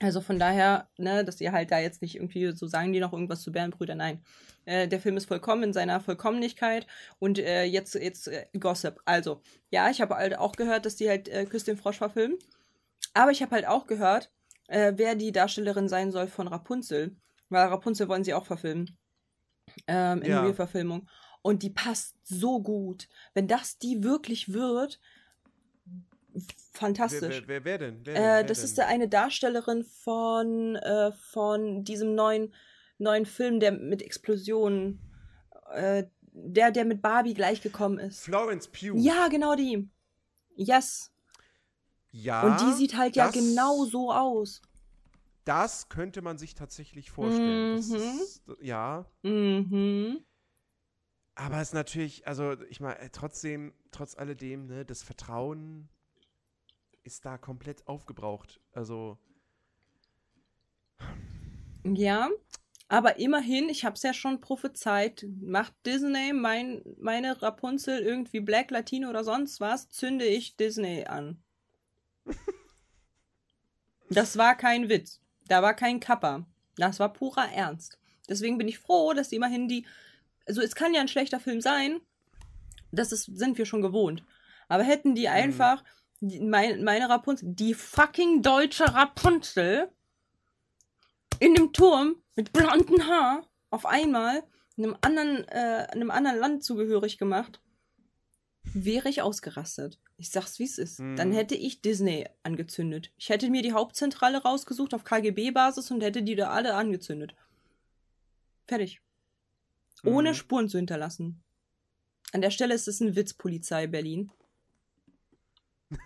Also 0.05 0.21
von 0.21 0.37
daher, 0.37 0.87
ne, 0.97 1.25
dass 1.25 1.41
ihr 1.41 1.51
halt 1.51 1.71
da 1.71 1.79
jetzt 1.79 2.01
nicht 2.01 2.15
irgendwie 2.15 2.51
so 2.51 2.67
sagen 2.67 2.93
die 2.93 2.99
noch 2.99 3.11
irgendwas 3.11 3.41
zu 3.41 3.51
Bärenbrüder. 3.51 3.95
Nein. 3.95 4.23
Äh, 4.65 4.87
der 4.87 4.99
Film 4.99 5.17
ist 5.17 5.25
vollkommen 5.25 5.63
in 5.63 5.73
seiner 5.73 5.99
Vollkommenigkeit 5.99 6.85
und 7.19 7.39
äh, 7.39 7.63
jetzt, 7.63 7.95
jetzt 7.95 8.27
äh, 8.27 8.45
Gossip. 8.59 8.99
Also, 9.05 9.41
ja, 9.71 9.89
ich 9.89 10.01
habe 10.01 10.15
halt 10.15 10.37
auch 10.37 10.53
gehört, 10.53 10.85
dass 10.85 10.95
die 10.95 11.09
halt 11.09 11.27
äh, 11.27 11.45
Küss 11.45 11.63
den 11.63 11.77
Frosch 11.77 11.97
verfilmen. 11.97 12.37
Aber 13.13 13.31
ich 13.31 13.41
habe 13.41 13.55
halt 13.55 13.67
auch 13.67 13.87
gehört, 13.87 14.31
äh, 14.67 14.93
wer 14.95 15.15
die 15.15 15.31
Darstellerin 15.31 15.89
sein 15.89 16.11
soll 16.11 16.27
von 16.27 16.47
Rapunzel. 16.47 17.15
Weil 17.49 17.67
Rapunzel 17.67 18.07
wollen 18.07 18.23
sie 18.23 18.33
auch 18.33 18.45
verfilmen. 18.45 18.97
Ähm, 19.87 20.21
in 20.21 20.31
Ja. 20.31 20.41
Realverfilmung. 20.41 21.07
Und 21.41 21.61
die 21.63 21.69
passt 21.69 22.15
so 22.23 22.61
gut. 22.61 23.07
Wenn 23.33 23.47
das 23.47 23.77
die 23.77 24.03
wirklich 24.03 24.53
wird, 24.53 24.99
fantastisch. 26.77 27.43
wer, 27.45 27.47
wer, 27.47 27.65
wer 27.65 27.77
denn? 27.77 28.01
Wer 28.05 28.13
denn? 28.13 28.23
Äh, 28.23 28.25
Wer 28.25 28.43
das 28.43 28.57
denn? 28.59 28.65
ist 28.65 28.77
der 28.77 28.87
eine 28.87 29.07
Darstellerin 29.09 29.83
von, 29.83 30.75
äh, 30.75 31.11
von 31.11 31.83
diesem 31.83 32.15
neuen, 32.15 32.53
neuen 32.97 33.25
Film, 33.25 33.59
der 33.59 33.71
mit 33.71 34.01
Explosionen, 34.01 34.99
äh, 35.71 36.05
der, 36.31 36.71
der 36.71 36.85
mit 36.85 37.01
Barbie 37.01 37.33
gleichgekommen 37.33 37.99
ist. 37.99 38.23
Florence 38.23 38.67
Pugh. 38.67 38.97
Ja, 38.97 39.27
genau 39.29 39.55
die. 39.55 39.89
Yes. 40.55 41.11
Ja, 42.11 42.43
Und 42.45 42.61
die 42.61 42.73
sieht 42.77 42.95
halt 42.97 43.15
ja 43.15 43.25
das- 43.27 43.35
genau 43.35 43.85
so 43.85 44.11
aus. 44.11 44.61
Das 45.43 45.89
könnte 45.89 46.21
man 46.21 46.37
sich 46.37 46.55
tatsächlich 46.55 47.11
vorstellen. 47.11 47.75
Das 47.75 47.89
Mhm. 47.89 47.95
ist, 47.97 48.41
ja, 48.61 49.05
Mhm. 49.21 50.25
aber 51.35 51.57
es 51.57 51.67
ist 51.69 51.73
natürlich, 51.73 52.25
also 52.27 52.53
ich 52.69 52.79
meine, 52.79 53.11
trotzdem, 53.11 53.73
trotz 53.91 54.15
alledem, 54.17 54.65
ne, 54.67 54.85
das 54.85 55.03
Vertrauen 55.03 55.89
ist 57.05 57.25
da 57.25 57.37
komplett 57.37 57.87
aufgebraucht. 57.87 58.59
Also, 58.73 59.17
Ja, 61.83 62.29
aber 62.87 63.19
immerhin, 63.19 63.69
ich 63.69 63.85
habe 63.85 63.95
es 63.95 64.03
ja 64.03 64.13
schon 64.13 64.41
prophezeit, 64.41 65.25
macht 65.41 65.73
Disney 65.85 66.33
mein, 66.33 66.83
meine 66.99 67.41
Rapunzel 67.41 67.99
irgendwie 68.01 68.39
Black 68.39 68.71
Latino 68.71 69.09
oder 69.09 69.23
sonst 69.23 69.59
was, 69.59 69.89
zünde 69.89 70.25
ich 70.25 70.55
Disney 70.57 71.05
an. 71.05 71.41
Das 74.07 74.37
war 74.37 74.55
kein 74.55 74.87
Witz. 74.87 75.19
Da 75.47 75.63
war 75.63 75.73
kein 75.73 75.99
Kapper. 75.99 76.45
Das 76.77 76.99
war 76.99 77.11
purer 77.11 77.51
Ernst. 77.51 77.97
Deswegen 78.29 78.59
bin 78.59 78.67
ich 78.67 78.77
froh, 78.77 79.13
dass 79.13 79.31
sie 79.31 79.37
immerhin 79.37 79.67
die. 79.67 79.87
Also, 80.45 80.61
es 80.61 80.75
kann 80.75 80.93
ja 80.93 81.01
ein 81.01 81.07
schlechter 81.07 81.39
Film 81.39 81.59
sein. 81.59 81.99
Das 82.91 83.11
ist, 83.11 83.23
sind 83.23 83.57
wir 83.57 83.65
schon 83.65 83.81
gewohnt. 83.81 84.23
Aber 84.67 84.83
hätten 84.83 85.15
die 85.15 85.27
einfach 85.27 85.81
die, 85.81 85.89
mein, 86.41 86.83
meine 86.83 87.09
Rapunzel, 87.09 87.49
die 87.53 87.73
fucking 87.73 88.41
deutsche 88.41 88.93
Rapunzel, 88.93 89.89
in 91.39 91.53
dem 91.53 91.73
Turm 91.73 92.15
mit 92.35 92.53
blonden 92.53 93.07
Haar 93.07 93.45
auf 93.69 93.85
einmal 93.85 94.43
einem 94.77 94.95
anderen, 95.01 95.47
äh, 95.47 95.87
einem 95.91 96.11
anderen 96.11 96.37
Land 96.39 96.63
zugehörig 96.63 97.17
gemacht, 97.17 97.61
wäre 98.63 99.09
ich 99.09 99.21
ausgerastet. 99.21 99.99
Ich 100.17 100.29
sag's, 100.31 100.59
wie 100.59 100.63
es 100.63 100.77
ist. 100.77 100.99
Mhm. 100.99 101.15
Dann 101.15 101.31
hätte 101.33 101.55
ich 101.55 101.81
Disney 101.81 102.25
angezündet. 102.43 103.11
Ich 103.17 103.29
hätte 103.29 103.49
mir 103.49 103.61
die 103.61 103.73
Hauptzentrale 103.73 104.41
rausgesucht 104.43 104.93
auf 104.93 105.03
KGB-Basis 105.03 105.91
und 105.91 106.01
hätte 106.01 106.23
die 106.23 106.35
da 106.35 106.51
alle 106.51 106.75
angezündet. 106.75 107.35
Fertig. 108.67 109.01
Ohne 110.03 110.29
Mhm. 110.29 110.35
Spuren 110.35 110.69
zu 110.69 110.77
hinterlassen. 110.77 111.41
An 112.31 112.41
der 112.41 112.49
Stelle 112.51 112.73
ist 112.73 112.87
es 112.87 112.99
ein 113.01 113.15
Witz, 113.15 113.33
Polizei 113.33 113.87
Berlin. 113.87 114.31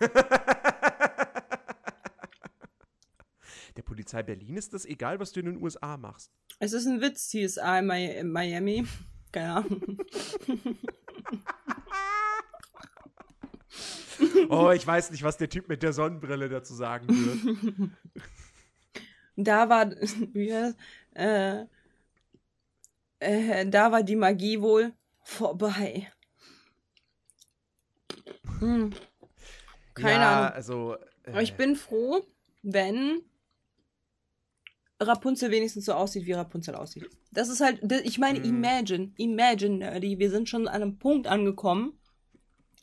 Der 3.76 3.82
Polizei 3.82 4.22
Berlin 4.22 4.56
ist 4.56 4.74
das 4.74 4.84
egal, 4.84 5.20
was 5.20 5.32
du 5.32 5.40
in 5.40 5.46
den 5.46 5.62
USA 5.62 5.96
machst. 5.96 6.32
Es 6.58 6.72
ist 6.72 6.86
ein 6.86 7.00
Witz, 7.00 7.28
CSI 7.28 7.78
in 7.78 7.86
Mi- 7.86 8.12
in 8.14 8.30
Miami. 8.32 8.86
Keine 9.32 9.52
Ahnung. 9.54 9.98
Oh, 14.48 14.70
ich 14.70 14.86
weiß 14.86 15.10
nicht, 15.12 15.22
was 15.22 15.38
der 15.38 15.48
Typ 15.48 15.68
mit 15.68 15.82
der 15.82 15.92
Sonnenbrille 15.92 16.48
dazu 16.48 16.74
sagen 16.74 17.06
wird. 17.08 17.90
da 19.36 19.68
war, 19.68 19.90
wie? 20.32 20.74
Äh, 21.14 21.64
äh, 23.20 23.66
da 23.66 23.92
war 23.92 24.02
die 24.02 24.16
Magie 24.16 24.60
wohl 24.60 24.92
vorbei. 25.22 26.12
Hm. 28.58 28.90
Keine 30.00 30.22
ja, 30.22 30.40
Ahnung. 30.40 30.54
also. 30.54 30.94
Äh, 31.24 31.30
Aber 31.30 31.42
ich 31.42 31.54
bin 31.54 31.76
froh, 31.76 32.20
wenn 32.62 33.22
Rapunzel 35.00 35.50
wenigstens 35.50 35.86
so 35.86 35.94
aussieht, 35.94 36.26
wie 36.26 36.32
Rapunzel 36.32 36.74
aussieht. 36.74 37.08
Das 37.32 37.48
ist 37.48 37.60
halt, 37.60 37.80
ich 38.04 38.18
meine, 38.18 38.38
Mhm. 38.38 38.44
imagine, 38.44 39.12
imagine, 39.16 39.78
Nerdy, 39.78 40.18
wir 40.18 40.30
sind 40.30 40.48
schon 40.48 40.68
an 40.68 40.82
einem 40.82 40.98
Punkt 40.98 41.26
angekommen, 41.26 41.98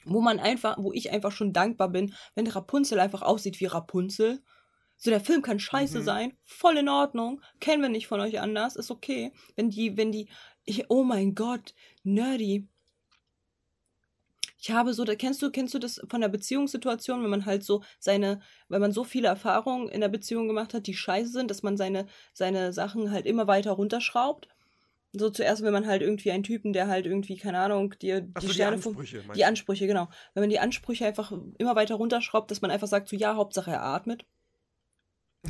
wo 0.05 0.22
man 0.22 0.39
einfach, 0.39 0.78
wo 0.80 0.91
ich 0.93 1.11
einfach 1.11 1.32
schon 1.32 1.53
dankbar 1.53 1.89
bin, 1.89 2.13
wenn 2.34 2.47
Rapunzel 2.47 2.99
einfach 2.99 3.22
aussieht 3.22 3.59
wie 3.59 3.65
Rapunzel. 3.65 4.41
So, 4.99 5.11
der 5.11 5.20
Film 5.20 5.43
kann 5.43 5.59
scheiße 5.59 5.99
Mhm. 5.99 6.03
sein, 6.03 6.38
voll 6.43 6.78
in 6.78 6.89
Ordnung, 6.89 7.41
kennen 7.59 7.84
wir 7.84 7.89
nicht 7.89 8.07
von 8.07 8.20
euch 8.20 8.39
anders, 8.39 8.76
ist 8.76 8.89
okay. 8.89 9.32
Wenn 9.55 9.70
die, 9.70 9.95
wenn 9.95 10.11
die, 10.11 10.28
ich, 10.65 10.89
oh 10.89 11.03
mein 11.03 11.36
Gott, 11.36 11.76
Nerdy. 12.03 12.68
Ich 14.68 14.74
habe 14.74 14.93
so, 14.93 15.05
da 15.05 15.15
kennst 15.15 15.41
du, 15.41 15.49
kennst 15.49 15.74
du 15.74 15.80
das 15.80 16.01
von 16.09 16.20
der 16.20 16.28
Beziehungssituation, 16.28 17.24
wenn 17.24 17.30
man 17.30 17.45
halt 17.45 17.63
so 17.63 17.84
seine, 17.99 18.41
wenn 18.68 18.82
man 18.82 18.91
so 18.91 19.05
viele 19.05 19.30
Erfahrungen 19.30 19.88
in 19.88 20.01
der 20.01 20.09
Beziehung 20.09 20.49
gemacht 20.49 20.74
hat, 20.74 20.88
die 20.88 20.93
scheiße 20.93 21.32
sind, 21.32 21.49
dass 21.49 21.63
man 21.63 21.78
seine, 21.78 22.05
seine 22.34 22.74
Sachen 22.74 23.11
halt 23.11 23.26
immer 23.26 23.47
weiter 23.47 23.72
runterschraubt. 23.72 24.49
So 25.13 25.30
zuerst, 25.30 25.63
wenn 25.63 25.72
man 25.72 25.88
halt 25.88 26.01
irgendwie 26.01 26.32
einen 26.32 26.43
Typen, 26.43 26.74
der 26.74 26.89
halt 26.89 27.05
irgendwie, 27.05 27.38
keine 27.38 27.59
Ahnung, 27.59 27.95
dir 28.01 28.28
Ach 28.34 28.41
die 28.41 28.47
so, 28.47 28.53
die 28.53 28.63
Ansprüche, 28.65 29.24
die? 29.34 29.45
Ansprüche, 29.45 29.88
genau. 29.88 30.09
Wenn 30.34 30.43
man 30.43 30.49
die 30.49 30.59
Ansprüche 30.59 31.05
einfach 31.05 31.32
immer 31.57 31.78
weiter 31.78 31.95
runterschraubt, 31.95 32.51
dass 32.51 32.59
man 32.59 32.70
einfach 32.70 32.88
sagt, 32.88 33.07
so 33.07 33.15
ja, 33.15 33.38
Hauptsache 33.38 33.72
er 33.72 33.84
atmet. 33.84 34.26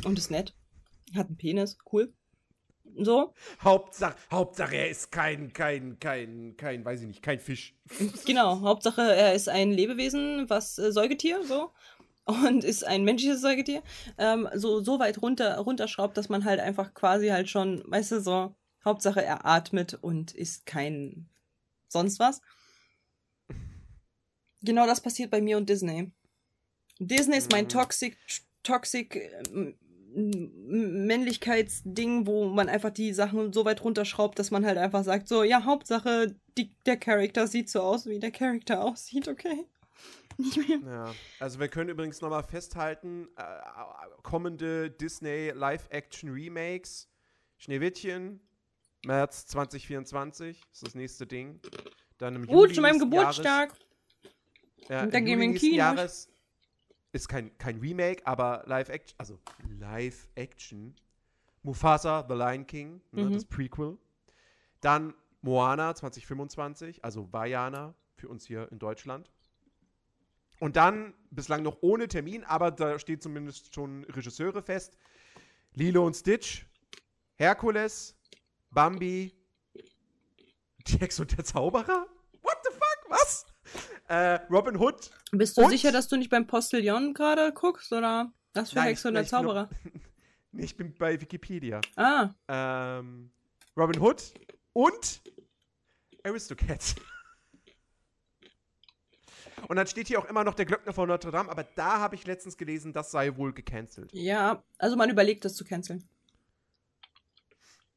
Und 0.04 0.16
ist 0.16 0.30
nett. 0.30 0.54
Hat 1.16 1.26
einen 1.26 1.36
Penis, 1.36 1.76
cool. 1.92 2.12
So, 3.00 3.32
Hauptsache, 3.62 4.16
Hauptsache, 4.30 4.76
er 4.76 4.90
ist 4.90 5.12
kein, 5.12 5.52
kein, 5.52 5.98
kein, 6.00 6.56
kein, 6.56 6.84
weiß 6.84 7.02
ich 7.02 7.06
nicht, 7.06 7.22
kein 7.22 7.38
Fisch. 7.38 7.74
genau. 8.26 8.60
Hauptsache 8.60 9.02
er 9.02 9.34
ist 9.34 9.48
ein 9.48 9.70
Lebewesen, 9.70 10.50
was 10.50 10.78
äh, 10.78 10.90
Säugetier, 10.92 11.44
so. 11.44 11.70
Und 12.24 12.62
ist 12.64 12.84
ein 12.84 13.04
menschliches 13.04 13.40
Säugetier. 13.40 13.82
Ähm, 14.18 14.48
so, 14.54 14.80
so 14.82 14.98
weit 14.98 15.22
runter, 15.22 15.56
runterschraubt, 15.58 16.16
dass 16.16 16.28
man 16.28 16.44
halt 16.44 16.60
einfach 16.60 16.92
quasi 16.92 17.28
halt 17.28 17.48
schon, 17.48 17.82
weißt 17.86 18.12
du, 18.12 18.20
so, 18.20 18.54
Hauptsache 18.84 19.24
er 19.24 19.46
atmet 19.46 19.94
und 19.94 20.32
ist 20.32 20.66
kein 20.66 21.28
sonst 21.88 22.18
was. 22.18 22.40
Genau 24.62 24.86
das 24.86 25.00
passiert 25.00 25.30
bei 25.30 25.40
mir 25.40 25.56
und 25.56 25.68
Disney. 25.68 26.12
Disney 26.98 27.38
ist 27.38 27.52
mein 27.52 27.64
Mhm. 27.64 27.68
toxic, 27.70 28.18
toxic 28.62 29.16
ähm, 29.54 29.78
Männlichkeitsding, 30.14 32.26
wo 32.26 32.48
man 32.48 32.68
einfach 32.68 32.90
die 32.90 33.12
Sachen 33.12 33.52
so 33.52 33.64
weit 33.64 33.84
runterschraubt, 33.84 34.38
dass 34.38 34.50
man 34.50 34.66
halt 34.66 34.78
einfach 34.78 35.04
sagt, 35.04 35.28
so, 35.28 35.42
ja, 35.42 35.64
Hauptsache, 35.64 36.34
die, 36.56 36.74
der 36.86 36.96
Charakter 36.96 37.46
sieht 37.46 37.68
so 37.68 37.82
aus, 37.82 38.06
wie 38.06 38.18
der 38.18 38.30
Charakter 38.30 38.82
aussieht, 38.82 39.28
okay? 39.28 39.66
Nicht 40.38 40.68
mehr. 40.68 40.78
Ja, 40.86 41.14
also 41.40 41.60
wir 41.60 41.68
können 41.68 41.90
übrigens 41.90 42.20
nochmal 42.20 42.44
festhalten, 42.44 43.28
äh, 43.36 43.42
kommende 44.22 44.90
Disney 44.90 45.50
Live-Action-Remakes, 45.50 47.08
Schneewittchen, 47.58 48.40
März 49.04 49.46
2024, 49.46 50.60
ist 50.72 50.82
das 50.82 50.94
nächste 50.94 51.26
Ding. 51.26 51.60
Dann 52.18 52.36
im 52.36 52.46
Gut, 52.46 52.54
Juli 52.54 52.74
zu 52.74 52.80
meinem 52.80 52.98
Geburtstag. 52.98 53.70
Jahres, 53.70 54.88
ja, 54.88 55.06
dann 55.06 55.24
gehen 55.24 55.38
wir 55.38 55.46
in 55.46 55.54
Kino. 55.54 55.76
Jahres 55.76 56.30
ist 57.12 57.28
kein, 57.28 57.56
kein 57.58 57.78
Remake, 57.80 58.26
aber 58.26 58.62
Live-Action, 58.66 59.14
also 59.18 59.38
Live-Action. 59.78 60.94
Mufasa, 61.62 62.24
The 62.28 62.34
Lion 62.34 62.66
King, 62.66 63.00
ne, 63.12 63.24
Mhm. 63.24 63.32
das 63.32 63.44
Prequel. 63.44 63.98
Dann 64.80 65.14
Moana 65.42 65.94
2025, 65.94 67.04
also 67.04 67.32
Vajana 67.32 67.94
für 68.16 68.28
uns 68.28 68.46
hier 68.46 68.70
in 68.70 68.78
Deutschland. 68.78 69.30
Und 70.60 70.76
dann, 70.76 71.14
bislang 71.30 71.62
noch 71.62 71.78
ohne 71.82 72.08
Termin, 72.08 72.44
aber 72.44 72.70
da 72.70 72.98
steht 72.98 73.22
zumindest 73.22 73.74
schon 73.74 74.04
Regisseure 74.04 74.62
fest, 74.62 74.96
Lilo 75.74 76.04
und 76.06 76.14
Stitch, 76.14 76.66
Herkules, 77.36 78.16
Bambi, 78.70 79.34
Jax 80.86 81.20
und 81.20 81.36
der 81.36 81.44
Zauberer? 81.44 82.06
What 82.42 82.58
the 82.64 82.72
fuck? 82.72 83.10
Was? 83.10 83.46
Äh, 84.08 84.40
Robin 84.50 84.76
Hood. 84.78 85.10
Bist 85.32 85.56
du 85.58 85.62
Und- 85.62 85.70
sicher, 85.70 85.92
dass 85.92 86.08
du 86.08 86.16
nicht 86.16 86.30
beim 86.30 86.46
Postillon 86.46 87.12
gerade 87.14 87.52
guckst, 87.52 87.92
oder 87.92 88.32
was 88.54 88.72
für 88.72 88.82
Hexe 88.82 89.08
und 89.08 89.14
der 89.14 89.26
Zauberer? 89.26 89.68
Nee, 90.50 90.64
ich 90.64 90.76
bin 90.78 90.94
bei 90.94 91.20
Wikipedia. 91.20 91.80
Ah, 91.94 92.30
Ähm, 92.48 93.30
Robin 93.76 94.00
Hood 94.00 94.32
und 94.72 95.20
Aristocats. 96.24 96.94
Und 99.68 99.76
dann 99.76 99.86
steht 99.86 100.08
hier 100.08 100.18
auch 100.18 100.24
immer 100.24 100.44
noch 100.44 100.54
der 100.54 100.64
Glöckner 100.64 100.94
von 100.94 101.06
Notre 101.08 101.30
Dame, 101.32 101.50
aber 101.50 101.64
da 101.64 101.98
habe 101.98 102.14
ich 102.14 102.26
letztens 102.26 102.56
gelesen, 102.56 102.94
das 102.94 103.10
sei 103.10 103.36
wohl 103.36 103.52
gecancelt. 103.52 104.10
ja, 104.14 104.62
also 104.78 104.96
man 104.96 105.10
überlegt, 105.10 105.44
das 105.44 105.54
zu 105.54 105.64
canceln. 105.66 106.08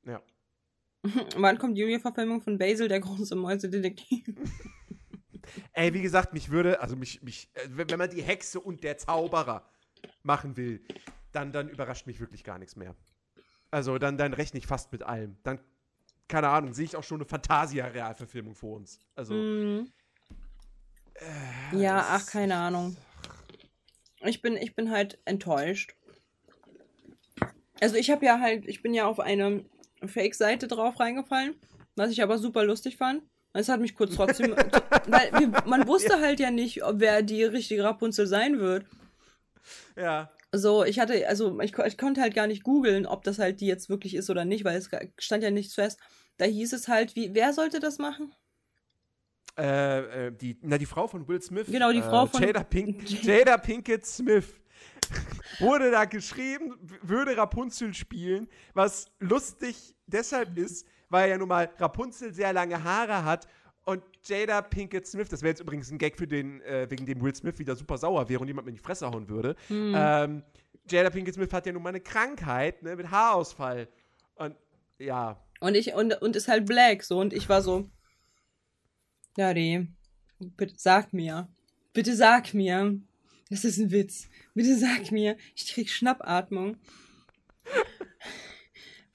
Ja. 0.05 0.21
Wann 1.37 1.57
kommt 1.57 1.77
die 1.77 1.99
Verfilmung 1.99 2.41
von 2.41 2.57
Basil, 2.57 2.89
der 2.89 2.99
große 2.99 3.35
Mäusedetektiv? 3.35 4.25
Ey, 5.73 5.93
wie 5.93 6.01
gesagt, 6.01 6.33
mich 6.33 6.49
würde, 6.49 6.81
also 6.81 6.95
mich, 6.95 7.21
mich, 7.21 7.49
äh, 7.53 7.67
wenn 7.69 7.97
man 7.97 8.09
die 8.09 8.21
Hexe 8.21 8.59
und 8.59 8.83
der 8.83 8.97
Zauberer 8.97 9.69
machen 10.23 10.57
will, 10.57 10.81
dann, 11.31 11.51
dann 11.51 11.69
überrascht 11.69 12.07
mich 12.07 12.19
wirklich 12.19 12.43
gar 12.43 12.59
nichts 12.59 12.75
mehr. 12.75 12.95
Also 13.71 13.97
dann, 13.97 14.17
dann 14.17 14.33
rechne 14.33 14.59
ich 14.59 14.67
fast 14.67 14.91
mit 14.91 15.03
allem. 15.03 15.37
Dann, 15.43 15.59
keine 16.27 16.49
Ahnung, 16.49 16.73
sehe 16.73 16.85
ich 16.85 16.95
auch 16.95 17.03
schon 17.03 17.17
eine 17.17 17.25
Fantasia-Realverfilmung 17.25 18.55
vor 18.55 18.77
uns. 18.77 18.99
Also, 19.15 19.33
Hm. 19.33 19.91
ja, 21.71 21.97
das 21.97 22.07
ach, 22.09 22.25
keine 22.27 22.55
Ahnung. 22.55 22.97
Ich 24.23 24.41
bin, 24.41 24.55
ich 24.57 24.75
bin 24.75 24.91
halt 24.91 25.19
enttäuscht. 25.25 25.95
Also 27.79 27.95
ich 27.95 28.11
habe 28.11 28.25
ja 28.25 28.39
halt, 28.39 28.67
ich 28.67 28.83
bin 28.83 28.93
ja 28.93 29.07
auf 29.07 29.19
eine 29.19 29.65
Fake-Seite 30.05 30.67
drauf 30.67 30.99
reingefallen, 30.99 31.55
was 31.95 32.11
ich 32.11 32.21
aber 32.21 32.37
super 32.37 32.63
lustig 32.63 32.97
fand. 32.97 33.23
Es 33.53 33.69
hat 33.69 33.81
mich 33.81 33.95
kurz 33.95 34.15
trotzdem, 34.15 34.55
weil 35.07 35.31
wir, 35.33 35.63
man 35.65 35.87
wusste 35.87 36.19
halt 36.21 36.39
ja 36.39 36.51
nicht, 36.51 36.83
ob 36.83 36.99
wer 36.99 37.21
die 37.21 37.43
richtige 37.43 37.83
Rapunzel 37.83 38.27
sein 38.27 38.59
wird. 38.59 38.85
ja. 39.95 40.31
So, 40.53 40.83
ich 40.83 40.99
hatte, 40.99 41.25
also 41.29 41.61
ich, 41.61 41.77
ich 41.77 41.97
konnte 41.97 42.19
halt 42.19 42.33
gar 42.33 42.45
nicht 42.45 42.63
googeln, 42.63 43.05
ob 43.05 43.23
das 43.23 43.39
halt 43.39 43.61
die 43.61 43.67
jetzt 43.67 43.87
wirklich 43.87 44.15
ist 44.15 44.29
oder 44.29 44.43
nicht, 44.43 44.65
weil 44.65 44.75
es 44.75 44.89
stand 45.17 45.43
ja 45.43 45.49
nichts 45.49 45.75
fest. 45.75 45.97
Da 46.35 46.43
hieß 46.43 46.73
es 46.73 46.89
halt, 46.89 47.15
wie, 47.15 47.33
wer 47.33 47.53
sollte 47.53 47.79
das 47.79 47.99
machen? 47.99 48.33
Äh, 49.57 50.27
äh, 50.27 50.31
die, 50.31 50.57
na, 50.61 50.77
die 50.77 50.85
Frau 50.85 51.07
von 51.07 51.25
Will 51.27 51.41
Smith. 51.41 51.67
Genau, 51.67 51.91
die 51.91 51.99
äh, 51.99 52.03
Frau 52.03 52.25
von- 52.25 52.41
Jada, 52.43 52.63
Pink, 52.63 53.09
Jada 53.23 53.57
Pinkett 53.57 54.05
Smith. 54.05 54.47
Wurde 55.59 55.91
da 55.91 56.05
geschrieben, 56.05 56.75
würde 57.01 57.37
Rapunzel 57.37 57.93
spielen, 57.93 58.49
was 58.73 59.05
lustig 59.19 59.95
deshalb 60.07 60.57
ist, 60.57 60.85
weil 61.11 61.29
ja 61.29 61.37
nun 61.37 61.47
mal 61.47 61.69
Rapunzel 61.77 62.33
sehr 62.33 62.53
lange 62.53 62.83
Haare 62.83 63.23
hat 63.23 63.47
und 63.85 64.03
Jada 64.23 64.61
Pinkett 64.61 65.07
Smith, 65.07 65.29
das 65.29 65.41
wäre 65.41 65.49
jetzt 65.49 65.61
übrigens 65.61 65.91
ein 65.91 65.97
Gag 65.97 66.17
für 66.17 66.27
den, 66.27 66.61
äh, 66.61 66.89
wegen 66.89 67.05
dem 67.05 67.21
Will 67.21 67.35
Smith 67.35 67.59
wieder 67.59 67.75
super 67.75 67.97
sauer 67.97 68.29
wäre 68.29 68.39
und 68.39 68.47
jemand 68.47 68.65
mir 68.65 68.71
in 68.71 68.75
die 68.75 68.83
Fresse 68.83 69.09
hauen 69.09 69.27
würde. 69.27 69.55
Hm. 69.67 69.93
Ähm, 69.95 70.43
Jada 70.89 71.09
Pinkett 71.09 71.35
Smith 71.35 71.53
hat 71.53 71.65
ja 71.65 71.73
nun 71.73 71.83
mal 71.83 71.89
eine 71.89 72.01
Krankheit, 72.01 72.81
ne, 72.83 72.95
mit 72.95 73.11
Haarausfall. 73.11 73.87
Und 74.35 74.55
ja, 74.99 75.39
Und 75.61 75.75
ich, 75.75 75.93
und, 75.93 76.19
und 76.21 76.35
ist 76.35 76.47
halt 76.47 76.65
black, 76.65 77.03
so, 77.03 77.19
und 77.19 77.33
ich 77.33 77.47
war 77.47 77.61
so, 77.61 77.87
Daddy, 79.35 79.87
bitte 80.39 80.73
sag 80.75 81.13
mir, 81.13 81.47
bitte 81.93 82.15
sag 82.15 82.55
mir, 82.55 82.99
das 83.51 83.63
ist 83.63 83.77
ein 83.77 83.91
Witz, 83.91 84.27
bitte 84.55 84.75
sag 84.75 85.11
mir, 85.11 85.37
ich 85.55 85.71
krieg 85.71 85.89
Schnappatmung. 85.89 86.77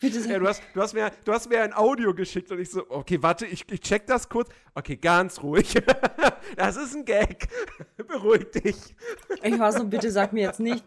Ja, 0.02 0.38
du 0.38 0.46
hast, 0.46 0.62
du, 0.74 0.82
hast 0.82 0.92
mir, 0.92 1.10
du 1.24 1.32
hast 1.32 1.48
mir 1.48 1.62
ein 1.62 1.72
Audio 1.72 2.14
geschickt 2.14 2.52
und 2.52 2.60
ich 2.60 2.70
so, 2.70 2.84
okay, 2.90 3.22
warte, 3.22 3.46
ich, 3.46 3.64
ich 3.70 3.80
check 3.80 4.06
das 4.06 4.28
kurz. 4.28 4.50
Okay, 4.74 4.96
ganz 4.96 5.42
ruhig. 5.42 5.72
das 6.56 6.76
ist 6.76 6.94
ein 6.94 7.04
Gag. 7.06 7.48
Beruhig 7.96 8.50
dich. 8.50 8.76
Ich 9.42 9.58
war 9.58 9.72
so, 9.72 9.86
bitte 9.86 10.10
sag 10.10 10.34
mir 10.34 10.42
jetzt 10.42 10.60
nicht, 10.60 10.84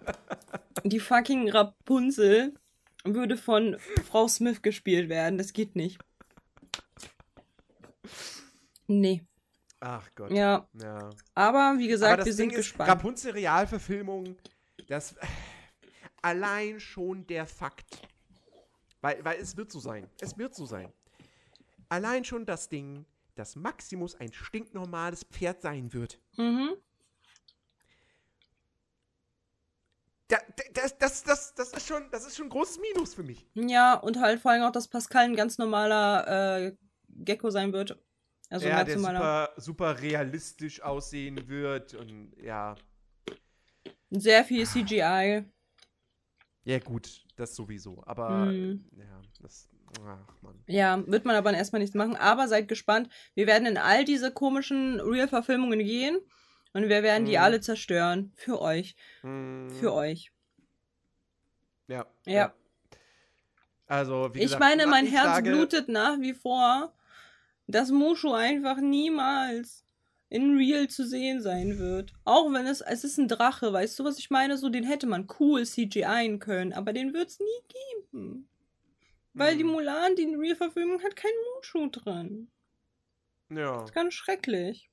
die 0.83 0.99
fucking 0.99 1.49
Rapunzel 1.49 2.53
würde 3.03 3.35
von 3.35 3.77
Frau 4.07 4.27
Smith 4.27 4.61
gespielt 4.61 5.09
werden. 5.09 5.39
Das 5.39 5.53
geht 5.53 5.75
nicht. 5.75 5.99
Nee. 8.87 9.23
Ach 9.79 10.07
Gott. 10.15 10.31
Ja, 10.31 10.67
Ja. 10.73 11.09
aber 11.33 11.79
wie 11.79 11.85
Aber 11.85 11.87
gesagt, 11.87 12.19
das 12.19 12.25
wir 12.27 12.33
sind 12.33 12.49
Ding 12.51 12.59
ist, 12.59 12.65
gespannt. 12.67 12.89
Rapunzel 12.89 13.31
Realverfilmung, 13.31 14.35
das 14.87 15.15
allein 16.21 16.79
schon 16.79 17.25
der 17.27 17.47
Fakt. 17.47 18.07
Weil, 19.01 19.23
weil 19.23 19.39
es 19.39 19.55
wird 19.55 19.71
so 19.71 19.79
sein. 19.79 20.09
Es 20.19 20.37
wird 20.37 20.55
so 20.55 20.65
sein. 20.65 20.91
Allein 21.87 22.23
schon 22.25 22.45
das 22.45 22.69
Ding, 22.69 23.05
dass 23.35 23.55
Maximus 23.55 24.15
ein 24.15 24.33
stinknormales 24.33 25.23
Pferd 25.23 25.61
sein 25.61 25.93
wird. 25.93 26.19
Mhm. 26.37 26.75
Da, 30.27 30.37
da- 30.55 30.63
das, 30.73 30.97
das, 30.97 31.23
das, 31.23 31.55
das, 31.55 31.73
ist 31.73 31.87
schon, 31.87 32.11
das 32.11 32.27
ist 32.27 32.35
schon 32.37 32.47
ein 32.47 32.51
großes 32.51 32.79
Minus 32.79 33.13
für 33.15 33.23
mich. 33.23 33.47
Ja, 33.55 33.95
und 33.95 34.19
halt 34.19 34.41
vor 34.41 34.51
allem 34.51 34.63
auch, 34.63 34.71
dass 34.71 34.87
Pascal 34.87 35.23
ein 35.25 35.35
ganz 35.35 35.57
normaler 35.57 36.67
äh, 36.67 36.75
Gecko 37.07 37.49
sein 37.49 37.73
wird. 37.73 37.97
Also 38.49 38.67
ja, 38.67 38.83
der 38.83 38.97
super, 38.99 39.53
super 39.57 40.01
realistisch 40.01 40.81
aussehen 40.81 41.47
wird 41.47 41.93
und 41.93 42.35
ja. 42.37 42.75
Sehr 44.09 44.43
viel 44.43 44.65
CGI. 44.65 45.45
Ja, 46.63 46.79
gut, 46.79 47.23
das 47.39 47.55
sowieso. 47.55 48.03
Aber 48.05 48.51
äh, 48.51 48.71
ja, 48.97 49.21
das. 49.41 49.69
Ach, 50.05 50.41
Mann. 50.41 50.55
Ja, 50.67 51.03
wird 51.07 51.25
man 51.25 51.35
aber 51.35 51.51
erstmal 51.53 51.79
nichts 51.81 51.95
machen. 51.95 52.15
Aber 52.15 52.47
seid 52.47 52.67
gespannt. 52.67 53.09
Wir 53.33 53.47
werden 53.47 53.65
in 53.67 53.77
all 53.77 54.05
diese 54.05 54.31
komischen 54.31 54.99
Real-Verfilmungen 54.99 55.79
gehen. 55.79 56.19
Und 56.73 56.83
wir 56.83 57.01
werden 57.01 57.25
die 57.25 57.37
Mhm. 57.37 57.43
alle 57.43 57.61
zerstören. 57.61 58.31
Für 58.35 58.61
euch. 58.61 58.95
Hm, 59.21 59.69
Für 59.79 59.93
euch. 59.93 60.31
Ja. 61.87 62.05
Ja. 62.25 62.53
Also, 63.87 64.29
wie 64.33 64.37
Ich 64.39 64.43
gesagt, 64.45 64.59
meine, 64.61 64.83
na, 64.83 64.89
mein 64.91 65.05
ich 65.05 65.11
Herz 65.13 65.25
sage, 65.25 65.49
blutet 65.49 65.89
nach 65.89 66.19
wie 66.19 66.33
vor, 66.35 66.93
dass 67.65 67.89
Mushu 67.89 68.31
einfach 68.33 68.77
niemals 68.77 69.83
in 70.29 70.55
Real 70.57 70.87
zu 70.87 71.05
sehen 71.07 71.41
sein 71.41 71.77
wird. 71.79 72.13
Auch 72.25 72.51
wenn 72.53 72.67
es, 72.67 72.81
es 72.81 73.03
ist 73.03 73.17
ein 73.17 73.27
Drache, 73.27 73.73
weißt 73.73 73.97
du, 73.99 74.03
was 74.03 74.19
ich 74.19 74.29
meine? 74.29 74.57
So, 74.57 74.69
den 74.69 74.83
hätte 74.83 75.07
man 75.07 75.27
cool 75.39 75.65
CGIen 75.65 76.39
können, 76.39 76.73
aber 76.73 76.93
den 76.93 77.13
wird 77.13 77.29
es 77.29 77.39
nie 77.39 78.03
geben. 78.11 78.49
Weil 79.33 79.57
die 79.57 79.63
Hm. 79.63 79.65
Mulan, 79.65 80.15
die 80.15 80.25
Real-Verfilmung, 80.35 81.01
hat 81.03 81.15
keinen 81.15 81.33
Mushu 81.57 81.89
drin. 81.89 82.51
Ja. 83.49 83.75
Das 83.83 83.89
ist 83.89 83.93
ganz 83.95 84.13
schrecklich. 84.13 84.89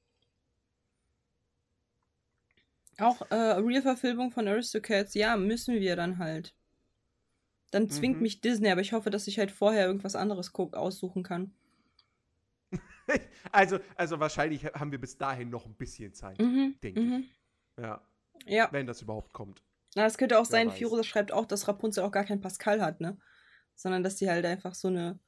Auch 2.99 3.23
äh, 3.31 3.35
Real-Verfilmung 3.35 4.33
von 4.33 4.47
Aristocats, 4.49 5.15
ja, 5.15 5.39
müssen 5.39 5.81
wir 5.81 5.97
dann 5.97 6.19
halt. 6.19 6.55
Dann 7.71 7.89
zwingt 7.91 8.19
Mhm. 8.19 8.23
mich 8.23 8.41
Disney, 8.41 8.71
aber 8.71 8.81
ich 8.81 8.93
hoffe, 8.93 9.09
dass 9.11 9.29
ich 9.29 9.39
halt 9.39 9.53
vorher 9.53 9.87
irgendwas 9.87 10.17
anderes 10.17 10.53
guck, 10.53 10.75
aussuchen 10.75 11.23
kann. 11.23 11.55
Also, 13.53 13.79
also 13.95 14.19
wahrscheinlich 14.21 14.65
haben 14.67 14.91
wir 14.91 15.01
bis 15.01 15.17
dahin 15.19 15.51
noch 15.51 15.67
ein 15.67 15.75
bisschen 15.75 16.13
Zeit, 16.15 16.39
Mhm. 16.41 16.77
denke 16.83 17.01
Mhm. 17.01 17.13
ich. 17.21 17.41
Ja, 17.83 18.01
Ja. 18.47 18.69
wenn 18.73 18.87
das 18.87 19.03
überhaupt 19.03 19.33
kommt. 19.33 19.63
Na, 19.95 20.05
es 20.07 20.19
könnte 20.19 20.37
auch 20.39 20.43
Wer 20.45 20.51
sein, 20.51 20.69
weiß. 20.69 20.77
Fiore 20.79 21.05
schreibt 21.05 21.33
auch, 21.33 21.47
dass 21.47 21.69
Rapunzel 21.69 22.03
auch 22.05 22.11
gar 22.11 22.25
keinen 22.25 22.41
Pascal 22.41 22.83
hat, 22.83 23.01
ne? 23.01 23.17
Sondern 23.77 24.03
dass 24.03 24.17
die 24.17 24.29
halt 24.29 24.45
einfach 24.45 24.75
so 24.75 24.89
eine. 24.89 25.19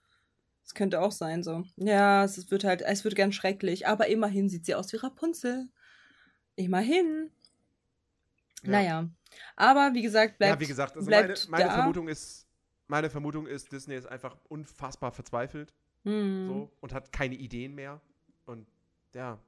Es 0.65 0.75
könnte 0.75 1.01
auch 1.01 1.13
sein, 1.13 1.43
so. 1.43 1.65
Ja, 1.77 2.25
es 2.25 2.51
wird 2.51 2.65
halt, 2.65 2.83
es 2.83 3.03
wird 3.05 3.17
ganz 3.17 3.35
schrecklich, 3.35 3.87
aber 3.87 4.09
immerhin 4.09 4.51
sieht 4.51 4.67
sie 4.67 4.75
aus 4.75 4.93
wie 4.93 4.97
Rapunzel. 4.99 5.69
Immerhin. 6.57 7.31
Ja. 8.65 8.71
Naja. 8.71 9.09
Aber 9.57 9.95
wie 9.95 10.03
gesagt, 10.03 10.39
bleibt. 10.39 10.55
ja, 10.55 10.61
wie 10.61 10.67
gesagt, 10.67 10.97
also 10.97 11.09
meine, 11.09 11.29
bleibt 11.29 11.49
meine. 11.49 11.71
Vermutung 11.71 12.09
ist, 12.09 12.47
meine 12.89 13.09
Vermutung 13.09 13.47
ist, 13.47 13.71
Disney 13.73 13.95
ist 13.95 14.07
einfach 14.07 14.37
unfassbar 14.49 15.13
verzweifelt 15.13 15.73
So 16.09 16.71
und 16.81 16.95
hat 16.95 17.13
keine 17.13 17.35
Ideen 17.35 17.75
mehr. 17.75 18.01
Und 18.47 18.67
ja. 19.15 19.39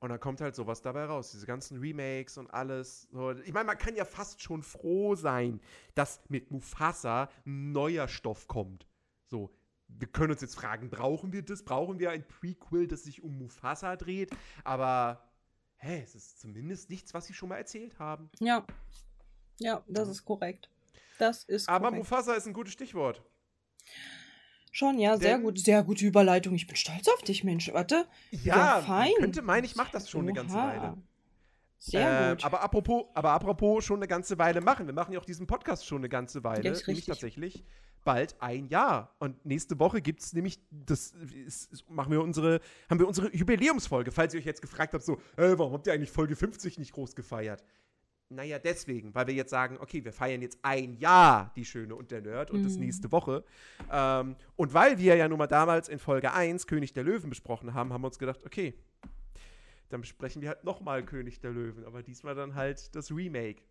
Und 0.00 0.08
dann 0.08 0.20
kommt 0.20 0.40
halt 0.40 0.54
sowas 0.54 0.80
dabei 0.80 1.04
raus. 1.04 1.30
Diese 1.32 1.46
ganzen 1.46 1.78
Remakes 1.78 2.38
und 2.38 2.48
alles. 2.48 3.08
So. 3.12 3.32
Ich 3.32 3.52
meine, 3.52 3.66
man 3.66 3.76
kann 3.78 3.94
ja 3.94 4.04
fast 4.04 4.40
schon 4.40 4.62
froh 4.62 5.14
sein, 5.14 5.60
dass 5.94 6.20
mit 6.28 6.50
Mufasa 6.50 7.28
ein 7.44 7.72
neuer 7.72 8.08
Stoff 8.08 8.48
kommt. 8.48 8.86
So. 9.26 9.54
Wir 9.88 10.06
können 10.06 10.32
uns 10.32 10.40
jetzt 10.40 10.54
fragen, 10.54 10.88
brauchen 10.88 11.32
wir 11.32 11.42
das? 11.42 11.64
Brauchen 11.64 11.98
wir 11.98 12.10
ein 12.10 12.26
Prequel, 12.26 12.86
das 12.86 13.02
sich 13.02 13.22
um 13.22 13.38
Mufasa 13.38 13.96
dreht? 13.96 14.30
Aber, 14.62 15.28
hä, 15.78 16.00
es 16.02 16.14
ist 16.14 16.40
zumindest 16.40 16.90
nichts, 16.90 17.12
was 17.12 17.26
sie 17.26 17.34
schon 17.34 17.48
mal 17.48 17.56
erzählt 17.56 17.98
haben. 17.98 18.30
Ja. 18.38 18.64
Ja, 19.58 19.84
das 19.88 20.08
ist 20.08 20.24
korrekt. 20.24 20.70
Das 21.18 21.44
ist 21.44 21.68
Aber 21.68 21.88
korrekt. 21.88 22.04
Mufasa 22.04 22.34
ist 22.34 22.46
ein 22.46 22.52
gutes 22.54 22.72
Stichwort. 22.72 23.22
Schon, 24.72 24.98
ja, 24.98 25.16
sehr 25.16 25.34
Denn- 25.36 25.42
gut. 25.42 25.58
Sehr 25.58 25.82
gute 25.82 26.04
Überleitung. 26.04 26.54
Ich 26.54 26.66
bin 26.66 26.76
stolz 26.76 27.08
auf 27.08 27.22
dich, 27.22 27.42
Mensch. 27.44 27.72
Warte. 27.72 28.06
Ja, 28.30 28.56
man 28.76 28.82
fein. 28.84 29.12
könnte 29.18 29.42
meinen, 29.42 29.64
ich 29.64 29.74
mache 29.76 29.90
das 29.92 30.08
schon 30.08 30.22
eine 30.22 30.32
ganze 30.32 30.54
Oha. 30.56 30.66
Weile. 30.68 30.96
Sehr 31.78 32.08
Ähm, 32.30 32.36
gut. 32.36 32.44
Aber 32.44 32.62
apropos, 32.62 33.04
aber 33.14 33.30
apropos 33.30 33.84
schon 33.84 33.96
eine 34.00 34.06
ganze 34.08 34.38
Weile 34.38 34.60
machen. 34.60 34.86
Wir 34.86 34.92
machen 34.94 35.12
ja 35.12 35.18
auch 35.18 35.24
diesen 35.24 35.46
Podcast 35.46 35.86
schon 35.86 35.98
eine 35.98 36.08
ganze 36.08 36.44
Weile. 36.44 36.62
Ja, 36.62 36.72
nämlich 36.86 37.06
tatsächlich 37.06 37.64
bald 38.04 38.36
ein 38.40 38.66
Jahr. 38.68 39.14
Und 39.18 39.44
nächste 39.44 39.78
Woche 39.78 40.00
gibt 40.02 40.20
es 40.20 40.32
nämlich, 40.34 40.58
das 40.70 41.12
ist- 41.46 41.88
machen 41.90 42.12
wir 42.12 42.22
unsere, 42.22 42.60
haben 42.88 42.98
wir 42.98 43.08
unsere 43.08 43.34
Jubiläumsfolge. 43.34 44.12
Falls 44.12 44.34
ihr 44.34 44.40
euch 44.40 44.46
jetzt 44.46 44.62
gefragt 44.62 44.94
habt, 44.94 45.04
so, 45.04 45.14
äh, 45.36 45.54
warum 45.58 45.72
habt 45.72 45.86
ihr 45.86 45.92
eigentlich 45.94 46.10
Folge 46.10 46.36
50 46.36 46.78
nicht 46.78 46.92
groß 46.92 47.14
gefeiert? 47.16 47.64
Naja, 48.32 48.60
deswegen, 48.60 49.12
weil 49.12 49.26
wir 49.26 49.34
jetzt 49.34 49.50
sagen, 49.50 49.76
okay, 49.80 50.04
wir 50.04 50.12
feiern 50.12 50.40
jetzt 50.40 50.58
ein 50.62 50.94
Jahr 50.94 51.52
die 51.56 51.64
Schöne 51.64 51.96
und 51.96 52.12
der 52.12 52.20
Nerd 52.20 52.52
und 52.52 52.62
das 52.62 52.74
Mhm. 52.74 52.84
nächste 52.84 53.10
Woche. 53.10 53.44
Ähm, 53.90 54.36
und 54.54 54.72
weil 54.72 54.98
wir 54.98 55.16
ja 55.16 55.26
nun 55.28 55.38
mal 55.38 55.48
damals 55.48 55.88
in 55.88 55.98
Folge 55.98 56.32
1 56.32 56.68
König 56.68 56.92
der 56.92 57.02
Löwen 57.02 57.28
besprochen 57.28 57.74
haben, 57.74 57.92
haben 57.92 58.02
wir 58.02 58.06
uns 58.06 58.20
gedacht, 58.20 58.44
okay, 58.46 58.74
dann 59.88 60.00
besprechen 60.02 60.40
wir 60.42 60.50
halt 60.50 60.62
nochmal 60.62 61.04
König 61.04 61.40
der 61.40 61.50
Löwen, 61.50 61.84
aber 61.84 62.04
diesmal 62.04 62.36
dann 62.36 62.54
halt 62.54 62.94
das 62.94 63.10
Remake. 63.10 63.62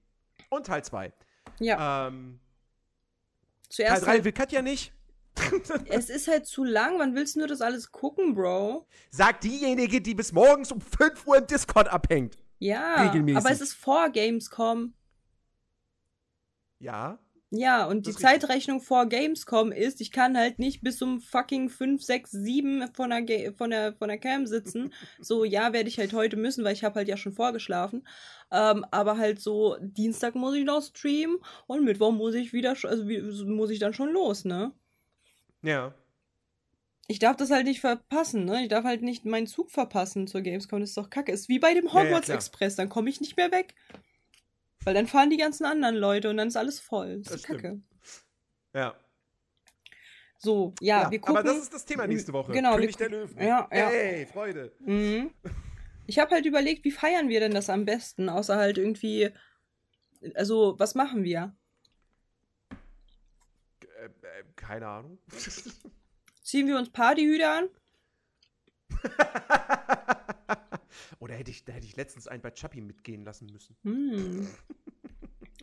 Und 0.50 0.66
Teil 0.66 0.84
2. 0.84 1.14
ja, 1.60 2.08
Ähm, 2.10 2.42
Teil 2.42 3.70
zuerst. 3.70 4.04
3 4.06 4.08
Halt, 4.12 4.24
will 4.26 4.32
Katja 4.34 4.62
nicht. 4.62 4.92
es 5.86 6.10
ist 6.10 6.28
halt 6.28 6.46
zu 6.48 6.66
lang. 6.66 7.00
Wann 7.00 7.16
willst 7.16 7.36
du 7.36 7.40
nur 7.40 7.48
das 7.48 7.62
alles 7.62 7.94
gucken, 7.94 8.34
Bro? 8.36 8.86
Sagt 9.10 9.46
diejenige, 9.46 10.02
die 10.02 10.16
bis 10.16 10.34
morgens 10.34 10.70
um 10.74 10.82
5 10.82 11.26
Uhr 11.26 11.38
im 11.38 11.48
Discord 11.48 11.88
abhängt. 11.88 12.38
Ja, 12.60 13.08
Regelmäßig. 13.08 13.38
aber 13.38 13.52
es 13.52 13.62
ist 13.62 13.74
vor 13.74 14.10
Gamescom. 14.10 14.94
Ja. 16.80 17.20
Ja, 17.52 17.86
und 17.88 18.06
die 18.06 18.12
richtig. 18.12 18.28
Zeitrechnung 18.28 18.80
vor 18.80 19.08
Gamescom 19.08 19.72
ist, 19.72 20.02
ich 20.02 20.12
kann 20.12 20.38
halt 20.38 20.60
nicht 20.60 20.82
bis 20.84 21.02
um 21.02 21.20
fucking 21.20 21.70
5, 21.70 22.04
6, 22.04 22.30
7 22.32 22.88
von 22.94 23.10
der, 23.10 23.24
Ga- 23.24 23.52
von 23.54 23.72
der, 23.72 23.94
von 23.94 24.08
der 24.10 24.20
Cam 24.20 24.46
sitzen. 24.46 24.94
So, 25.20 25.44
ja, 25.46 25.74
werde 25.74 25.90
ich 25.90 25.98
halt 25.98 26.14
heute 26.14 26.38
müssen, 26.38 26.64
weil 26.64 26.74
ich 26.74 26.84
habe 26.84 26.96
halt 26.96 27.08
ja 27.08 27.18
schon 27.18 27.34
vorgeschlafen. 27.34 28.08
Ähm, 28.52 28.86
aber 28.92 29.18
halt 29.18 29.40
so, 29.42 29.78
Dienstag 29.82 30.36
muss 30.36 30.56
ich 30.56 30.64
noch 30.64 30.82
streamen 30.84 31.38
und 31.66 31.84
Mittwoch 31.86 32.12
muss 32.12 32.36
ich 32.36 32.54
wieder, 32.54 32.76
also 32.84 33.04
muss 33.46 33.72
ich 33.72 33.80
dann 33.80 33.94
schon 33.94 34.10
los, 34.12 34.46
ne? 34.46 34.72
Ja. 35.64 35.94
Ich 37.12 37.18
darf 37.18 37.38
das 37.38 37.50
halt 37.50 37.66
nicht 37.66 37.82
verpassen, 37.82 38.46
ne? 38.46 38.62
Ich 38.62 38.70
darf 38.70 38.86
halt 38.86 39.02
nicht 39.02 39.26
meinen 39.26 39.48
Zug 39.48 39.72
verpassen 39.72 40.28
zur 40.28 40.42
Gamescom. 40.42 40.80
Das 40.80 40.90
ist 40.90 40.98
doch 40.98 41.10
kacke. 41.10 41.32
Ist 41.32 41.50
wie 41.50 41.58
bei 41.58 41.74
dem 41.74 41.88
Ja, 41.88 41.92
ja, 41.96 42.04
Hogwarts 42.04 42.26
klar. 42.26 42.38
Express. 42.38 42.76
Dann 42.76 42.88
komme 42.88 43.10
ich 43.10 43.20
nicht 43.20 43.36
mehr 43.36 43.52
weg. 43.52 43.74
Weil 44.84 44.94
dann 44.94 45.08
fahren 45.08 45.32
die 45.32 45.38
ganzen 45.38 45.66
anderen 45.66 45.96
Leute 45.96 46.30
und 46.30 46.38
dann 46.38 46.50
ist 46.50 46.56
alles 46.56 46.80
voll. 46.80 47.18
Das, 47.18 47.32
Das 47.32 47.36
ist 47.38 47.48
kacke. 47.48 47.82
Ja. 48.76 48.94
So, 50.38 50.76
ja, 50.82 51.10
wir 51.10 51.20
gucken. 51.20 51.36
aber 51.38 51.48
das 51.48 51.58
ist 51.58 51.74
das 51.74 51.84
Thema 51.84 52.06
nächste 52.06 52.32
Woche. 52.32 52.52
Genau, 52.52 52.76
König 52.76 52.96
der 52.96 53.10
Löwen. 53.10 53.36
Ja, 53.40 53.68
ja. 53.74 53.90
Hey, 53.90 54.28
Freude. 54.28 54.72
Mhm. 54.80 55.32
Ich 56.06 56.20
habe 56.20 56.30
halt 56.36 56.46
überlegt, 56.46 56.86
wie 56.86 56.92
feiern 56.92 57.28
wir 57.28 57.40
denn 57.40 57.56
das 57.56 57.72
am 57.72 57.86
besten? 57.86 58.30
Außer 58.30 58.56
halt 58.56 58.78
irgendwie. 58.78 59.32
Also, 60.36 60.76
was 60.78 60.94
machen 60.94 61.24
wir? 61.24 61.56
Äh, 62.70 64.06
äh, 64.06 64.44
keine 64.56 64.88
Ahnung. 64.88 65.18
Ziehen 66.50 66.66
wir 66.66 66.80
uns 66.80 66.90
Partyhüte 66.90 67.48
an? 67.48 67.70
Oder 71.20 71.36
hätte 71.36 71.52
ich, 71.52 71.64
da 71.64 71.74
hätte 71.74 71.86
ich 71.86 71.96
letztens 71.96 72.28
einen 72.28 72.42
bei 72.42 72.50
Chappie 72.50 72.82
mitgehen 72.82 73.24
lassen 73.24 73.46
müssen. 73.52 73.78
Hm. 73.84 74.50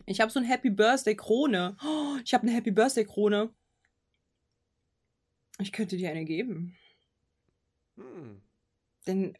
Ich 0.05 0.21
habe 0.21 0.31
so 0.31 0.39
eine 0.39 0.47
Happy 0.47 0.69
Birthday 0.69 1.13
Krone. 1.13 1.75
Oh, 1.83 2.15
ich 2.23 2.33
habe 2.33 2.43
eine 2.43 2.53
Happy 2.53 2.71
Birthday 2.71 3.03
Krone. 3.03 3.53
Ich 5.59 5.73
könnte 5.73 5.97
dir 5.97 6.09
eine 6.09 6.23
geben. 6.23 6.77
Hm. 7.97 8.41
Denn 9.07 9.37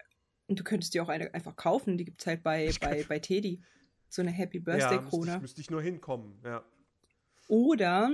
du 0.49 0.65
könntest 0.65 0.95
dir 0.95 1.01
auch 1.01 1.07
eine 1.07 1.33
einfach 1.33 1.55
kaufen. 1.55 1.97
Die 1.97 2.03
gibt 2.03 2.19
es 2.19 2.27
halt 2.27 2.43
bei, 2.43 2.69
bei, 2.81 3.05
bei 3.05 3.19
Teddy. 3.19 3.63
So 4.09 4.21
eine 4.21 4.31
Happy 4.31 4.59
Birthday 4.59 4.97
ja, 4.97 5.01
müsste 5.01 5.17
Krone. 5.17 5.35
ich, 5.35 5.41
müsste 5.41 5.61
ich 5.61 5.71
nur 5.71 5.81
hinkommen. 5.81 6.41
Ja. 6.43 6.65
Oder 7.47 8.11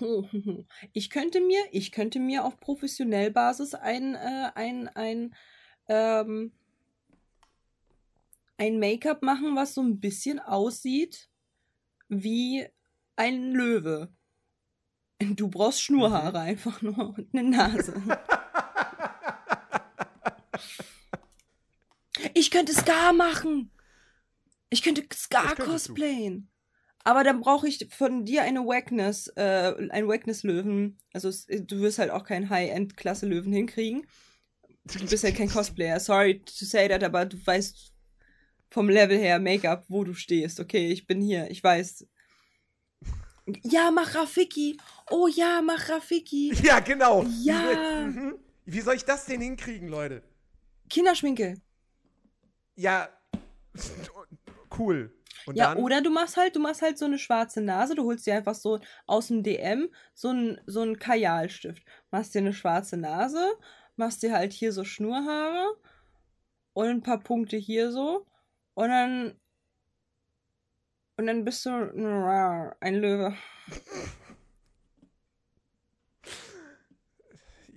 ich 0.92 1.10
könnte 1.10 1.40
mir, 1.40 1.62
ich 1.72 1.92
könnte 1.92 2.20
mir 2.20 2.44
auf 2.44 2.58
professionell 2.60 3.30
Basis 3.30 3.74
ein, 3.74 4.14
äh, 4.14 4.50
ein, 4.54 4.88
ein, 4.88 5.34
ähm, 5.88 6.52
ein 8.56 8.78
Make-up 8.78 9.22
machen, 9.22 9.56
was 9.56 9.74
so 9.74 9.82
ein 9.82 10.00
bisschen 10.00 10.38
aussieht 10.38 11.28
wie 12.08 12.66
ein 13.16 13.52
Löwe. 13.52 14.12
Du 15.18 15.48
brauchst 15.48 15.82
Schnurhaare 15.82 16.40
einfach 16.40 16.82
nur 16.82 17.14
und 17.16 17.28
eine 17.32 17.50
Nase. 17.50 17.94
Ich 22.34 22.50
könnte 22.50 22.72
Scar 22.72 23.12
machen. 23.12 23.70
Ich 24.68 24.82
könnte 24.82 25.06
Scar 25.14 25.54
cosplayen. 25.54 26.50
Aber 27.06 27.22
dann 27.22 27.40
brauche 27.40 27.68
ich 27.68 27.86
von 27.88 28.24
dir 28.24 28.42
eine 28.42 28.66
Wackness, 28.66 29.28
äh, 29.36 29.74
ein 29.90 30.08
Wackness-Löwen. 30.08 30.98
Also 31.12 31.28
es, 31.28 31.46
du 31.46 31.78
wirst 31.78 32.00
halt 32.00 32.10
auch 32.10 32.24
keinen 32.24 32.50
High-End-Klasse-Löwen 32.50 33.52
hinkriegen. 33.52 34.08
Du 34.82 35.06
bist 35.06 35.22
halt 35.22 35.36
kein 35.36 35.48
Cosplayer. 35.48 36.00
Sorry 36.00 36.40
to 36.40 36.64
say 36.64 36.88
that, 36.88 37.04
aber 37.04 37.24
du 37.24 37.36
weißt 37.46 37.92
vom 38.70 38.88
Level 38.88 39.16
her 39.16 39.38
Make-up, 39.38 39.84
wo 39.86 40.02
du 40.02 40.14
stehst. 40.14 40.58
Okay, 40.58 40.90
ich 40.90 41.06
bin 41.06 41.20
hier, 41.20 41.48
ich 41.48 41.62
weiß. 41.62 42.08
Ja, 43.62 43.92
mach 43.92 44.16
Rafiki. 44.16 44.76
Oh 45.08 45.28
ja, 45.28 45.62
mach 45.62 45.88
Rafiki. 45.88 46.52
Ja, 46.64 46.80
genau. 46.80 47.24
Ja. 47.40 48.04
Mhm. 48.04 48.36
Wie 48.64 48.80
soll 48.80 48.96
ich 48.96 49.04
das 49.04 49.26
denn 49.26 49.40
hinkriegen, 49.40 49.86
Leute? 49.86 50.24
Kinderschminke. 50.90 51.54
Ja, 52.74 53.08
cool. 54.76 55.15
Und 55.46 55.56
Ja, 55.56 55.74
dann? 55.74 55.82
oder 55.82 56.00
du 56.02 56.10
machst 56.10 56.36
halt, 56.36 56.56
du 56.56 56.60
machst 56.60 56.82
halt 56.82 56.98
so 56.98 57.04
eine 57.04 57.18
schwarze 57.18 57.60
Nase, 57.60 57.94
du 57.94 58.04
holst 58.04 58.26
dir 58.26 58.34
einfach 58.34 58.54
so 58.54 58.80
aus 59.06 59.28
dem 59.28 59.42
DM 59.42 59.88
so 60.14 60.28
einen 60.28 60.60
so 60.66 60.80
einen 60.82 60.98
Kajalstift. 60.98 61.82
Machst 62.10 62.34
dir 62.34 62.40
eine 62.40 62.52
schwarze 62.52 62.96
Nase, 62.96 63.52
machst 63.96 64.22
dir 64.22 64.32
halt 64.32 64.52
hier 64.52 64.72
so 64.72 64.84
Schnurhaare 64.84 65.76
und 66.72 66.88
ein 66.88 67.02
paar 67.02 67.20
Punkte 67.20 67.56
hier 67.56 67.92
so 67.92 68.26
und 68.74 68.88
dann 68.88 69.40
und 71.18 71.26
dann 71.26 71.44
bist 71.44 71.64
du 71.64 71.70
ein 72.80 72.94
Löwe. 72.94 73.34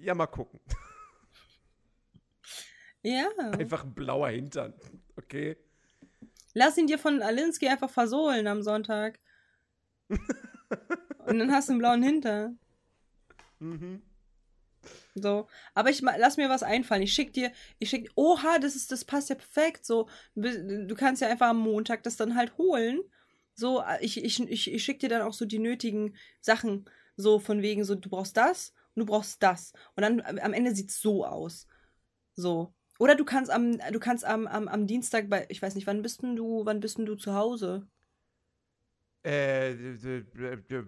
Ja, 0.01 0.15
mal 0.15 0.27
gucken. 0.27 0.61
Ja. 3.01 3.27
Einfach 3.51 3.83
ein 3.83 3.93
blauer 3.93 4.29
Hintern. 4.29 4.73
Okay. 5.17 5.57
Lass 6.53 6.77
ihn 6.77 6.87
dir 6.87 6.99
von 6.99 7.21
Alinsky 7.21 7.67
einfach 7.67 7.89
versohlen 7.89 8.47
am 8.47 8.61
Sonntag. 8.61 9.19
Und 10.09 11.39
dann 11.39 11.51
hast 11.51 11.69
du 11.69 11.73
einen 11.73 11.79
blauen 11.79 12.03
Hintern. 12.03 12.59
Mhm. 13.59 14.01
So. 15.15 15.47
Aber 15.73 15.89
ich 15.89 16.01
lass 16.01 16.37
mir 16.37 16.49
was 16.49 16.63
einfallen. 16.63 17.03
Ich 17.03 17.13
schick 17.13 17.33
dir, 17.33 17.51
ich 17.77 17.89
schick, 17.89 18.09
oha, 18.15 18.59
das 18.59 18.75
ist, 18.75 18.91
das 18.91 19.05
passt 19.05 19.29
ja 19.29 19.35
perfekt. 19.35 19.85
So, 19.85 20.07
du 20.35 20.95
kannst 20.95 21.21
ja 21.21 21.27
einfach 21.27 21.49
am 21.49 21.59
Montag 21.59 22.03
das 22.03 22.15
dann 22.15 22.35
halt 22.35 22.57
holen. 22.57 23.01
So, 23.53 23.83
ich, 23.99 24.23
ich, 24.23 24.39
ich, 24.39 24.71
ich 24.71 24.83
schick 24.83 24.99
dir 24.99 25.09
dann 25.09 25.21
auch 25.21 25.33
so 25.33 25.45
die 25.45 25.59
nötigen 25.59 26.15
Sachen. 26.39 26.85
So 27.17 27.39
von 27.39 27.61
wegen, 27.61 27.83
so, 27.83 27.95
du 27.95 28.09
brauchst 28.09 28.37
das 28.37 28.73
und 28.95 29.01
du 29.01 29.05
brauchst 29.05 29.43
das. 29.43 29.73
Und 29.95 30.03
dann 30.03 30.21
am 30.21 30.39
am 30.39 30.53
Ende 30.53 30.73
sieht's 30.73 31.01
so 31.01 31.25
aus. 31.25 31.67
So. 32.35 32.73
Oder 32.99 33.15
du 33.15 33.25
kannst 33.25 33.49
am, 33.51 33.79
du 33.79 33.99
kannst 33.99 34.25
am, 34.25 34.45
am, 34.47 34.67
am 34.67 34.85
Dienstag 34.87 35.29
bei, 35.29 35.45
ich 35.49 35.61
weiß 35.61 35.73
nicht, 35.75 35.87
wann 35.87 36.01
bist 36.03 36.21
denn 36.21 36.35
du, 36.35 36.65
wann 36.65 36.79
bist 36.81 36.97
denn 36.99 37.05
du 37.07 37.15
zu 37.15 37.33
Hause? 37.33 37.87
Äh, 39.23 39.75
d- 39.75 40.23
d- 40.23 40.55
d- 40.69 40.83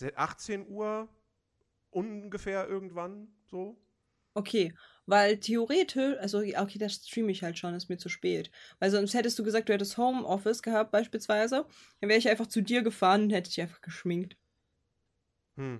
d- 0.00 0.14
18 0.16 0.66
Uhr 0.68 1.08
ungefähr 1.90 2.68
irgendwann 2.68 3.28
so. 3.46 3.78
Okay, 4.34 4.72
weil 5.06 5.38
theoretisch, 5.40 6.16
also 6.20 6.38
okay, 6.38 6.78
das 6.78 6.94
streame 6.94 7.32
ich 7.32 7.42
halt 7.42 7.58
schon, 7.58 7.74
ist 7.74 7.88
mir 7.88 7.98
zu 7.98 8.08
spät. 8.08 8.50
Weil 8.78 8.90
sonst 8.90 9.14
hättest 9.14 9.38
du 9.38 9.42
gesagt, 9.44 9.68
du 9.68 9.72
hättest 9.72 9.98
Homeoffice 9.98 10.62
gehabt 10.62 10.92
beispielsweise, 10.92 11.66
dann 12.00 12.08
wäre 12.08 12.18
ich 12.18 12.28
einfach 12.28 12.46
zu 12.46 12.62
dir 12.62 12.82
gefahren 12.82 13.22
und 13.24 13.30
hätte 13.30 13.50
dich 13.50 13.60
einfach 13.60 13.80
geschminkt. 13.80 14.36
Hm. 15.56 15.78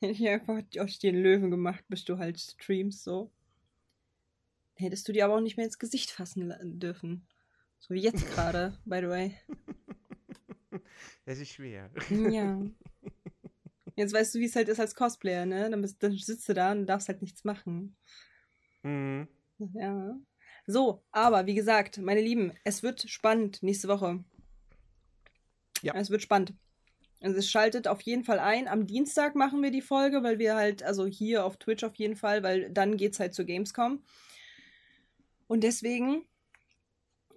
Hätte 0.00 0.12
ich 0.12 0.26
einfach 0.28 0.62
aus 0.78 0.98
dir 0.98 1.12
den 1.12 1.22
Löwen 1.22 1.50
gemacht, 1.50 1.84
bis 1.88 2.04
du 2.04 2.16
halt 2.18 2.40
streamst, 2.40 3.04
so. 3.04 3.30
Hättest 4.76 5.08
du 5.08 5.12
dir 5.12 5.24
aber 5.24 5.36
auch 5.36 5.40
nicht 5.40 5.56
mehr 5.56 5.66
ins 5.66 5.78
Gesicht 5.78 6.10
fassen 6.10 6.54
dürfen. 6.78 7.26
So 7.78 7.94
wie 7.94 8.00
jetzt 8.00 8.26
gerade, 8.30 8.76
by 8.84 8.98
the 9.00 9.08
way. 9.08 9.34
Das 11.24 11.38
ist 11.38 11.52
schwer. 11.52 11.90
Ja. 12.30 12.60
Jetzt 13.96 14.12
weißt 14.12 14.34
du, 14.34 14.40
wie 14.40 14.44
es 14.44 14.54
halt 14.54 14.68
ist 14.68 14.78
als 14.78 14.94
Cosplayer, 14.94 15.46
ne? 15.46 15.70
Dann, 15.70 15.80
bist, 15.80 16.02
dann 16.02 16.12
sitzt 16.12 16.46
du 16.50 16.52
da 16.52 16.72
und 16.72 16.86
darfst 16.86 17.08
halt 17.08 17.22
nichts 17.22 17.44
machen. 17.44 17.96
Mhm. 18.82 19.26
Ja. 19.58 20.18
So, 20.66 21.02
aber 21.12 21.46
wie 21.46 21.54
gesagt, 21.54 21.96
meine 21.98 22.20
Lieben, 22.20 22.52
es 22.64 22.82
wird 22.82 23.08
spannend 23.08 23.62
nächste 23.62 23.88
Woche. 23.88 24.22
Ja. 25.80 25.94
Es 25.94 26.10
wird 26.10 26.20
spannend. 26.20 26.52
Also 27.20 27.38
es 27.38 27.50
schaltet 27.50 27.88
auf 27.88 28.02
jeden 28.02 28.24
Fall 28.24 28.38
ein. 28.38 28.68
Am 28.68 28.86
Dienstag 28.86 29.34
machen 29.34 29.62
wir 29.62 29.70
die 29.70 29.80
Folge, 29.80 30.22
weil 30.22 30.38
wir 30.38 30.56
halt, 30.56 30.82
also 30.82 31.06
hier 31.06 31.46
auf 31.46 31.56
Twitch 31.56 31.82
auf 31.82 31.94
jeden 31.94 32.16
Fall, 32.16 32.42
weil 32.42 32.70
dann 32.70 32.98
geht's 32.98 33.18
halt 33.18 33.34
zur 33.34 33.46
Gamescom. 33.46 34.02
Und 35.46 35.62
deswegen 35.62 36.26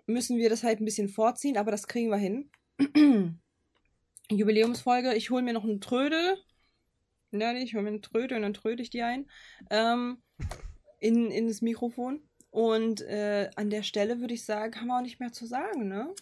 müssen 0.08 0.38
wir 0.38 0.50
das 0.50 0.64
halt 0.64 0.82
ein 0.82 0.86
bisschen 0.86 1.10
vorziehen, 1.10 1.58
aber 1.58 1.72
das 1.72 1.88
kriegen 1.88 2.10
wir 2.10 2.18
hin. 2.18 2.50
Jubiläumsfolge. 4.32 5.14
Ich 5.16 5.30
hole 5.30 5.44
mir 5.44 5.54
noch 5.54 5.64
einen 5.64 5.82
Trödel. 5.82 6.38
Nerdy, 7.32 7.62
ich 7.62 7.74
hole 7.74 7.84
mir 7.84 7.90
einen 7.90 8.02
Trödel 8.02 8.38
und 8.38 8.44
dann 8.44 8.54
tröde 8.54 8.82
ich 8.82 8.90
die 8.90 9.04
ein. 9.04 9.30
Ähm, 9.70 10.22
in, 11.00 11.32
in 11.32 11.48
das 11.48 11.62
Mikrofon. 11.62 12.22
Und 12.52 13.02
äh, 13.02 13.50
an 13.56 13.70
der 13.70 13.84
Stelle 13.84 14.20
würde 14.20 14.34
ich 14.34 14.46
sagen, 14.46 14.76
haben 14.80 14.88
wir 14.88 14.98
auch 14.98 15.04
nicht 15.04 15.20
mehr 15.20 15.32
zu 15.32 15.46
sagen, 15.46 15.88
ne? 15.88 16.14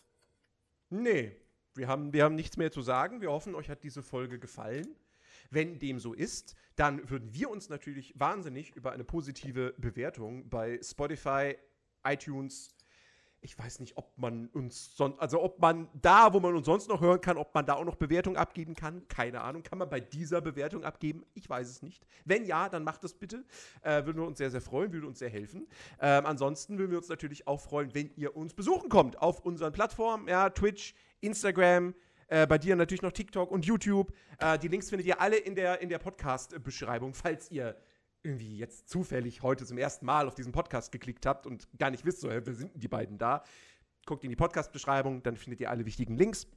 Nee, 0.89 1.35
wir 1.73 1.87
haben, 1.87 2.11
wir 2.11 2.23
haben 2.23 2.35
nichts 2.35 2.57
mehr 2.57 2.71
zu 2.71 2.81
sagen. 2.81 3.21
Wir 3.21 3.31
hoffen, 3.31 3.55
euch 3.55 3.69
hat 3.69 3.83
diese 3.83 4.03
Folge 4.03 4.39
gefallen. 4.39 4.95
Wenn 5.49 5.79
dem 5.79 5.99
so 5.99 6.13
ist, 6.13 6.55
dann 6.75 7.09
würden 7.09 7.33
wir 7.33 7.49
uns 7.49 7.69
natürlich 7.69 8.13
wahnsinnig 8.17 8.75
über 8.75 8.91
eine 8.91 9.05
positive 9.05 9.73
Bewertung 9.77 10.49
bei 10.49 10.79
Spotify, 10.83 11.55
iTunes. 12.03 12.73
Ich 13.41 13.57
weiß 13.57 13.79
nicht, 13.79 13.97
ob 13.97 14.17
man 14.17 14.47
uns 14.47 14.95
sonst, 14.97 15.19
also 15.19 15.41
ob 15.41 15.59
man 15.59 15.87
da, 15.93 16.33
wo 16.33 16.39
man 16.39 16.55
uns 16.55 16.65
sonst 16.65 16.89
noch 16.89 17.01
hören 17.01 17.21
kann, 17.21 17.37
ob 17.37 17.53
man 17.53 17.65
da 17.65 17.75
auch 17.75 17.85
noch 17.85 17.95
Bewertung 17.95 18.35
abgeben 18.35 18.75
kann. 18.75 19.07
Keine 19.07 19.41
Ahnung. 19.41 19.63
Kann 19.63 19.77
man 19.77 19.89
bei 19.89 19.99
dieser 19.99 20.41
Bewertung 20.41 20.83
abgeben? 20.83 21.23
Ich 21.35 21.47
weiß 21.47 21.69
es 21.69 21.81
nicht. 21.83 22.05
Wenn 22.25 22.45
ja, 22.45 22.67
dann 22.67 22.83
macht 22.83 23.03
das 23.03 23.13
bitte. 23.13 23.45
Äh, 23.83 24.05
würden 24.05 24.17
wir 24.17 24.27
uns 24.27 24.39
sehr, 24.39 24.49
sehr 24.49 24.61
freuen, 24.61 24.91
würde 24.91 25.07
uns 25.07 25.19
sehr 25.19 25.29
helfen. 25.29 25.67
Ähm, 26.01 26.25
ansonsten 26.25 26.79
würden 26.79 26.91
wir 26.91 26.97
uns 26.97 27.09
natürlich 27.09 27.47
auch 27.47 27.61
freuen, 27.61 27.93
wenn 27.93 28.09
ihr 28.15 28.35
uns 28.35 28.53
besuchen 28.53 28.89
kommt 28.89 29.21
auf 29.21 29.45
unseren 29.45 29.71
Plattformen, 29.71 30.27
ja, 30.27 30.49
Twitch, 30.49 30.95
Instagram, 31.21 31.93
äh, 32.27 32.45
bei 32.45 32.57
dir 32.57 32.75
natürlich 32.75 33.01
noch 33.01 33.11
TikTok 33.11 33.51
und 33.51 33.65
YouTube. 33.65 34.11
Äh, 34.39 34.59
die 34.59 34.67
Links 34.67 34.89
findet 34.89 35.07
ihr 35.07 35.21
alle 35.21 35.37
in 35.37 35.55
der, 35.55 35.81
in 35.81 35.89
der 35.89 35.99
Podcast-Beschreibung, 35.99 37.13
falls 37.13 37.49
ihr 37.51 37.75
irgendwie 38.27 38.57
jetzt 38.57 38.89
zufällig 38.89 39.41
heute 39.41 39.65
zum 39.65 39.77
ersten 39.77 40.05
Mal 40.05 40.27
auf 40.27 40.35
diesen 40.35 40.51
Podcast 40.51 40.91
geklickt 40.91 41.25
habt 41.25 41.47
und 41.47 41.67
gar 41.79 41.89
nicht 41.89 42.05
wisst, 42.05 42.21
so, 42.21 42.29
wer 42.29 42.43
sind 42.53 42.71
die 42.75 42.87
beiden 42.87 43.17
da? 43.17 43.43
Guckt 44.05 44.23
in 44.23 44.29
die 44.29 44.35
Podcast-Beschreibung, 44.35 45.23
dann 45.23 45.37
findet 45.37 45.61
ihr 45.61 45.69
alle 45.69 45.85
wichtigen 45.85 46.15
Links. 46.15 46.47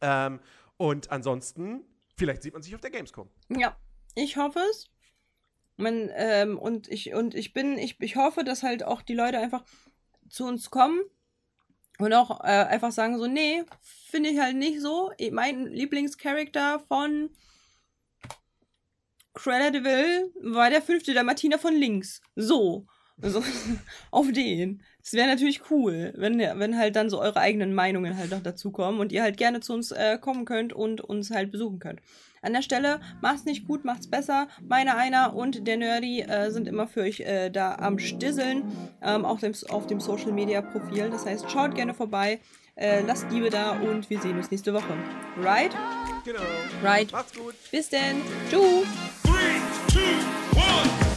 Ähm, 0.00 0.40
und 0.76 1.10
ansonsten, 1.10 1.84
vielleicht 2.16 2.42
sieht 2.42 2.52
man 2.52 2.62
sich 2.62 2.74
auf 2.74 2.80
der 2.80 2.90
Gamescom. 2.90 3.28
Ja, 3.48 3.76
ich 4.14 4.36
hoffe 4.36 4.60
es. 4.70 4.90
Man, 5.76 6.10
ähm, 6.14 6.58
und 6.58 6.88
ich, 6.88 7.14
und 7.14 7.34
ich 7.34 7.52
bin, 7.54 7.78
ich, 7.78 8.00
ich 8.00 8.16
hoffe, 8.16 8.44
dass 8.44 8.62
halt 8.62 8.82
auch 8.82 9.00
die 9.02 9.14
Leute 9.14 9.38
einfach 9.38 9.64
zu 10.28 10.46
uns 10.46 10.70
kommen 10.70 11.00
und 11.98 12.12
auch 12.12 12.40
äh, 12.40 12.64
einfach 12.64 12.92
sagen 12.92 13.18
so, 13.18 13.26
nee, 13.26 13.64
finde 13.80 14.30
ich 14.30 14.38
halt 14.38 14.56
nicht 14.56 14.80
so. 14.80 15.12
Mein 15.32 15.66
Lieblingscharakter 15.66 16.80
von 16.80 17.30
Cruella 19.34 19.70
de 19.70 19.84
Vil 19.84 20.32
war 20.40 20.70
der 20.70 20.82
fünfte 20.82 21.14
der 21.14 21.24
Martina 21.24 21.58
von 21.58 21.74
links. 21.74 22.20
So. 22.36 22.86
So, 23.22 23.42
auf 24.10 24.32
den. 24.32 24.82
Es 25.02 25.12
wäre 25.12 25.28
natürlich 25.28 25.70
cool, 25.70 26.12
wenn, 26.16 26.38
wenn 26.38 26.78
halt 26.78 26.96
dann 26.96 27.10
so 27.10 27.20
eure 27.20 27.40
eigenen 27.40 27.74
Meinungen 27.74 28.16
halt 28.16 28.30
noch 28.30 28.42
dazukommen 28.42 29.00
und 29.00 29.12
ihr 29.12 29.22
halt 29.22 29.36
gerne 29.36 29.60
zu 29.60 29.74
uns 29.74 29.92
äh, 29.92 30.18
kommen 30.18 30.44
könnt 30.44 30.72
und 30.72 31.00
uns 31.00 31.30
halt 31.30 31.50
besuchen 31.50 31.78
könnt. 31.78 32.00
An 32.42 32.54
der 32.54 32.62
Stelle, 32.62 33.00
macht's 33.20 33.44
nicht 33.44 33.66
gut, 33.66 33.84
macht's 33.84 34.08
besser. 34.08 34.48
Meine 34.66 34.96
Einer 34.96 35.34
und 35.34 35.66
der 35.66 35.76
Nerdy 35.76 36.22
äh, 36.22 36.50
sind 36.50 36.66
immer 36.66 36.86
für 36.86 37.02
euch 37.02 37.20
äh, 37.20 37.50
da 37.50 37.74
am 37.74 37.98
Stisseln, 37.98 38.64
ähm, 39.02 39.26
auch 39.26 39.40
dem, 39.40 39.52
auf 39.68 39.86
dem 39.86 40.00
Social 40.00 40.32
Media 40.32 40.62
Profil. 40.62 41.10
Das 41.10 41.26
heißt, 41.26 41.50
schaut 41.50 41.74
gerne 41.74 41.92
vorbei, 41.92 42.40
äh, 42.80 43.02
lasst 43.02 43.30
Liebe 43.30 43.50
da 43.50 43.72
und 43.72 44.10
wir 44.10 44.20
sehen 44.20 44.36
uns 44.36 44.50
nächste 44.50 44.74
Woche. 44.74 44.94
Right? 45.36 45.76
Genau. 46.24 46.40
Right. 46.82 47.12
Macht's 47.12 47.34
gut. 47.34 47.54
Bis 47.70 47.88
denn. 47.88 48.22
Tschüss. 48.50 48.86
Three, 49.22 49.60
two, 49.92 51.09